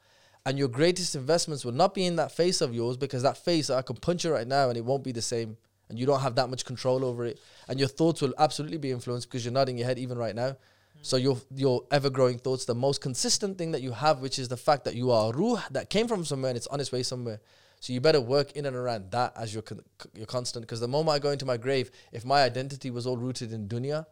And 0.45 0.59
your 0.59 0.68
greatest 0.68 1.16
investments 1.16 1.64
will 1.64 1.72
not 1.72 1.95
be 1.95 2.07
in 2.07 2.16
that 2.16 2.30
face 2.30 2.61
of 2.61 2.74
yours 2.74 2.97
because 2.97 3.22
that 3.22 3.37
face 3.37 3.70
I 3.70 3.82
can 3.82 3.97
punch 3.97 4.24
you 4.24 4.32
right 4.32 4.47
now 4.47 4.68
and 4.68 4.76
it 4.78 4.84
won't 4.84 5.03
be 5.03 5.12
the 5.12 5.22
same 5.22 5.57
and 5.92 6.00
you 6.00 6.06
don't 6.06 6.22
have 6.22 6.36
that 6.36 6.50
much 6.50 6.64
control 6.64 7.04
over 7.04 7.26
it. 7.26 7.38
And 7.68 7.78
your 7.78 7.89
thoughts 7.89 8.22
will 8.22 8.34
absolutely 8.39 8.78
be 8.78 8.92
influenced 8.92 9.30
because 9.30 9.44
you're 9.44 9.54
nodding 9.54 9.78
your 9.78 9.86
head 9.86 10.00
even 10.00 10.18
right 10.18 10.34
now. 10.34 10.52
Hmm. 10.52 11.00
So 11.02 11.18
your 11.18 11.38
your 11.54 11.84
ever 11.92 12.10
growing 12.10 12.39
thoughts, 12.39 12.64
the 12.64 12.74
most 12.74 13.02
consistent 13.02 13.58
thing 13.58 13.74
that 13.74 13.82
you 13.82 13.92
have, 13.92 14.22
which 14.22 14.39
is 14.39 14.48
the 14.48 14.56
fact 14.56 14.86
that 14.86 14.96
you 14.96 15.12
are 15.12 15.34
ruh 15.34 15.62
that 15.72 15.89
came 15.89 16.08
from 16.08 16.24
somewhere 16.24 16.50
and 16.50 16.58
it's 16.58 16.68
on 16.68 16.80
its 16.80 16.94
way 16.94 17.04
somewhere. 17.04 17.42
So 17.82 17.92
you 17.92 18.00
better 18.00 18.22
work 18.22 18.54
in 18.54 18.66
and 18.66 18.76
around 18.76 19.12
that 19.12 19.34
as 19.36 19.54
your 19.54 19.64
con- 19.64 19.84
your 20.14 20.28
constant. 20.28 20.64
Because 20.64 20.80
the 20.80 20.88
moment 20.88 21.14
I 21.14 21.20
go 21.20 21.32
into 21.32 21.46
my 21.46 21.58
grave, 21.58 21.92
if 22.14 22.24
my 22.24 22.44
identity 22.44 22.89
was 22.89 23.06
all 23.06 23.18
rooted 23.18 23.52
in 23.52 23.68
dunya, 23.68 24.06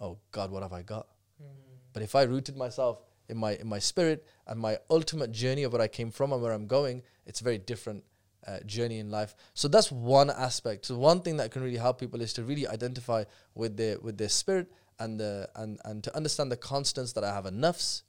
oh 0.00 0.18
God, 0.30 0.52
what 0.52 0.62
have 0.62 0.72
I 0.72 0.82
got? 0.82 1.08
Hmm. 1.40 1.48
But 1.92 2.02
if 2.02 2.14
I 2.14 2.22
rooted 2.22 2.56
myself 2.56 3.02
in 3.28 3.38
my 3.38 3.56
in 3.56 3.66
my 3.66 3.80
spirit 3.80 4.24
and 4.46 4.60
my 4.60 4.78
ultimate 4.88 5.32
journey 5.32 5.64
of 5.64 5.72
where 5.72 5.82
I 5.82 5.88
came 5.88 6.12
from 6.12 6.32
and 6.32 6.40
where 6.40 6.52
I'm 6.52 6.68
going, 6.68 7.02
it's 7.26 7.40
very 7.40 7.58
different 7.58 8.04
uh, 8.48 8.60
journey 8.64 8.98
in 8.98 9.10
life. 9.10 9.34
So 9.54 9.68
that's 9.68 9.92
one 9.92 10.30
aspect. 10.30 10.86
So 10.86 10.96
one 10.96 11.20
thing 11.20 11.36
that 11.36 11.50
can 11.50 11.62
really 11.62 11.76
help 11.76 12.00
people 12.00 12.20
is 12.22 12.32
to 12.34 12.44
really 12.44 12.66
identify 12.66 13.24
with 13.54 13.76
their 13.76 13.98
with 14.00 14.16
their 14.16 14.28
spirit 14.28 14.72
and 14.98 15.20
the 15.20 15.48
and 15.54 15.78
and 15.84 16.02
to 16.04 16.16
understand 16.16 16.50
the 16.50 16.56
constants 16.56 17.12
that 17.12 17.24
I 17.24 17.34
have 17.34 17.44
nafs, 17.44 18.02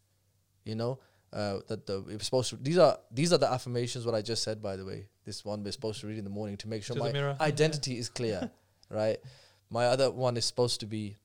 you 0.63 0.75
know, 0.75 0.99
uh, 1.33 1.59
that 1.67 1.85
the 1.85 2.01
we're 2.01 2.19
supposed 2.19 2.49
to. 2.51 2.57
These 2.57 2.77
are 2.77 2.97
these 3.11 3.33
are 3.33 3.37
the 3.37 3.51
affirmations. 3.51 4.05
What 4.05 4.15
I 4.15 4.21
just 4.21 4.43
said, 4.43 4.61
by 4.61 4.75
the 4.75 4.85
way. 4.85 5.07
This 5.25 5.45
one 5.45 5.63
we're 5.63 5.71
supposed 5.71 6.01
to 6.01 6.07
read 6.07 6.17
in 6.17 6.23
the 6.23 6.29
morning 6.29 6.57
to 6.57 6.67
make 6.67 6.83
sure 6.83 6.95
To 6.95 7.03
my 7.03 7.35
identity 7.39 7.99
is 7.99 8.09
clear, 8.09 8.49
right? 8.89 9.17
My 9.69 9.85
other 9.85 10.09
one 10.09 10.37
is 10.37 10.45
supposed 10.45 10.79
to 10.79 10.87
be, 10.87 11.17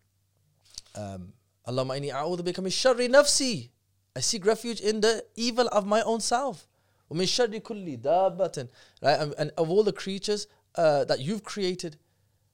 um, 0.94 1.32
Allahumma 1.66 1.98
inni 1.98 2.12
a'udhu 2.12 2.40
bika 2.40 2.62
min 2.62 2.70
sharri 2.70 3.08
nafsi. 3.08 3.70
I 4.14 4.20
seek 4.20 4.44
refuge 4.44 4.80
in 4.80 5.00
the 5.00 5.24
evil 5.36 5.68
of 5.68 5.86
my 5.86 6.02
own 6.02 6.20
self. 6.20 6.68
ومن 7.13 7.25
شر 7.25 7.57
كل 7.57 7.97
دابة 8.01 8.67
right 9.03 9.19
and, 9.19 9.33
and 9.37 9.51
of 9.57 9.69
all 9.69 9.83
the 9.83 9.93
creatures 9.93 10.47
uh, 10.75 11.03
that 11.05 11.19
you've 11.19 11.43
created 11.43 11.97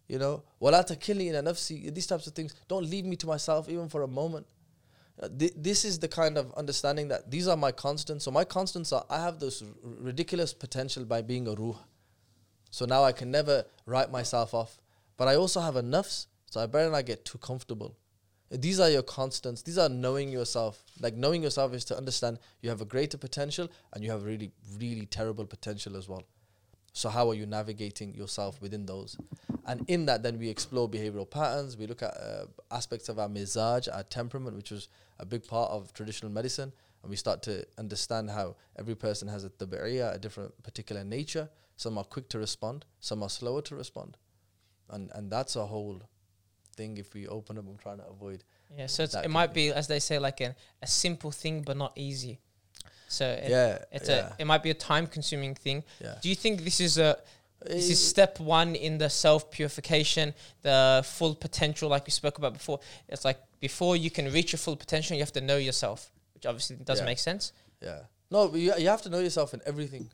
you 0.08 0.18
know 0.20 0.44
ولا 0.62 0.82
تكلني 0.82 1.30
إلى 1.32 1.42
نفسي 1.42 1.92
these 1.94 2.08
types 2.08 2.28
of 2.28 2.34
things 2.34 2.54
don't 2.68 2.90
leave 2.90 3.06
me 3.06 3.16
to 3.16 3.28
myself 3.28 3.68
even 3.70 3.90
for 3.90 4.02
a 4.04 4.08
moment 4.08 4.46
Uh, 5.18 5.30
thi- 5.40 5.56
this 5.70 5.86
is 5.86 5.96
the 6.00 6.10
kind 6.10 6.36
of 6.38 6.46
understanding 6.62 7.08
that 7.08 7.22
these 7.34 7.48
are 7.52 7.56
my 7.68 7.72
constants 7.86 8.26
so 8.26 8.32
my 8.32 8.44
constants 8.58 8.92
are 8.92 9.06
I 9.10 9.20
have 9.28 9.40
this 9.40 9.62
r- 9.62 9.68
ridiculous 10.10 10.52
potential 10.54 11.04
by 11.14 11.22
being 11.32 11.46
a 11.48 11.56
ruh 11.62 11.80
so 12.78 12.82
now 12.94 13.02
I 13.10 13.14
can 13.20 13.30
never 13.32 13.56
write 13.92 14.12
myself 14.12 14.50
off 14.62 14.72
but 15.18 15.26
I 15.32 15.36
also 15.42 15.60
have 15.68 15.78
a 15.78 15.86
nafs 15.96 16.18
so 16.52 16.56
I 16.62 16.66
better 16.66 16.92
not 16.96 17.06
get 17.12 17.20
too 17.30 17.38
comfortable 17.50 17.92
these 18.51 18.81
are 18.81 18.91
your 18.91 19.03
constants. 19.03 19.63
These 19.63 19.79
are 19.79 19.89
knowing 19.89 20.31
yourself. 20.31 20.83
Like 21.01 21.15
knowing 21.15 21.43
yourself 21.43 21.73
is 21.73 21.85
to 21.87 21.97
understand 21.97 22.39
you 22.63 22.69
have 22.71 22.81
a 22.81 22.85
greater 22.85 23.17
potential 23.17 23.69
and 23.93 24.03
you 24.03 24.11
have 24.11 24.25
really, 24.25 24.51
really 24.79 25.07
terrible 25.07 25.47
potential 25.47 25.97
as 25.97 26.09
well. 26.09 26.25
So 26.93 27.09
how 27.09 27.31
are 27.31 27.35
you 27.35 27.47
navigating 27.47 28.15
yourself 28.15 28.61
within 28.61 28.87
those? 28.87 29.17
And 29.67 29.85
in 29.89 30.07
that, 30.07 30.25
then 30.25 30.39
we 30.39 30.49
explore 30.49 30.89
behavioral 30.89 31.31
patterns. 31.31 31.77
We 31.77 31.87
look 31.87 32.03
at 32.03 32.17
uh, 32.17 32.47
aspects 32.73 33.09
of 33.09 33.21
our 33.21 33.29
mizaj, 33.29 33.89
our 33.95 34.03
temperament, 34.03 34.57
which 34.57 34.73
was 34.73 34.89
a 35.21 35.25
big 35.25 35.47
part 35.47 35.71
of 35.71 35.93
traditional 35.93 36.33
medicine. 36.33 36.73
And 37.03 37.11
we 37.11 37.17
start 37.17 37.43
to 37.45 37.65
understand 37.79 38.31
how 38.31 38.57
every 38.77 38.97
person 38.97 39.29
has 39.29 39.45
a 39.45 39.51
tabi'iyah, 39.51 40.17
a 40.17 40.19
different 40.19 40.61
particular 40.65 41.05
nature. 41.05 41.49
Some 41.77 41.97
are 41.97 42.05
quick 42.05 42.29
to 42.31 42.39
respond, 42.39 42.85
some 42.99 43.23
are 43.23 43.31
slower 43.31 43.63
to 43.63 43.77
respond. 43.77 44.17
And 44.91 45.11
and 45.15 45.31
that's 45.31 45.55
a 45.57 45.67
whole 45.67 46.03
thing 46.81 46.99
if 47.05 47.09
we 47.17 47.23
open 47.39 47.59
up, 47.59 47.65
I'm 47.71 47.81
trying 47.87 48.01
to 48.05 48.09
avoid. 48.17 48.41
Yeah, 48.79 48.89
so 48.95 48.99
it's, 49.07 49.15
it 49.29 49.33
might 49.41 49.53
be, 49.61 49.65
as 49.81 49.87
they 49.93 50.01
say, 50.09 50.17
like 50.29 50.39
an, 50.47 50.55
a 50.87 50.87
simple 50.87 51.33
thing, 51.43 51.57
but 51.69 51.77
not 51.85 51.93
easy. 52.09 52.35
So 53.09 53.25
it, 53.45 53.51
yeah, 53.57 53.97
it's 53.97 54.09
yeah, 54.09 54.33
a 54.39 54.43
it 54.43 54.47
might 54.53 54.63
be 54.69 54.71
a 54.77 54.79
time 54.93 55.07
consuming 55.17 55.55
thing. 55.67 55.79
yeah. 56.07 56.15
Do 56.23 56.27
you 56.33 56.37
think 56.45 56.55
this 56.69 56.81
is 56.81 56.95
a 57.09 57.11
this 57.77 57.91
is 57.95 57.99
Eh, 58.01 58.09
step 58.15 58.33
one 58.59 58.71
in 58.87 58.99
the 58.99 59.11
self 59.25 59.43
purification, 59.57 60.27
the 60.69 60.79
full 61.17 61.35
potential, 61.47 61.87
like 61.95 62.05
we 62.11 62.13
spoke 62.23 62.37
about 62.43 62.53
before? 62.61 62.79
It's 63.13 63.25
like 63.31 63.39
before 63.69 63.95
you 64.05 64.11
can 64.19 64.27
reach 64.37 64.51
your 64.55 64.63
full 64.67 64.77
potential, 64.85 65.13
you 65.19 65.23
have 65.29 65.37
to 65.41 65.45
know 65.51 65.59
yourself, 65.69 66.01
which 66.35 66.47
obviously 66.51 66.77
doesn't 66.91 67.05
Yeah. 67.05 67.13
make 67.13 67.19
sense. 67.31 67.53
Yeah. 67.89 68.01
No, 68.31 68.41
but 68.53 68.61
you, 68.65 68.69
you 68.83 68.89
have 68.95 69.03
to 69.07 69.11
know 69.15 69.23
yourself 69.29 69.49
in 69.57 69.61
everything. 69.73 70.05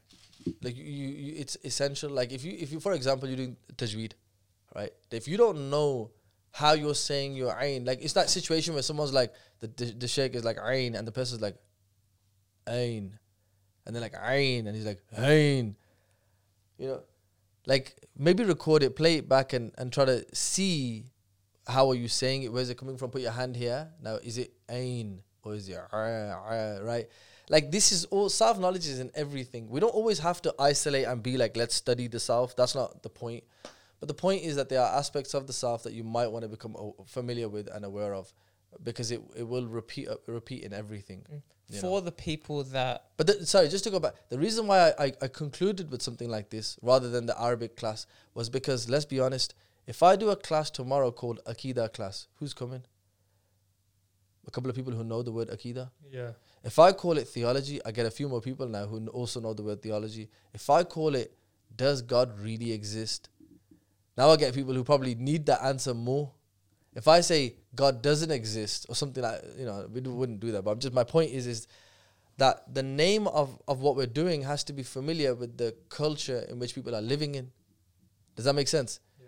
Like 0.64 0.76
you, 0.80 0.84
you, 1.00 1.08
you, 1.24 1.32
it's 1.42 1.56
essential. 1.70 2.10
Like 2.20 2.30
if 2.36 2.42
you, 2.46 2.52
if 2.64 2.68
you, 2.72 2.80
for 2.80 2.92
example, 3.00 3.24
you're 3.28 3.36
doing 3.44 3.56
tajweed, 3.80 4.12
right? 4.78 4.92
If 5.10 5.24
you 5.28 5.36
don't 5.44 5.60
know 5.74 6.10
how 6.57 6.72
you're 6.72 6.94
saying 6.94 7.34
your 7.34 7.54
ain, 7.61 7.84
like 7.84 8.02
it's 8.02 8.14
that 8.14 8.30
situation 8.30 8.72
where 8.72 8.82
someone's 8.82 9.12
like 9.12 9.30
the 9.61 9.66
the, 9.66 10.09
sheikh 10.09 10.34
is 10.34 10.42
like 10.42 10.57
ain, 10.64 10.94
and 10.94 11.07
the 11.07 11.12
person's 11.12 11.42
like 11.42 11.54
ain, 12.66 13.18
and 13.84 13.94
they're 13.94 14.00
like 14.00 14.14
ain, 14.22 14.66
and 14.66 14.74
he's 14.74 14.86
like 14.86 15.02
ain. 15.18 15.76
You 16.78 16.88
know, 16.88 17.02
like 17.66 17.94
maybe 18.16 18.42
record 18.42 18.82
it, 18.82 18.96
play 18.96 19.16
it 19.16 19.28
back, 19.28 19.52
and 19.52 19.70
and 19.76 19.92
try 19.92 20.07
to 20.07 20.24
see 20.32 21.04
how 21.66 21.90
are 21.90 21.94
you 21.94 22.09
saying 22.09 22.44
it. 22.44 22.52
Where's 22.54 22.70
it 22.70 22.78
coming 22.78 22.96
from? 22.96 23.11
Put 23.11 23.20
your 23.20 23.32
hand 23.32 23.54
here. 23.54 23.90
Now, 24.02 24.14
is 24.14 24.38
it 24.38 24.54
ain 24.70 25.20
or 25.42 25.54
is 25.54 25.68
it 25.68 25.78
right? 25.92 27.07
Like 27.50 27.70
this 27.70 27.92
is 27.92 28.07
all 28.07 28.30
self 28.30 28.59
knowledge 28.59 28.88
is 28.88 28.98
in 28.98 29.11
everything. 29.14 29.68
We 29.68 29.80
don't 29.80 29.94
always 29.94 30.20
have 30.20 30.40
to 30.42 30.54
isolate 30.59 31.04
and 31.04 31.22
be 31.22 31.36
like, 31.36 31.54
let's 31.54 31.74
study 31.74 32.09
the 32.09 32.18
self. 32.18 32.57
That's 32.57 32.74
not 32.74 33.02
the 33.02 33.11
point. 33.11 33.44
But 34.01 34.09
the 34.09 34.14
point 34.14 34.42
is 34.42 34.57
that 34.57 34.68
there 34.68 34.80
are 34.80 34.99
aspects 34.99 35.34
of 35.34 35.47
the 35.47 35.53
self 35.53 35.82
that 35.84 35.92
you 35.92 36.05
might 36.05 36.28
want 36.28 36.42
to 36.42 36.49
become 36.49 36.76
o- 36.76 36.97
familiar 37.07 37.49
with 37.49 37.68
and 37.68 37.84
aware 37.84 38.14
of, 38.14 38.32
because 38.82 39.11
it, 39.11 39.22
it 39.36 39.47
will 39.49 39.66
repeat 39.66 40.09
uh, 40.09 40.16
repeat 40.26 40.62
in 40.64 40.72
everything. 40.72 41.24
you 41.70 41.80
For 41.80 42.03
the 42.03 42.12
people 42.12 42.62
that 42.64 43.07
But 43.16 43.26
the, 43.26 43.47
sorry, 43.47 43.68
just 43.68 43.84
to 43.84 43.90
go 43.90 43.99
back, 43.99 44.14
the 44.28 44.38
reason 44.38 44.66
why 44.66 44.90
I, 44.90 45.05
I, 45.07 45.12
I 45.22 45.28
concluded 45.28 45.90
with 45.90 46.03
something 46.03 46.28
like 46.28 46.51
this 46.51 46.78
rather 46.82 47.09
than 47.09 47.26
the 47.26 47.40
Arabic 47.40 47.76
class 47.76 48.07
was 48.34 48.51
because 48.51 48.88
let's 48.88 49.07
be 49.07 49.18
honest, 49.18 49.55
if 49.86 50.03
I 50.03 50.16
do 50.16 50.30
a 50.30 50.36
class 50.36 50.70
tomorrow 50.70 51.11
called 51.11 51.40
Akida 51.47 51.92
class, 51.92 52.28
who's 52.38 52.53
coming? 52.53 52.82
A 54.47 54.51
couple 54.51 54.70
of 54.70 54.76
people 54.76 54.92
who 54.92 55.03
know 55.05 55.22
the 55.22 55.32
word 55.32 55.49
Akida. 55.49 55.90
Yeah. 56.09 56.32
If 56.62 56.78
I 56.78 56.92
call 56.92 57.18
it 57.18 57.28
theology, 57.28 57.80
I 57.84 57.90
get 57.92 58.07
a 58.07 58.11
few 58.11 58.28
more 58.28 58.40
people 58.40 58.68
now 58.68 58.86
who 58.86 59.07
also 59.09 59.40
know 59.40 59.55
the 59.55 59.62
word 59.62 59.82
theology. 59.82 60.28
If 60.53 60.68
I 60.70 60.84
call 60.84 61.14
it, 61.14 61.32
does 61.74 62.03
God 62.03 62.38
really 62.38 62.72
exist? 62.72 63.28
Now 64.16 64.30
I 64.30 64.36
get 64.36 64.54
people 64.54 64.74
who 64.74 64.82
probably 64.84 65.14
need 65.14 65.46
that 65.46 65.62
answer 65.62 65.94
more. 65.94 66.32
If 66.94 67.08
I 67.08 67.20
say 67.20 67.56
God 67.74 68.02
doesn't 68.02 68.30
exist 68.30 68.86
or 68.88 68.94
something 68.94 69.22
like, 69.22 69.42
you 69.58 69.66
know, 69.66 69.86
we 69.92 70.00
wouldn't 70.00 70.40
do 70.40 70.52
that. 70.52 70.62
But 70.62 70.70
I'm 70.72 70.78
just 70.78 70.94
my 70.94 71.04
point 71.04 71.32
is, 71.32 71.46
is 71.46 71.68
that 72.38 72.72
the 72.72 72.82
name 72.82 73.26
of, 73.28 73.58
of 73.68 73.80
what 73.80 73.96
we're 73.96 74.06
doing 74.06 74.42
has 74.42 74.64
to 74.64 74.72
be 74.72 74.82
familiar 74.82 75.34
with 75.34 75.58
the 75.58 75.74
culture 75.90 76.46
in 76.48 76.58
which 76.58 76.74
people 76.74 76.94
are 76.94 77.02
living 77.02 77.34
in. 77.34 77.50
Does 78.34 78.46
that 78.46 78.54
make 78.54 78.68
sense? 78.68 79.00
Yeah. 79.20 79.26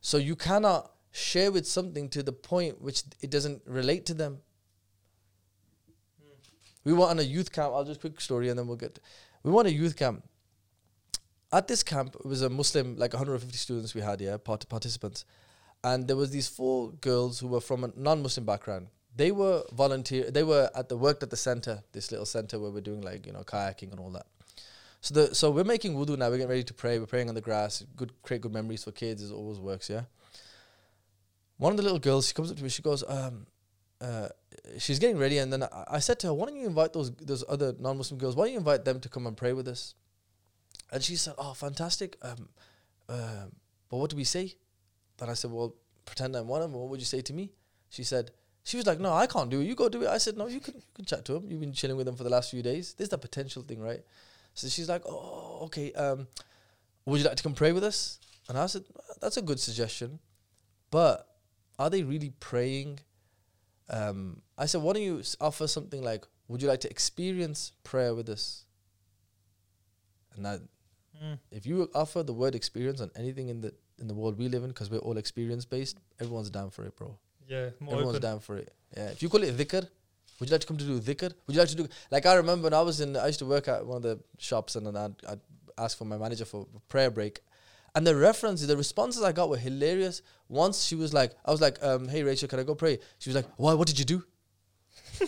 So 0.00 0.16
you 0.16 0.36
cannot 0.36 0.92
share 1.10 1.50
with 1.50 1.66
something 1.66 2.08
to 2.10 2.22
the 2.22 2.32
point 2.32 2.80
which 2.80 3.02
it 3.20 3.30
doesn't 3.30 3.62
relate 3.66 4.06
to 4.06 4.14
them. 4.14 4.38
Hmm. 6.20 6.30
We 6.84 6.92
were 6.92 7.06
on 7.06 7.18
a 7.18 7.22
youth 7.22 7.52
camp. 7.52 7.72
I'll 7.74 7.84
just 7.84 8.00
quick 8.00 8.20
story 8.20 8.48
and 8.48 8.58
then 8.58 8.66
we'll 8.66 8.76
get. 8.76 8.98
we 9.42 9.50
went 9.50 9.66
on 9.66 9.74
a 9.74 9.76
youth 9.76 9.96
camp. 9.96 10.24
At 11.52 11.66
this 11.66 11.82
camp, 11.82 12.14
it 12.16 12.26
was 12.26 12.42
a 12.42 12.50
Muslim, 12.50 12.96
like 12.96 13.12
150 13.14 13.56
students 13.56 13.94
we 13.94 14.02
had, 14.02 14.20
yeah, 14.20 14.36
part- 14.36 14.68
participants. 14.68 15.24
And 15.82 16.06
there 16.06 16.16
was 16.16 16.30
these 16.30 16.48
four 16.48 16.92
girls 16.92 17.38
who 17.38 17.48
were 17.48 17.60
from 17.60 17.84
a 17.84 17.92
non-Muslim 17.96 18.44
background. 18.44 18.88
They 19.16 19.32
were 19.32 19.64
volunteer. 19.72 20.30
They 20.30 20.42
were 20.42 20.70
at 20.74 20.88
the 20.88 20.96
worked 20.96 21.22
at 21.22 21.30
the 21.30 21.36
center, 21.36 21.82
this 21.92 22.10
little 22.10 22.26
center 22.26 22.58
where 22.58 22.70
we're 22.70 22.80
doing 22.80 23.00
like 23.00 23.26
you 23.26 23.32
know 23.32 23.42
kayaking 23.42 23.90
and 23.90 23.98
all 23.98 24.10
that. 24.10 24.26
So 25.00 25.14
the 25.14 25.34
so 25.34 25.50
we're 25.50 25.64
making 25.64 25.94
wudu 25.94 26.16
now. 26.16 26.28
We're 26.28 26.36
getting 26.36 26.50
ready 26.50 26.64
to 26.64 26.74
pray. 26.74 26.98
We're 26.98 27.06
praying 27.06 27.28
on 27.28 27.34
the 27.34 27.40
grass. 27.40 27.84
Good, 27.96 28.12
create 28.22 28.42
good 28.42 28.52
memories 28.52 28.84
for 28.84 28.92
kids. 28.92 29.22
It 29.28 29.32
always 29.32 29.58
works, 29.58 29.88
yeah. 29.90 30.02
one 31.56 31.72
of 31.72 31.76
the 31.76 31.82
little 31.82 31.98
girls, 31.98 32.28
she 32.28 32.34
comes 32.34 32.50
up 32.50 32.56
to 32.56 32.62
me. 32.62 32.68
She 32.68 32.82
goes, 32.82 33.02
um, 33.08 33.46
uh, 34.00 34.28
she's 34.78 34.98
getting 34.98 35.18
ready, 35.18 35.38
and 35.38 35.52
then 35.52 35.64
I, 35.64 35.84
I 35.92 35.98
said 35.98 36.18
to 36.20 36.28
her, 36.28 36.34
"Why 36.34 36.46
don't 36.46 36.56
you 36.56 36.66
invite 36.66 36.92
those 36.92 37.10
those 37.16 37.44
other 37.48 37.74
non-Muslim 37.78 38.18
girls? 38.18 38.36
Why 38.36 38.44
don't 38.44 38.52
you 38.52 38.58
invite 38.58 38.84
them 38.84 39.00
to 39.00 39.08
come 39.08 39.26
and 39.26 39.36
pray 39.36 39.52
with 39.52 39.66
us?" 39.66 39.94
And 40.90 41.02
she 41.02 41.16
said, 41.16 41.34
"Oh, 41.38 41.54
fantastic. 41.54 42.16
Um, 42.22 42.48
uh, 43.08 43.46
but 43.88 43.96
what 43.96 44.10
do 44.10 44.16
we 44.16 44.24
say?" 44.24 44.54
Then 45.18 45.28
I 45.28 45.34
said, 45.34 45.50
"Well, 45.50 45.74
pretend 46.04 46.36
I'm 46.36 46.48
one 46.48 46.62
of 46.62 46.70
them. 46.70 46.80
What 46.80 46.88
would 46.90 47.00
you 47.00 47.06
say 47.06 47.20
to 47.20 47.32
me?" 47.32 47.52
She 47.90 48.04
said, 48.04 48.30
"She 48.64 48.76
was 48.76 48.86
like, 48.86 49.00
no, 49.00 49.12
I 49.12 49.26
can't 49.26 49.50
do 49.50 49.60
it. 49.60 49.64
You 49.64 49.74
go 49.74 49.88
do 49.88 50.02
it." 50.02 50.08
I 50.08 50.18
said, 50.18 50.36
"No, 50.36 50.46
you 50.46 50.60
can 50.60 50.74
you 50.74 50.94
can 50.94 51.04
chat 51.04 51.24
to 51.26 51.36
him. 51.36 51.50
You've 51.50 51.60
been 51.60 51.72
chilling 51.72 51.96
with 51.96 52.08
him 52.08 52.16
for 52.16 52.24
the 52.24 52.30
last 52.30 52.50
few 52.50 52.62
days. 52.62 52.94
There's 52.94 53.10
the 53.10 53.18
potential 53.18 53.62
thing, 53.62 53.80
right?" 53.80 54.02
So 54.54 54.68
she's 54.68 54.88
like, 54.88 55.02
"Oh, 55.06 55.60
okay. 55.64 55.92
Um, 55.92 56.26
would 57.04 57.20
you 57.20 57.26
like 57.26 57.36
to 57.36 57.42
come 57.42 57.54
pray 57.54 57.72
with 57.72 57.84
us?" 57.84 58.18
And 58.48 58.58
I 58.58 58.66
said, 58.66 58.84
"That's 59.20 59.36
a 59.36 59.42
good 59.42 59.60
suggestion, 59.60 60.20
but 60.90 61.26
are 61.78 61.90
they 61.90 62.02
really 62.02 62.30
praying?" 62.40 63.00
Um, 63.90 64.42
I 64.56 64.66
said, 64.66 64.82
"Why 64.82 64.94
don't 64.94 65.02
you 65.02 65.22
offer 65.40 65.66
something 65.66 66.02
like, 66.02 66.26
would 66.48 66.62
you 66.62 66.68
like 66.68 66.80
to 66.80 66.90
experience 66.90 67.72
prayer 67.84 68.14
with 68.14 68.28
us?" 68.28 68.64
And 70.34 70.44
that 70.44 70.60
Mm. 71.22 71.38
if 71.50 71.66
you 71.66 71.90
offer 71.94 72.22
the 72.22 72.32
word 72.32 72.54
experience 72.54 73.00
on 73.00 73.10
anything 73.16 73.48
in 73.48 73.60
the 73.60 73.72
in 73.98 74.06
the 74.06 74.14
world 74.14 74.38
we 74.38 74.48
live 74.48 74.62
in, 74.62 74.70
because 74.70 74.90
we're 74.90 74.98
all 74.98 75.18
experience 75.18 75.64
based, 75.64 75.98
everyone's 76.20 76.50
down 76.50 76.70
for 76.70 76.84
it, 76.84 76.96
bro. 76.96 77.18
Yeah, 77.48 77.70
more 77.80 77.94
Everyone's 77.94 78.18
open. 78.18 78.30
down 78.30 78.40
for 78.40 78.56
it. 78.58 78.72
Yeah. 78.96 79.08
If 79.08 79.22
you 79.22 79.28
call 79.28 79.42
it 79.42 79.56
dhikr, 79.56 79.88
would 80.38 80.48
you 80.48 80.52
like 80.54 80.60
to 80.60 80.66
come 80.66 80.76
to 80.76 80.84
do 80.84 81.00
dhikr? 81.00 81.32
Would 81.46 81.56
you 81.56 81.60
like 81.60 81.70
to 81.70 81.76
do 81.76 81.88
like 82.10 82.26
I 82.26 82.34
remember 82.34 82.64
when 82.64 82.74
I 82.74 82.82
was 82.82 83.00
in 83.00 83.16
I 83.16 83.26
used 83.26 83.40
to 83.40 83.46
work 83.46 83.66
at 83.68 83.84
one 83.84 83.96
of 83.96 84.02
the 84.02 84.20
shops 84.38 84.76
and 84.76 84.86
then 84.86 84.96
I'd, 84.96 85.14
I'd 85.28 85.40
ask 85.76 85.98
for 85.98 86.04
my 86.04 86.18
manager 86.18 86.44
for 86.44 86.66
a 86.76 86.80
prayer 86.88 87.10
break. 87.10 87.40
And 87.94 88.06
the 88.06 88.14
references, 88.14 88.68
the 88.68 88.76
responses 88.76 89.22
I 89.22 89.32
got 89.32 89.48
were 89.48 89.56
hilarious. 89.56 90.22
Once 90.48 90.84
she 90.84 90.94
was 90.94 91.12
like, 91.12 91.32
I 91.44 91.50
was 91.50 91.60
like, 91.60 91.82
um, 91.82 92.06
hey 92.06 92.22
Rachel, 92.22 92.48
can 92.48 92.60
I 92.60 92.62
go 92.62 92.76
pray? 92.76 92.98
She 93.18 93.30
was 93.30 93.34
like, 93.34 93.46
Why, 93.56 93.74
what 93.74 93.88
did 93.88 93.98
you 93.98 94.04
do? 94.04 94.22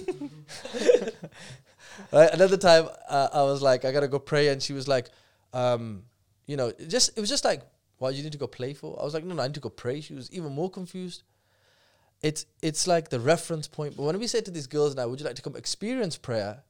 right? 2.12 2.30
Another 2.32 2.56
time 2.56 2.88
uh, 3.08 3.28
I 3.32 3.42
was 3.42 3.62
like, 3.62 3.84
I 3.84 3.92
gotta 3.92 4.08
go 4.08 4.18
pray, 4.18 4.48
and 4.48 4.62
she 4.62 4.72
was 4.72 4.88
like, 4.88 5.10
um, 5.52 6.04
you 6.46 6.56
know, 6.56 6.68
it 6.68 6.88
just 6.88 7.16
it 7.16 7.20
was 7.20 7.30
just 7.30 7.44
like, 7.44 7.62
why 7.98 8.10
you 8.10 8.22
need 8.22 8.32
to 8.32 8.38
go 8.38 8.46
play 8.46 8.74
for? 8.74 8.98
I 9.00 9.04
was 9.04 9.14
like, 9.14 9.24
no, 9.24 9.34
no, 9.34 9.42
I 9.42 9.46
need 9.46 9.54
to 9.54 9.60
go 9.60 9.68
pray. 9.68 10.00
She 10.00 10.14
was 10.14 10.30
even 10.32 10.52
more 10.52 10.70
confused. 10.70 11.22
It's 12.22 12.46
it's 12.62 12.86
like 12.86 13.08
the 13.08 13.20
reference 13.20 13.68
point. 13.68 13.96
But 13.96 14.04
when 14.04 14.18
we 14.18 14.26
said 14.26 14.44
to 14.46 14.50
these 14.50 14.66
girls 14.66 14.94
now, 14.94 15.08
would 15.08 15.20
you 15.20 15.26
like 15.26 15.36
to 15.36 15.42
come 15.42 15.56
experience 15.56 16.16
prayer 16.16 16.62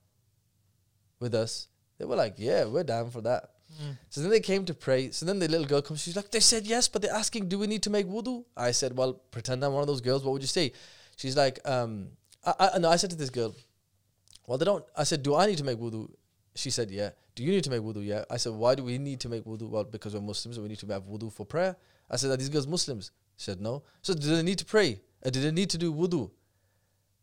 with 1.19 1.35
us? 1.35 1.69
They 1.99 2.05
were 2.05 2.17
like, 2.17 2.35
yeah, 2.37 2.65
we're 2.65 2.85
down 2.85 3.11
for 3.11 3.21
that. 3.23 3.51
Mm. 3.83 3.97
So 4.09 4.21
then 4.21 4.31
they 4.31 4.41
came 4.41 4.65
to 4.65 4.75
pray. 4.75 5.11
So 5.11 5.27
then 5.27 5.39
the 5.39 5.49
little 5.49 5.67
girl 5.67 5.83
comes. 5.83 6.03
She's 6.03 6.17
like, 6.17 6.31
they 6.31 6.41
said 6.41 6.67
yes, 6.67 6.89
but 6.89 7.03
they're 7.03 7.15
asking, 7.15 7.49
do 7.49 7.59
we 7.59 7.67
need 7.67 7.83
to 7.85 7.91
make 7.91 8.07
wudu? 8.07 8.45
I 8.57 8.71
said, 8.71 8.97
well, 8.97 9.15
pretend 9.31 9.65
I'm 9.65 9.73
one 9.73 9.83
of 9.83 9.87
those 9.87 10.01
girls. 10.01 10.25
What 10.25 10.33
would 10.33 10.43
you 10.43 10.49
say? 10.49 10.73
She's 11.17 11.37
like, 11.37 11.61
um, 11.69 12.09
I, 12.45 12.71
I, 12.75 12.79
no, 12.79 12.89
I 12.89 12.97
said 12.97 13.11
to 13.11 13.17
this 13.17 13.31
girl, 13.31 13.55
well, 14.47 14.59
they 14.59 14.65
don't. 14.65 14.85
I 14.97 15.05
said, 15.05 15.23
do 15.23 15.35
I 15.35 15.47
need 15.47 15.59
to 15.59 15.65
make 15.65 15.79
wudu? 15.79 16.11
She 16.55 16.71
said, 16.71 16.91
yeah. 16.91 17.11
Do 17.41 17.47
you 17.47 17.53
need 17.53 17.65
to 17.65 17.71
make 17.71 17.81
wudu? 17.81 18.05
Yeah. 18.05 18.23
I 18.31 18.37
said, 18.37 18.53
why 18.53 18.75
do 18.75 18.85
we 18.85 18.99
need 18.99 19.19
to 19.21 19.31
make 19.31 19.47
wudu? 19.47 19.67
Well, 19.67 19.85
because 19.85 20.13
we're 20.13 20.21
Muslims, 20.21 20.57
so 20.57 20.63
we 20.63 20.69
need 20.69 20.79
to 20.81 20.87
have 20.89 21.05
wudu 21.05 21.33
for 21.33 21.47
prayer. 21.47 21.75
I 22.11 22.17
said, 22.17 22.31
are 22.31 22.37
these 22.37 22.51
girls 22.51 22.67
Muslims? 22.67 23.13
She 23.39 23.45
said, 23.47 23.63
no. 23.63 23.83
So 24.03 24.13
do 24.13 24.37
they 24.37 24.43
need 24.43 24.59
to 24.59 24.67
pray? 24.67 25.01
Uh, 25.25 25.31
do 25.31 25.41
they 25.41 25.51
need 25.51 25.71
to 25.71 25.79
do 25.79 25.91
wudu? 25.91 26.31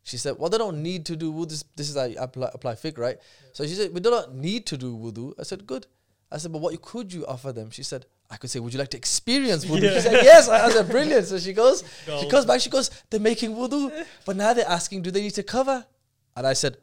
She 0.02 0.16
said, 0.16 0.34
well, 0.36 0.50
they 0.50 0.58
don't 0.58 0.82
need 0.82 1.06
to 1.06 1.14
do 1.14 1.32
wudu. 1.32 1.50
This, 1.50 1.64
this 1.76 1.88
is 1.88 1.96
how 1.96 2.02
you 2.06 2.16
apply, 2.18 2.50
apply 2.52 2.74
fiqh, 2.74 2.98
right? 2.98 3.16
So 3.52 3.64
she 3.64 3.74
said, 3.74 3.94
we 3.94 4.00
do 4.00 4.10
not 4.10 4.34
need 4.34 4.66
to 4.66 4.76
do 4.76 4.92
wudu. 4.96 5.34
I 5.38 5.44
said, 5.44 5.64
good. 5.64 5.86
I 6.32 6.38
said, 6.38 6.50
but 6.50 6.62
what 6.62 6.82
could 6.82 7.12
you 7.12 7.24
offer 7.24 7.52
them? 7.52 7.70
She 7.70 7.84
said, 7.84 8.04
I 8.28 8.38
could 8.38 8.50
say, 8.50 8.58
would 8.58 8.72
you 8.72 8.80
like 8.80 8.90
to 8.90 8.96
experience 8.96 9.66
wudu? 9.66 9.82
Yeah. 9.82 9.94
She 9.94 10.00
said, 10.00 10.24
yes. 10.24 10.48
I, 10.48 10.66
I 10.66 10.70
said, 10.70 10.88
brilliant. 10.90 11.26
So 11.26 11.38
she 11.38 11.52
goes, 11.52 11.84
she 12.04 12.10
Gold. 12.10 12.30
comes 12.32 12.44
back, 12.44 12.60
she 12.60 12.70
goes, 12.70 12.90
they're 13.08 13.20
making 13.20 13.52
wudu, 13.54 14.04
but 14.26 14.34
now 14.34 14.52
they're 14.52 14.68
asking, 14.68 15.02
do 15.02 15.12
they 15.12 15.20
need 15.22 15.34
to 15.34 15.44
cover? 15.44 15.86
And 16.34 16.44
I 16.44 16.54
said, 16.54 16.78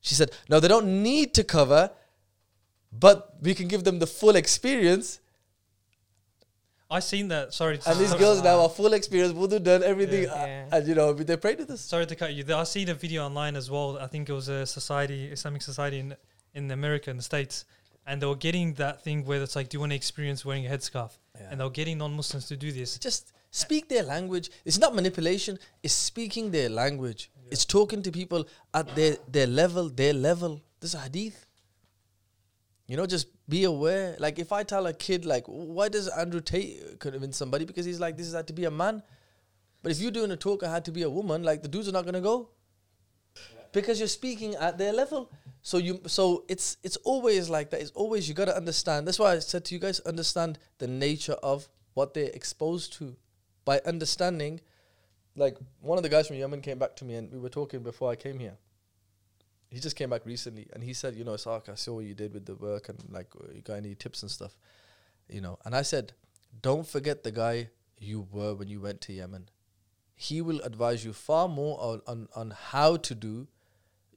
she 0.00 0.14
said, 0.14 0.30
no, 0.48 0.58
they 0.58 0.68
don't 0.68 1.02
need 1.02 1.34
to 1.34 1.44
cover, 1.44 1.90
but 2.92 3.36
we 3.40 3.54
can 3.54 3.68
give 3.68 3.84
them 3.84 3.98
the 3.98 4.06
full 4.06 4.36
experience. 4.36 5.20
I 6.90 7.00
seen 7.00 7.28
that. 7.28 7.52
Sorry, 7.52 7.76
to 7.78 7.90
And 7.90 8.00
these 8.00 8.14
girls 8.14 8.42
now 8.42 8.60
are 8.60 8.68
full 8.68 8.94
experience, 8.94 9.34
wudu 9.34 9.62
done, 9.62 9.82
everything. 9.82 10.22
Yeah. 10.22 10.32
uh, 10.32 10.46
Yeah. 10.46 10.68
And 10.72 10.88
you 10.88 10.94
know, 10.94 11.12
they 11.12 11.36
prayed 11.36 11.58
to 11.58 11.72
us. 11.72 11.82
Sorry 11.82 12.06
to 12.06 12.16
cut 12.16 12.32
you. 12.32 12.44
I 12.54 12.64
seen 12.64 12.88
a 12.88 12.94
video 12.94 13.26
online 13.26 13.56
as 13.56 13.70
well. 13.70 13.98
I 13.98 14.06
think 14.06 14.28
it 14.28 14.32
was 14.32 14.48
a 14.48 14.64
society, 14.64 15.26
Islamic 15.26 15.62
society 15.62 15.98
in 15.98 16.16
in 16.54 16.70
America, 16.70 17.10
in 17.10 17.18
the 17.18 17.22
states, 17.22 17.66
and 18.06 18.22
they 18.22 18.26
were 18.26 18.34
getting 18.48 18.72
that 18.74 19.02
thing 19.04 19.24
where 19.26 19.42
it's 19.42 19.54
like, 19.54 19.68
do 19.68 19.76
you 19.76 19.80
want 19.80 19.92
to 19.92 19.96
experience 19.96 20.44
wearing 20.44 20.66
a 20.66 20.70
headscarf? 20.70 21.12
And 21.50 21.60
they 21.60 21.64
were 21.64 21.70
getting 21.70 21.98
non-Muslims 21.98 22.46
to 22.48 22.56
do 22.56 22.72
this. 22.72 22.98
just 22.98 23.32
speak 23.50 23.88
their 23.88 24.02
language. 24.02 24.50
It's 24.64 24.78
not 24.78 24.94
manipulation. 24.94 25.58
It's 25.82 25.94
speaking 25.94 26.50
their 26.50 26.68
language. 26.68 27.30
It's 27.50 27.64
talking 27.64 28.02
to 28.02 28.10
people 28.10 28.48
at 28.72 28.94
their 28.96 29.16
their 29.36 29.46
level, 29.46 29.90
their 29.90 30.14
level. 30.14 30.62
This 30.80 30.94
is 30.94 31.00
hadith. 31.00 31.46
You 32.88 32.96
know, 32.96 33.06
just 33.06 33.28
be 33.48 33.64
aware. 33.64 34.16
Like 34.18 34.38
if 34.38 34.50
I 34.50 34.64
tell 34.64 34.86
a 34.86 34.94
kid, 34.94 35.26
like, 35.26 35.44
why 35.46 35.88
does 35.88 36.08
Andrew 36.08 36.40
Tate 36.40 36.98
convince 36.98 37.36
somebody? 37.36 37.66
Because 37.66 37.84
he's 37.84 38.00
like, 38.00 38.16
this 38.16 38.26
is 38.26 38.34
had 38.34 38.46
to 38.48 38.54
be 38.54 38.64
a 38.64 38.70
man. 38.70 39.02
But 39.82 39.92
if 39.92 40.00
you're 40.00 40.10
doing 40.10 40.30
a 40.30 40.36
talk, 40.36 40.62
I 40.62 40.70
had 40.70 40.86
to 40.86 40.90
be 40.90 41.02
a 41.02 41.10
woman. 41.10 41.42
Like 41.42 41.62
the 41.62 41.68
dudes 41.68 41.86
are 41.86 41.92
not 41.92 42.06
gonna 42.06 42.22
go 42.22 42.48
because 43.72 43.98
you're 43.98 44.08
speaking 44.08 44.54
at 44.54 44.78
their 44.78 44.92
level. 44.92 45.30
So 45.60 45.76
you, 45.76 46.00
so 46.06 46.44
it's 46.48 46.78
it's 46.82 46.96
always 46.98 47.50
like 47.50 47.70
that. 47.70 47.80
It's 47.82 47.90
always 47.90 48.26
you 48.26 48.34
gotta 48.34 48.56
understand. 48.56 49.06
That's 49.06 49.18
why 49.18 49.32
I 49.32 49.38
said 49.40 49.66
to 49.66 49.74
you 49.74 49.80
guys, 49.80 50.00
understand 50.00 50.58
the 50.78 50.88
nature 50.88 51.36
of 51.42 51.68
what 51.94 52.14
they're 52.14 52.30
exposed 52.32 52.94
to. 52.94 53.16
By 53.66 53.82
understanding, 53.84 54.60
like 55.36 55.58
one 55.82 55.98
of 55.98 56.02
the 56.02 56.08
guys 56.08 56.26
from 56.26 56.36
Yemen 56.36 56.62
came 56.62 56.78
back 56.78 56.96
to 56.96 57.04
me 57.04 57.16
and 57.16 57.30
we 57.30 57.38
were 57.38 57.50
talking 57.50 57.82
before 57.82 58.10
I 58.10 58.16
came 58.16 58.38
here. 58.38 58.56
He 59.70 59.80
just 59.80 59.96
came 59.96 60.10
back 60.10 60.24
recently 60.24 60.66
and 60.72 60.82
he 60.82 60.94
said, 60.94 61.14
you 61.14 61.24
know, 61.24 61.36
Sark, 61.36 61.68
I 61.68 61.74
saw 61.74 61.94
what 61.94 62.04
you 62.06 62.14
did 62.14 62.32
with 62.32 62.46
the 62.46 62.54
work 62.54 62.88
and 62.88 62.98
like, 63.10 63.28
you 63.54 63.60
got 63.60 63.74
any 63.74 63.94
tips 63.94 64.22
and 64.22 64.30
stuff, 64.30 64.56
you 65.28 65.40
know. 65.40 65.58
And 65.64 65.74
I 65.76 65.82
said, 65.82 66.12
don't 66.62 66.86
forget 66.86 67.22
the 67.22 67.30
guy 67.30 67.68
you 67.98 68.26
were 68.30 68.54
when 68.54 68.68
you 68.68 68.80
went 68.80 69.00
to 69.02 69.12
Yemen. 69.12 69.48
He 70.14 70.40
will 70.40 70.60
advise 70.62 71.04
you 71.04 71.12
far 71.12 71.48
more 71.48 71.78
on, 71.80 72.02
on, 72.06 72.28
on 72.34 72.50
how 72.50 72.96
to 72.96 73.14
do. 73.14 73.46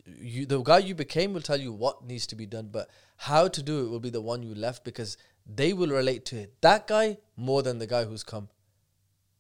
You, 0.06 0.46
the 0.46 0.62
guy 0.62 0.80
you 0.80 0.96
became 0.96 1.34
will 1.34 1.42
tell 1.42 1.60
you 1.60 1.74
what 1.74 2.06
needs 2.06 2.26
to 2.28 2.36
be 2.36 2.46
done, 2.46 2.70
but 2.72 2.90
how 3.18 3.48
to 3.50 3.62
do 3.62 3.86
it 3.86 3.90
will 3.90 4.00
be 4.00 4.10
the 4.10 4.22
one 4.22 4.42
you 4.42 4.56
left 4.56 4.84
because 4.84 5.18
they 5.46 5.74
will 5.74 5.90
relate 5.90 6.26
to 6.26 6.38
it. 6.38 6.54
That 6.62 6.88
guy 6.88 7.18
more 7.36 7.62
than 7.62 7.78
the 7.78 7.88
guy 7.88 8.06
who's 8.06 8.24
come 8.24 8.50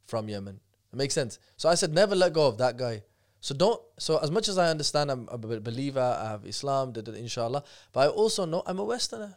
from 0.05 0.27
Yemen. 0.27 0.59
It 0.91 0.97
makes 0.97 1.13
sense. 1.13 1.39
So 1.55 1.69
I 1.69 1.75
said, 1.75 1.93
never 1.93 2.15
let 2.15 2.33
go 2.33 2.47
of 2.47 2.57
that 2.57 2.77
guy. 2.77 3.03
So 3.41 3.55
don't. 3.55 3.81
So 3.97 4.17
as 4.19 4.31
much 4.31 4.47
as 4.47 4.57
I 4.57 4.69
understand, 4.69 5.11
I'm 5.11 5.27
a 5.29 5.37
believer. 5.37 5.99
I 5.99 6.29
have 6.29 6.45
Islam, 6.45 6.93
da, 6.93 7.01
da, 7.01 7.11
da, 7.11 7.17
inshallah. 7.17 7.63
But 7.91 7.99
I 8.01 8.07
also 8.07 8.45
know 8.45 8.63
I'm 8.65 8.79
a 8.79 8.83
Westerner. 8.83 9.35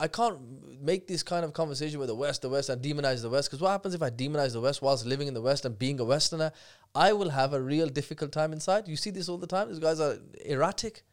I 0.00 0.08
can't 0.08 0.82
make 0.82 1.06
this 1.06 1.22
kind 1.22 1.44
of 1.44 1.52
conversation 1.52 2.00
with 2.00 2.08
the 2.08 2.16
West, 2.16 2.42
the 2.42 2.48
West, 2.48 2.68
and 2.68 2.82
demonize 2.82 3.22
the 3.22 3.30
West. 3.30 3.48
Because 3.48 3.60
what 3.60 3.70
happens 3.70 3.94
if 3.94 4.02
I 4.02 4.10
demonize 4.10 4.52
the 4.52 4.60
West 4.60 4.82
whilst 4.82 5.06
living 5.06 5.28
in 5.28 5.34
the 5.34 5.40
West 5.40 5.64
and 5.64 5.78
being 5.78 6.00
a 6.00 6.04
Westerner? 6.04 6.50
I 6.96 7.12
will 7.12 7.30
have 7.30 7.54
a 7.54 7.60
real 7.60 7.88
difficult 7.88 8.32
time 8.32 8.52
inside. 8.52 8.88
You 8.88 8.96
see 8.96 9.10
this 9.10 9.28
all 9.28 9.38
the 9.38 9.46
time. 9.46 9.68
These 9.68 9.78
guys 9.78 10.00
are 10.00 10.18
erratic. 10.44 11.04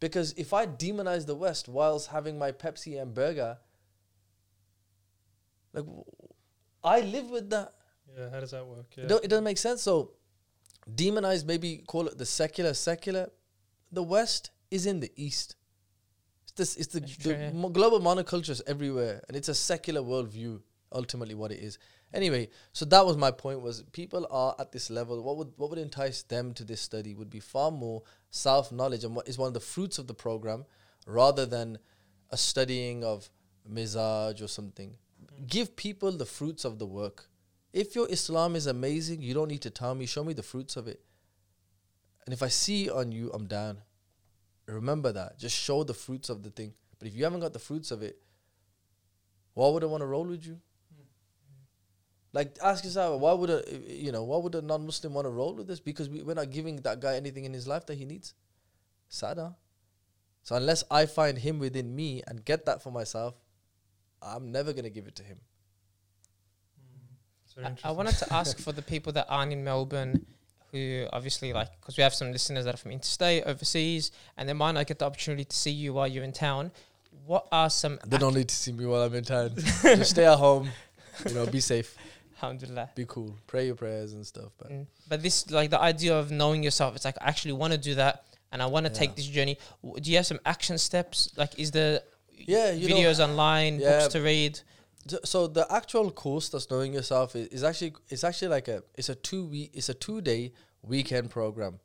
Because 0.00 0.32
if 0.36 0.52
I 0.52 0.66
demonize 0.66 1.26
the 1.26 1.36
West 1.36 1.68
whilst 1.68 2.08
having 2.08 2.36
my 2.36 2.50
Pepsi 2.50 3.00
and 3.00 3.14
burger, 3.14 3.58
like 5.72 5.84
I 6.82 7.00
live 7.00 7.30
with 7.30 7.48
that. 7.50 7.74
Yeah, 8.18 8.28
how 8.30 8.40
does 8.40 8.50
that 8.50 8.66
work? 8.66 8.86
Yeah. 8.96 9.04
It 9.04 9.28
doesn't 9.28 9.44
make 9.44 9.58
sense. 9.58 9.82
So, 9.82 10.14
demonize, 10.90 11.44
maybe 11.44 11.82
call 11.86 12.06
it 12.06 12.18
the 12.18 12.26
secular, 12.26 12.74
secular. 12.74 13.30
The 13.90 14.02
West 14.02 14.50
is 14.70 14.86
in 14.86 15.00
the 15.00 15.12
East. 15.16 15.56
It's, 16.44 16.52
this, 16.52 16.76
it's 16.76 16.88
the, 16.88 17.00
the 17.00 17.52
mo- 17.54 17.68
global 17.68 18.00
monoculture 18.00 18.50
is 18.50 18.62
everywhere, 18.66 19.22
and 19.28 19.36
it's 19.36 19.48
a 19.48 19.54
secular 19.54 20.00
worldview. 20.00 20.60
Ultimately, 20.94 21.34
what 21.34 21.50
it 21.50 21.60
is. 21.60 21.78
Anyway, 22.12 22.50
so 22.74 22.84
that 22.84 23.06
was 23.06 23.16
my 23.16 23.30
point. 23.30 23.62
Was 23.62 23.82
people 23.92 24.26
are 24.30 24.54
at 24.58 24.72
this 24.72 24.90
level. 24.90 25.22
What 25.22 25.38
would 25.38 25.52
what 25.56 25.70
would 25.70 25.78
entice 25.78 26.22
them 26.22 26.52
to 26.54 26.64
this 26.64 26.82
study 26.82 27.14
would 27.14 27.30
be 27.30 27.40
far 27.40 27.70
more 27.70 28.02
self 28.30 28.70
knowledge, 28.70 29.04
and 29.04 29.16
what 29.16 29.26
is 29.26 29.38
one 29.38 29.48
of 29.48 29.54
the 29.54 29.60
fruits 29.60 29.98
of 29.98 30.06
the 30.06 30.14
program, 30.14 30.66
rather 31.06 31.46
than 31.46 31.78
a 32.30 32.36
studying 32.36 33.04
of 33.04 33.30
mizaj 33.70 34.42
or 34.42 34.48
something. 34.48 34.96
Mm. 35.22 35.46
Give 35.46 35.76
people 35.76 36.12
the 36.12 36.26
fruits 36.26 36.66
of 36.66 36.78
the 36.78 36.86
work. 36.86 37.28
If 37.72 37.94
your 37.94 38.06
Islam 38.10 38.54
is 38.54 38.66
amazing, 38.66 39.22
you 39.22 39.34
don't 39.34 39.48
need 39.48 39.62
to 39.62 39.70
tell 39.70 39.94
me. 39.94 40.06
Show 40.06 40.24
me 40.24 40.34
the 40.34 40.42
fruits 40.42 40.76
of 40.76 40.86
it. 40.86 41.00
And 42.26 42.32
if 42.32 42.42
I 42.42 42.48
see 42.48 42.90
on 42.90 43.12
you, 43.12 43.30
I'm 43.32 43.46
down. 43.46 43.78
Remember 44.66 45.12
that. 45.12 45.38
Just 45.38 45.56
show 45.56 45.82
the 45.82 45.94
fruits 45.94 46.28
of 46.28 46.42
the 46.42 46.50
thing. 46.50 46.74
But 46.98 47.08
if 47.08 47.16
you 47.16 47.24
haven't 47.24 47.40
got 47.40 47.52
the 47.52 47.58
fruits 47.58 47.90
of 47.90 48.02
it, 48.02 48.18
why 49.54 49.68
would 49.68 49.82
I 49.82 49.86
want 49.86 50.02
to 50.02 50.06
roll 50.06 50.24
with 50.24 50.46
you? 50.46 50.60
Like, 52.32 52.56
ask 52.62 52.84
yourself, 52.84 53.20
why 53.20 53.32
would 53.32 53.50
a 53.50 53.62
you 53.86 54.10
know 54.10 54.24
why 54.24 54.38
would 54.38 54.54
a 54.54 54.62
non-Muslim 54.62 55.12
want 55.12 55.26
to 55.26 55.30
roll 55.30 55.54
with 55.54 55.66
this? 55.66 55.80
Because 55.80 56.08
we, 56.08 56.22
we're 56.22 56.34
not 56.34 56.50
giving 56.50 56.76
that 56.76 57.00
guy 57.00 57.16
anything 57.16 57.44
in 57.44 57.52
his 57.52 57.68
life 57.68 57.84
that 57.86 57.96
he 57.96 58.06
needs. 58.06 58.34
Sada. 59.08 59.56
So 60.42 60.56
unless 60.56 60.82
I 60.90 61.06
find 61.06 61.36
him 61.36 61.58
within 61.58 61.94
me 61.94 62.22
and 62.26 62.44
get 62.44 62.64
that 62.66 62.82
for 62.82 62.90
myself, 62.90 63.34
I'm 64.22 64.50
never 64.50 64.72
gonna 64.72 64.90
give 64.90 65.06
it 65.06 65.16
to 65.16 65.22
him. 65.22 65.40
I, 67.58 67.74
I 67.84 67.90
wanted 67.92 68.16
to 68.18 68.32
ask 68.32 68.58
for 68.64 68.72
the 68.72 68.82
people 68.82 69.12
that 69.12 69.26
aren't 69.28 69.52
in 69.52 69.62
Melbourne, 69.64 70.26
who 70.70 71.06
obviously 71.12 71.52
like, 71.52 71.68
because 71.80 71.96
we 71.96 72.02
have 72.02 72.14
some 72.14 72.32
listeners 72.32 72.64
that 72.64 72.74
are 72.74 72.78
from 72.78 72.92
interstate, 72.92 73.44
overseas, 73.44 74.10
and 74.36 74.48
they 74.48 74.52
might 74.54 74.72
not 74.72 74.86
get 74.86 74.98
the 74.98 75.04
opportunity 75.04 75.44
to 75.44 75.56
see 75.56 75.70
you 75.70 75.92
while 75.94 76.08
you're 76.08 76.24
in 76.24 76.32
town. 76.32 76.70
What 77.26 77.46
are 77.52 77.68
some? 77.70 77.98
They 78.06 78.18
don't 78.18 78.34
need 78.34 78.48
to 78.48 78.54
see 78.54 78.72
me 78.72 78.86
while 78.86 79.02
I'm 79.02 79.14
in 79.14 79.24
town. 79.24 79.52
Just 79.56 80.10
stay 80.10 80.24
at 80.26 80.38
home. 80.38 80.70
You 81.28 81.34
know, 81.34 81.46
be 81.46 81.60
safe, 81.60 81.94
Alhamdulillah. 82.42 82.90
be 82.94 83.04
cool, 83.06 83.36
pray 83.46 83.66
your 83.66 83.74
prayers 83.76 84.12
and 84.14 84.26
stuff. 84.26 84.50
But 84.58 84.70
Mm. 84.72 84.86
But 85.08 85.22
this, 85.22 85.50
like 85.50 85.68
the 85.70 85.80
idea 85.80 86.18
of 86.18 86.30
knowing 86.30 86.62
yourself, 86.62 86.96
it's 86.96 87.04
like 87.04 87.16
I 87.20 87.28
actually 87.28 87.52
want 87.52 87.72
to 87.74 87.78
do 87.78 87.94
that, 87.96 88.24
and 88.50 88.62
I 88.62 88.66
want 88.66 88.86
to 88.86 88.92
Yeah. 88.92 88.98
take 88.98 89.14
this 89.14 89.26
journey. 89.26 89.58
Do 90.00 90.10
you 90.10 90.16
have 90.16 90.26
some 90.26 90.40
action 90.46 90.78
steps? 90.78 91.30
Like, 91.36 91.58
is 91.58 91.70
there 91.70 92.00
yeah, 92.34 92.72
you 92.72 92.88
know, 92.88 92.96
videos 92.96 93.22
online, 93.22 93.78
yeah. 93.78 94.00
books 94.00 94.14
to 94.14 94.20
read? 94.22 94.58
So- 95.24 95.46
the 95.46 95.66
actual 95.70 96.10
course 96.10 96.48
that's 96.48 96.70
knowing 96.70 96.94
yourself 96.94 97.34
is, 97.34 97.48
is 97.48 97.64
actually 97.64 97.94
it's 98.08 98.24
actually 98.24 98.48
like 98.48 98.68
a 98.68 98.82
it's 98.94 99.08
a 99.08 99.14
two 99.14 99.46
week 99.46 99.70
it's 99.74 99.88
a 99.88 99.94
two 99.94 100.20
day 100.20 100.52
weekend 100.82 101.30
program. 101.30 101.80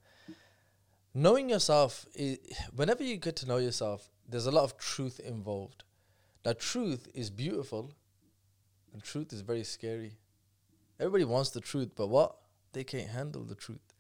Knowing 1.14 1.50
yourself 1.50 2.06
is 2.14 2.38
whenever 2.76 3.04
you 3.04 3.18
get 3.18 3.36
to 3.38 3.48
know 3.48 3.58
yourself, 3.58 4.12
there's 4.30 4.46
a 4.46 4.52
lot 4.52 4.64
of 4.64 4.78
truth 4.78 5.20
involved. 5.20 5.84
Now 6.46 6.54
truth 6.54 7.08
is 7.14 7.30
beautiful, 7.30 7.92
and 8.94 9.02
truth 9.04 9.34
is 9.34 9.42
very 9.42 9.64
scary. 9.64 10.18
Everybody 11.00 11.26
wants 11.26 11.50
the 11.50 11.62
truth, 11.62 11.92
but 11.96 12.08
what 12.08 12.36
they 12.74 12.84
can't 12.84 13.10
handle 13.10 13.44
the 13.44 13.56
truth. 13.56 13.94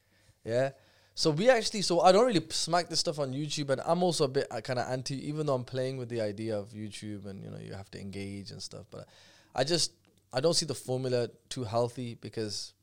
Yeah. 0.43 0.72
So 1.18 1.32
we 1.32 1.49
actually, 1.49 1.82
so 1.82 2.01
I 2.01 2.11
don't 2.11 2.28
really 2.28 2.45
smack 2.51 2.89
this 2.89 2.99
stuff 2.99 3.18
on 3.18 3.34
YouTube, 3.34 3.72
and 3.72 3.82
I'm 3.84 4.03
also 4.03 4.26
a 4.26 4.28
bit 4.28 4.47
kind 4.63 4.78
of 4.78 4.88
anti, 4.88 5.15
even 5.28 5.47
though 5.47 5.55
I'm 5.55 5.63
playing 5.63 5.97
with 5.97 6.09
the 6.09 6.22
idea 6.22 6.55
of 6.55 6.70
YouTube 6.74 7.26
and 7.26 7.43
you 7.43 7.49
know 7.49 7.57
you 7.57 7.74
have 7.74 7.89
to 7.91 7.99
engage 7.99 8.51
and 8.51 8.61
stuff. 8.61 8.86
But 8.91 9.07
I 9.55 9.63
just 9.63 9.93
I 10.32 10.41
don't 10.41 10.53
see 10.53 10.68
the 10.68 10.76
formula 10.76 11.30
too 11.49 11.63
healthy 11.63 12.13
because 12.22 12.74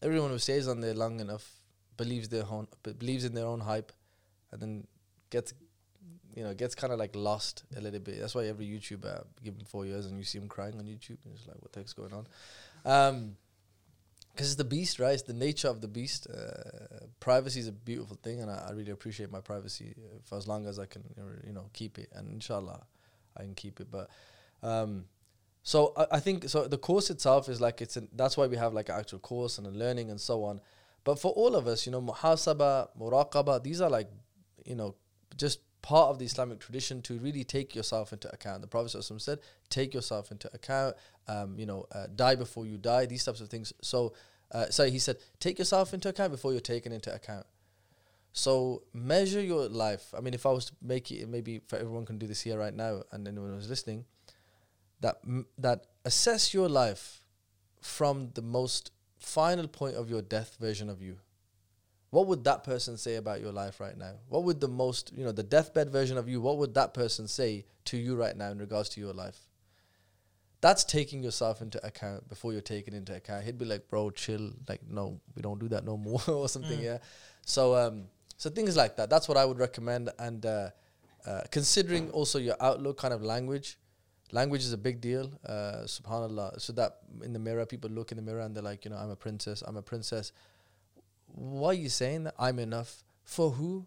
everyone 0.00 0.30
who 0.30 0.38
stays 0.38 0.68
on 0.68 0.80
there 0.80 0.94
long 0.94 1.18
enough 1.18 1.44
believes 1.96 2.28
their 2.28 2.44
own 2.48 2.68
believes 2.84 3.24
in 3.24 3.34
their 3.34 3.46
own 3.46 3.58
hype, 3.58 3.90
and 4.52 4.62
then 4.62 4.86
gets 5.30 5.52
you 6.36 6.44
know 6.44 6.54
gets 6.54 6.76
kind 6.76 6.92
of 6.92 7.00
like 7.00 7.16
lost 7.16 7.64
a 7.76 7.80
little 7.80 7.98
bit. 7.98 8.20
That's 8.20 8.36
why 8.36 8.46
every 8.46 8.66
YouTuber 8.66 9.24
give 9.42 9.54
him 9.54 9.64
four 9.64 9.86
years 9.86 10.06
and 10.06 10.16
you 10.16 10.24
see 10.24 10.38
him 10.38 10.46
crying 10.46 10.78
on 10.78 10.84
YouTube, 10.84 11.18
and 11.24 11.34
it's 11.34 11.48
like 11.48 11.60
what 11.60 11.72
the 11.72 11.80
heck's 11.80 11.94
going 11.94 12.12
on? 12.12 12.26
Um, 12.84 13.36
because 14.40 14.52
it's 14.52 14.56
the 14.56 14.64
beast, 14.64 14.98
right? 14.98 15.12
It's 15.12 15.24
the 15.24 15.34
nature 15.34 15.68
of 15.68 15.82
the 15.82 15.86
beast. 15.86 16.26
Uh, 16.26 17.04
privacy 17.20 17.60
is 17.60 17.68
a 17.68 17.72
beautiful 17.72 18.16
thing, 18.22 18.40
and 18.40 18.50
I, 18.50 18.68
I 18.70 18.72
really 18.72 18.90
appreciate 18.90 19.30
my 19.30 19.40
privacy 19.42 19.94
uh, 19.98 20.16
for 20.24 20.38
as 20.38 20.48
long 20.48 20.66
as 20.66 20.78
I 20.78 20.86
can, 20.86 21.04
you 21.46 21.52
know, 21.52 21.68
keep 21.74 21.98
it. 21.98 22.08
And 22.14 22.26
inshallah, 22.26 22.86
I 23.36 23.42
can 23.42 23.54
keep 23.54 23.80
it. 23.80 23.88
But 23.90 24.08
um, 24.62 25.04
so 25.62 25.92
I, 25.94 26.06
I 26.12 26.20
think 26.20 26.48
so. 26.48 26.66
The 26.66 26.78
course 26.78 27.10
itself 27.10 27.50
is 27.50 27.60
like 27.60 27.82
it's. 27.82 27.98
An, 27.98 28.08
that's 28.14 28.38
why 28.38 28.46
we 28.46 28.56
have 28.56 28.72
like 28.72 28.88
an 28.88 28.94
actual 28.94 29.18
course 29.18 29.58
and 29.58 29.66
a 29.66 29.70
learning 29.70 30.08
and 30.08 30.18
so 30.18 30.42
on. 30.44 30.62
But 31.04 31.18
for 31.18 31.32
all 31.32 31.54
of 31.54 31.66
us, 31.66 31.84
you 31.84 31.92
know, 31.92 32.00
muhasaba, 32.00 32.88
muraqaba, 32.98 33.62
these 33.62 33.82
are 33.82 33.90
like, 33.90 34.08
you 34.64 34.74
know, 34.74 34.94
just 35.36 35.60
part 35.82 36.10
of 36.10 36.18
the 36.18 36.24
Islamic 36.24 36.60
tradition 36.60 37.02
to 37.02 37.18
really 37.18 37.44
take 37.44 37.74
yourself 37.74 38.12
into 38.12 38.32
account. 38.32 38.60
The 38.62 38.68
Prophet 38.68 38.98
ﷺ 38.98 39.20
said, 39.20 39.38
take 39.68 39.94
yourself 39.94 40.30
into 40.30 40.50
account, 40.52 40.96
um, 41.28 41.58
you 41.58 41.66
know, 41.66 41.86
uh, 41.92 42.06
die 42.14 42.34
before 42.34 42.66
you 42.66 42.76
die, 42.76 43.06
these 43.06 43.24
types 43.24 43.40
of 43.40 43.48
things. 43.48 43.72
So, 43.80 44.12
uh, 44.52 44.70
sorry, 44.70 44.90
he 44.90 44.98
said, 44.98 45.16
take 45.38 45.58
yourself 45.58 45.94
into 45.94 46.08
account 46.08 46.32
before 46.32 46.52
you're 46.52 46.60
taken 46.60 46.92
into 46.92 47.14
account. 47.14 47.46
So 48.32 48.82
measure 48.92 49.40
your 49.40 49.68
life. 49.68 50.14
I 50.16 50.20
mean, 50.20 50.34
if 50.34 50.46
I 50.46 50.50
was 50.50 50.66
to 50.66 50.72
make 50.82 51.10
it, 51.10 51.28
maybe 51.28 51.60
for 51.66 51.76
everyone 51.76 52.06
can 52.06 52.18
do 52.18 52.26
this 52.26 52.42
here 52.42 52.58
right 52.58 52.74
now, 52.74 53.02
and 53.12 53.26
anyone 53.26 53.52
who's 53.52 53.68
listening, 53.68 54.04
that 55.00 55.18
m- 55.26 55.46
that 55.58 55.86
assess 56.04 56.54
your 56.54 56.68
life 56.68 57.22
from 57.80 58.30
the 58.34 58.42
most 58.42 58.92
final 59.18 59.66
point 59.66 59.96
of 59.96 60.08
your 60.08 60.22
death 60.22 60.56
version 60.60 60.88
of 60.88 61.02
you. 61.02 61.18
What 62.10 62.26
would 62.26 62.44
that 62.44 62.64
person 62.64 62.96
say 62.96 63.16
about 63.16 63.40
your 63.40 63.52
life 63.52 63.80
right 63.80 63.96
now? 63.96 64.14
What 64.28 64.44
would 64.44 64.60
the 64.60 64.68
most, 64.68 65.12
you 65.14 65.24
know, 65.24 65.32
the 65.32 65.44
deathbed 65.44 65.90
version 65.90 66.18
of 66.18 66.28
you, 66.28 66.40
what 66.40 66.58
would 66.58 66.74
that 66.74 66.92
person 66.92 67.28
say 67.28 67.66
to 67.86 67.96
you 67.96 68.16
right 68.16 68.36
now 68.36 68.50
in 68.50 68.58
regards 68.58 68.88
to 68.90 69.00
your 69.00 69.12
life? 69.12 69.46
That's 70.60 70.84
taking 70.84 71.22
yourself 71.22 71.62
into 71.62 71.84
account 71.86 72.28
before 72.28 72.52
you're 72.52 72.60
taken 72.60 72.92
into 72.94 73.14
account. 73.14 73.44
He'd 73.44 73.56
be 73.58 73.64
like, 73.64 73.88
bro, 73.88 74.10
chill. 74.10 74.50
Like, 74.68 74.80
no, 74.88 75.20
we 75.34 75.40
don't 75.42 75.58
do 75.58 75.68
that 75.68 75.84
no 75.84 75.96
more 76.08 76.20
or 76.28 76.48
something, 76.48 76.78
Mm. 76.78 76.84
yeah. 76.84 76.98
So 77.46 77.74
um 77.76 78.08
so 78.36 78.50
things 78.50 78.76
like 78.76 78.96
that. 78.96 79.08
That's 79.10 79.28
what 79.28 79.36
I 79.36 79.44
would 79.44 79.58
recommend. 79.58 80.10
And 80.18 80.44
uh, 80.46 80.70
uh, 81.26 81.42
considering 81.50 82.10
also 82.10 82.38
your 82.38 82.56
outlook 82.60 82.96
kind 82.98 83.12
of 83.14 83.22
language. 83.22 83.78
Language 84.32 84.62
is 84.62 84.72
a 84.72 84.78
big 84.78 85.00
deal. 85.00 85.30
Uh, 85.44 85.82
subhanallah. 85.86 86.60
So 86.60 86.72
that 86.74 86.98
in 87.22 87.32
the 87.32 87.38
mirror, 87.38 87.66
people 87.66 87.90
look 87.90 88.12
in 88.12 88.16
the 88.16 88.22
mirror 88.22 88.40
and 88.40 88.54
they're 88.54 88.62
like, 88.62 88.84
you 88.84 88.90
know, 88.92 88.96
I'm 88.96 89.10
a 89.10 89.16
princess, 89.16 89.62
I'm 89.66 89.76
a 89.76 89.82
princess. 89.82 90.32
Why 91.26 91.68
are 91.70 91.74
you 91.74 91.88
saying 91.88 92.24
that? 92.24 92.34
I'm 92.38 92.58
enough. 92.60 93.02
For 93.24 93.50
who? 93.50 93.86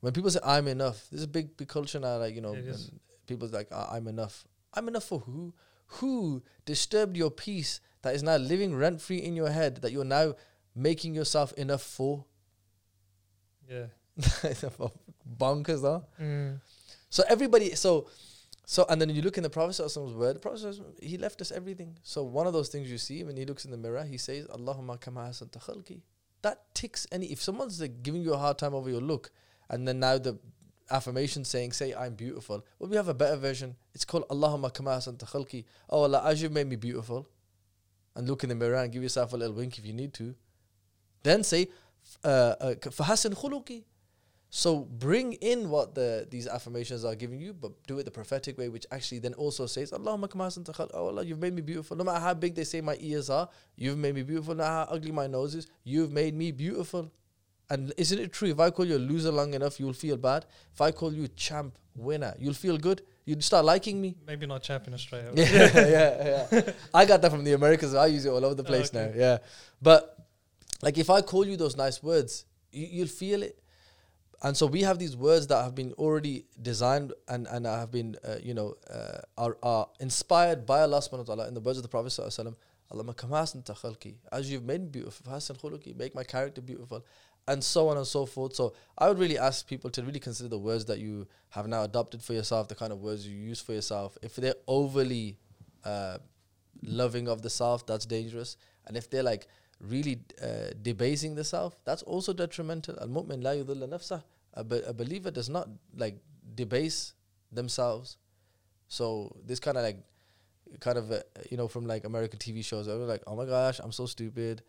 When 0.00 0.12
people 0.12 0.30
say 0.30 0.40
I'm 0.44 0.68
enough, 0.68 1.06
there's 1.10 1.24
a 1.24 1.28
big 1.28 1.56
big 1.56 1.68
culture 1.68 1.98
now, 2.00 2.16
like, 2.18 2.34
you 2.34 2.40
know, 2.40 2.54
people's 3.26 3.52
like, 3.52 3.68
I'm 3.72 4.06
enough. 4.08 4.44
I'm 4.74 4.88
enough 4.88 5.04
for 5.04 5.20
who? 5.20 5.54
Who 5.94 6.42
disturbed 6.64 7.16
your 7.16 7.30
peace 7.30 7.80
that 8.02 8.14
is 8.14 8.22
now 8.22 8.36
living 8.36 8.74
rent 8.74 9.00
free 9.00 9.18
in 9.18 9.34
your 9.34 9.50
head 9.50 9.76
that 9.82 9.92
you're 9.92 10.04
now 10.04 10.34
making 10.74 11.14
yourself 11.14 11.52
enough 11.54 11.82
for? 11.82 12.24
Yeah. 13.68 13.86
Bonkers, 15.38 15.82
though. 15.82 16.04
Mm. 16.20 16.60
So 17.08 17.24
everybody, 17.28 17.74
so, 17.74 18.08
so, 18.64 18.86
and 18.88 19.00
then 19.00 19.10
you 19.10 19.22
look 19.22 19.36
in 19.36 19.42
the 19.42 19.50
Prophet 19.50 19.76
Prophet's 19.76 19.96
word. 19.96 20.36
The 20.36 20.40
Prophet 20.40 20.80
he 21.02 21.18
left 21.18 21.40
us 21.40 21.50
everything. 21.50 21.98
So 22.02 22.22
one 22.22 22.46
of 22.46 22.52
those 22.52 22.68
things 22.68 22.90
you 22.90 22.98
see 22.98 23.24
when 23.24 23.36
he 23.36 23.44
looks 23.44 23.64
in 23.64 23.72
the 23.72 23.76
mirror, 23.76 24.04
he 24.04 24.16
says, 24.16 24.46
"Allahumma 24.46 25.00
kama 25.00 25.22
hasanta 25.22 25.60
khalqi." 25.60 26.02
That 26.42 26.72
ticks 26.72 27.06
any. 27.10 27.26
If 27.26 27.42
someone's 27.42 27.80
like 27.80 28.02
giving 28.02 28.22
you 28.22 28.32
a 28.32 28.38
hard 28.38 28.58
time 28.58 28.74
over 28.74 28.88
your 28.88 29.00
look, 29.00 29.32
and 29.68 29.88
then 29.88 29.98
now 29.98 30.18
the 30.18 30.38
affirmation 30.90 31.44
saying, 31.44 31.72
"Say 31.72 31.94
I'm 31.94 32.14
beautiful," 32.14 32.64
well, 32.78 32.90
we 32.90 32.96
have 32.96 33.08
a 33.08 33.14
better 33.14 33.36
version. 33.36 33.76
It's 33.94 34.04
called 34.04 34.28
Allahumma 34.28 34.72
kama 34.72 34.90
hasanta 34.90 35.28
khalqi. 35.30 35.64
Oh 35.88 36.02
Allah, 36.02 36.22
as 36.24 36.42
you've 36.42 36.52
made 36.52 36.68
me 36.68 36.76
beautiful, 36.76 37.28
and 38.14 38.28
look 38.28 38.42
in 38.42 38.48
the 38.48 38.54
mirror 38.54 38.76
and 38.76 38.92
give 38.92 39.02
yourself 39.02 39.32
a 39.32 39.36
little 39.36 39.54
wink 39.54 39.78
if 39.78 39.86
you 39.86 39.92
need 39.92 40.12
to. 40.14 40.34
Then 41.22 41.44
say, 41.44 41.68
uh, 42.24 42.54
uh, 42.60 42.74
"Fahasin 42.74 43.34
khuluqi." 43.34 43.84
So 44.52 44.80
bring 44.80 45.34
in 45.34 45.70
what 45.70 45.94
the 45.94 46.26
these 46.28 46.48
affirmations 46.48 47.04
are 47.04 47.14
giving 47.14 47.40
you, 47.40 47.54
but 47.54 47.70
do 47.86 48.00
it 48.00 48.04
the 48.04 48.10
prophetic 48.10 48.58
way, 48.58 48.68
which 48.68 48.84
actually 48.90 49.20
then 49.20 49.34
also 49.34 49.66
says, 49.66 49.92
Allahumma 49.92 50.28
kama 50.28 50.46
hasanta 50.46 50.74
khalq. 50.74 50.90
Oh 50.92 51.06
Allah, 51.06 51.24
you've 51.24 51.38
made 51.38 51.54
me 51.54 51.62
beautiful. 51.62 51.96
No 51.96 52.02
matter 52.02 52.18
how 52.18 52.34
big 52.34 52.56
they 52.56 52.64
say 52.64 52.80
my 52.80 52.96
ears 52.98 53.30
are, 53.30 53.48
you've 53.76 53.98
made 53.98 54.16
me 54.16 54.22
beautiful. 54.22 54.54
No 54.54 54.64
matter 54.64 54.90
how 54.90 54.96
ugly 54.96 55.12
my 55.12 55.28
nose 55.28 55.54
is, 55.54 55.68
you've 55.84 56.10
made 56.10 56.34
me 56.34 56.50
beautiful. 56.50 57.12
And 57.70 57.92
isn't 57.96 58.18
it 58.18 58.32
true? 58.32 58.48
If 58.48 58.58
I 58.58 58.70
call 58.70 58.84
you 58.84 58.96
a 58.96 58.98
loser 58.98 59.30
long 59.30 59.54
enough, 59.54 59.78
you'll 59.78 59.92
feel 59.92 60.16
bad. 60.16 60.44
If 60.74 60.80
I 60.80 60.90
call 60.90 61.12
you 61.12 61.24
a 61.24 61.28
champ, 61.28 61.78
winner, 61.96 62.34
you'll 62.38 62.52
feel 62.54 62.76
good. 62.76 63.02
You'd 63.24 63.44
start 63.44 63.64
liking 63.64 64.00
me. 64.00 64.16
Maybe 64.26 64.44
not 64.46 64.62
champ 64.62 64.88
in 64.88 64.94
Australia. 64.94 65.30
yeah, 65.36 65.70
yeah, 65.74 66.46
yeah. 66.50 66.72
I 66.92 67.04
got 67.04 67.22
that 67.22 67.30
from 67.30 67.44
the 67.44 67.52
Americans. 67.52 67.94
I 67.94 68.06
use 68.06 68.26
it 68.26 68.30
all 68.30 68.44
over 68.44 68.56
the 68.56 68.64
place 68.64 68.92
okay. 68.92 69.12
now. 69.12 69.18
Yeah, 69.18 69.38
but 69.80 70.18
like 70.82 70.98
if 70.98 71.08
I 71.08 71.20
call 71.20 71.46
you 71.46 71.56
those 71.56 71.76
nice 71.76 72.02
words, 72.02 72.44
you, 72.72 72.88
you'll 72.90 73.06
feel 73.06 73.42
it. 73.44 73.62
And 74.42 74.56
so 74.56 74.66
we 74.66 74.82
have 74.82 74.98
these 74.98 75.16
words 75.16 75.46
that 75.48 75.62
have 75.62 75.74
been 75.74 75.92
already 75.92 76.46
designed 76.60 77.12
and 77.28 77.46
and 77.46 77.66
have 77.66 77.92
been 77.92 78.16
uh, 78.24 78.36
you 78.42 78.54
know 78.54 78.74
uh, 78.90 79.20
are 79.38 79.56
are 79.62 79.88
inspired 80.00 80.66
by 80.66 80.80
Allah 80.80 80.98
subhanahu 80.98 81.28
wa 81.28 81.34
ta'ala 81.34 81.48
in 81.48 81.54
the 81.54 81.60
words 81.60 81.78
of 81.78 81.82
the 81.82 81.88
Prophet 81.88 82.08
sallallahu 82.08 82.40
alaihi 82.40 82.46
wasallam. 82.46 82.56
Allahumma 82.92 83.16
kama 83.16 83.42
khalqi. 83.42 84.14
As 84.32 84.50
you've 84.50 84.64
made 84.64 84.80
me 84.80 84.88
beautiful, 84.88 85.30
hasan 85.30 85.56
khuluqi, 85.56 85.96
make 85.96 86.14
my 86.14 86.24
character 86.24 86.60
beautiful, 86.60 87.04
and 87.48 87.62
so 87.62 87.88
on 87.88 87.96
and 87.96 88.06
so 88.06 88.26
forth. 88.26 88.54
So 88.54 88.74
I 88.96 89.08
would 89.08 89.18
really 89.18 89.38
ask 89.38 89.66
people 89.66 89.90
to 89.90 90.02
really 90.02 90.20
consider 90.20 90.48
the 90.48 90.58
words 90.58 90.84
that 90.86 90.98
you 90.98 91.26
have 91.50 91.66
now 91.66 91.82
adopted 91.82 92.22
for 92.22 92.32
yourself, 92.32 92.68
the 92.68 92.74
kind 92.74 92.92
of 92.92 93.00
words 93.00 93.26
you 93.26 93.36
use 93.36 93.60
for 93.60 93.72
yourself. 93.72 94.16
If 94.22 94.36
they're 94.36 94.54
overly 94.68 95.38
uh, 95.84 96.18
loving 96.82 97.28
of 97.28 97.42
the 97.42 97.50
self, 97.50 97.86
that's 97.86 98.06
dangerous. 98.06 98.56
And 98.86 98.96
if 98.96 99.10
they're 99.10 99.22
like 99.22 99.48
really 99.80 100.20
uh, 100.42 100.74
debasing 100.80 101.34
the 101.34 101.44
self, 101.44 101.82
that's 101.84 102.02
also 102.02 102.32
detrimental. 102.32 102.98
Al 103.00 103.08
mu'min 103.08 103.42
la 103.42 103.50
yudhilla 103.50 103.88
nafsah. 103.88 104.22
A, 104.54 104.60
a 104.86 104.92
believer 104.92 105.30
does 105.30 105.48
not 105.48 105.68
like 105.96 106.16
debase 106.54 107.14
themselves. 107.52 108.16
So 108.88 109.36
this 109.46 109.60
kind 109.60 109.76
of 109.76 109.84
like, 109.84 109.98
kind 110.80 110.98
of 110.98 111.10
uh, 111.10 111.20
you 111.50 111.56
know 111.56 111.68
from 111.68 111.86
like 111.86 112.04
American 112.04 112.38
TV 112.38 112.64
shows, 112.64 112.86
they're 112.86 112.96
like, 112.96 113.22
oh 113.26 113.36
my 113.36 113.44
gosh, 113.44 113.80
I'm 113.82 113.92
so 113.92 114.06
stupid. 114.06 114.62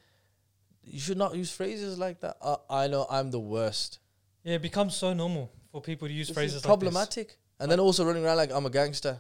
You 0.84 1.00
should 1.00 1.18
not 1.18 1.36
use 1.36 1.52
phrases 1.52 1.98
like 1.98 2.20
that. 2.22 2.38
Uh, 2.42 2.58
I 2.70 2.88
know 2.88 3.06
I'm 3.10 3.32
the 3.32 3.40
worst. 3.40 4.00
Yeah, 4.44 4.56
it 4.56 4.62
becomes 4.62 4.96
so 4.96 5.14
normal 5.14 5.52
for 5.72 5.82
people 5.82 6.08
to 6.08 6.14
use 6.14 6.28
This 6.28 6.36
phrases 6.36 6.56
is 6.58 6.66
like 6.66 6.70
problematic. 6.70 7.38
and 7.60 7.72
then 7.72 7.80
also 7.80 8.06
running 8.06 8.26
around 8.26 8.38
like 8.38 8.52
I'm 8.52 8.66
a 8.66 8.70
gangster. 8.70 9.20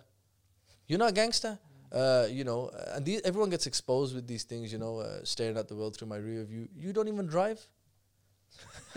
You're 0.87 0.99
not 0.99 1.09
a 1.09 1.13
gangster. 1.13 1.59
Uh, 1.91 2.25
you 2.29 2.43
know, 2.43 2.67
uh, 2.69 2.93
and 2.95 3.05
these, 3.05 3.21
everyone 3.23 3.49
gets 3.49 3.67
exposed 3.67 4.15
with 4.15 4.25
these 4.25 4.43
things. 4.43 4.71
You 4.71 4.79
know, 4.79 4.99
uh, 4.99 5.19
staring 5.23 5.57
at 5.57 5.67
the 5.67 5.75
world 5.75 5.95
through 5.95 6.07
my 6.07 6.17
rear 6.17 6.43
view. 6.43 6.67
You 6.75 6.93
don't 6.93 7.07
even 7.07 7.27
drive. 7.27 7.61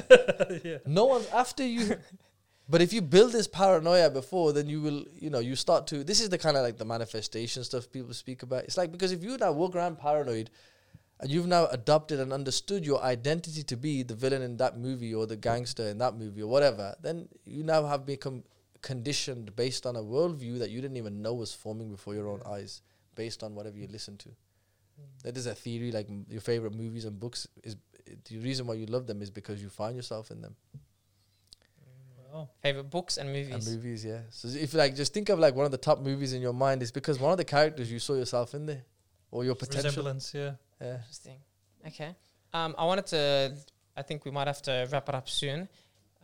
yeah. 0.65 0.79
No 0.87 1.05
one's 1.07 1.29
after 1.29 1.65
you. 1.65 1.97
But 2.69 2.81
if 2.81 2.93
you 2.95 3.03
build 3.03 3.33
this 3.33 3.47
paranoia 3.47 4.09
before, 4.09 4.53
then 4.55 4.69
you 4.69 4.81
will, 4.81 5.05
you 5.15 5.29
know, 5.29 5.39
you 5.39 5.55
start 5.55 5.87
to. 5.89 6.03
This 6.03 6.21
is 6.21 6.31
the 6.31 6.39
kind 6.39 6.57
of 6.57 6.63
like 6.63 6.79
the 6.79 6.85
manifestation 6.87 7.63
stuff 7.63 7.93
people 7.93 8.15
speak 8.15 8.43
about. 8.43 8.65
It's 8.65 8.79
like 8.79 8.91
because 8.91 9.13
if 9.13 9.23
you 9.23 9.37
now 9.37 9.53
walk 9.53 9.77
around 9.77 9.99
paranoid, 9.99 10.49
and 10.49 10.51
you've 11.31 11.47
now 11.47 11.67
adopted 11.67 12.21
and 12.21 12.33
understood 12.33 12.85
your 12.85 13.03
identity 13.03 13.63
to 13.63 13.77
be 13.77 14.03
the 14.03 14.15
villain 14.15 14.43
in 14.43 14.57
that 14.59 14.79
movie 14.79 15.15
or 15.15 15.27
the 15.27 15.37
gangster 15.37 15.89
in 15.89 15.99
that 15.99 16.17
movie 16.17 16.43
or 16.43 16.49
whatever, 16.49 16.95
then 17.01 17.29
you 17.45 17.63
now 17.63 17.87
have 17.87 18.05
become 18.05 18.45
conditioned 18.83 19.57
based 19.57 19.87
on 19.87 19.97
a 19.97 20.03
worldview 20.03 20.59
that 20.59 20.71
you 20.71 20.81
didn't 20.81 20.97
even 20.97 21.23
know 21.23 21.33
was 21.35 21.55
forming 21.55 21.91
before 21.91 22.15
your 22.15 22.29
own 22.29 22.43
eyes, 22.47 22.83
based 23.15 23.43
on 23.43 23.55
whatever 23.55 23.79
you 23.79 23.89
listen 23.91 24.17
to. 24.19 24.29
Mm. 24.29 25.23
That 25.23 25.37
is 25.37 25.47
a 25.47 25.55
theory. 25.55 25.91
Like 25.91 26.09
m- 26.09 26.27
your 26.29 26.43
favorite 26.43 26.75
movies 26.75 27.05
and 27.05 27.19
books 27.19 27.49
is 27.63 27.77
the 28.29 28.39
reason 28.39 28.67
why 28.67 28.75
you 28.75 28.87
love 28.87 29.07
them 29.07 29.23
is 29.23 29.31
because 29.31 29.63
you 29.63 29.69
find 29.69 29.97
yourself 29.97 30.31
in 30.31 30.43
them. 30.43 30.57
Wow. 32.33 32.51
Favorite 32.63 32.91
books 32.91 33.17
and 33.17 33.33
movies. 33.33 33.55
And 33.55 33.77
movies, 33.77 34.05
yeah. 34.05 34.21
So 34.31 34.49
if 34.49 34.75
like 34.75 34.97
just 34.97 35.15
think 35.15 35.29
of 35.29 35.39
like 35.39 35.55
one 35.55 35.65
of 35.65 35.73
the 35.73 35.79
top 35.79 36.01
movies 36.01 36.33
in 36.33 36.43
your 36.43 36.53
mind, 36.53 36.83
it's 36.83 36.91
because 36.91 37.19
one 37.21 37.31
of 37.31 37.39
the 37.39 37.45
characters 37.45 37.91
you 37.91 38.01
saw 38.01 38.15
yourself 38.15 38.55
in 38.55 38.67
there, 38.67 38.85
or 39.31 39.45
your 39.45 39.55
potential. 39.55 39.89
Resemblance, 39.89 40.35
yeah. 40.35 40.53
Yeah. 40.85 40.97
Interesting. 40.97 41.39
Okay. 41.87 42.15
Um, 42.53 42.75
I 42.79 42.85
wanted 42.85 43.07
to. 43.07 43.55
I 43.97 44.03
think 44.03 44.25
we 44.25 44.31
might 44.31 44.47
have 44.47 44.63
to 44.63 44.89
wrap 44.91 45.09
it 45.09 45.15
up 45.15 45.29
soon. 45.29 45.69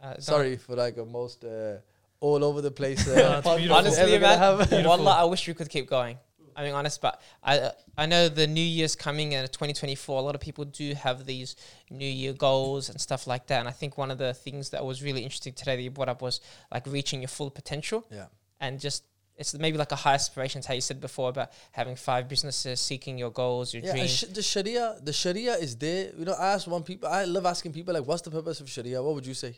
Uh, 0.03 0.19
Sorry 0.19 0.57
for 0.57 0.75
like 0.77 0.97
a 0.97 1.05
most 1.05 1.45
uh, 1.45 1.77
all 2.21 2.45
over 2.45 2.61
the 2.61 2.71
place. 2.71 3.07
Uh, 3.07 3.15
No, 3.17 3.39
it's 3.39 3.47
podcast 3.47 3.57
beautiful. 3.57 3.69
we're 3.69 3.79
Honestly, 3.79 4.19
man, 4.19 4.39
have. 4.39 4.87
Wallah, 4.87 5.17
I 5.21 5.25
wish 5.25 5.47
we 5.47 5.55
could 5.55 5.69
keep 5.69 5.89
going. 5.89 6.19
I 6.57 6.65
mean, 6.65 6.75
honest, 6.75 7.01
but 7.01 7.21
I 7.43 7.71
I 7.97 8.07
know 8.07 8.29
the 8.29 8.47
New 8.47 8.63
Year's 8.63 8.97
coming 8.97 9.35
and 9.35 9.51
2024. 9.51 10.19
A 10.19 10.23
lot 10.23 10.35
of 10.35 10.41
people 10.41 10.65
do 10.65 10.95
have 10.95 11.25
these 11.25 11.57
New 11.91 12.09
Year 12.09 12.33
goals 12.33 12.89
and 12.91 13.01
stuff 13.01 13.27
like 13.27 13.47
that. 13.47 13.61
And 13.61 13.69
I 13.69 13.73
think 13.73 13.97
one 13.97 14.11
of 14.11 14.19
the 14.19 14.35
things 14.35 14.71
that 14.71 14.85
was 14.85 15.03
really 15.03 15.23
interesting 15.23 15.53
today 15.53 15.77
that 15.77 15.83
you 15.83 15.91
brought 15.91 16.09
up 16.09 16.23
was 16.23 16.41
like 16.73 16.87
reaching 16.87 17.21
your 17.23 17.29
full 17.29 17.51
potential 17.51 18.07
yeah. 18.11 18.27
and 18.61 18.81
just 18.81 19.05
it's 19.41 19.53
maybe 19.65 19.79
like 19.79 19.91
a 19.91 19.97
high 20.05 20.15
aspirations. 20.15 20.67
How 20.67 20.75
you 20.75 20.81
said 20.91 21.01
before 21.01 21.29
about 21.35 21.51
having 21.73 21.97
five 21.97 22.29
businesses, 22.29 22.79
seeking 22.81 23.17
your 23.23 23.31
goals, 23.43 23.73
your 23.75 23.83
Yeah, 23.83 23.93
dreams. 23.93 24.11
sh- 24.19 24.25
the 24.39 24.43
Sharia, 24.43 24.87
the 25.09 25.13
Sharia 25.23 25.55
is 25.67 25.73
there. 25.85 26.13
You 26.19 26.27
know, 26.27 26.35
I 26.35 26.49
ask 26.55 26.67
one 26.77 26.83
people. 26.91 27.09
I 27.09 27.25
love 27.25 27.47
asking 27.55 27.73
people 27.73 27.93
like, 27.95 28.07
"What's 28.11 28.23
the 28.29 28.31
purpose 28.39 28.61
of 28.61 28.69
Sharia?" 28.77 29.03
What 29.03 29.15
would 29.17 29.27
you 29.27 29.35
say? 29.45 29.53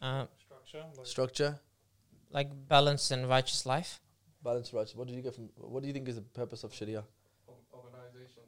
um, 0.00 0.28
Structure. 0.38 0.84
Structure, 1.04 1.52
like 2.30 2.48
balanced 2.68 3.10
and 3.10 3.28
righteous 3.28 3.64
life. 3.66 4.00
balance, 4.42 4.72
rights. 4.74 4.94
What 4.94 5.06
do 5.08 5.14
you 5.14 5.22
get 5.22 5.34
from? 5.34 5.48
What 5.56 5.80
do 5.82 5.86
you 5.88 5.94
think 5.94 6.08
is 6.08 6.16
the 6.16 6.22
purpose 6.42 6.64
of 6.64 6.74
Sharia? 6.74 7.04
organization, 7.72 8.42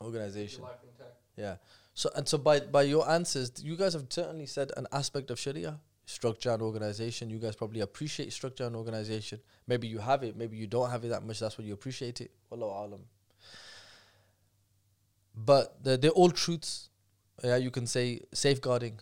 Organization. 0.00 0.62
life 0.62 0.82
intact. 0.84 1.16
Yeah. 1.36 1.56
So 1.94 2.10
and 2.16 2.28
so 2.28 2.38
by 2.38 2.60
by 2.60 2.82
your 2.82 3.08
answers, 3.10 3.52
you 3.62 3.76
guys 3.76 3.92
have 3.94 4.06
certainly 4.10 4.46
said 4.46 4.72
an 4.76 4.86
aspect 4.92 5.30
of 5.30 5.38
Sharia, 5.38 5.78
structure 6.08 6.50
and 6.50 6.62
organization. 6.62 7.28
You 7.28 7.38
guys 7.38 7.54
probably 7.54 7.80
appreciate 7.80 8.32
structure 8.32 8.64
and 8.64 8.74
organization. 8.74 9.40
Maybe 9.66 9.86
you 9.86 9.98
have 9.98 10.22
it, 10.22 10.36
maybe 10.36 10.56
you 10.56 10.66
don't 10.66 10.90
have 10.90 11.04
it 11.04 11.08
that 11.08 11.22
much. 11.22 11.38
That's 11.40 11.58
why 11.58 11.64
you 11.64 11.74
appreciate 11.74 12.20
it. 12.20 12.30
Wallahu. 12.50 12.98
But 15.36 15.84
they're, 15.84 15.98
they're 15.98 16.10
all 16.10 16.30
truths. 16.30 16.88
Yeah, 17.44 17.56
you 17.56 17.70
can 17.70 17.86
say 17.86 18.20
safeguarding, 18.32 18.98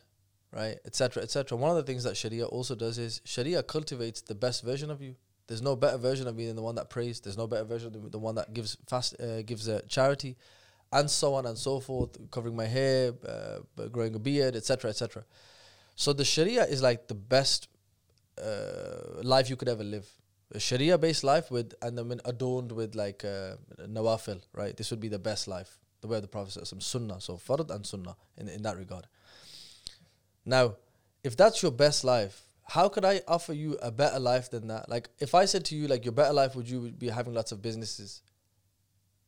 right, 0.53 0.77
etc., 0.85 1.23
etc. 1.23 1.57
One 1.57 1.71
of 1.71 1.77
the 1.77 1.85
things 1.85 2.05
that 2.05 2.17
Sharia 2.17 2.45
also 2.45 2.75
does 2.75 2.99
is 2.99 3.23
Sharia 3.25 3.63
cultivates 3.63 4.21
the 4.21 4.35
best 4.35 4.63
version 4.63 4.91
of 4.91 5.01
you. 5.01 5.15
There's 5.47 5.63
no 5.63 5.77
better 5.77 5.97
version 5.97 6.27
of 6.27 6.39
you 6.39 6.49
than 6.49 6.57
the 6.57 6.63
one 6.63 6.75
that 6.75 6.91
prays. 6.91 7.21
There's 7.21 7.39
no 7.39 7.47
better 7.47 7.65
version 7.65 7.93
than 7.93 8.11
the 8.11 8.19
one 8.19 8.35
that 8.35 8.53
gives 8.53 8.77
fast, 8.89 9.19
uh, 9.21 9.43
gives 9.43 9.69
uh, 9.69 9.81
charity, 9.89 10.37
and 10.93 11.09
so 11.09 11.35
on 11.35 11.47
and 11.47 11.57
so 11.57 11.79
forth. 11.79 12.19
Covering 12.33 12.57
my 12.57 12.67
hair, 12.67 13.13
uh, 13.27 13.87
growing 13.89 14.15
a 14.17 14.19
beard, 14.19 14.57
etc., 14.57 14.91
etc. 14.91 15.25
So 15.97 16.13
the 16.13 16.25
Sharia 16.25 16.65
is 16.65 16.83
like 16.83 17.09
the 17.09 17.15
best 17.15 17.69
uh, 18.41 19.23
life 19.23 19.51
you 19.51 19.57
could 19.57 19.69
ever 19.69 19.83
live. 19.83 20.07
A 20.55 20.61
Sharia-based 20.61 21.25
life 21.25 21.51
with 21.51 21.75
and 21.83 21.99
then 21.99 22.21
adorned 22.25 22.71
with 22.71 22.95
like 22.95 23.25
uh, 23.25 23.57
nawafil, 23.81 24.43
right? 24.53 24.77
This 24.77 24.91
would 24.93 25.01
be 25.01 25.09
the 25.09 25.19
best 25.19 25.49
life. 25.49 25.79
The 26.03 26.09
way 26.09 26.17
of 26.17 26.23
the 26.23 26.29
Prophet 26.29 26.67
some 26.67 26.81
sunnah, 26.81 27.21
so 27.21 27.37
fard 27.37 27.71
and 27.71 27.85
sunnah 27.85 28.17
in 28.37 28.49
in 28.49 28.63
that 28.63 28.77
regard. 28.77 29.09
Now, 30.45 30.77
if 31.25 31.37
that's 31.37 31.63
your 31.63 31.73
best 31.73 32.05
life, 32.05 32.43
how 32.63 32.89
could 32.89 33.05
I 33.05 33.23
offer 33.27 33.55
you 33.55 33.77
a 33.83 33.91
better 33.91 34.21
life 34.21 34.51
than 34.51 34.69
that? 34.69 34.89
Like, 34.89 35.09
if 35.19 35.35
I 35.35 35.47
said 35.47 35.65
to 35.67 35.75
you, 35.75 35.89
like, 35.89 36.05
your 36.05 36.13
better 36.13 36.33
life 36.33 36.55
would 36.55 36.69
you 36.69 36.93
be 36.93 37.09
having 37.09 37.35
lots 37.35 37.51
of 37.51 37.63
businesses, 37.63 38.23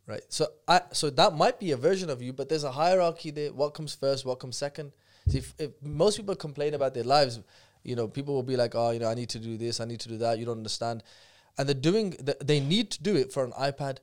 right? 0.06 0.22
So 0.28 0.46
I 0.68 0.82
so 0.92 1.10
that 1.10 1.34
might 1.34 1.58
be 1.58 1.72
a 1.72 1.76
version 1.76 2.10
of 2.10 2.20
you, 2.20 2.32
but 2.32 2.48
there's 2.48 2.64
a 2.64 2.72
hierarchy 2.72 3.30
there. 3.30 3.52
What 3.52 3.74
comes 3.74 3.94
first? 3.94 4.24
What 4.26 4.38
comes 4.38 4.56
second? 4.56 4.92
See, 5.28 5.38
if, 5.38 5.54
if 5.58 5.70
most 5.82 6.16
people 6.16 6.34
complain 6.34 6.74
about 6.74 6.94
their 6.94 7.04
lives, 7.04 7.40
you 7.84 7.94
know, 7.96 8.08
people 8.08 8.34
will 8.34 8.42
be 8.42 8.56
like, 8.56 8.74
oh, 8.74 8.90
you 8.90 8.98
know, 8.98 9.08
I 9.08 9.14
need 9.14 9.28
to 9.30 9.38
do 9.38 9.56
this, 9.56 9.80
I 9.80 9.84
need 9.84 10.00
to 10.00 10.08
do 10.08 10.18
that. 10.18 10.38
You 10.38 10.46
don't 10.46 10.58
understand, 10.58 11.02
and 11.56 11.68
they're 11.68 11.74
doing. 11.74 12.10
The, 12.10 12.36
they 12.42 12.60
need 12.60 12.90
to 12.92 13.02
do 13.02 13.16
it 13.16 13.32
for 13.32 13.44
an 13.44 13.52
iPad. 13.52 13.98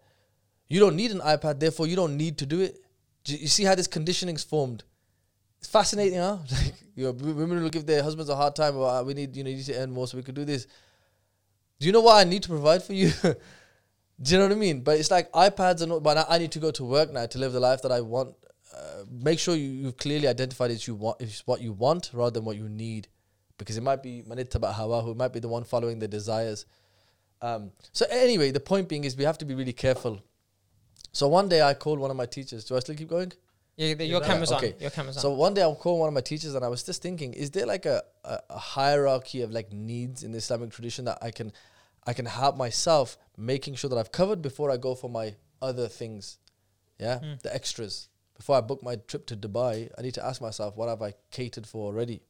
You 0.68 0.80
don't 0.80 0.96
need 0.96 1.12
an 1.12 1.20
iPad, 1.20 1.60
therefore 1.60 1.88
you 1.88 1.96
don't 1.96 2.18
need 2.18 2.38
to 2.40 2.46
do 2.46 2.62
it. 2.62 2.80
Do 3.24 3.36
You 3.36 3.48
see 3.48 3.64
how 3.64 3.76
this 3.76 3.88
conditioning's 3.88 4.44
formed. 4.44 4.84
It's 5.60 5.68
fascinating, 5.70 6.20
huh? 6.20 6.38
Like, 6.52 6.74
you 6.96 7.06
know, 7.06 7.12
women 7.12 7.62
will 7.62 7.70
give 7.70 7.86
their 7.86 8.02
husbands 8.02 8.30
a 8.30 8.36
hard 8.36 8.56
time. 8.56 8.78
"Ah, 8.78 9.02
we 9.02 9.14
need, 9.14 9.36
you 9.36 9.44
know, 9.44 9.50
you 9.50 9.58
need 9.58 9.66
to 9.66 9.76
earn 9.76 9.92
more 9.92 10.08
so 10.08 10.18
we 10.18 10.24
could 10.24 10.36
do 10.36 10.46
this. 10.46 10.66
Do 11.80 11.86
you 11.88 11.92
know 11.92 12.02
what 12.02 12.16
I 12.16 12.24
need 12.24 12.44
to 12.44 12.50
provide 12.50 12.84
for 12.84 12.94
you? 12.94 13.12
do 13.24 13.36
you 14.32 14.38
know 14.38 14.46
what 14.46 14.54
I 14.54 14.56
mean? 14.56 14.82
But 14.82 15.00
it's 15.00 15.12
like 15.12 15.32
iPads 15.32 15.82
and 15.82 15.92
all, 15.92 16.00
but 16.00 16.26
I 16.30 16.38
need 16.38 16.52
to 16.54 16.60
go 16.60 16.72
to 16.72 16.84
work 16.86 17.12
now 17.12 17.26
to 17.26 17.38
live 17.38 17.52
the 17.52 17.60
life 17.60 17.82
that 17.82 17.92
I 17.92 18.02
want. 18.02 18.36
Uh, 18.76 19.06
make 19.10 19.40
sure 19.40 19.56
you, 19.56 19.70
you've 19.70 19.98
clearly 19.98 20.28
identified 20.28 20.70
it's 20.72 20.86
you 20.88 20.96
want, 20.96 21.22
it's 21.22 21.48
what 21.48 21.62
you 21.62 21.72
want 21.72 22.10
rather 22.14 22.32
than 22.32 22.44
what 22.46 22.58
you 22.58 22.68
need, 22.68 23.08
because 23.58 23.78
it 23.78 23.84
might 23.84 24.04
be 24.04 24.22
manittaba 24.28 24.74
hawa, 24.74 25.02
who 25.02 25.14
might 25.16 25.32
be 25.32 25.40
the 25.40 25.48
one 25.48 25.64
following 25.64 26.00
the 26.00 26.08
desires. 26.08 26.66
Um, 27.42 27.72
so 27.94 28.06
anyway, 28.10 28.52
the 28.52 28.60
point 28.60 28.90
being 28.90 29.04
is 29.06 29.16
we 29.16 29.24
have 29.24 29.38
to 29.38 29.46
be 29.46 29.56
really 29.56 29.74
careful. 29.74 30.22
So 31.14 31.28
one 31.30 31.48
day 31.48 31.62
I 31.62 31.74
called 31.74 32.00
one 32.00 32.12
of 32.12 32.18
my 32.18 32.26
teachers. 32.26 32.66
Do 32.66 32.76
I 32.76 32.80
still 32.80 32.96
keep 32.96 33.08
going? 33.10 33.32
Yeah, 33.78 33.94
the, 33.94 34.06
your 34.06 34.22
Yeah, 34.22 34.28
camera's 34.28 34.52
okay. 34.52 34.74
on. 34.74 34.80
Your 34.80 34.90
camera's 34.90 35.22
So 35.22 35.32
on. 35.32 35.38
one 35.38 35.54
day 35.54 35.64
I 35.64 35.74
called 35.74 36.00
one 36.00 36.08
of 36.10 36.14
my 36.14 36.22
teachers 36.22 36.56
and 36.56 36.66
I 36.66 36.68
was 36.68 36.84
just 36.84 37.02
thinking, 37.02 37.34
is 37.34 37.52
there 37.52 37.66
like 37.66 37.86
a, 37.86 38.04
a, 38.24 38.40
a 38.50 38.58
hierarchy 38.58 39.42
of 39.42 39.52
like 39.52 39.72
needs 39.72 40.24
in 40.24 40.32
the 40.32 40.38
Islamic 40.40 40.72
tradition 40.72 41.06
that 41.06 41.20
I 41.22 41.32
can 41.32 41.52
I 42.08 42.14
can 42.14 42.26
help 42.26 42.56
myself 42.58 43.18
making 43.38 43.76
sure 43.76 43.90
that 43.90 43.98
I've 43.98 44.12
covered 44.12 44.42
before 44.42 44.70
I 44.72 44.78
go 44.78 44.94
for 44.96 45.10
my 45.10 45.36
other 45.62 45.88
things. 45.88 46.38
Yeah. 47.00 47.20
Mm. 47.24 47.42
The 47.42 47.54
extras. 47.54 48.10
Before 48.36 48.58
I 48.58 48.62
book 48.62 48.84
my 48.84 48.96
trip 48.96 49.26
to 49.28 49.38
Dubai, 49.38 49.90
I 49.98 50.02
need 50.02 50.14
to 50.16 50.26
ask 50.26 50.42
myself, 50.42 50.76
what 50.76 50.90
have 50.90 51.02
I 51.02 51.14
catered 51.32 51.66
for 51.66 51.86
already? 51.88 52.22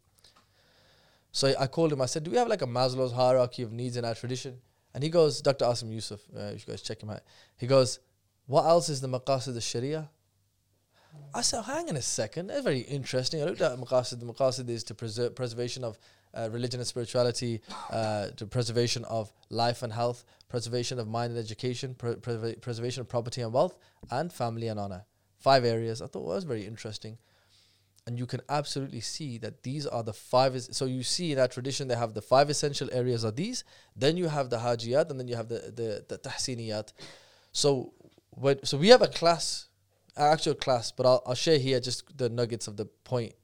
So 1.32 1.53
I 1.60 1.68
called 1.68 1.91
him, 1.91 2.02
I 2.02 2.06
said, 2.06 2.23
Do 2.23 2.32
we 2.32 2.38
have 2.38 2.48
like 2.48 2.61
a 2.61 2.68
Maslow's 2.68 3.11
hierarchy 3.11 3.64
of 3.64 3.73
needs 3.73 3.98
in 3.98 4.06
our 4.06 4.15
tradition? 4.15 4.61
And 4.94 5.03
he 5.03 5.10
goes, 5.10 5.41
Dr. 5.41 5.65
Asim 5.65 5.91
Yusuf, 5.91 6.22
uh, 6.36 6.52
you 6.52 6.60
guys 6.65 6.82
check 6.82 7.03
him 7.03 7.10
out. 7.10 7.22
He 7.57 7.68
goes, 7.68 7.99
What 8.45 8.65
else 8.65 8.88
is 8.88 9.02
the 9.02 9.10
maqasid 9.10 9.53
al 9.53 9.60
Sharia? 9.60 10.10
I 11.34 11.41
said, 11.41 11.64
hang 11.64 11.90
on 11.90 11.98
a 11.98 12.02
second, 12.02 12.48
that's 12.48 12.64
very 12.64 12.80
interesting. 12.80 13.41
I 13.41 13.45
looked 13.45 13.61
at 13.61 13.77
maqasid. 13.77 14.19
The 14.19 14.26
maqasid 14.26 14.69
is 14.69 14.84
to 14.86 14.95
preserve 14.95 15.36
preservation 15.36 15.84
of 15.84 15.99
uh, 16.34 16.49
religion 16.52 16.80
and 16.80 16.88
spirituality, 16.88 17.61
uh, 17.91 18.27
to 18.38 18.45
preservation 18.45 19.03
of 19.06 19.34
life 19.49 19.84
and 19.84 19.91
health, 19.91 20.23
preservation 20.49 20.99
of 20.99 21.07
mind 21.07 21.32
and 21.32 21.40
education, 21.40 21.95
pre- 21.95 22.15
preserva- 22.15 22.61
preservation 22.61 23.02
of 23.02 23.10
property 23.10 23.41
and 23.41 23.52
wealth, 23.52 23.77
and 24.11 24.32
family 24.32 24.68
and 24.68 24.80
honor. 24.80 25.06
Five 25.46 25.64
areas. 25.64 26.02
I 26.02 26.08
thought 26.08 26.24
well, 26.24 26.32
that 26.32 26.38
was 26.38 26.44
very 26.54 26.66
interesting. 26.66 27.18
And 28.08 28.18
you 28.22 28.26
can 28.34 28.42
absolutely 28.50 29.02
see 29.02 29.38
that 29.44 29.62
these 29.62 29.86
are 29.86 30.04
the 30.10 30.14
five. 30.14 30.60
So 30.80 30.86
you 30.86 31.04
see 31.04 31.32
in 31.34 31.40
our 31.40 31.48
tradition, 31.48 31.88
they 31.88 31.96
have 31.96 32.14
the 32.16 32.22
five 32.34 32.50
essential 32.50 32.90
areas 32.92 33.24
are 33.24 33.36
these. 33.44 33.64
Then 33.96 34.18
you 34.18 34.28
have 34.38 34.50
the 34.50 34.58
hajiyat, 34.58 35.10
and 35.10 35.20
then 35.20 35.28
you 35.28 35.36
have 35.36 35.50
the 35.54 35.60
the, 35.80 35.90
the 36.12 36.18
tahsiniyat. 36.18 36.94
So, 37.52 37.94
when, 38.32 38.66
so 38.70 38.78
we 38.78 38.90
have 38.90 39.04
a 39.04 39.08
class 39.20 39.68
actual 40.18 40.56
class, 40.56 40.92
but 40.92 41.06
I'll, 41.06 41.22
I'll 41.28 41.36
share 41.36 41.60
here 41.60 41.80
just 41.80 42.18
the 42.18 42.30
nuggets 42.30 42.68
of 42.68 42.78
the 42.78 42.86
point. 42.86 43.36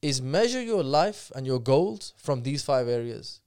Is 0.00 0.20
measure 0.20 0.62
your 0.62 0.82
life 0.82 1.30
and 1.36 1.46
your 1.46 1.60
goals 1.60 2.14
from 2.16 2.42
these 2.42 2.62
five 2.64 2.88
areas. 2.88 3.40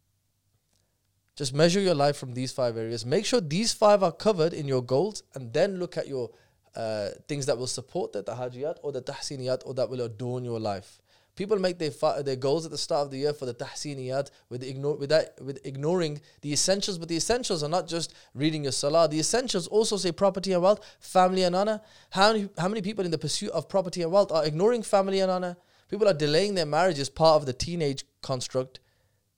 Just 1.35 1.53
measure 1.53 1.81
your 1.81 1.95
life 1.95 2.15
from 2.15 2.33
these 2.33 2.53
five 2.53 2.77
areas. 2.77 3.05
Make 3.05 3.25
sure 3.25 3.41
these 3.41 3.73
five 3.73 4.01
are 4.01 4.13
covered 4.13 4.53
in 4.53 4.65
your 4.65 4.81
goals, 4.81 5.23
and 5.33 5.51
then 5.51 5.79
look 5.79 5.97
at 5.97 6.07
your 6.07 6.29
uh, 6.75 7.09
things 7.27 7.45
that 7.45 7.57
will 7.57 7.67
support 7.67 8.13
the 8.13 8.23
tahajiyat 8.23 8.77
or 8.83 8.91
the 8.91 9.01
tahsiniyat 9.01 9.61
or 9.65 9.73
that 9.73 9.89
will 9.89 10.01
adorn 10.01 10.43
your 10.43 10.59
life. 10.59 11.01
People 11.35 11.59
make 11.59 11.79
their 11.79 11.91
fi- 11.91 12.21
their 12.21 12.37
goals 12.37 12.65
at 12.65 12.71
the 12.71 12.77
start 12.77 13.05
of 13.05 13.11
the 13.11 13.17
year 13.17 13.33
for 13.33 13.45
the 13.45 13.53
tahsiniyat 13.53 14.29
with 14.49 14.63
ignore 14.63 14.95
with 14.95 15.09
that 15.09 15.37
with 15.41 15.59
ignoring 15.65 16.21
the 16.41 16.53
essentials. 16.53 16.97
But 16.97 17.09
the 17.09 17.17
essentials 17.17 17.61
are 17.61 17.69
not 17.69 17.87
just 17.87 18.13
reading 18.33 18.63
your 18.63 18.71
salah. 18.71 19.09
The 19.09 19.19
essentials 19.19 19.67
also 19.67 19.97
say 19.97 20.13
property 20.13 20.53
and 20.53 20.61
wealth, 20.61 20.79
family 20.99 21.43
and 21.43 21.53
honor. 21.53 21.81
How 22.11 22.31
many 22.31 22.49
how 22.57 22.69
many 22.69 22.81
people 22.81 23.03
in 23.03 23.11
the 23.11 23.17
pursuit 23.17 23.51
of 23.51 23.67
property 23.67 24.01
and 24.01 24.11
wealth 24.11 24.31
are 24.31 24.45
ignoring 24.45 24.81
family 24.81 25.19
and 25.19 25.29
honor? 25.29 25.57
People 25.89 26.07
are 26.07 26.13
delaying 26.13 26.55
their 26.55 26.65
marriage 26.65 26.99
as 26.99 27.09
part 27.09 27.35
of 27.35 27.45
the 27.45 27.53
teenage 27.53 28.05
construct. 28.21 28.79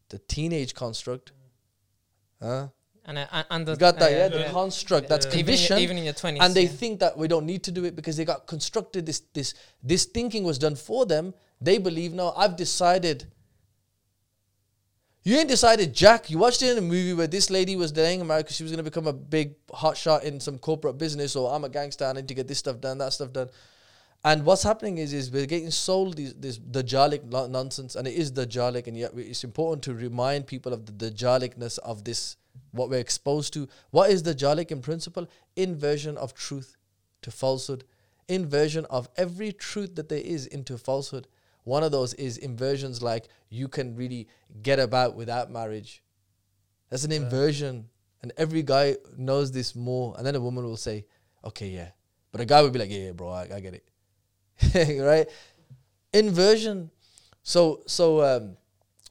The 0.09 0.19
teenage 0.19 0.75
construct. 0.75 1.31
Huh? 2.41 2.67
And 3.07 3.17
uh, 3.17 3.43
under 3.49 3.71
You 3.71 3.77
got 3.77 3.97
that, 3.99 4.11
uh, 4.11 4.15
yeah? 4.15 4.27
The 4.27 4.49
construct 4.51 5.07
that's 5.07 5.25
Yeah. 5.25 5.31
even, 5.39 5.45
conditioned 5.45 5.79
even 5.79 5.97
in 5.97 6.03
your 6.03 6.13
twenties, 6.13 6.43
and 6.43 6.53
they 6.53 6.67
think 6.67 6.99
that 6.99 7.17
we 7.17 7.27
don't 7.29 7.45
need 7.45 7.63
to 7.63 7.71
do 7.71 7.85
it 7.85 7.95
because 7.95 8.17
they 8.17 8.25
got 8.25 8.45
constructed 8.45 9.05
this 9.05 9.21
this 9.33 9.53
this 9.81 10.03
thinking 10.05 10.43
was 10.43 10.57
done 10.59 10.75
for 10.75 11.05
them 11.05 11.33
they 11.61 11.77
believe 11.79 12.13
no 12.13 12.33
i've 12.35 12.55
decided 12.57 13.25
You 15.23 15.35
ain't 15.39 15.49
decided 15.49 15.93
jack. 15.93 16.29
You 16.29 16.37
watched 16.37 16.61
it 16.61 16.69
in 16.71 16.77
a 16.77 16.81
movie 16.95 17.13
where 17.13 17.27
this 17.27 17.49
lady 17.49 17.75
was 17.75 17.91
delaying 17.91 18.25
marriage 18.25 18.45
because 18.45 18.55
she 18.55 18.63
was 18.63 18.71
going 18.71 18.83
to 18.85 18.89
become 18.91 19.07
a 19.07 19.13
big 19.37 19.55
hot 19.73 19.97
shot 19.97 20.23
in 20.23 20.39
some 20.39 20.57
corporate 20.57 20.97
business, 20.97 21.35
or 21.35 21.53
I'm 21.53 21.65
a 21.65 21.69
gangster, 21.69 22.05
I 22.05 22.13
need 22.13 22.29
to 22.29 22.33
get 22.33 22.47
this 22.47 22.59
stuff 22.59 22.79
done, 22.79 22.97
that 22.99 23.11
stuff 23.11 23.33
done. 23.33 23.49
And 24.23 24.45
what's 24.45 24.63
happening 24.63 24.99
is, 24.99 25.11
is 25.11 25.29
we're 25.29 25.45
getting 25.45 25.69
sold 25.71 26.15
these, 26.15 26.33
this 26.33 26.57
Dajjalic 26.57 27.25
no- 27.25 27.47
nonsense, 27.47 27.97
and 27.97 28.07
it 28.07 28.13
is 28.13 28.31
Dajjalic, 28.31 28.87
and 28.87 28.95
yet 28.95 29.11
it's 29.15 29.43
important 29.43 29.83
to 29.83 29.93
remind 29.93 30.47
people 30.47 30.71
of 30.71 30.85
the 30.85 30.93
Dajjalicness 30.93 31.77
of 31.79 32.05
this, 32.05 32.37
what 32.71 32.89
we're 32.89 32.99
exposed 32.99 33.53
to. 33.53 33.67
What 33.91 34.09
is 34.09 34.23
Dajjalic 34.23 34.71
in 34.71 34.81
principle? 34.81 35.27
Inversion 35.55 36.17
of 36.17 36.33
truth 36.33 36.75
to 37.21 37.31
falsehood, 37.31 37.83
inversion 38.27 38.85
of 38.85 39.09
every 39.17 39.51
truth 39.51 39.95
that 39.95 40.09
there 40.09 40.19
is 40.19 40.45
into 40.45 40.77
falsehood. 40.77 41.27
One 41.63 41.83
of 41.83 41.91
those 41.91 42.13
is 42.13 42.37
inversions 42.37 43.01
like 43.01 43.27
you 43.49 43.67
can 43.67 43.95
really 43.95 44.27
get 44.61 44.79
about 44.79 45.15
without 45.15 45.51
marriage. 45.51 46.03
That's 46.89 47.03
an 47.03 47.11
Yeah. 47.11 47.17
inversion. 47.17 47.89
And 48.21 48.33
every 48.37 48.63
guy 48.63 48.97
knows 49.15 49.51
this 49.51 49.75
more. 49.75 50.15
And 50.17 50.25
then 50.25 50.35
a 50.35 50.41
woman 50.41 50.63
will 50.63 50.77
say, 50.77 51.05
okay, 51.43 51.67
yeah. 51.69 51.91
But 52.31 52.41
a 52.41 52.45
guy 52.45 52.61
would 52.61 52.73
be 52.73 52.79
like, 52.79 52.89
yeah, 52.89 53.05
yeah 53.05 53.11
bro, 53.11 53.29
I, 53.29 53.47
I 53.55 53.59
get 53.59 53.73
it. 53.73 54.99
right? 55.01 55.27
Inversion. 56.13 56.89
So, 57.43 57.83
so, 57.85 58.21
um, 58.23 58.57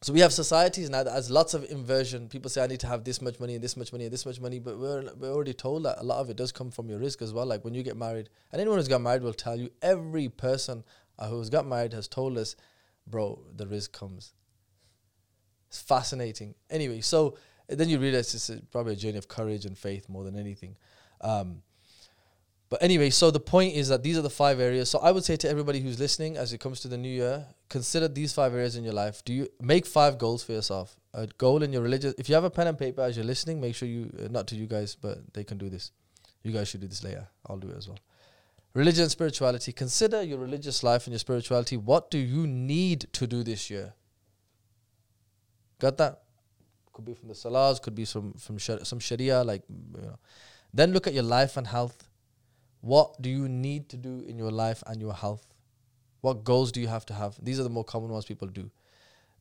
so 0.03 0.13
we 0.13 0.21
have 0.21 0.33
societies 0.33 0.91
now 0.91 1.03
that 1.03 1.13
has 1.13 1.31
lots 1.31 1.55
of 1.55 1.65
inversion. 1.71 2.29
People 2.29 2.51
say 2.51 2.63
I 2.63 2.67
need 2.67 2.81
to 2.81 2.87
have 2.87 3.05
this 3.05 3.23
much 3.23 3.41
money 3.41 3.55
and 3.55 3.65
this 3.65 3.77
much 3.77 3.93
money 3.93 4.05
and 4.05 4.13
this 4.13 4.27
much 4.27 4.41
money, 4.41 4.59
but 4.59 4.79
we're 4.79 5.11
we're 5.19 5.33
already 5.33 5.55
told 5.55 5.85
that 5.85 5.99
a 5.99 6.03
lot 6.03 6.19
of 6.19 6.29
it 6.29 6.37
does 6.37 6.53
come 6.53 6.71
from 6.71 6.89
your 6.89 6.99
risk 6.99 7.23
as 7.23 7.33
well. 7.33 7.47
Like 7.47 7.65
when 7.65 7.75
you 7.75 7.83
get 7.83 7.97
married, 7.97 8.29
and 8.53 8.61
anyone 8.61 8.79
who's 8.79 8.89
got 8.89 9.01
married 9.01 9.23
will 9.23 9.33
tell 9.33 9.57
you. 9.57 9.71
Every 9.81 10.29
person 10.29 10.85
who's 11.19 11.51
got 11.51 11.67
married 11.67 11.95
has 11.95 12.09
told 12.09 12.37
us, 12.37 12.57
bro, 13.07 13.41
the 13.57 13.67
risk 13.67 13.93
comes. 13.93 14.35
It's 15.69 15.81
fascinating. 15.81 16.55
Anyway, 16.71 17.01
so 17.01 17.39
then 17.69 17.89
you 17.89 17.99
realize 17.99 18.35
it's 18.35 18.51
probably 18.71 18.93
a 18.93 18.97
journey 18.97 19.19
of 19.19 19.29
courage 19.29 19.65
and 19.65 19.77
faith 19.77 20.09
more 20.09 20.25
than 20.25 20.39
anything. 20.39 20.77
Um, 21.21 21.63
but 22.69 22.83
anyway, 22.83 23.11
so 23.11 23.31
the 23.31 23.41
point 23.41 23.75
is 23.75 23.89
that 23.89 24.03
these 24.03 24.19
are 24.19 24.23
the 24.23 24.31
five 24.31 24.59
areas. 24.59 24.91
So 24.91 24.99
I 24.99 25.13
would 25.13 25.25
say 25.25 25.37
to 25.37 25.49
everybody 25.49 25.81
who's 25.81 26.01
listening, 26.01 26.37
as 26.37 26.53
it 26.53 26.59
comes 26.59 26.81
to 26.81 26.89
the 26.89 26.99
new 26.99 27.09
year, 27.09 27.47
consider 27.69 28.09
these 28.09 28.33
five 28.33 28.55
areas 28.55 28.75
in 28.75 28.83
your 28.83 28.93
life. 28.93 29.25
Do 29.25 29.33
you 29.33 29.49
make 29.61 29.87
five 29.87 30.19
goals 30.19 30.43
for 30.43 30.53
yourself? 30.53 30.97
A 31.15 31.29
goal 31.39 31.63
in 31.63 31.73
your 31.73 31.83
religious. 31.83 32.15
If 32.19 32.29
you 32.29 32.35
have 32.35 32.45
a 32.45 32.51
pen 32.51 32.67
and 32.67 32.77
paper 32.77 33.03
as 33.03 33.17
you're 33.17 33.25
listening, 33.25 33.61
make 33.61 33.77
sure 33.77 33.89
you 33.89 34.13
uh, 34.19 34.29
not 34.29 34.49
to 34.49 34.57
you 34.57 34.67
guys, 34.67 34.97
but 34.97 35.33
they 35.33 35.45
can 35.45 35.59
do 35.59 35.69
this. 35.69 35.93
You 36.43 36.53
guys 36.53 36.69
should 36.69 36.81
do 36.81 36.89
this 36.89 37.05
later. 37.05 37.29
I'll 37.49 37.57
do 37.57 37.69
it 37.69 37.77
as 37.77 37.87
well. 37.89 37.99
Religion 38.75 39.03
and 39.03 39.11
spirituality. 39.11 39.73
Consider 39.73 40.23
your 40.23 40.39
religious 40.39 40.83
life 40.83 41.07
and 41.07 41.13
your 41.13 41.21
spirituality. 41.21 41.77
What 41.77 42.11
do 42.11 42.19
you 42.19 42.47
need 42.47 43.07
to 43.13 43.27
do 43.27 43.43
this 43.43 43.71
year? 43.71 43.95
Got 45.79 45.99
that? 45.99 46.23
Could 46.93 47.05
be 47.05 47.15
from 47.15 47.29
the 47.29 47.35
salahs, 47.35 47.81
could 47.81 47.95
be 47.95 48.05
from 48.05 48.33
from 48.35 48.59
shar- 48.59 48.85
some 48.85 48.99
sharia, 48.99 49.45
like 49.45 49.63
you 49.69 50.03
know. 50.03 50.19
Then 50.75 50.93
look 50.93 51.07
at 51.07 51.15
your 51.15 51.23
life 51.23 51.57
and 51.57 51.67
health. 51.67 52.09
What 52.87 53.21
do 53.21 53.29
you 53.29 53.49
need 53.49 53.89
to 53.89 53.97
do 53.97 54.25
in 54.29 54.39
your 54.39 54.53
life 54.53 54.81
and 54.87 55.01
your 55.01 55.13
health? 55.13 55.45
What 56.21 56.45
goals 56.45 56.71
do 56.71 56.81
you 56.81 56.87
have 56.87 57.05
to 57.07 57.15
have? 57.15 57.37
These 57.43 57.59
are 57.59 57.65
the 57.65 57.77
more 57.77 57.83
common 57.83 58.11
ones 58.11 58.27
people 58.27 58.47
do. 58.47 58.71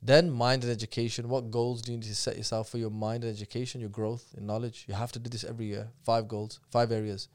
Then 0.02 0.32
mind 0.32 0.64
and 0.64 0.72
education. 0.72 1.30
What 1.30 1.52
goals 1.52 1.84
do 1.84 1.92
you 1.92 2.00
need 2.00 2.08
to 2.08 2.16
set 2.16 2.38
yourself 2.38 2.70
for 2.70 2.80
your 2.80 2.90
mind 2.90 3.24
and 3.24 3.32
education, 3.32 3.82
your 3.82 3.92
growth 3.92 4.34
in 4.36 4.48
knowledge? 4.48 4.86
You 4.88 4.96
have 4.96 5.12
to 5.12 5.20
do 5.20 5.30
this 5.30 5.44
every 5.44 5.68
year. 5.68 5.90
Five 6.04 6.28
goals, 6.28 6.60
five 6.72 6.92
areas. 6.92 7.28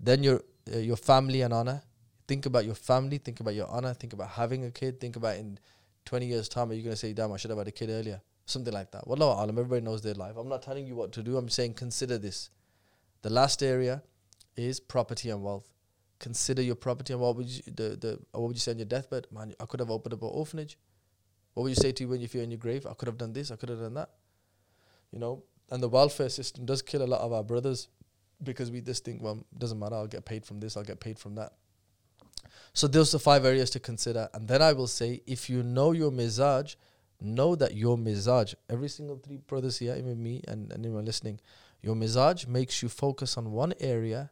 Then 0.00 0.22
your 0.22 0.42
uh, 0.74 0.78
your 0.78 0.96
family 0.96 1.42
and 1.42 1.52
honor. 1.52 1.82
Think 2.26 2.46
about 2.46 2.64
your 2.64 2.74
family. 2.74 3.18
Think 3.18 3.40
about 3.40 3.54
your 3.54 3.68
honor. 3.68 3.92
Think 3.92 4.14
about 4.14 4.30
having 4.30 4.64
a 4.64 4.70
kid. 4.70 5.00
Think 5.00 5.16
about 5.16 5.36
in 5.36 5.58
twenty 6.06 6.26
years' 6.26 6.48
time, 6.48 6.70
are 6.70 6.74
you 6.74 6.82
going 6.82 6.94
to 6.94 7.02
say, 7.04 7.12
"Damn, 7.12 7.32
I 7.32 7.36
should 7.36 7.50
have 7.50 7.58
had 7.58 7.68
a 7.68 7.72
kid 7.72 7.90
earlier"? 7.90 8.22
Something 8.46 8.72
like 8.72 8.90
that. 8.92 9.06
Wallahu 9.06 9.36
alam. 9.42 9.58
Everybody 9.58 9.82
knows 9.82 10.00
their 10.00 10.14
life. 10.14 10.36
I'm 10.38 10.48
not 10.48 10.62
telling 10.62 10.86
you 10.86 10.96
what 10.96 11.12
to 11.12 11.22
do. 11.22 11.36
I'm 11.36 11.50
saying 11.50 11.74
consider 11.74 12.16
this. 12.16 12.48
The 13.20 13.30
last 13.30 13.62
area 13.62 14.02
is 14.56 14.80
property 14.80 15.30
and 15.30 15.42
wealth. 15.42 15.72
Consider 16.18 16.62
your 16.62 16.76
property 16.76 17.12
and 17.12 17.20
what 17.20 17.36
would 17.36 17.48
you 17.48 17.62
the, 17.66 17.96
the 17.96 18.18
what 18.32 18.48
would 18.48 18.56
you 18.56 18.60
say 18.60 18.72
on 18.72 18.78
your 18.78 18.86
deathbed? 18.86 19.26
Man, 19.32 19.54
I 19.58 19.66
could 19.66 19.80
have 19.80 19.90
opened 19.90 20.14
up 20.14 20.22
an 20.22 20.30
orphanage. 20.30 20.78
What 21.54 21.64
would 21.64 21.70
you 21.70 21.76
say 21.76 21.92
to 21.92 22.04
you 22.04 22.08
when 22.08 22.20
you 22.20 22.28
feel 22.28 22.42
in 22.42 22.50
your 22.50 22.58
grave? 22.58 22.86
I 22.86 22.94
could 22.94 23.08
have 23.08 23.18
done 23.18 23.32
this, 23.32 23.50
I 23.50 23.56
could 23.56 23.68
have 23.68 23.80
done 23.80 23.94
that. 23.94 24.10
You 25.10 25.18
know? 25.18 25.42
And 25.70 25.82
the 25.82 25.88
welfare 25.88 26.28
system 26.28 26.64
does 26.64 26.82
kill 26.82 27.02
a 27.02 27.04
lot 27.04 27.20
of 27.20 27.32
our 27.32 27.42
brothers 27.42 27.88
because 28.42 28.70
we 28.70 28.80
just 28.80 29.04
think, 29.04 29.22
well, 29.22 29.44
doesn't 29.56 29.78
matter, 29.78 29.94
I'll 29.94 30.06
get 30.06 30.24
paid 30.24 30.44
from 30.44 30.60
this, 30.60 30.76
I'll 30.76 30.84
get 30.84 31.00
paid 31.00 31.18
from 31.18 31.34
that. 31.36 31.52
So 32.72 32.86
those 32.86 33.14
are 33.14 33.18
five 33.18 33.44
areas 33.44 33.70
to 33.70 33.80
consider. 33.80 34.28
And 34.34 34.48
then 34.48 34.62
I 34.62 34.72
will 34.72 34.86
say, 34.86 35.22
if 35.26 35.48
you 35.48 35.62
know 35.62 35.92
your 35.92 36.10
mizaj, 36.10 36.76
know 37.20 37.54
that 37.54 37.74
your 37.74 37.96
mizaj, 37.96 38.54
every 38.68 38.88
single 38.88 39.16
three 39.16 39.36
brothers 39.36 39.78
here, 39.78 39.94
even 39.96 40.22
me 40.22 40.42
and, 40.48 40.72
and 40.72 40.84
anyone 40.84 41.04
listening, 41.04 41.40
your 41.80 41.94
mizaj 41.94 42.46
makes 42.46 42.82
you 42.82 42.88
focus 42.88 43.36
on 43.36 43.52
one 43.52 43.74
area, 43.80 44.30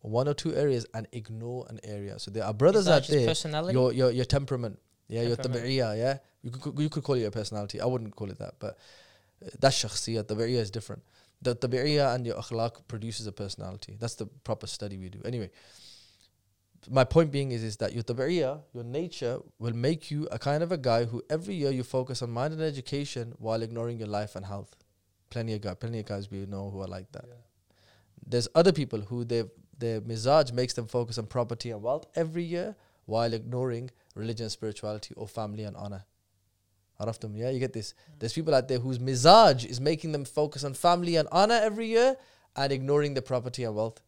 one 0.00 0.28
or 0.28 0.34
two 0.34 0.54
areas, 0.54 0.86
and 0.94 1.06
ignore 1.12 1.66
an 1.68 1.80
area. 1.84 2.18
So 2.18 2.30
there 2.30 2.44
are 2.44 2.54
brothers 2.54 2.88
out 2.88 3.06
there. 3.08 3.26
personality. 3.26 3.74
Your 3.74 3.92
your 3.92 4.10
your 4.10 4.24
temperament, 4.24 4.78
yeah, 5.08 5.22
your 5.22 5.36
Temperament. 5.36 5.64
tabi'iyah, 5.64 5.98
yeah. 5.98 6.18
You 6.42 6.50
could 6.50 6.78
you 6.78 6.88
could 6.88 7.02
call 7.02 7.16
it 7.16 7.20
your 7.20 7.30
personality. 7.30 7.80
I 7.80 7.86
wouldn't 7.86 8.14
call 8.14 8.30
it 8.30 8.38
that, 8.38 8.54
but 8.58 8.78
uh, 9.44 9.48
that's 9.60 9.82
shakhsiyah. 9.82 10.24
Tabi'iyah 10.24 10.60
is 10.60 10.70
different. 10.70 11.02
The 11.42 11.56
tabi'iyah 11.56 12.14
and 12.14 12.26
your 12.26 12.36
akhlaq 12.36 12.86
produces 12.88 13.26
a 13.26 13.32
personality. 13.32 13.96
That's 13.98 14.14
the 14.14 14.26
proper 14.26 14.66
study 14.66 14.98
we 14.98 15.08
do. 15.08 15.20
Anyway, 15.24 15.50
my 16.90 17.04
point 17.04 17.30
being 17.32 17.50
is 17.52 17.62
is 17.62 17.76
that 17.78 17.92
your 17.92 18.02
tabi'iyah, 18.04 18.60
your 18.72 18.84
nature, 18.84 19.38
will 19.58 19.74
make 19.74 20.10
you 20.10 20.28
a 20.30 20.38
kind 20.38 20.62
of 20.62 20.70
a 20.72 20.76
guy 20.78 21.04
who 21.04 21.22
every 21.28 21.54
year 21.54 21.70
you 21.70 21.82
focus 21.82 22.22
on 22.22 22.30
mind 22.30 22.52
and 22.54 22.62
education 22.62 23.34
while 23.38 23.62
ignoring 23.62 23.98
your 23.98 24.08
life 24.08 24.36
and 24.36 24.46
health. 24.46 24.76
Plenty 25.30 25.54
of 25.54 25.60
guys, 25.60 25.76
plenty 25.80 25.98
of 26.00 26.06
guys 26.06 26.30
we 26.30 26.46
know 26.46 26.70
who 26.70 26.80
are 26.80 26.86
like 26.86 27.10
that. 27.12 27.24
There's 28.26 28.48
other 28.54 28.72
people 28.72 29.00
who 29.00 29.24
they 29.24 29.44
their 29.78 30.00
mizaj 30.00 30.52
makes 30.52 30.74
them 30.74 30.86
focus 30.86 31.18
on 31.18 31.26
property 31.26 31.70
and 31.70 31.82
wealth 31.82 32.06
every 32.14 32.42
year 32.42 32.76
while 33.06 33.32
ignoring 33.32 33.90
religion 34.14 34.50
spirituality 34.50 35.14
or 35.16 35.26
family 35.26 35.64
and 35.64 35.76
honor. 35.76 36.04
Araftum, 37.00 37.36
yeah, 37.36 37.50
you 37.50 37.60
get 37.60 37.72
this. 37.72 37.94
There's 38.18 38.32
people 38.32 38.54
out 38.54 38.66
there 38.68 38.80
whose 38.80 38.98
mizaj 38.98 39.64
is 39.64 39.80
making 39.80 40.12
them 40.12 40.24
focus 40.24 40.64
on 40.64 40.74
family 40.74 41.16
and 41.16 41.28
honor 41.30 41.58
every 41.62 41.86
year 41.86 42.16
and 42.56 42.72
ignoring 42.72 43.14
the 43.14 43.22
property 43.22 43.62
and 43.62 43.74
wealth. 43.74 44.00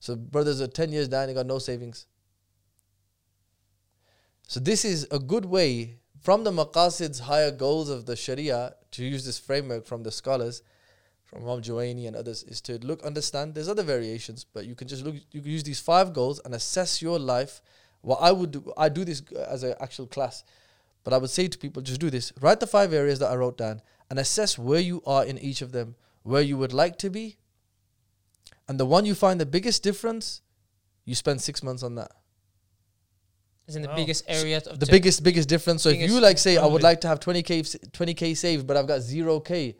So 0.00 0.14
brothers 0.14 0.60
are 0.60 0.66
10 0.66 0.92
years 0.92 1.08
down, 1.08 1.26
they 1.26 1.34
got 1.34 1.46
no 1.46 1.58
savings. 1.58 2.06
So 4.46 4.60
this 4.60 4.84
is 4.84 5.08
a 5.10 5.18
good 5.18 5.46
way 5.46 5.96
from 6.20 6.44
the 6.44 6.52
maqasid's 6.52 7.20
higher 7.20 7.50
goals 7.50 7.88
of 7.88 8.06
the 8.06 8.16
sharia 8.16 8.74
to 8.92 9.04
use 9.04 9.24
this 9.24 9.38
framework 9.38 9.86
from 9.86 10.02
the 10.02 10.12
scholars 10.12 10.62
from 11.36 11.48
Imam 11.48 11.62
Juwaini 11.62 12.06
and 12.06 12.16
others 12.16 12.42
is 12.44 12.60
to 12.62 12.78
look 12.78 13.02
understand 13.04 13.54
there's 13.54 13.68
other 13.68 13.82
variations 13.82 14.44
but 14.44 14.66
you 14.66 14.74
can 14.74 14.88
just 14.88 15.04
look 15.04 15.14
you 15.32 15.40
can 15.42 15.50
use 15.50 15.62
these 15.62 15.80
five 15.80 16.12
goals 16.12 16.40
and 16.44 16.54
assess 16.54 17.02
your 17.02 17.18
life. 17.18 17.60
What 18.00 18.18
I 18.20 18.32
would 18.32 18.50
do 18.52 18.72
I 18.76 18.88
do 18.88 19.04
this 19.04 19.22
as 19.48 19.62
an 19.62 19.74
actual 19.80 20.06
class 20.06 20.44
but 21.04 21.12
I 21.12 21.18
would 21.18 21.30
say 21.30 21.46
to 21.48 21.58
people 21.58 21.82
just 21.82 22.00
do 22.00 22.10
this. 22.10 22.32
Write 22.40 22.60
the 22.60 22.66
five 22.66 22.92
areas 22.92 23.18
that 23.20 23.30
I 23.30 23.36
wrote 23.36 23.58
down 23.58 23.80
and 24.10 24.18
assess 24.18 24.58
where 24.58 24.80
you 24.80 25.02
are 25.06 25.24
in 25.24 25.38
each 25.38 25.62
of 25.62 25.72
them 25.72 25.94
where 26.22 26.42
you 26.42 26.56
would 26.58 26.72
like 26.72 26.98
to 26.98 27.10
be. 27.10 27.36
And 28.68 28.80
the 28.80 28.86
one 28.86 29.04
you 29.06 29.14
find 29.14 29.40
the 29.40 29.46
biggest 29.46 29.82
difference 29.82 30.40
you 31.04 31.14
spend 31.14 31.40
6 31.40 31.62
months 31.62 31.82
on 31.84 31.94
that. 31.96 32.10
Is 33.68 33.76
in 33.76 33.82
the 33.82 33.88
Wow. 33.88 33.96
biggest 33.96 34.24
area 34.28 34.58
of 34.58 34.64
the 34.80 34.86
the- 34.86 34.92
biggest 34.92 35.22
biggest 35.22 35.48
difference. 35.48 35.82
So 35.82 35.88
if 35.90 35.98
you 36.10 36.20
like 36.20 36.38
say 36.38 36.56
I 36.56 36.66
would 36.66 36.82
like 36.82 37.00
to 37.02 37.08
have 37.08 37.20
20k 37.20 37.62
20k 37.92 38.34
saved, 38.36 38.66
but 38.66 38.76
I've 38.76 38.86
got 38.86 39.00
zero 39.00 39.40
k, 39.40 39.76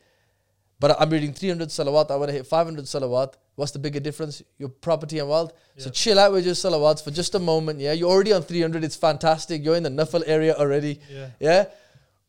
but 0.81 1.01
I'm 1.01 1.11
reading 1.11 1.33
300 1.33 1.69
salawat. 1.69 2.11
I 2.11 2.17
want 2.17 2.29
to 2.31 2.35
hit 2.37 2.47
500 2.47 2.85
salawat. 2.85 3.35
What's 3.55 3.73
the 3.73 3.79
bigger 3.79 4.01
difference? 4.01 4.43
Your 4.59 4.69
property 4.69 5.19
and 5.19 5.29
wealth. 5.29 5.53
So 5.79 5.89
chill 5.91 6.19
out 6.19 6.33
with 6.33 6.45
your 6.45 6.55
salawats 6.55 7.03
for 7.03 7.11
just 7.11 7.35
a 7.35 7.39
moment. 7.39 7.81
Yeah, 7.81 7.93
you're 7.93 8.11
already 8.11 8.33
on 8.35 8.43
300. 8.43 8.85
It's 8.85 8.97
fantastic. 8.97 9.65
You're 9.65 9.77
in 9.77 9.83
the 9.83 9.89
Nafal 9.91 10.23
area 10.27 10.55
already. 10.55 11.01
Yeah. 11.11 11.29
Yeah, 11.41 11.65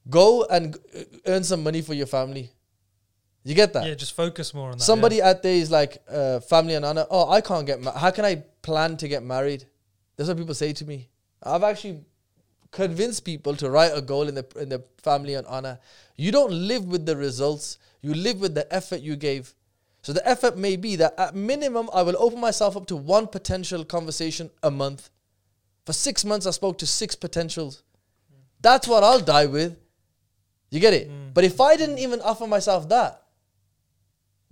go 0.09 0.45
and 0.45 0.77
earn 1.25 1.43
some 1.43 1.63
money 1.63 1.81
for 1.81 1.93
your 1.93 2.07
family. 2.07 2.51
You 3.43 3.55
get 3.55 3.73
that? 3.73 3.85
Yeah, 3.87 3.93
just 3.95 4.13
focus 4.15 4.53
more 4.53 4.71
on 4.71 4.77
that. 4.77 4.83
Somebody 4.83 5.21
out 5.21 5.41
there 5.43 5.53
is 5.53 5.69
like 5.71 5.97
uh, 6.09 6.39
family 6.41 6.75
and 6.75 6.83
honor. 6.85 7.05
Oh, 7.09 7.29
I 7.29 7.41
can't 7.41 7.65
get. 7.65 7.81
Ma- 7.81 7.97
How 7.97 8.11
can 8.11 8.25
I 8.25 8.43
plan 8.61 8.97
to 8.97 9.07
get 9.07 9.23
married? 9.23 9.65
That's 10.15 10.27
what 10.29 10.37
people 10.37 10.55
say 10.55 10.73
to 10.73 10.85
me. 10.85 11.09
I've 11.43 11.63
actually 11.63 12.01
convinced 12.71 13.23
people 13.23 13.55
to 13.55 13.69
write 13.69 13.91
a 13.93 14.01
goal 14.01 14.27
in 14.27 14.35
the 14.35 14.45
in 14.59 14.69
the 14.69 14.83
family 15.01 15.35
and 15.35 15.47
honor. 15.47 15.79
You 16.17 16.31
don't 16.31 16.51
live 16.51 16.85
with 16.85 17.05
the 17.05 17.15
results. 17.15 17.77
You 18.01 18.13
live 18.13 18.39
with 18.39 18.55
the 18.55 18.71
effort 18.73 19.01
you 19.01 19.15
gave. 19.15 19.53
So 20.01 20.13
the 20.13 20.27
effort 20.27 20.57
may 20.57 20.75
be 20.75 20.95
that 20.97 21.15
at 21.17 21.35
minimum 21.35 21.89
I 21.93 22.01
will 22.03 22.15
open 22.17 22.39
myself 22.39 22.77
up 22.77 22.87
to 22.87 22.95
one 22.95 23.27
potential 23.27 23.83
conversation 23.83 24.49
a 24.63 24.71
month. 24.71 25.09
For 25.85 25.93
six 25.93 26.23
months 26.23 26.45
I 26.45 26.51
spoke 26.51 26.77
to 26.79 26.87
six 26.87 27.15
potentials. 27.15 27.83
That's 28.61 28.87
what 28.87 29.03
I'll 29.03 29.19
die 29.19 29.45
with. 29.45 29.77
You 30.69 30.79
get 30.79 30.93
it? 30.93 31.09
Mm. 31.09 31.33
But 31.33 31.43
if 31.43 31.59
I 31.61 31.75
didn't 31.75 31.99
even 31.99 32.21
offer 32.21 32.47
myself 32.47 32.89
that, 32.89 33.23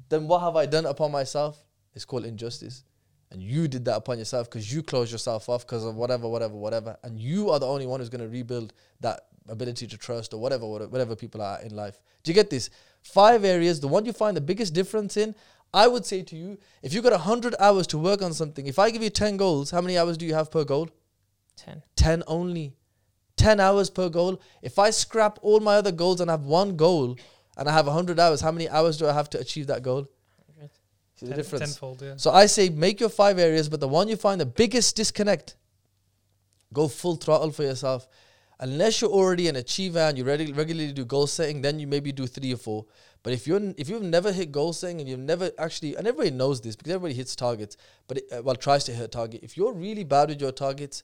then 0.10 0.28
what 0.28 0.42
have 0.42 0.56
I 0.56 0.66
done 0.66 0.86
upon 0.86 1.12
myself? 1.12 1.58
It's 1.94 2.06
called 2.06 2.26
injustice. 2.26 2.84
And 3.32 3.42
you 3.42 3.68
did 3.68 3.86
that 3.86 3.98
upon 3.98 4.20
yourself 4.20 4.50
because 4.50 4.72
you 4.72 4.84
closed 4.84 5.12
yourself 5.12 5.50
off 5.50 5.66
because 5.66 5.84
of 5.84 5.96
whatever, 5.96 6.28
whatever, 6.28 6.56
whatever, 6.56 6.98
and 7.04 7.20
you 7.20 7.50
are 7.50 7.60
the 7.60 7.68
only 7.68 7.86
one 7.86 8.00
who's 8.00 8.10
going 8.10 8.22
to 8.22 8.30
rebuild 8.30 8.74
that 9.02 9.22
ability 9.50 9.88
to 9.88 9.98
trust 9.98 10.34
or 10.34 10.40
whatever, 10.40 10.66
whatever, 10.66 10.90
whatever 10.90 11.16
people 11.16 11.42
are 11.42 11.62
in 11.62 11.76
life. 11.76 12.02
Do 12.24 12.32
you 12.32 12.36
get 12.36 12.50
this? 12.50 12.70
Five 13.02 13.44
areas. 13.44 13.80
The 13.80 13.88
one 13.88 14.06
you 14.06 14.14
find 14.14 14.36
the 14.36 14.42
biggest 14.42 14.74
difference 14.74 15.18
in. 15.18 15.36
I 15.74 15.88
would 15.88 16.06
say 16.06 16.22
to 16.24 16.36
you, 16.36 16.58
if 16.82 16.94
you 16.94 17.02
got 17.02 17.20
hundred 17.20 17.56
hours 17.60 17.86
to 17.88 17.98
work 17.98 18.22
on 18.22 18.34
something, 18.34 18.66
if 18.66 18.80
I 18.80 18.92
give 18.92 19.04
you 19.04 19.10
ten 19.10 19.36
goals, 19.38 19.72
how 19.72 19.82
many 19.82 19.98
hours 19.98 20.18
do 20.18 20.26
you 20.26 20.34
have 20.34 20.50
per 20.50 20.64
goal? 20.64 20.90
10. 21.58 21.84
10 21.96 22.24
only. 22.28 22.74
10 23.38 23.60
hours 23.60 23.90
per 23.90 24.10
goal. 24.10 24.42
If 24.62 24.80
I 24.80 24.90
scrap 24.90 25.40
all 25.42 25.60
my 25.60 25.76
other 25.76 25.92
goals 25.92 26.22
and 26.22 26.30
have 26.30 26.46
one 26.46 26.76
goal 26.76 27.18
and 27.58 27.68
I 27.70 27.74
have 27.74 27.88
100 27.88 28.20
hours, 28.20 28.42
how 28.42 28.52
many 28.52 28.70
hours 28.70 28.98
do 28.98 29.08
I 29.08 29.14
have 29.14 29.30
to 29.32 29.40
achieve 29.40 29.68
that 29.68 29.84
goal? 29.84 30.08
See 31.16 31.26
the 31.26 31.32
Ten- 31.32 31.38
difference? 31.38 31.64
Tenfold, 31.72 32.02
yeah. 32.02 32.14
So 32.18 32.32
I 32.32 32.46
say 32.46 32.70
make 32.70 33.00
your 33.00 33.10
five 33.10 33.40
areas, 33.40 33.70
but 33.70 33.80
the 33.80 33.88
one 33.88 34.08
you 34.08 34.16
find 34.18 34.40
the 34.40 34.46
biggest 34.46 34.96
disconnect, 34.96 35.56
go 36.74 36.88
full 36.88 37.16
throttle 37.16 37.52
for 37.52 37.64
yourself. 37.64 38.08
Unless 38.60 39.02
you're 39.02 39.12
already 39.12 39.50
an 39.50 39.58
achiever 39.58 40.00
and 40.00 40.18
you 40.18 40.24
ready, 40.24 40.52
regularly 40.54 40.94
do 40.94 41.04
goal 41.04 41.28
setting, 41.28 41.62
then 41.62 41.78
you 41.78 41.88
maybe 41.88 42.12
do 42.14 42.26
three 42.26 42.54
or 42.54 42.58
four. 42.58 42.86
But 43.22 43.34
if 43.34 43.48
you're 43.48 43.60
n- 43.60 43.76
if 43.78 43.90
you've 43.90 44.04
never 44.04 44.32
hit 44.32 44.52
goal 44.52 44.72
setting 44.72 45.00
and 45.02 45.10
you've 45.10 45.20
never 45.20 45.52
actually, 45.58 45.96
and 45.96 46.08
everybody 46.08 46.32
knows 46.32 46.62
this 46.62 46.76
because 46.76 46.94
everybody 46.94 47.16
hits 47.16 47.36
targets, 47.36 47.76
but 48.08 48.18
it, 48.20 48.26
uh, 48.32 48.42
well 48.44 48.56
tries 48.56 48.84
to 48.86 48.94
hit 48.94 49.04
a 49.04 49.08
target. 49.08 49.42
If 49.44 49.58
you're 49.58 49.74
really 49.74 50.04
bad 50.06 50.30
with 50.30 50.40
your 50.40 50.52
targets, 50.54 51.04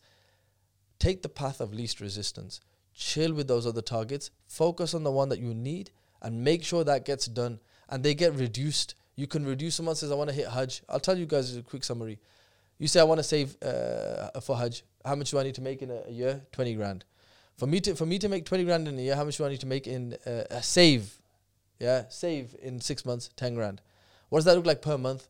take 0.99 1.23
the 1.23 1.29
path 1.29 1.59
of 1.59 1.73
least 1.73 1.99
resistance. 1.99 2.61
Chill 2.93 3.33
with 3.33 3.47
those 3.47 3.65
other 3.65 3.81
targets. 3.81 4.31
Focus 4.47 4.93
on 4.93 5.03
the 5.03 5.11
one 5.11 5.29
that 5.29 5.39
you 5.39 5.53
need 5.53 5.91
and 6.21 6.43
make 6.43 6.63
sure 6.63 6.83
that 6.83 7.05
gets 7.05 7.25
done. 7.25 7.59
And 7.89 8.03
they 8.03 8.13
get 8.13 8.33
reduced. 8.33 8.95
You 9.15 9.27
can 9.27 9.45
reduce. 9.45 9.75
Someone 9.75 9.95
says, 9.95 10.11
I 10.11 10.15
want 10.15 10.29
to 10.29 10.35
hit 10.35 10.47
Hajj. 10.47 10.83
I'll 10.89 10.99
tell 10.99 11.17
you 11.17 11.25
guys 11.25 11.55
a 11.55 11.61
quick 11.61 11.83
summary. 11.83 12.19
You 12.79 12.88
say, 12.88 12.99
I 12.99 13.03
want 13.03 13.19
to 13.19 13.23
save 13.23 13.55
uh, 13.61 14.39
for 14.41 14.57
Hajj. 14.57 14.83
How 15.05 15.15
much 15.15 15.31
do 15.31 15.39
I 15.39 15.43
need 15.43 15.55
to 15.55 15.61
make 15.61 15.81
in 15.81 15.91
a, 15.91 16.01
a 16.07 16.11
year? 16.11 16.41
20 16.51 16.75
grand. 16.75 17.05
For 17.57 17.67
me 17.67 17.79
to 17.81 17.95
for 17.95 18.05
me 18.05 18.17
to 18.17 18.29
make 18.29 18.45
20 18.45 18.63
grand 18.63 18.88
in 18.88 18.97
a 18.97 19.01
year, 19.01 19.15
how 19.15 19.23
much 19.23 19.38
do 19.38 19.45
I 19.45 19.49
need 19.49 19.59
to 19.59 19.67
make 19.67 19.85
in 19.85 20.17
uh, 20.25 20.43
a 20.49 20.63
save? 20.63 21.19
Yeah, 21.79 22.05
save 22.09 22.55
in 22.61 22.81
six 22.81 23.05
months, 23.05 23.29
10 23.35 23.55
grand. 23.55 23.81
What 24.29 24.39
does 24.39 24.45
that 24.45 24.55
look 24.55 24.65
like 24.65 24.81
per 24.81 24.97
month? 24.97 25.27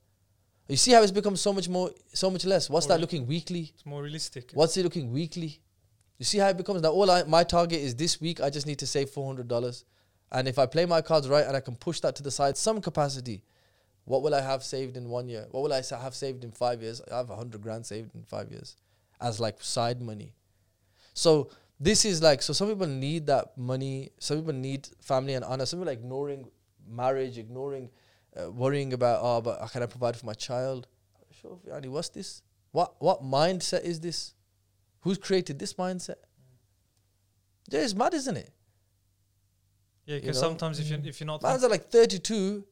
You 0.67 0.77
see 0.77 0.91
how 0.91 1.01
it's 1.01 1.11
become 1.11 1.35
so 1.35 1.51
much 1.51 1.67
more, 1.67 1.91
so 2.13 2.29
much 2.29 2.45
less. 2.45 2.69
What's 2.69 2.85
that 2.85 3.01
looking 3.01 3.27
weekly? 3.27 3.71
It's 3.73 3.85
more 3.85 4.01
realistic. 4.03 4.51
What's 4.53 4.77
it 4.77 4.83
looking 4.83 5.11
weekly? 5.11 5.59
You 6.17 6.23
see 6.23 6.37
how 6.37 6.47
it 6.47 6.55
becomes 6.55 6.81
now. 6.81 6.91
All 6.91 7.09
I, 7.11 7.23
my 7.23 7.43
target 7.43 7.81
is 7.81 7.95
this 7.95 8.21
week. 8.21 8.39
I 8.39 8.49
just 8.49 8.67
need 8.67 8.79
to 8.79 8.87
save 8.87 9.09
four 9.09 9.27
hundred 9.27 9.49
dollars, 9.49 9.83
and 10.31 10.47
if 10.47 10.57
I 10.59 10.67
play 10.67 10.85
my 10.85 11.01
cards 11.01 11.27
right 11.27 11.45
and 11.45 11.57
I 11.57 11.59
can 11.59 11.75
push 11.75 11.99
that 12.01 12.15
to 12.17 12.23
the 12.23 12.31
side 12.31 12.55
some 12.55 12.79
capacity, 12.79 13.43
what 14.11 14.23
will 14.23 14.35
I 14.35 14.41
have 14.41 14.61
saved 14.61 14.97
in 14.97 15.07
one 15.07 15.29
year? 15.29 15.47
What 15.51 15.63
will 15.63 15.71
I 15.71 15.81
have 16.03 16.13
saved 16.13 16.43
in 16.43 16.51
five 16.51 16.81
years? 16.81 17.01
I 17.09 17.15
have 17.15 17.29
a 17.29 17.35
hundred 17.37 17.61
grand 17.61 17.85
saved 17.85 18.13
in 18.13 18.23
five 18.23 18.51
years, 18.51 18.75
as 19.21 19.39
like 19.39 19.63
side 19.63 20.01
money. 20.01 20.33
So 21.13 21.49
this 21.79 22.03
is 22.03 22.21
like 22.21 22.41
so. 22.41 22.51
Some 22.51 22.67
people 22.67 22.87
need 22.87 23.27
that 23.27 23.57
money. 23.57 24.09
Some 24.19 24.39
people 24.39 24.51
need 24.51 24.89
family 24.99 25.33
and 25.35 25.45
honor. 25.45 25.65
Some 25.65 25.79
people 25.79 25.91
are 25.91 25.93
ignoring 25.93 26.49
marriage, 26.85 27.37
ignoring, 27.37 27.89
uh, 28.35 28.51
worrying 28.51 28.91
about 28.91 29.19
oh, 29.21 29.39
but 29.39 29.61
how 29.61 29.67
can 29.67 29.81
I 29.81 29.85
provide 29.85 30.17
for 30.17 30.25
my 30.25 30.33
child? 30.33 30.89
Sure, 31.41 31.57
what's 31.85 32.09
this? 32.09 32.41
What 32.73 32.95
what 32.99 33.23
mindset 33.23 33.85
is 33.85 34.01
this? 34.01 34.33
Who's 35.03 35.17
created 35.17 35.57
this 35.57 35.75
mindset? 35.75 36.19
Yeah, 37.69 37.79
it's 37.79 37.95
mad, 37.95 38.13
isn't 38.13 38.35
it? 38.35 38.49
Yeah, 40.05 40.15
you 40.15 40.21
because 40.21 40.37
sometimes 40.37 40.81
if 40.81 40.89
you're 40.89 40.99
if 41.05 41.21
you're 41.21 41.27
not 41.27 41.41
Man's 41.41 41.63
are 41.63 41.69
like 41.69 41.89
32 41.89 42.65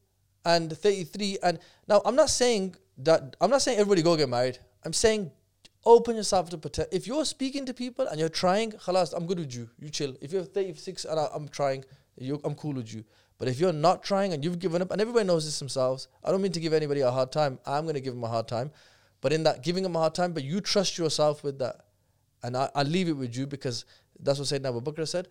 and 0.44 0.76
33. 0.76 1.38
And 1.42 1.58
now 1.88 2.02
I'm 2.04 2.16
not 2.16 2.30
saying 2.30 2.76
that, 2.98 3.36
I'm 3.40 3.50
not 3.50 3.62
saying 3.62 3.78
everybody 3.78 4.02
go 4.02 4.16
get 4.16 4.28
married. 4.28 4.58
I'm 4.84 4.92
saying 4.92 5.30
open 5.84 6.16
yourself 6.16 6.50
to 6.50 6.58
potential. 6.58 6.90
If 6.92 7.06
you're 7.06 7.24
speaking 7.24 7.66
to 7.66 7.74
people 7.74 8.06
and 8.06 8.18
you're 8.18 8.28
trying, 8.28 8.72
khalas, 8.72 9.14
I'm 9.16 9.26
good 9.26 9.38
with 9.38 9.54
you. 9.54 9.68
You 9.78 9.88
chill. 9.88 10.16
If 10.20 10.32
you're 10.32 10.44
36 10.44 11.04
and 11.04 11.18
I, 11.18 11.28
I'm 11.34 11.48
trying, 11.48 11.84
you, 12.18 12.40
I'm 12.44 12.54
cool 12.54 12.74
with 12.74 12.92
you. 12.92 13.04
But 13.38 13.48
if 13.48 13.58
you're 13.58 13.72
not 13.72 14.02
trying 14.02 14.34
and 14.34 14.44
you've 14.44 14.58
given 14.58 14.82
up, 14.82 14.90
and 14.90 15.00
everybody 15.00 15.26
knows 15.26 15.46
this 15.46 15.58
themselves, 15.58 16.08
I 16.22 16.30
don't 16.30 16.42
mean 16.42 16.52
to 16.52 16.60
give 16.60 16.74
anybody 16.74 17.00
a 17.00 17.10
hard 17.10 17.32
time. 17.32 17.58
I'm 17.64 17.84
going 17.84 17.94
to 17.94 18.00
give 18.00 18.14
them 18.14 18.24
a 18.24 18.28
hard 18.28 18.48
time. 18.48 18.70
But 19.22 19.32
in 19.32 19.42
that 19.44 19.62
giving 19.62 19.82
them 19.82 19.96
a 19.96 19.98
hard 19.98 20.14
time, 20.14 20.32
but 20.32 20.44
you 20.44 20.60
trust 20.60 20.98
yourself 20.98 21.42
with 21.42 21.58
that. 21.58 21.86
And 22.42 22.56
I, 22.56 22.70
I 22.74 22.82
leave 22.82 23.08
it 23.08 23.14
with 23.14 23.36
you 23.36 23.46
because 23.46 23.84
that's 24.18 24.38
what 24.38 24.48
Sayyidina 24.48 24.76
Abu 24.76 24.80
Bakr 24.80 25.08
said 25.08 25.28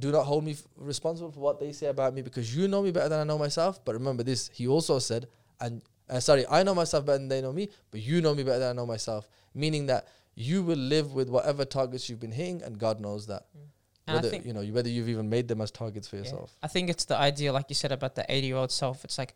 do 0.00 0.10
not 0.10 0.24
hold 0.24 0.44
me 0.44 0.52
f- 0.52 0.62
responsible 0.76 1.30
for 1.30 1.40
what 1.40 1.60
they 1.60 1.72
say 1.72 1.86
about 1.86 2.14
me 2.14 2.22
because 2.22 2.54
you 2.56 2.66
know 2.68 2.82
me 2.82 2.90
better 2.90 3.08
than 3.08 3.20
I 3.20 3.24
know 3.24 3.38
myself. 3.38 3.84
But 3.84 3.94
remember 3.94 4.22
this, 4.22 4.50
he 4.52 4.66
also 4.66 4.98
said, 4.98 5.28
and 5.60 5.82
uh, 6.08 6.20
sorry, 6.20 6.44
I 6.50 6.62
know 6.62 6.74
myself 6.74 7.06
better 7.06 7.18
than 7.18 7.28
they 7.28 7.40
know 7.40 7.52
me, 7.52 7.68
but 7.90 8.00
you 8.00 8.20
know 8.20 8.34
me 8.34 8.42
better 8.42 8.58
than 8.60 8.70
I 8.70 8.72
know 8.80 8.86
myself. 8.86 9.28
Meaning 9.54 9.86
that 9.86 10.08
you 10.34 10.62
will 10.62 10.78
live 10.78 11.12
with 11.12 11.28
whatever 11.28 11.64
targets 11.64 12.08
you've 12.08 12.20
been 12.20 12.32
hitting, 12.32 12.62
and 12.62 12.78
God 12.78 13.00
knows 13.00 13.26
that. 13.26 13.46
I 14.08 14.14
Whether 14.14 14.34
you 14.36 14.52
know, 14.52 14.62
whether 14.64 14.88
you've 14.88 15.08
even 15.08 15.28
made 15.28 15.46
them 15.46 15.60
as 15.60 15.70
targets 15.70 16.08
for 16.08 16.16
Yeah. 16.16 16.22
yourself. 16.22 16.56
I 16.62 16.68
think 16.68 16.88
it's 16.90 17.04
the 17.04 17.16
idea, 17.16 17.52
like 17.52 17.66
you 17.68 17.74
said, 17.76 17.92
about 17.92 18.14
the 18.16 18.24
80 18.28 18.46
year 18.46 18.56
old 18.56 18.72
self. 18.72 19.04
It's 19.04 19.18
like 19.18 19.34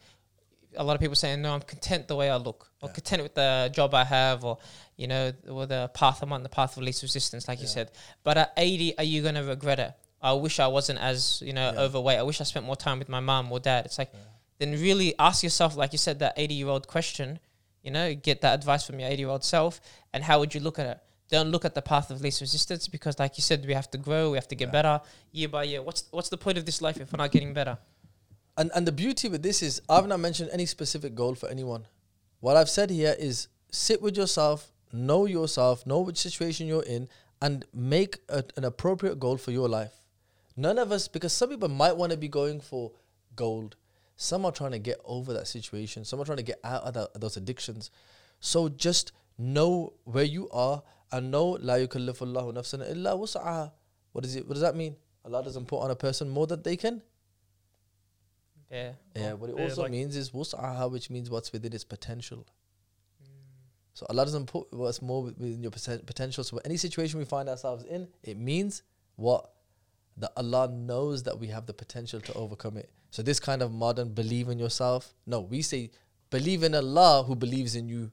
a 0.77 0.83
lot 0.83 0.95
of 0.95 1.01
people 1.01 1.15
saying, 1.15 1.41
no, 1.43 1.55
I'm 1.55 1.61
content 1.61 2.09
the 2.09 2.17
way 2.17 2.29
I 2.31 2.37
look, 2.37 2.71
or 2.83 2.89
Yeah. 2.89 2.95
content 2.95 3.23
with 3.23 3.35
the 3.35 3.71
job 3.73 3.95
I 3.95 4.05
have, 4.05 4.45
or, 4.45 4.59
you 4.97 5.07
know, 5.07 5.33
or 5.49 5.67
the 5.67 5.91
path 5.95 6.23
I'm 6.23 6.33
on, 6.33 6.43
the 6.43 6.49
path 6.49 6.77
of 6.77 6.83
least 6.83 7.03
resistance, 7.03 7.47
like 7.47 7.61
you 7.61 7.69
said. 7.69 7.93
But 8.25 8.39
at 8.39 8.53
80, 8.57 8.99
are 8.99 9.05
you 9.05 9.23
going 9.23 9.35
to 9.37 9.43
regret 9.45 9.79
it? 9.79 9.93
I 10.25 10.33
wish 10.33 10.59
I 10.59 10.67
wasn't 10.79 10.99
as, 11.01 11.43
you 11.49 11.53
know, 11.53 11.69
Yeah. 11.73 11.81
overweight. 11.83 12.19
I 12.19 12.23
wish 12.31 12.41
I 12.41 12.45
spent 12.45 12.65
more 12.65 12.77
time 12.77 12.99
with 12.99 13.09
my 13.17 13.21
mom 13.21 13.53
or 13.53 13.61
dad. 13.61 13.85
It's 13.87 13.99
like, 13.99 14.11
Yeah. 14.13 14.21
then 14.59 14.73
really 14.73 15.09
ask 15.19 15.43
yourself, 15.43 15.77
like 15.77 15.93
you 15.93 15.99
said, 15.99 16.19
that 16.21 16.33
80 16.37 16.55
year 16.55 16.69
old 16.69 16.87
question, 16.89 17.39
you 17.83 17.91
know, 17.91 18.15
get 18.15 18.41
that 18.41 18.55
advice 18.55 18.85
from 18.87 18.99
your 19.01 19.09
80 19.11 19.23
year 19.25 19.29
old 19.29 19.45
self, 19.45 19.81
and 20.13 20.25
how 20.25 20.39
would 20.41 20.55
you 20.55 20.61
look 20.61 20.79
at 20.79 20.87
it? 20.87 20.99
Don't 21.29 21.51
look 21.51 21.65
at 21.65 21.75
the 21.75 21.83
path 21.83 22.11
of 22.11 22.21
least 22.23 22.41
resistance 22.41 22.89
because, 22.89 23.19
like 23.19 23.37
you 23.39 23.43
said, 23.43 23.65
we 23.67 23.75
have 23.75 23.91
to 23.91 23.99
grow, 23.99 24.31
we 24.31 24.37
have 24.39 24.49
to 24.49 24.55
get 24.55 24.69
Yeah. 24.69 24.73
better 24.79 25.01
year 25.33 25.49
by 25.49 25.65
year. 25.65 25.83
What's 25.83 26.05
what's 26.11 26.31
the 26.31 26.39
point 26.39 26.57
of 26.59 26.65
this 26.65 26.81
life 26.81 26.99
if 27.01 27.13
we're 27.13 27.19
not 27.25 27.31
getting 27.33 27.53
better? 27.53 27.77
And 28.57 28.71
and 28.75 28.87
the 28.87 28.93
beauty 28.93 29.29
with 29.29 29.43
this 29.43 29.63
is 29.63 29.83
I've 29.89 30.07
not 30.07 30.21
mentioned 30.21 30.51
any 30.53 30.67
specific 30.67 31.15
goal 31.15 31.35
for 31.35 31.49
anyone. 31.49 31.87
What 32.41 32.57
I've 32.57 32.71
said 32.71 32.89
here 32.91 33.15
is 33.19 33.49
sit 33.71 34.01
with 34.01 34.17
yourself, 34.17 34.73
know 34.93 35.27
yourself, 35.27 35.85
know 35.87 36.01
which 36.01 36.19
situation 36.19 36.67
you're 36.67 36.85
in, 36.97 37.09
and 37.43 37.65
make 37.75 38.19
a, 38.29 38.45
an 38.57 38.65
appropriate 38.65 39.19
goal 39.19 39.37
for 39.39 39.51
your 39.51 39.69
life. 39.69 39.93
None 40.57 40.79
of 40.79 40.93
us, 40.93 41.09
because 41.09 41.33
some 41.33 41.51
people 41.51 41.69
might 41.69 41.97
want 41.97 42.13
to 42.13 42.19
be 42.19 42.29
going 42.29 42.61
for 42.61 42.93
gold. 43.35 43.77
Some 44.17 44.45
are 44.45 44.53
trying 44.53 44.71
to 44.73 44.79
get 44.79 45.01
over 45.05 45.33
that 45.33 45.49
situation. 45.49 46.05
Some 46.05 46.21
are 46.21 46.25
trying 46.25 46.37
to 46.39 46.45
get 46.45 46.61
out 46.63 46.85
of 46.85 46.95
that, 46.95 47.21
those 47.21 47.37
addictions. 47.37 47.91
So 48.39 48.69
just 48.69 49.13
know 49.37 49.95
where 50.05 50.25
you 50.25 50.49
are 50.51 50.83
and 51.11 51.31
know 51.31 51.59
la 51.61 51.75
yukallifullahu 51.75 52.55
nafsan 52.55 52.89
illa 52.89 53.17
wus'aha. 53.17 53.73
What 54.13 54.25
is 54.25 54.37
it? 54.37 54.47
What 54.47 54.55
does 54.55 54.63
that 54.63 54.77
mean? 54.77 54.97
Allah 55.25 55.43
doesn't 55.43 55.67
put 55.67 55.81
on 55.81 55.91
a 55.91 55.97
person 55.97 56.29
more 56.29 56.47
than 56.47 56.63
they 56.63 56.77
can. 56.77 57.03
Yeah. 58.71 58.93
Yeah, 59.15 59.33
what 59.35 59.51
it 59.51 59.59
also 59.59 59.83
like- 59.83 59.91
means 59.91 60.17
is 60.17 60.31
wus'aha, 60.31 60.91
which 60.91 61.11
means 61.11 61.31
what's 61.31 61.53
within 61.53 61.73
its 61.73 61.85
potential. 61.85 62.47
Mm. 63.23 63.27
So 63.95 64.07
Allah 64.09 64.25
doesn't 64.25 64.47
put 64.47 64.73
what's 64.73 65.03
more 65.03 65.25
within 65.25 65.63
your 65.63 65.71
potential. 65.73 66.45
So 66.45 66.61
any 66.65 66.77
situation 66.77 67.19
we 67.19 67.25
find 67.25 67.49
ourselves 67.49 67.85
in, 67.85 68.09
it 68.23 68.37
means 68.37 68.83
what 69.17 69.54
that 70.17 70.33
Allah 70.37 70.69
knows 70.69 71.23
that 71.25 71.39
we 71.39 71.49
have 71.49 71.67
the 71.67 71.75
potential 71.75 72.21
to 72.21 72.33
overcome 72.35 72.77
it. 72.77 72.91
So 73.11 73.23
this 73.23 73.41
kind 73.41 73.63
of 73.63 73.73
modern 73.73 74.13
believe 74.13 74.49
in 74.49 74.59
yourself. 74.59 75.15
No, 75.27 75.41
we 75.41 75.63
say 75.63 75.91
believe 76.31 76.63
in 76.63 76.75
Allah 76.75 77.25
who 77.25 77.35
believes 77.35 77.75
in 77.77 77.89
you. 77.89 78.11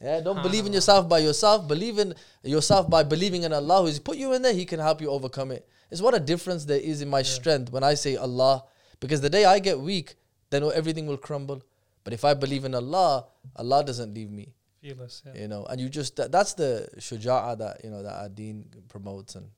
Yeah, 0.00 0.20
don't 0.20 0.42
believe 0.42 0.64
in 0.64 0.72
yourself 0.72 1.08
by 1.08 1.18
yourself. 1.18 1.66
Believe 1.66 1.98
in 1.98 2.14
yourself 2.44 2.88
by 2.88 3.02
believing 3.02 3.42
in 3.42 3.52
Allah 3.52 3.82
who's 3.82 3.98
put 3.98 4.16
you 4.16 4.32
in 4.32 4.42
there. 4.42 4.54
He 4.54 4.64
can 4.64 4.78
help 4.78 5.00
you 5.00 5.10
overcome 5.10 5.50
it. 5.50 5.68
It's 5.90 6.00
what 6.00 6.14
a 6.14 6.20
difference 6.20 6.64
there 6.64 6.80
is 6.80 7.02
in 7.02 7.08
my 7.08 7.22
strength 7.22 7.72
when 7.72 7.82
I 7.82 7.94
say 7.94 8.16
Allah. 8.16 8.64
Because 9.00 9.20
the 9.20 9.30
day 9.30 9.44
I 9.44 9.58
get 9.58 9.80
weak, 9.80 10.14
then 10.50 10.62
everything 10.74 11.06
will 11.06 11.16
crumble. 11.16 11.62
But 12.04 12.12
if 12.12 12.24
I 12.24 12.34
believe 12.34 12.64
in 12.64 12.74
Allah, 12.74 13.26
Allah 13.56 13.84
doesn't 13.84 14.14
leave 14.14 14.30
me. 14.30 14.54
fearless. 14.80 15.22
Yeah. 15.26 15.42
You 15.42 15.48
know, 15.48 15.66
and 15.68 15.80
you 15.80 15.88
just 15.88 16.16
that, 16.16 16.32
that's 16.32 16.54
the 16.54 16.88
shuja'a 16.98 17.58
that 17.58 17.84
you 17.84 17.90
know 17.90 18.02
that 18.02 18.14
our 18.14 18.28
deen 18.28 18.66
promotes 18.88 19.34
and. 19.34 19.48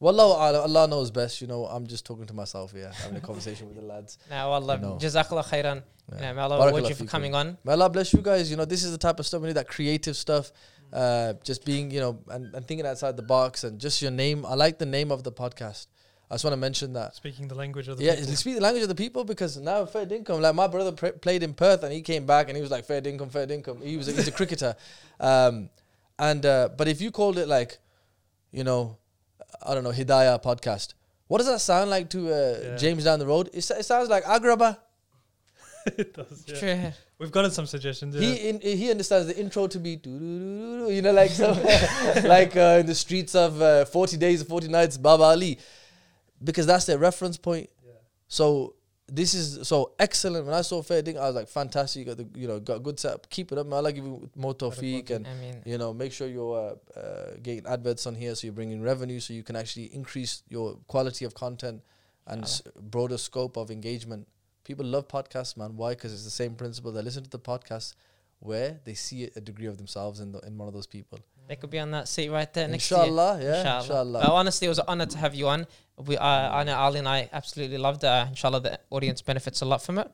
Wallahu 0.00 0.38
a'lam, 0.38 0.62
Allah 0.62 0.86
knows 0.88 1.10
best. 1.10 1.40
You 1.40 1.48
know, 1.48 1.64
I'm 1.66 1.86
just 1.86 2.06
talking 2.06 2.26
to 2.26 2.34
myself 2.34 2.72
here, 2.72 2.90
having 2.94 3.16
a 3.16 3.20
conversation 3.20 3.66
with 3.68 3.76
the 3.76 3.82
lads. 3.82 4.18
Now, 4.30 4.50
Allah, 4.52 4.76
You 4.76 4.82
know. 4.82 4.98
Jazakallah 5.00 5.44
khairan. 5.44 5.82
Yeah. 6.12 6.14
You 6.14 6.20
know, 6.22 6.34
may 6.34 6.40
Allah 6.42 6.66
reward 6.66 6.88
you 6.88 6.94
for 6.94 7.04
feekum. 7.04 7.08
coming 7.08 7.34
on. 7.34 7.58
May 7.64 7.72
Allah 7.72 7.90
bless 7.90 8.12
you 8.12 8.20
guys. 8.22 8.50
You 8.50 8.56
know, 8.56 8.64
this 8.64 8.84
is 8.84 8.92
the 8.92 8.98
type 8.98 9.18
of 9.18 9.26
stuff 9.26 9.40
we 9.42 9.48
need 9.48 9.54
that 9.56 9.68
creative 9.68 10.16
stuff. 10.16 10.52
Uh, 10.92 11.34
just 11.44 11.64
being, 11.66 11.90
you 11.90 12.00
know, 12.00 12.18
and, 12.30 12.54
and 12.54 12.66
thinking 12.66 12.86
outside 12.86 13.16
the 13.16 13.22
box 13.22 13.64
and 13.64 13.78
just 13.80 14.00
your 14.00 14.10
name. 14.10 14.46
I 14.46 14.54
like 14.54 14.78
the 14.78 14.86
name 14.86 15.10
of 15.10 15.22
the 15.24 15.32
podcast. 15.32 15.86
I 16.30 16.34
just 16.34 16.44
want 16.44 16.52
to 16.52 16.58
mention 16.58 16.92
that. 16.92 17.14
Speaking 17.16 17.48
the 17.48 17.54
language 17.54 17.88
of 17.88 17.98
the 17.98 18.04
Yeah, 18.04 18.14
people. 18.16 18.36
speak 18.36 18.54
the 18.54 18.60
language 18.60 18.82
of 18.84 18.88
the 18.88 18.94
people 18.94 19.24
because 19.24 19.56
now 19.58 19.84
fair 19.84 20.06
dinkum. 20.06 20.40
Like 20.40 20.54
my 20.54 20.66
brother 20.66 20.92
pr- 20.92 21.08
played 21.08 21.42
in 21.42 21.54
Perth 21.54 21.82
and 21.82 21.92
he 21.92 22.02
came 22.02 22.24
back 22.24 22.48
and 22.48 22.56
he 22.56 22.62
was 22.62 22.70
like 22.70 22.84
fair 22.84 23.00
dinkum, 23.02 23.30
fair 23.32 23.46
dinkum. 23.46 23.82
He 23.82 23.96
was 23.96 24.08
a, 24.08 24.12
he's 24.12 24.28
a 24.28 24.32
cricketer, 24.32 24.76
um, 25.20 25.70
and 26.18 26.44
uh, 26.44 26.68
but 26.76 26.86
if 26.86 27.00
you 27.00 27.10
called 27.10 27.38
it 27.38 27.48
like, 27.48 27.78
you 28.52 28.62
know, 28.62 28.98
I 29.62 29.74
don't 29.74 29.84
know 29.84 29.90
Hidayah 29.92 30.42
podcast, 30.42 30.94
what 31.26 31.38
does 31.38 31.46
that 31.46 31.60
sound 31.60 31.90
like 31.90 32.08
to 32.10 32.28
uh, 32.32 32.58
Yeah. 32.62 32.76
James 32.76 33.04
down 33.04 33.18
the 33.18 33.26
road? 33.26 33.48
It, 33.52 33.68
it 33.70 33.84
sounds 33.84 34.08
like 34.08 34.24
Agrabah. 34.24 34.78
it 35.86 36.14
does. 36.14 36.44
Yeah. 36.46 36.58
True. 36.58 36.92
We've 37.18 37.32
gotten 37.32 37.50
some 37.50 37.66
suggestions. 37.66 38.14
Yeah. 38.14 38.20
He 38.20 38.48
in, 38.48 38.60
he 38.60 38.90
understands 38.90 39.26
the 39.26 39.36
intro 39.38 39.66
to 39.66 39.78
be 39.78 39.96
doo 39.96 40.18
doo 40.18 40.38
doo 40.38 40.78
doo, 40.86 40.92
you 40.92 41.02
know 41.02 41.12
like 41.12 41.30
so 41.30 41.50
like 42.24 42.56
uh, 42.56 42.78
in 42.80 42.86
the 42.86 42.94
streets 42.94 43.34
of 43.34 43.60
uh, 43.60 43.84
40 43.86 44.16
days 44.16 44.40
and 44.40 44.48
40 44.48 44.68
nights 44.68 44.96
Baba 44.96 45.24
Ali 45.24 45.58
because 46.42 46.66
that's 46.66 46.84
their 46.84 46.98
reference 46.98 47.36
point 47.36 47.68
Yeah. 47.84 47.92
so 48.28 48.74
this 49.10 49.32
is 49.34 49.66
so 49.66 49.92
excellent. 49.98 50.44
When 50.46 50.54
I 50.54 50.60
saw 50.62 50.82
Fair 50.82 51.02
Ding 51.02 51.18
I 51.18 51.26
was 51.26 51.34
like 51.34 51.48
fantastic. 51.48 52.00
You 52.00 52.04
got 52.14 52.16
the 52.18 52.28
you 52.38 52.46
know 52.46 52.60
got 52.60 52.82
good 52.82 53.00
setup. 53.00 53.28
Keep 53.30 53.52
it 53.52 53.58
up 53.58 53.66
man. 53.66 53.86
I 53.86 53.92
give 53.92 54.04
you 54.04 54.28
more 54.36 54.54
tawfiq 54.54 55.10
and 55.10 55.26
I 55.26 55.34
mean, 55.34 55.62
you 55.64 55.78
know 55.78 55.92
make 55.94 56.12
sure 56.12 56.28
you're 56.28 56.76
uh, 56.96 56.98
uh, 56.98 57.30
getting 57.42 57.66
adverts 57.66 58.06
on 58.06 58.14
here 58.14 58.34
so 58.34 58.46
you're 58.46 58.54
bringing 58.54 58.82
revenue 58.82 59.18
so 59.20 59.32
you 59.32 59.42
can 59.42 59.56
actually 59.56 59.86
increase 59.94 60.42
your 60.48 60.76
quality 60.86 61.24
of 61.24 61.34
content 61.34 61.82
and 62.26 62.42
s- 62.44 62.62
broader 62.80 63.16
scope 63.18 63.56
of 63.56 63.70
engagement. 63.70 64.28
People 64.64 64.84
love 64.84 65.08
podcasts 65.08 65.56
man. 65.56 65.76
Why? 65.76 65.90
Because 65.94 66.12
it's 66.12 66.24
the 66.24 66.30
same 66.30 66.54
principle. 66.54 66.92
They 66.92 67.02
listen 67.02 67.24
to 67.24 67.30
the 67.30 67.38
podcast 67.38 67.94
where 68.40 68.78
they 68.84 68.94
see 68.94 69.30
a 69.34 69.40
degree 69.40 69.66
of 69.66 69.78
themselves 69.78 70.20
in 70.20 70.30
the, 70.32 70.38
in 70.40 70.56
one 70.58 70.68
of 70.68 70.74
those 70.74 70.86
people 70.86 71.18
they 71.48 71.56
could 71.56 71.70
be 71.70 71.78
on 71.78 71.90
that 71.92 72.06
seat 72.08 72.28
right 72.28 72.52
there 72.54 72.68
next 72.68 72.88
to 72.88 72.94
you. 72.96 73.00
inshallah 73.02 73.38
yeah 73.42 73.78
inshallah, 73.80 74.20
But 74.24 74.30
honestly, 74.30 74.66
it 74.66 74.68
was 74.68 74.78
an 74.78 74.84
honor 74.88 75.06
to 75.06 75.18
have 75.18 75.34
you 75.34 75.48
on. 75.48 75.66
We, 76.06 76.16
uh, 76.16 76.24
I 76.58 76.62
know 76.64 76.76
Ali 76.76 76.98
and 77.00 77.08
I 77.08 77.28
absolutely 77.32 77.78
loved 77.78 78.04
it. 78.04 78.08
Uh, 78.08 78.26
inshallah, 78.28 78.60
the 78.60 78.78
audience 78.90 79.20
benefits 79.22 79.62
a 79.62 79.64
lot 79.64 79.82
from 79.82 79.98
it. 79.98 80.08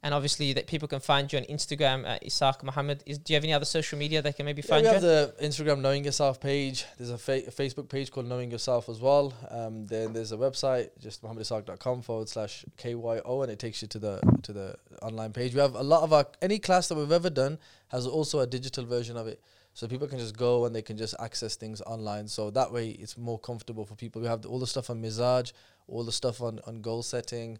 And 0.00 0.14
obviously, 0.14 0.52
that 0.52 0.68
people 0.68 0.86
can 0.86 1.00
find 1.00 1.32
you 1.32 1.40
on 1.40 1.44
Instagram 1.46 2.06
at 2.06 2.22
Isaaq 2.24 2.62
Mohammed. 2.62 3.02
Is, 3.04 3.18
do 3.18 3.32
you 3.32 3.36
have 3.36 3.42
any 3.42 3.52
other 3.52 3.64
social 3.64 3.98
media 3.98 4.22
they 4.22 4.32
can 4.32 4.46
maybe 4.46 4.62
Yeah, 4.64 4.68
find 4.70 4.84
you? 4.84 4.90
we 4.92 4.96
you? 4.96 5.02
have 5.02 5.36
the 5.38 5.44
Instagram 5.48 5.80
Knowing 5.80 6.04
Yourself 6.04 6.40
page. 6.40 6.84
There's 6.98 7.10
a, 7.10 7.18
fa- 7.18 7.46
a 7.48 7.50
Facebook 7.50 7.88
page 7.88 8.12
called 8.12 8.26
Knowing 8.26 8.50
Yourself 8.52 8.88
as 8.88 9.00
well. 9.00 9.34
Um, 9.50 9.86
then 9.86 10.12
there's 10.12 10.30
a 10.30 10.36
website, 10.36 10.90
just 11.00 11.22
mohammedisaac.com 11.24 12.02
forward 12.02 12.28
slash 12.28 12.64
KYO, 12.76 13.42
and 13.42 13.50
it 13.50 13.58
takes 13.58 13.82
you 13.82 13.88
to 13.88 13.98
the 13.98 14.20
to 14.44 14.52
the 14.52 14.76
online 15.02 15.32
page. 15.32 15.52
We 15.54 15.60
have 15.60 15.74
a 15.74 15.82
lot 15.82 16.02
of 16.04 16.12
our 16.12 16.26
any 16.40 16.60
class 16.60 16.86
that 16.88 16.94
we've 16.96 17.10
ever 17.12 17.30
done 17.30 17.58
has 17.88 18.06
also 18.06 18.38
a 18.38 18.46
digital 18.46 18.84
version 18.84 19.16
of 19.16 19.26
it. 19.26 19.40
So 19.78 19.86
people 19.86 20.08
can 20.08 20.18
just 20.18 20.36
go 20.36 20.64
and 20.64 20.74
they 20.74 20.82
can 20.82 20.96
just 20.96 21.14
access 21.20 21.54
things 21.54 21.80
online. 21.82 22.26
So 22.26 22.50
that 22.50 22.72
way 22.72 22.88
it's 22.88 23.16
more 23.16 23.38
comfortable 23.38 23.84
for 23.84 23.94
people. 23.94 24.20
We 24.20 24.26
have 24.26 24.42
the, 24.42 24.48
all 24.48 24.58
the 24.58 24.66
stuff 24.66 24.90
on 24.90 25.00
Mizaj, 25.00 25.52
all 25.86 26.02
the 26.02 26.10
stuff 26.10 26.40
on, 26.42 26.58
on 26.66 26.80
goal 26.80 27.04
setting. 27.04 27.58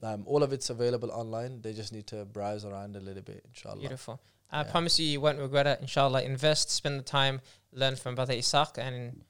Um, 0.00 0.22
all 0.26 0.44
of 0.44 0.52
it's 0.52 0.70
available 0.70 1.10
online. 1.10 1.60
They 1.62 1.72
just 1.72 1.92
need 1.92 2.06
to 2.06 2.24
browse 2.24 2.64
around 2.64 2.94
a 2.94 3.00
little 3.00 3.24
bit, 3.24 3.44
inshallah. 3.48 3.80
Beautiful. 3.80 4.20
I 4.52 4.60
Yeah. 4.60 4.70
promise 4.70 5.00
you, 5.00 5.06
you 5.06 5.20
won't 5.20 5.40
regret 5.40 5.66
it. 5.66 5.80
Inshallah, 5.80 6.22
invest, 6.22 6.70
spend 6.70 7.00
the 7.00 7.02
time, 7.18 7.40
learn 7.72 7.96
from 7.96 8.14
Brother 8.14 8.34
Isaaq, 8.34 8.78
and 8.78 9.24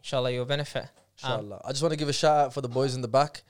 inshallah, 0.00 0.32
you'll 0.32 0.46
benefit. 0.46 0.86
Um, 0.86 0.88
Inshallah. 1.22 1.60
I 1.64 1.68
just 1.70 1.82
want 1.82 1.92
to 1.92 1.96
give 1.96 2.08
a 2.08 2.12
shout 2.12 2.36
out 2.46 2.52
for 2.52 2.62
the 2.62 2.68
boys 2.68 2.96
in 2.96 3.00
the 3.00 3.06
back 3.20 3.44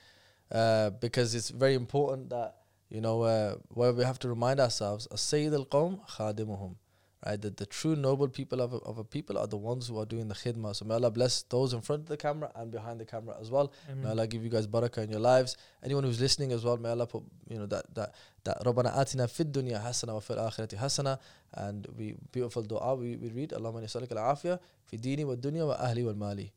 uh, 0.51 0.91
because 0.91 1.33
it's 1.33 1.49
very 1.49 1.73
important 1.73 2.29
that, 2.29 2.57
you 2.87 3.01
know, 3.01 3.23
uh, 3.23 3.55
where 3.69 3.91
we 3.93 4.03
have 4.03 4.19
to 4.19 4.29
remind 4.29 4.59
ourselves, 4.59 5.07
Sayyid 5.15 5.55
al 5.55 5.65
Qawm 5.65 6.07
khadimuhum. 6.07 6.75
Right, 7.23 7.39
that 7.39 7.57
the 7.57 7.67
true 7.67 7.95
noble 7.95 8.27
people 8.27 8.61
of 8.61 8.73
a, 8.73 8.77
of 8.77 8.97
a 8.97 9.03
people 9.03 9.37
are 9.37 9.45
the 9.45 9.55
ones 9.55 9.87
who 9.87 9.99
are 9.99 10.07
doing 10.07 10.27
the 10.27 10.33
khidmah. 10.33 10.75
So 10.75 10.85
may 10.85 10.95
Allah 10.95 11.11
bless 11.11 11.43
those 11.43 11.71
in 11.71 11.81
front 11.81 12.01
of 12.01 12.07
the 12.07 12.17
camera 12.17 12.51
and 12.55 12.71
behind 12.71 12.99
the 12.99 13.05
camera 13.05 13.35
as 13.39 13.51
well. 13.51 13.71
May 13.95 14.09
Allah 14.09 14.25
give 14.25 14.43
you 14.43 14.49
guys 14.49 14.65
barakah 14.65 15.03
in 15.03 15.11
your 15.11 15.19
lives. 15.19 15.55
Anyone 15.83 16.03
who's 16.03 16.19
listening 16.19 16.51
as 16.51 16.65
well, 16.65 16.77
may 16.77 16.89
Allah 16.89 17.05
put 17.05 17.21
you 17.47 17.59
know 17.59 17.67
that 17.67 17.93
that 17.93 18.15
that 18.43 18.63
Rabbana 18.65 18.97
atina 18.97 19.29
fid 19.29 19.53
dunya 19.53 19.79
hasana 19.79 20.15
wa 20.15 20.19
fil 20.19 20.37
akhirati 20.37 20.79
hasana. 20.79 21.19
And 21.53 21.85
we 21.95 22.15
beautiful 22.31 22.63
dua 22.63 22.95
we, 22.95 23.17
we 23.17 23.29
read 23.29 23.51
Allahumma 23.51 23.83
nasallik 23.83 24.11
al 24.17 24.35
afiyah 24.35 24.57
fi 24.87 24.97
dini 24.97 25.23
wa 25.23 25.35
dunya 25.35 25.67
wa 25.67 25.77
ahli 25.77 26.03
wal 26.03 26.15
mali. 26.15 26.51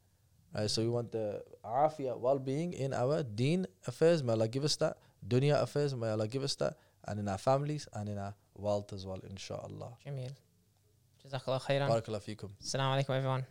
Right, 0.54 0.70
so 0.70 0.80
we 0.80 0.88
want 0.88 1.12
the 1.12 1.42
afiyah 1.62 2.18
well-being 2.18 2.72
in 2.72 2.94
our 2.94 3.22
deen 3.22 3.66
affairs. 3.86 4.22
May 4.22 4.32
Allah 4.32 4.48
give 4.48 4.64
us 4.64 4.76
that. 4.76 4.96
Dunya 5.28 5.60
affairs. 5.60 5.94
May 5.94 6.08
Allah 6.08 6.26
give 6.26 6.42
us 6.42 6.54
that, 6.54 6.78
and 7.06 7.20
in 7.20 7.28
our 7.28 7.36
families 7.36 7.86
and 7.92 8.08
in 8.08 8.16
our 8.16 8.34
wealth 8.54 8.94
as 8.94 9.04
well. 9.04 9.20
Inshallah. 9.28 9.98
Jameel. 10.06 10.32
Jazakallah 11.24 11.60
khairan. 11.66 11.88
Barakallah 11.88 12.20
feekum. 12.20 12.50
Assalamu 12.60 13.00
alaikum, 13.00 13.16
everyone. 13.16 13.44